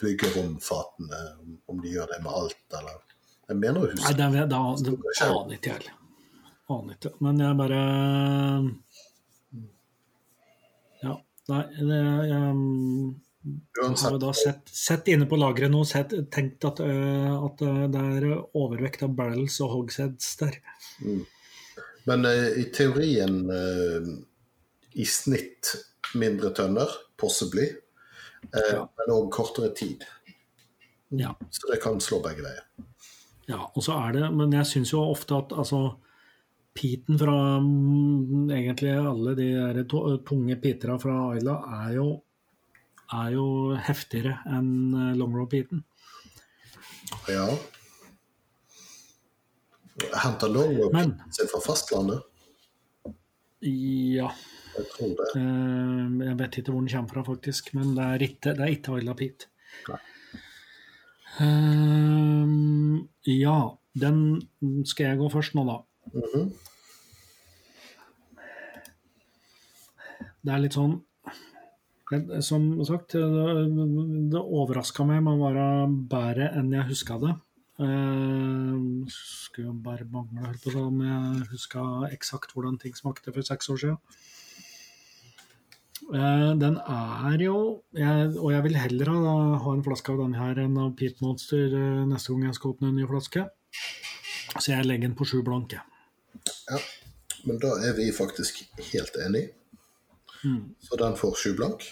bygger 0.00 0.36
romfatene, 0.36 1.20
om 1.70 1.80
de 1.80 1.94
gjør 1.94 2.12
det 2.12 2.20
med 2.26 2.32
alt, 2.42 2.64
eller 2.76 3.00
Jeg 3.48 3.60
mener 3.60 3.80
å 3.80 3.86
Nei, 3.86 3.92
huske 3.94 4.14
det, 4.20 4.30
det, 4.34 4.46
det, 4.52 4.96
det 5.00 5.28
aner 5.30 5.56
ikke 5.56 5.76
jeg. 5.78 5.94
Aner 6.74 6.96
ikke. 6.98 7.14
Men 7.24 7.40
jeg 7.44 7.58
bare 7.60 7.80
Ja. 11.04 11.14
Nei, 11.52 11.64
det, 11.78 12.02
jeg 12.30 12.54
har 13.82 14.12
vi 14.12 14.18
da 14.22 14.32
sett, 14.32 14.68
sett 14.68 15.08
inne 15.12 15.26
på 15.28 15.36
lageret 15.36 15.72
nå 15.72 15.82
sett, 15.88 16.14
tenkt 16.32 16.64
at, 16.64 16.80
øh, 16.80 17.32
at 17.44 17.64
det 17.92 18.02
er 18.02 18.28
overvekt 18.56 19.04
av 19.04 19.14
barrels 19.18 19.58
og 19.64 19.72
hogsheads 19.74 20.36
der. 20.40 20.58
Men 22.08 22.24
eh, 22.28 22.60
i 22.60 22.64
teorien 22.74 23.42
eh, 23.52 24.08
i 25.00 25.06
snitt 25.08 25.74
mindre 26.14 26.52
tønner, 26.56 26.88
possibly, 27.20 27.70
Ja. 28.52 28.84
men 28.84 29.10
òg 29.14 29.30
kortere 29.32 29.70
tid. 29.74 30.04
Ja. 31.08 31.32
Så 31.50 31.70
det 31.70 31.80
kan 31.82 32.00
slå 32.00 32.20
begge 32.22 32.44
veier. 32.44 32.64
Ja, 33.48 33.70
og 33.74 33.82
så 33.84 33.96
er 34.06 34.12
det, 34.16 34.28
men 34.36 34.52
jeg 34.52 34.68
syns 34.68 34.92
jo 34.92 35.02
ofte 35.04 35.36
at 35.36 35.52
altså 35.52 35.96
Piten 36.74 37.18
fra 37.18 37.34
mm, 37.62 38.50
egentlig 38.50 38.90
alle 38.98 39.34
de 39.38 39.84
tunge 40.26 40.56
pitera 40.58 40.96
fra 40.98 41.12
Aila 41.30 41.54
er 41.84 41.92
jo, 42.00 42.06
er 43.12 43.32
jo 43.34 43.74
heftigere 43.76 44.38
enn 44.46 44.94
eh, 44.94 45.14
longrow-piten. 45.18 45.82
Ja. 47.28 47.48
Henter 50.22 50.48
Longrow 50.50 50.90
Men- 50.92 51.20
sin 51.30 51.46
fra 51.48 51.60
fastlandet? 51.62 52.22
Ja, 53.64 54.28
Jeg 54.76 54.86
tror 54.92 55.12
det. 55.16 55.28
eh, 55.36 56.26
jeg 56.26 56.38
vet 56.38 56.58
ikke 56.58 56.72
hvor 56.72 56.80
den 56.82 56.88
kommer 56.90 57.08
fra, 57.12 57.22
faktisk, 57.24 57.74
men 57.74 57.94
det 57.94 58.04
er 58.04 58.18
ikke, 58.26 58.54
det 58.56 58.60
er 58.60 58.72
ikke 58.74 58.98
Isla 58.98 59.14
pit. 59.14 59.46
Eh, 61.40 63.00
ja, 63.38 63.58
den 63.98 64.48
skal 64.86 65.06
jeg 65.06 65.18
gå 65.18 65.28
først 65.32 65.54
nå, 65.54 65.64
da. 65.66 65.78
Mhm. 66.14 66.52
Det 70.44 70.52
er 70.52 70.58
litt 70.60 70.74
sånn 70.76 70.98
Som 72.44 72.68
sagt, 72.84 73.16
det, 73.16 73.64
det 74.32 74.42
overraska 74.42 75.06
meg 75.08 75.22
med 75.24 75.38
å 75.38 75.48
være 75.48 75.66
bedre 76.10 76.50
enn 76.58 76.72
jeg 76.74 76.90
huska 76.90 77.18
det. 77.22 77.32
Uh, 77.74 79.02
skulle 79.10 79.72
jo 79.72 79.74
bare 79.82 80.04
mangle 80.06 80.52
på 80.62 80.70
sånn 80.70 80.92
om 80.92 81.00
jeg 81.02 81.48
huska 81.50 81.82
eksakt 82.14 82.52
hvordan 82.54 82.76
ting 82.78 82.94
smakte 82.94 83.34
for 83.34 83.46
seks 83.46 83.72
år 83.72 83.80
siden. 83.82 84.20
Eh, 86.12 86.50
den 86.60 86.74
er 86.76 87.40
jo 87.40 87.82
jeg, 87.96 88.36
Og 88.36 88.50
jeg 88.52 88.62
vil 88.66 88.76
heller 88.76 89.08
ha, 89.08 89.34
ha 89.64 89.72
en 89.72 89.84
flaske 89.86 90.12
av 90.12 90.20
denne 90.20 90.36
her 90.36 90.58
enn 90.60 90.76
av 90.76 90.90
Pete 90.98 91.24
Monster 91.24 91.72
eh, 91.78 92.02
neste 92.10 92.34
gang 92.34 92.50
jeg 92.50 92.58
skal 92.58 92.74
åpne 92.74 92.90
en 92.90 92.98
ny 92.98 93.06
flaske. 93.08 93.46
Så 94.58 94.74
jeg 94.74 94.84
legger 94.84 95.08
den 95.08 95.16
på 95.16 95.26
sju 95.28 95.38
blanke. 95.46 95.80
Ja. 96.68 96.80
Men 97.48 97.60
da 97.62 97.74
er 97.88 97.96
vi 97.96 98.10
faktisk 98.12 98.62
helt 98.92 99.16
enige. 99.20 99.52
Mm. 100.44 100.74
Så 100.80 100.96
den 101.00 101.16
får 101.16 101.36
sju 101.40 101.54
blank. 101.56 101.86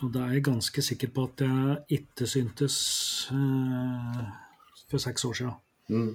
Og 0.00 0.12
da 0.14 0.24
er 0.24 0.38
jeg 0.38 0.46
ganske 0.48 0.82
sikker 0.82 1.10
på 1.12 1.26
at 1.28 1.42
jeg 1.44 2.00
ikke 2.00 2.26
syntes 2.28 2.76
eh, 3.34 4.20
for 4.88 5.02
seks 5.02 5.26
år 5.28 5.34
siden. 5.36 5.56
Mm. 5.92 6.14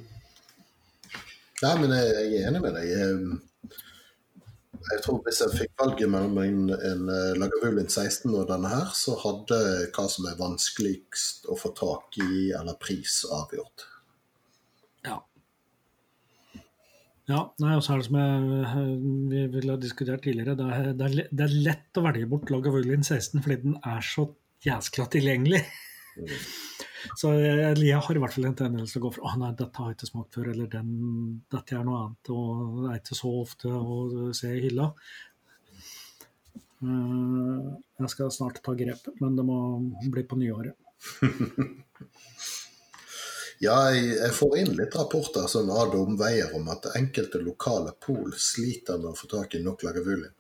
Nei, 1.61 1.73
men 1.81 1.93
jeg, 1.93 2.07
jeg 2.15 2.39
er 2.39 2.47
enig 2.49 2.61
med 2.63 2.73
deg. 2.75 2.87
Jeg, 2.89 3.75
jeg 4.85 5.03
tror 5.05 5.21
Hvis 5.25 5.41
jeg 5.43 5.53
fikk 5.59 5.71
valget 5.81 6.09
mellom 6.11 6.39
en, 6.41 6.65
en 6.73 7.11
eh, 7.13 7.37
Lagavulin 7.37 7.89
16 7.89 8.33
og 8.33 8.49
denne 8.49 8.73
her, 8.73 8.89
så 8.97 9.15
hadde 9.21 9.59
hva 9.95 10.07
som 10.11 10.27
er 10.29 10.41
vanskeligst 10.41 11.45
å 11.49 11.57
få 11.59 11.71
tak 11.77 12.17
i, 12.25 12.49
eller 12.57 12.77
pris, 12.81 13.21
avgjort. 13.29 13.85
Ja. 15.05 15.21
Ja, 17.25 17.39
nei, 17.61 17.71
og 17.73 17.81
så 17.81 17.95
er 17.95 18.01
det 18.01 18.05
som 18.05 18.17
jeg, 18.19 18.81
vi 19.31 19.39
ville 19.55 19.73
ha 19.73 19.81
diskutert 19.81 20.21
tidligere, 20.25 20.53
det 20.59 20.65
er, 20.75 20.89
det, 20.93 21.05
er, 21.07 21.29
det 21.33 21.45
er 21.47 21.55
lett 21.65 21.97
å 21.97 22.03
velge 22.05 22.27
bort 22.29 22.51
Lagavulin 22.53 23.01
16 23.01 23.41
fordi 23.41 23.57
den 23.63 23.79
er 23.81 24.05
så 24.05 24.27
jæskla 24.65 25.07
tilgjengelig. 25.15 25.63
Så 27.17 27.31
jeg, 27.37 27.73
jeg 27.85 28.01
har 28.01 28.17
i 28.17 28.21
hvert 28.21 28.33
fall 28.33 28.47
en 28.49 28.57
tendens 28.57 28.93
til 28.93 29.01
å 29.01 29.05
gå 29.07 29.11
for 29.17 29.25
å 29.25 29.33
nei, 29.41 29.49
dette 29.57 29.81
har 29.81 29.89
jeg 29.91 29.97
ikke 29.97 30.11
smakt 30.11 30.37
før, 30.37 30.51
eller 30.53 30.69
den, 30.69 30.91
dette 31.53 31.77
er 31.79 31.85
noe 31.85 32.03
annet, 32.03 32.31
og 32.33 32.83
det 32.83 32.91
er 32.93 33.01
ikke 33.01 33.17
så 33.19 33.31
ofte 33.41 33.73
å 33.73 33.97
se 34.37 34.53
i 34.53 34.61
hylla. 34.67 34.87
Eh, 36.85 37.65
Jeg 38.03 38.13
skal 38.13 38.33
snart 38.33 38.61
ta 38.65 38.73
grep, 38.77 39.09
men 39.21 39.37
det 39.37 39.45
må 39.49 39.57
bli 40.13 40.23
på 40.29 40.37
nyåret. 40.41 40.77
Ja, 43.63 43.75
jeg, 43.95 44.31
får 44.35 44.57
inn 44.59 44.73
litt 44.75 44.95
rapporter 44.97 45.47
som 45.47 45.69
ad 45.71 45.93
omveier 45.95 46.51
om 46.57 46.67
at 46.73 46.89
enkelte 46.97 47.39
lokale 47.39 47.93
pol 48.03 48.33
sliter 48.35 48.99
med 48.99 49.13
å 49.13 49.15
få 49.15 49.29
tak 49.31 49.55
i 49.55 49.61
nok 49.63 49.85
Lagavulin. 49.85 50.33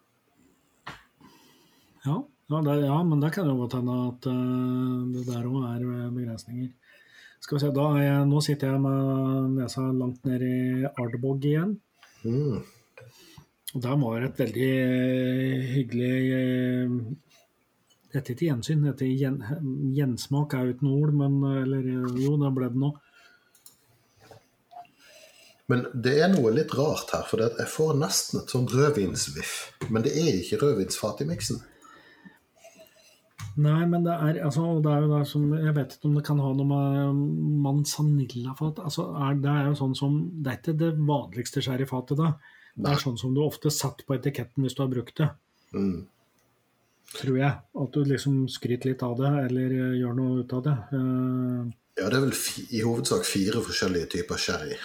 Ja, 2.05 2.17
ja, 2.51 2.61
det, 2.61 2.75
ja, 2.83 2.97
men 3.07 3.23
det 3.23 3.31
kan 3.33 3.47
jo 3.49 3.55
godt 3.61 3.77
hende 3.79 3.95
at 4.09 4.27
eh, 4.29 4.97
det 5.15 5.23
der 5.29 5.47
òg 5.47 5.63
er 5.71 5.85
eh, 5.85 6.11
begrensninger. 6.13 6.73
Skal 7.39 7.57
vi 7.57 7.63
se, 7.63 7.71
da 7.73 7.87
er 7.95 8.03
jeg, 8.03 8.27
Nå 8.29 8.41
sitter 8.43 8.73
jeg 8.73 8.81
med 8.83 9.55
nesa 9.55 9.85
langt 9.93 10.27
ned 10.27 10.43
i 10.45 10.59
Ardbog 10.89 11.45
igjen. 11.45 11.75
Mm. 12.25 12.59
Og 13.75 13.83
der 13.83 13.97
var 14.01 14.27
et 14.27 14.39
veldig 14.39 14.69
eh, 14.81 15.65
hyggelig 15.71 16.19
Dette 18.11 18.31
er 18.31 18.35
ikke 18.35 18.47
gjensyn, 18.47 18.85
dette 18.87 19.07
gjen, 19.07 19.41
gjensmak 19.95 20.53
er 20.55 20.67
jo 20.67 20.75
ikke 20.75 20.87
noe 20.87 21.01
ord, 21.03 21.17
men 21.19 21.41
eller 21.65 21.89
jo, 21.89 22.37
det 22.39 22.53
ble 22.55 22.69
det 22.71 22.83
nå. 22.83 22.93
Men 25.71 25.85
det 25.97 26.19
er 26.21 26.29
noe 26.29 26.51
litt 26.53 26.73
rart 26.77 27.09
her, 27.15 27.23
for 27.25 27.41
jeg 27.41 27.69
får 27.71 27.95
nesten 27.97 28.41
et 28.43 28.51
sånn 28.53 28.67
rødvinsviff. 28.69 29.53
Men 29.89 30.03
det 30.05 30.11
er 30.13 30.35
ikke 30.37 30.59
rødvinsfat 30.61 31.23
i 31.25 31.29
miksen. 31.31 31.63
Nei, 33.55 33.85
men 33.87 34.03
det 34.03 34.11
er, 34.11 34.37
altså, 34.43 34.65
det 34.83 34.91
er 34.91 35.05
jo 35.05 35.11
det 35.13 35.21
som 35.29 35.43
Jeg 35.55 35.73
vet 35.77 35.93
ikke 35.95 36.09
om 36.09 36.15
det 36.17 36.23
kan 36.27 36.39
ha 36.43 36.49
noe 36.57 36.67
med 36.67 37.19
manzanillafat 37.63 38.81
altså, 38.83 39.05
er, 39.15 39.37
Det 39.39 39.51
er 39.51 39.69
jo 39.69 39.77
sånn 39.79 39.93
som 39.95 40.17
Det 40.43 40.51
er 40.51 40.57
ikke 40.59 40.73
det 40.81 40.89
vanligste 41.07 41.63
sherryfatet, 41.63 42.19
da. 42.19 42.33
Det 42.75 42.83
Nei. 42.83 42.91
er 42.97 42.99
sånn 43.05 43.15
som 43.21 43.31
du 43.35 43.39
ofte 43.45 43.71
setter 43.71 44.03
på 44.03 44.17
etiketten 44.17 44.65
hvis 44.65 44.75
du 44.75 44.83
har 44.83 44.91
brukt 44.91 45.15
det, 45.21 45.29
Mm. 45.75 46.03
tror 47.15 47.37
jeg. 47.39 47.53
At 47.85 47.91
du 47.95 48.03
liksom 48.03 48.41
skryter 48.51 48.91
litt 48.91 49.03
av 49.07 49.15
det, 49.21 49.31
eller 49.47 49.71
eh, 49.71 49.95
gjør 50.01 50.15
noe 50.19 50.43
ut 50.43 50.53
av 50.57 50.63
det. 50.65 50.75
Uh, 50.91 51.71
Ja, 51.95 52.09
det 52.11 52.17
er 52.19 52.25
vel 52.25 52.35
i 52.75 52.81
hovedsak 52.83 53.23
fire 53.23 53.63
forskjellige 53.63 54.09
typer 54.17 54.35
sherry. 54.35 54.75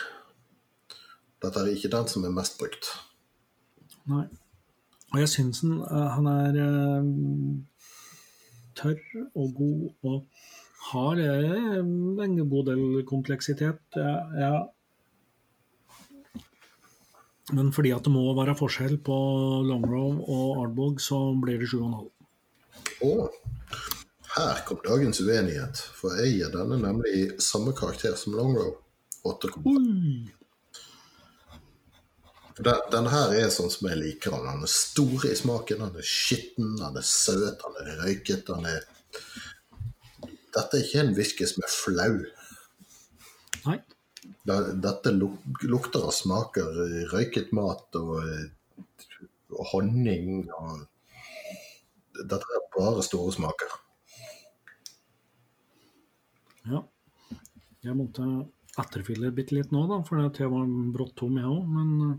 Dette 1.40 1.62
er 1.62 1.72
ikke 1.72 1.92
den 1.92 2.08
som 2.10 2.24
er 2.24 2.36
mest 2.36 2.58
brukt. 2.60 2.92
nei. 4.10 4.26
Og 5.10 5.18
jeg 5.18 5.30
syns 5.32 5.60
han, 5.64 5.80
eh, 5.82 6.08
han 6.14 6.26
er 6.30 6.58
eh, 6.62 7.06
tørr 8.78 9.00
og 9.34 9.56
god 9.56 9.80
og 10.06 10.18
har 10.90 11.22
eh, 11.24 11.80
en 11.80 12.36
god 12.52 12.64
del 12.70 12.84
kompleksitet. 13.08 13.82
Jeg, 13.96 14.20
jeg 14.38 14.68
Men 17.52 17.72
fordi 17.74 17.90
at 17.90 18.04
det 18.06 18.12
må 18.14 18.22
være 18.38 18.54
forskjell 18.54 19.00
på 19.02 19.16
Longrow 19.66 20.20
og 20.22 20.60
Ardbog, 20.62 21.00
så 21.02 21.18
blir 21.42 21.58
det 21.58 21.66
7,5. 21.72 22.06
Å, 23.02 23.26
her 24.36 24.60
kom 24.68 24.78
dagens 24.86 25.18
uenighet. 25.24 25.82
For 25.98 26.14
jeg 26.20 26.36
gir 26.36 26.52
denne 26.54 26.78
nemlig 26.78 27.10
i 27.18 27.24
samme 27.42 27.74
karakter 27.74 28.14
som 28.20 28.38
Longrow. 28.38 28.76
8,5. 29.26 30.39
Den, 32.60 32.80
den 32.92 33.06
her 33.08 33.32
er 33.32 33.48
sånn 33.52 33.70
som 33.72 33.88
jeg 33.88 34.00
liker 34.00 34.34
den. 34.34 34.48
Den 34.48 34.66
er 34.66 34.72
stor 34.72 35.24
i 35.28 35.36
smaken, 35.38 35.80
den 35.86 36.02
er 36.02 36.06
skitten, 36.06 36.74
den 36.76 36.98
er 37.00 37.06
søt, 37.06 37.62
den 37.62 37.78
er 37.80 38.02
røyket, 38.04 38.44
den 38.50 38.68
er 38.68 38.84
Dette 40.50 40.76
er 40.76 40.82
ikke 40.82 41.02
en 41.04 41.12
whisky 41.14 41.46
som 41.46 41.62
er 41.62 41.70
flau. 41.70 42.14
Nei. 43.64 43.78
Dette 44.50 45.12
lukter 45.14 46.02
og 46.02 46.14
smaker 46.14 46.80
røyket 47.12 47.52
mat 47.56 47.98
og, 48.00 48.16
og 49.54 49.68
honning 49.72 50.48
og 50.58 50.86
Dette 52.20 52.56
er 52.58 52.66
bare 52.74 53.04
store 53.06 53.32
smaker. 53.32 53.76
Ja. 56.68 56.82
Jeg 57.86 57.96
måtte 57.96 58.26
etterfylle 58.80 59.30
bitte 59.32 59.56
litt 59.56 59.70
nå, 59.72 59.86
da, 59.88 60.02
for 60.04 60.20
jeg 60.20 60.50
var 60.52 60.66
brått 60.92 61.14
tom, 61.16 61.38
jeg 61.40 61.48
òg. 61.48 61.70
Men 61.70 61.94
eh, 62.10 62.18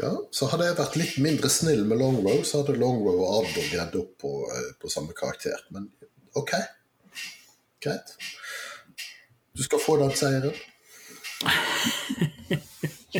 Ja, 0.00 0.12
så 0.32 0.46
hadde 0.48 0.66
jeg 0.70 0.76
vært 0.78 0.94
litt 0.96 1.16
mindre 1.20 1.48
snill 1.52 1.82
med 1.88 1.98
Longrow, 2.00 2.40
så 2.48 2.62
hadde 2.62 2.80
Longrow 2.80 3.18
og 3.20 3.32
Addo 3.42 3.62
gredd 3.68 3.96
opp 4.00 4.12
på, 4.22 4.30
eh, 4.48 4.70
på 4.80 4.88
samme 4.92 5.12
karakter. 5.16 5.58
Men 5.74 5.82
OK. 6.40 6.52
Greit. 7.82 8.08
Du 9.52 9.62
skal 9.66 9.80
få 9.82 9.96
den 10.00 10.14
seieren. 10.16 10.56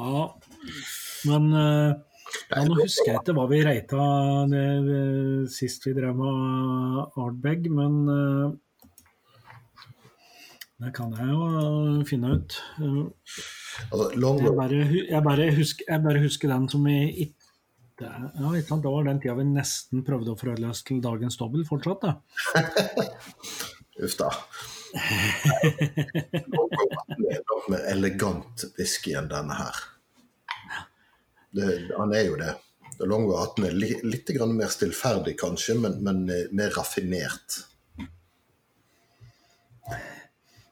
ja. 0.00 0.22
Men 1.30 1.42
eh, 1.54 1.90
ja, 2.50 2.64
nå 2.66 2.74
husker 2.80 3.12
jeg 3.12 3.20
ikke 3.20 3.36
hva 3.36 3.46
vi 3.50 3.60
reita 3.66 4.02
det, 4.50 4.66
det, 4.88 5.04
sist 5.54 5.86
vi 5.86 5.92
drev 5.94 6.14
med 6.18 6.34
Ardbeg, 7.20 7.60
men 7.70 7.92
eh, 8.16 8.48
det 10.80 10.90
kan 10.96 11.12
jeg 11.16 11.28
jo 11.28 12.04
finne 12.08 12.34
ut. 12.38 12.56
Eh, 12.80 13.04
Altså, 13.90 14.10
Jeg 14.12 14.56
bare, 14.56 14.78
jeg 15.08 15.22
bare, 15.24 15.44
husker, 15.54 15.84
jeg 15.88 16.02
bare 16.04 16.20
husker 16.20 16.50
den 16.50 16.68
som 16.68 16.84
vi 16.84 16.96
ikke 17.26 17.36
ja, 18.00 18.50
Det 18.80 18.90
var 18.90 19.04
den 19.04 19.20
tida 19.20 19.34
vi 19.36 19.44
nesten 19.44 20.02
prøvde 20.04 20.32
å 20.32 20.68
oss 20.70 20.82
til 20.82 21.02
dagens 21.04 21.36
dobbel 21.36 21.66
fortsatt. 21.68 22.00
da. 22.00 22.12
Uff 24.04 24.16
da. 24.16 24.30
Er 27.30 27.68
mer 27.68 27.84
elegant 27.94 28.64
whisky 28.78 29.12
enn 29.14 29.28
denne 29.28 29.54
her. 29.58 29.76
Det, 31.52 31.68
han 31.98 32.14
er 32.16 32.24
jo 32.30 32.38
det. 32.40 32.54
Longo 33.04 33.36
18 33.36 33.64
er 33.68 33.76
li, 33.76 33.90
litt 34.04 34.28
grann 34.36 34.56
mer 34.56 34.72
stillferdig, 34.72 35.36
kanskje, 35.40 35.76
men, 35.80 36.00
men 36.04 36.24
eh, 36.32 36.48
mer 36.56 36.72
raffinert. 36.76 37.60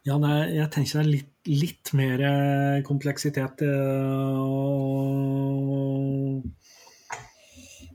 Ja, 0.09 0.15
er, 0.17 0.49
jeg 0.55 0.71
tenker 0.73 0.99
det 0.99 1.03
er 1.03 1.09
litt, 1.11 1.33
litt 1.49 1.91
mer 1.99 2.21
eh, 2.25 2.83
kompleksitet. 2.87 3.63
eh, 3.67 4.39
og- 4.41 6.43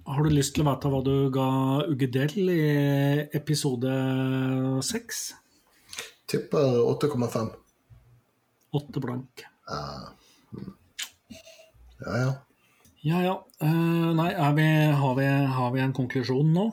Har 0.06 0.23
du 0.23 0.30
lyst 0.30 0.53
til 0.53 0.64
å 0.65 0.68
vite 0.68 0.90
hva 0.91 0.99
du 1.03 1.30
ga 1.34 1.48
Uggedell 1.90 2.49
i 2.52 2.60
episode 3.34 3.94
seks? 4.84 5.34
Tipper 6.27 6.77
8,5. 6.85 7.49
Åtte 8.73 8.99
blank. 9.02 9.44
Ja, 12.03 12.15
ja. 12.19 12.31
Ja 13.03 13.22
ja. 13.23 13.34
Uh, 13.61 14.14
nei, 14.15 14.34
vi, 14.56 14.68
har, 15.02 15.15
vi, 15.15 15.26
har 15.56 15.72
vi 15.73 15.80
en 15.84 15.94
konklusjon 15.95 16.53
nå? 16.53 16.68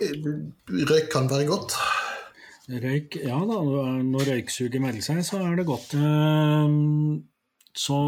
Røyk 0.00 1.10
kan 1.12 1.28
være 1.30 1.46
godt. 1.46 1.76
Røyk, 2.72 3.18
ja 3.20 3.36
da. 3.44 3.58
Når 4.06 4.28
røyksuget 4.30 4.80
melder 4.80 5.04
seg, 5.04 5.20
så 5.26 5.42
er 5.44 5.58
det 5.58 5.66
godt. 5.68 5.92
Eh, 5.98 6.76
Så 7.76 7.98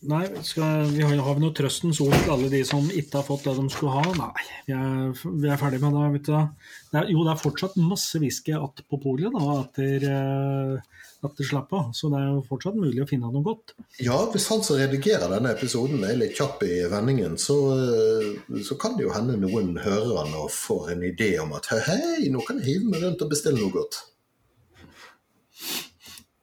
Nei, 0.00 0.22
skal, 0.46 0.86
vi 0.94 1.02
har, 1.04 1.12
har 1.20 1.34
vi 1.36 1.42
noe 1.42 1.52
trøstens 1.52 1.98
ord 2.00 2.14
til 2.22 2.30
alle 2.32 2.48
de 2.48 2.60
som 2.64 2.86
ikke 2.88 3.18
har 3.18 3.24
fått 3.26 3.42
det 3.44 3.52
de 3.58 3.66
skulle 3.72 3.92
ha? 3.98 4.12
Nei, 4.16 4.44
vi 4.64 4.72
er, 4.72 5.10
vi 5.42 5.50
er 5.50 5.58
ferdig 5.60 5.80
med 5.82 5.92
det. 5.92 6.04
vet 6.14 6.30
du. 6.30 6.68
Det 6.92 7.00
er, 7.02 7.10
jo, 7.12 7.24
det 7.26 7.34
er 7.34 7.42
fortsatt 7.42 7.76
masse 7.76 8.20
whisky 8.22 8.54
att 8.56 8.80
på 8.88 8.98
polet 9.02 9.34
da, 9.34 9.58
etter, 9.60 10.06
det 10.06 11.28
etter 11.28 11.44
slappet, 11.50 11.92
så 11.92 12.08
det 12.08 12.16
er 12.16 12.30
jo 12.30 12.40
fortsatt 12.48 12.78
mulig 12.80 13.02
å 13.04 13.08
finne 13.10 13.28
noe 13.28 13.44
godt. 13.44 13.74
Ja, 14.00 14.16
hvis 14.32 14.48
han 14.48 14.64
som 14.64 14.80
redigerer 14.80 15.28
denne 15.34 15.52
episoden 15.52 16.06
er 16.08 16.16
litt 16.16 16.38
kjapp 16.38 16.64
i 16.64 16.86
vendingen, 16.88 17.36
så, 17.36 17.58
eh, 17.76 18.62
så 18.64 18.78
kan 18.80 18.96
det 18.96 19.04
jo 19.04 19.12
hende 19.12 19.36
noen 19.42 19.74
hører 19.84 20.22
han 20.22 20.38
og 20.40 20.48
får 20.54 20.94
en 20.94 21.04
idé 21.10 21.34
om 21.42 21.52
at 21.58 21.68
hei, 21.90 22.30
nå 22.32 22.40
kan 22.46 22.62
jeg 22.62 22.70
hive 22.70 22.94
meg 22.94 23.04
rundt 23.04 23.26
og 23.26 23.34
bestille 23.36 23.60
noe 23.60 23.74
godt. 23.74 24.00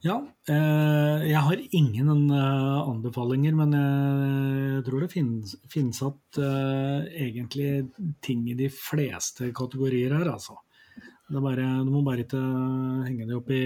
Ja, 0.06 0.20
eh, 0.46 1.24
jeg 1.26 1.42
har 1.42 1.62
ingen 1.74 2.30
eh, 2.30 2.82
anbefalinger, 2.86 3.56
men 3.58 3.74
jeg 3.74 4.84
tror 4.86 5.02
det 5.02 5.10
finnes, 5.10 5.56
finnes 5.74 6.04
at 6.06 6.38
eh, 6.38 7.08
egentlig 7.26 7.88
ting 8.22 8.44
i 8.46 8.54
de 8.60 8.70
fleste 8.70 9.50
kategorier 9.58 10.14
her, 10.14 10.30
altså. 10.36 10.60
Det 11.28 11.42
bare, 11.44 11.66
du 11.84 11.90
må 11.92 12.04
bare 12.06 12.24
ikke 12.24 12.40
henge 12.40 13.26
deg 13.26 13.34
opp 13.36 13.50
i 13.52 13.64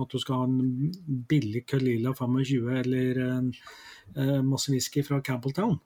at 0.00 0.10
du 0.10 0.18
skal 0.18 0.40
ha 0.40 0.48
en 0.48 0.88
billig 1.30 1.62
Kalila 1.70 2.16
25 2.18 2.72
eller 2.80 3.20
en 3.28 3.52
eh, 3.52 4.40
masse 4.42 4.72
whisky 4.72 5.04
fra 5.06 5.20
Campbelltown. 5.22 5.76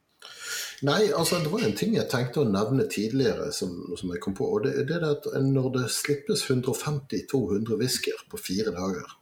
Nei, 0.84 1.06
altså 1.08 1.38
det 1.40 1.50
var 1.52 1.62
en 1.64 1.76
ting 1.76 1.94
jeg 1.96 2.08
tenkte 2.12 2.42
å 2.42 2.48
nevne 2.48 2.84
tidligere 2.92 3.48
som, 3.54 3.70
som 3.96 4.10
jeg 4.12 4.20
kom 4.24 4.34
på. 4.36 4.48
og 4.58 4.66
det, 4.66 4.74
det 4.88 4.98
er 4.98 5.06
at 5.08 5.28
Når 5.40 5.70
det 5.78 5.84
slippes 5.94 6.44
150-200 6.50 7.78
whiskyer 7.80 8.26
på 8.30 8.40
fire 8.40 8.74
dager, 8.76 9.14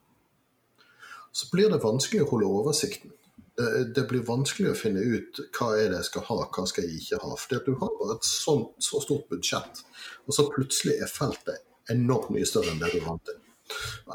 så 1.34 1.50
blir 1.52 1.70
det 1.70 1.82
vanskelig 1.82 2.24
å 2.24 2.30
holde 2.32 2.50
oversikten. 2.60 3.14
Det, 3.54 3.68
det 3.94 4.06
blir 4.10 4.26
vanskelig 4.26 4.72
å 4.72 4.78
finne 4.78 5.02
ut 5.02 5.38
hva 5.54 5.70
er 5.78 5.92
det 5.92 6.00
jeg 6.00 6.10
skal 6.10 6.26
ha, 6.26 6.40
hva 6.50 6.66
skal 6.66 6.88
jeg 6.88 6.98
ikke 6.98 7.22
ha. 7.22 7.36
For 7.38 7.62
du 7.62 7.72
har 7.78 7.94
bare 8.00 8.18
et 8.18 8.26
sånt, 8.26 8.74
så 8.82 9.02
stort 9.02 9.30
budsjett, 9.30 9.84
og 10.26 10.34
så 10.34 10.48
plutselig 10.50 10.98
er 10.98 11.10
feltet 11.10 11.62
enormt 11.94 12.32
mye 12.34 12.46
større 12.48 12.74
enn 12.74 12.82
det 12.82 12.94
du 12.96 13.02
vant 13.04 13.22
til. 13.28 13.38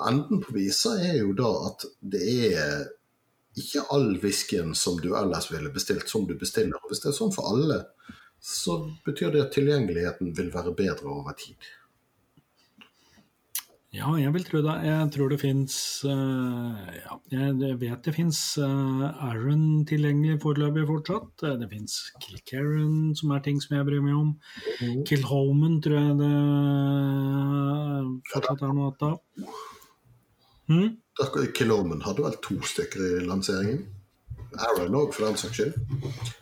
Enden 0.09 0.43
på 0.43 0.53
visa 0.55 0.97
er 1.01 1.21
jo 1.21 1.31
da 1.37 1.49
at 1.69 1.85
det 2.13 2.25
er 2.51 2.87
ikke 3.61 3.85
all 3.95 4.11
whiskyen 4.23 4.75
som 4.77 4.99
du 5.03 5.11
ellers 5.17 5.49
ville 5.51 5.71
bestilt, 5.73 6.07
som 6.09 6.27
du 6.27 6.35
bestiller. 6.39 6.79
Hvis 6.89 7.03
det 7.03 7.11
er 7.11 7.17
sånn 7.19 7.35
for 7.35 7.51
alle, 7.51 7.83
så 8.39 8.81
betyr 9.05 9.35
det 9.35 9.43
at 9.47 9.53
tilgjengeligheten 9.57 10.33
vil 10.37 10.53
være 10.53 10.75
bedre 10.77 11.11
over 11.11 11.35
tid. 11.39 11.57
Ja, 13.89 14.11
jeg 14.21 14.29
vil 14.35 14.43
tro 14.45 14.59
det. 14.61 14.73
Jeg 14.85 15.05
tror 15.15 15.31
det 15.31 15.39
fins 15.41 15.75
ja, 16.05 17.15
Jeg 17.33 17.77
vet 17.81 18.03
det 18.05 18.13
fins 18.13 18.39
Aaron 18.61 19.81
tilgjengelig 19.89 20.37
foreløpig 20.43 20.83
fortsatt. 20.85 21.41
Eh, 21.41 21.55
Det 21.57 21.69
fins 21.71 21.95
Kilkerran, 22.21 23.15
som 23.17 23.33
er 23.33 23.41
ting 23.41 23.57
som 23.63 23.77
jeg 23.77 23.87
bryr 23.89 24.05
meg 24.05 24.13
om. 24.13 24.29
Kilhoman 25.09 25.79
tror 25.81 25.97
jeg 25.97 26.19
det 26.21 26.35
fortsatt 28.29 28.61
er 28.61 28.77
noe 28.77 28.93
av. 29.09 29.17
Hm? 30.69 30.91
Kilomen 31.55 32.03
hadde 32.05 32.23
vel 32.23 32.37
to 32.43 32.59
stykker 32.63 33.05
i 33.05 33.25
lanseringen. 33.27 33.87
Aaron 34.57 34.95
òg, 34.97 35.11
for 35.13 35.27
den 35.27 35.37
saks 35.37 35.59
skyld. 35.59 35.75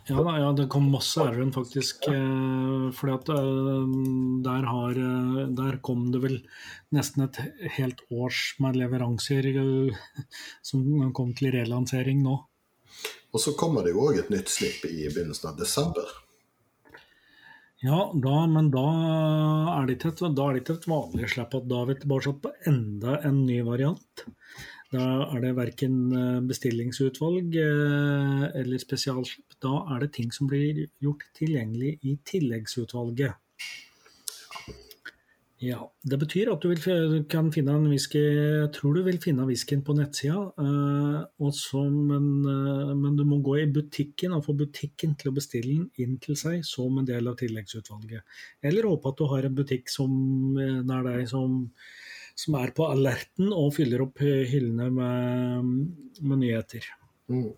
Ja, 0.08 0.22
da, 0.24 0.32
ja, 0.40 0.52
det 0.56 0.68
kom 0.72 0.86
masse 0.90 1.20
Aaron, 1.20 1.50
faktisk. 1.52 2.06
Eh, 2.08 2.86
fordi 2.96 3.14
at 3.14 3.32
eh, 3.34 3.96
der, 4.46 4.68
har, 4.70 5.00
eh, 5.08 5.42
der 5.58 5.76
kom 5.84 6.06
det 6.14 6.22
vel 6.24 6.38
nesten 6.94 7.26
et 7.26 7.40
helt 7.76 8.00
års 8.08 8.54
med 8.64 8.78
leveranser 8.80 9.50
eh, 9.52 9.98
som 10.70 11.12
kom 11.16 11.34
til 11.36 11.52
relansering 11.54 12.24
nå. 12.24 12.38
Og 13.28 13.44
så 13.44 13.52
kommer 13.60 13.84
det 13.84 13.92
jo 13.92 14.08
òg 14.08 14.22
et 14.22 14.32
nytt 14.32 14.48
slipp 14.48 14.88
i 14.88 15.04
begynnelsen 15.10 15.52
av 15.52 15.60
desember. 15.60 16.08
Ja, 17.78 17.98
da, 18.10 18.38
men 18.50 18.72
da 18.74 18.86
er 19.76 19.86
det 19.86 19.98
ikke 19.98 20.10
et, 20.10 20.70
et 20.72 20.88
vanlig 20.90 21.28
slipp. 21.30 21.52
Da 21.70 21.82
er 21.82 21.90
vi 21.92 21.98
tilbake 22.00 22.32
på 22.42 22.50
enda 22.66 23.20
en 23.28 23.44
ny 23.46 23.60
variant. 23.66 24.24
Da 24.90 25.04
er 25.28 25.44
det 25.44 25.52
verken 25.54 25.98
bestillingsutvalg 26.48 27.54
eh, 27.60 28.44
eller 28.58 28.82
spesialslipp. 28.82 29.58
Da 29.62 29.84
er 29.94 30.02
det 30.02 30.14
ting 30.16 30.32
som 30.34 30.50
blir 30.50 30.88
gjort 31.04 31.26
tilgjengelig 31.38 31.98
i 32.02 32.16
tilleggsutvalget. 32.26 33.38
Ja, 35.58 35.80
Det 36.06 36.14
betyr 36.20 36.52
at 36.52 36.62
du 36.62 36.68
vil, 36.70 37.24
kan 37.26 37.48
finne 37.50 37.72
en 37.74 37.88
whisky 37.90 38.20
Jeg 38.20 38.68
tror 38.76 38.94
du 38.94 39.00
vil 39.02 39.18
finne 39.18 39.46
whiskyen 39.48 39.82
på 39.82 39.96
nettsida, 39.98 40.38
uh, 40.54 41.48
men, 42.06 42.28
uh, 42.46 42.92
men 42.94 43.16
du 43.18 43.24
må 43.26 43.40
gå 43.42 43.56
i 43.58 43.66
butikken 43.66 44.36
og 44.36 44.44
få 44.46 44.54
butikken 44.54 45.16
til 45.18 45.32
å 45.32 45.34
bestille 45.34 45.74
den 45.74 45.90
inn 45.98 46.16
til 46.22 46.38
seg 46.38 46.62
som 46.62 46.98
en 46.98 47.08
del 47.08 47.26
av 47.26 47.40
tilleggsutvalget. 47.42 48.22
Eller 48.62 48.86
håpe 48.86 49.10
at 49.10 49.18
du 49.18 49.26
har 49.26 49.48
en 49.48 49.58
butikk 49.58 49.90
som, 49.90 50.12
eh, 50.62 50.78
nær 50.86 51.02
deg 51.02 51.26
som, 51.28 51.64
som 52.38 52.54
er 52.62 52.70
på 52.70 52.86
alerten 52.86 53.50
og 53.50 53.74
fyller 53.74 54.06
opp 54.06 54.22
hyllene 54.22 54.90
med, 54.94 55.76
med 56.22 56.44
nyheter. 56.44 56.86
Mm. 57.34 57.50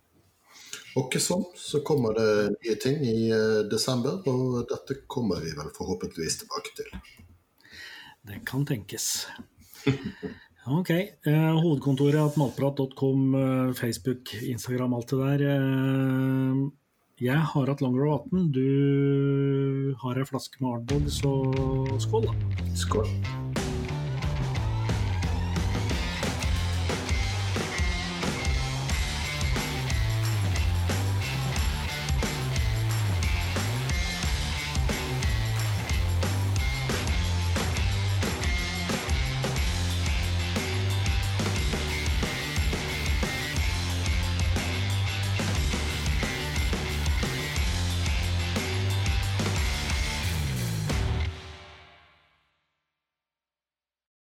Og 0.96 1.20
sånn, 1.20 1.44
så 1.52 1.84
kommer 1.84 2.16
det 2.16 2.30
nye 2.56 2.80
ting 2.80 3.02
i 3.04 3.18
desember, 3.68 4.22
og 4.24 4.62
dette 4.72 5.02
kommer 5.06 5.44
vi 5.44 5.52
vel 5.58 5.68
forhåpentligvis 5.76 6.42
tilbake 6.42 6.78
til. 6.80 7.28
Det 8.26 8.44
kan 8.46 8.66
tenkes. 8.68 9.26
Ok. 10.70 10.90
Eh, 10.90 11.54
hovedkontoret 11.56 12.20
at 12.20 12.36
matprat.com, 12.36 13.34
eh, 13.34 13.72
Facebook, 13.74 14.34
Instagram, 14.44 14.92
alt 14.94 15.08
det 15.08 15.18
der. 15.18 15.44
Eh, 15.56 16.68
jeg 17.20 17.36
har 17.52 17.66
hatt 17.66 17.80
Longrow 17.80 18.14
18. 18.14 18.52
Du 18.52 19.96
har 20.02 20.20
ei 20.20 20.24
flaske 20.28 20.60
med 20.60 20.76
arnbog, 20.76 21.10
så 21.10 21.32
skål, 21.98 22.28
da. 22.28 22.66
Skål. 22.76 23.49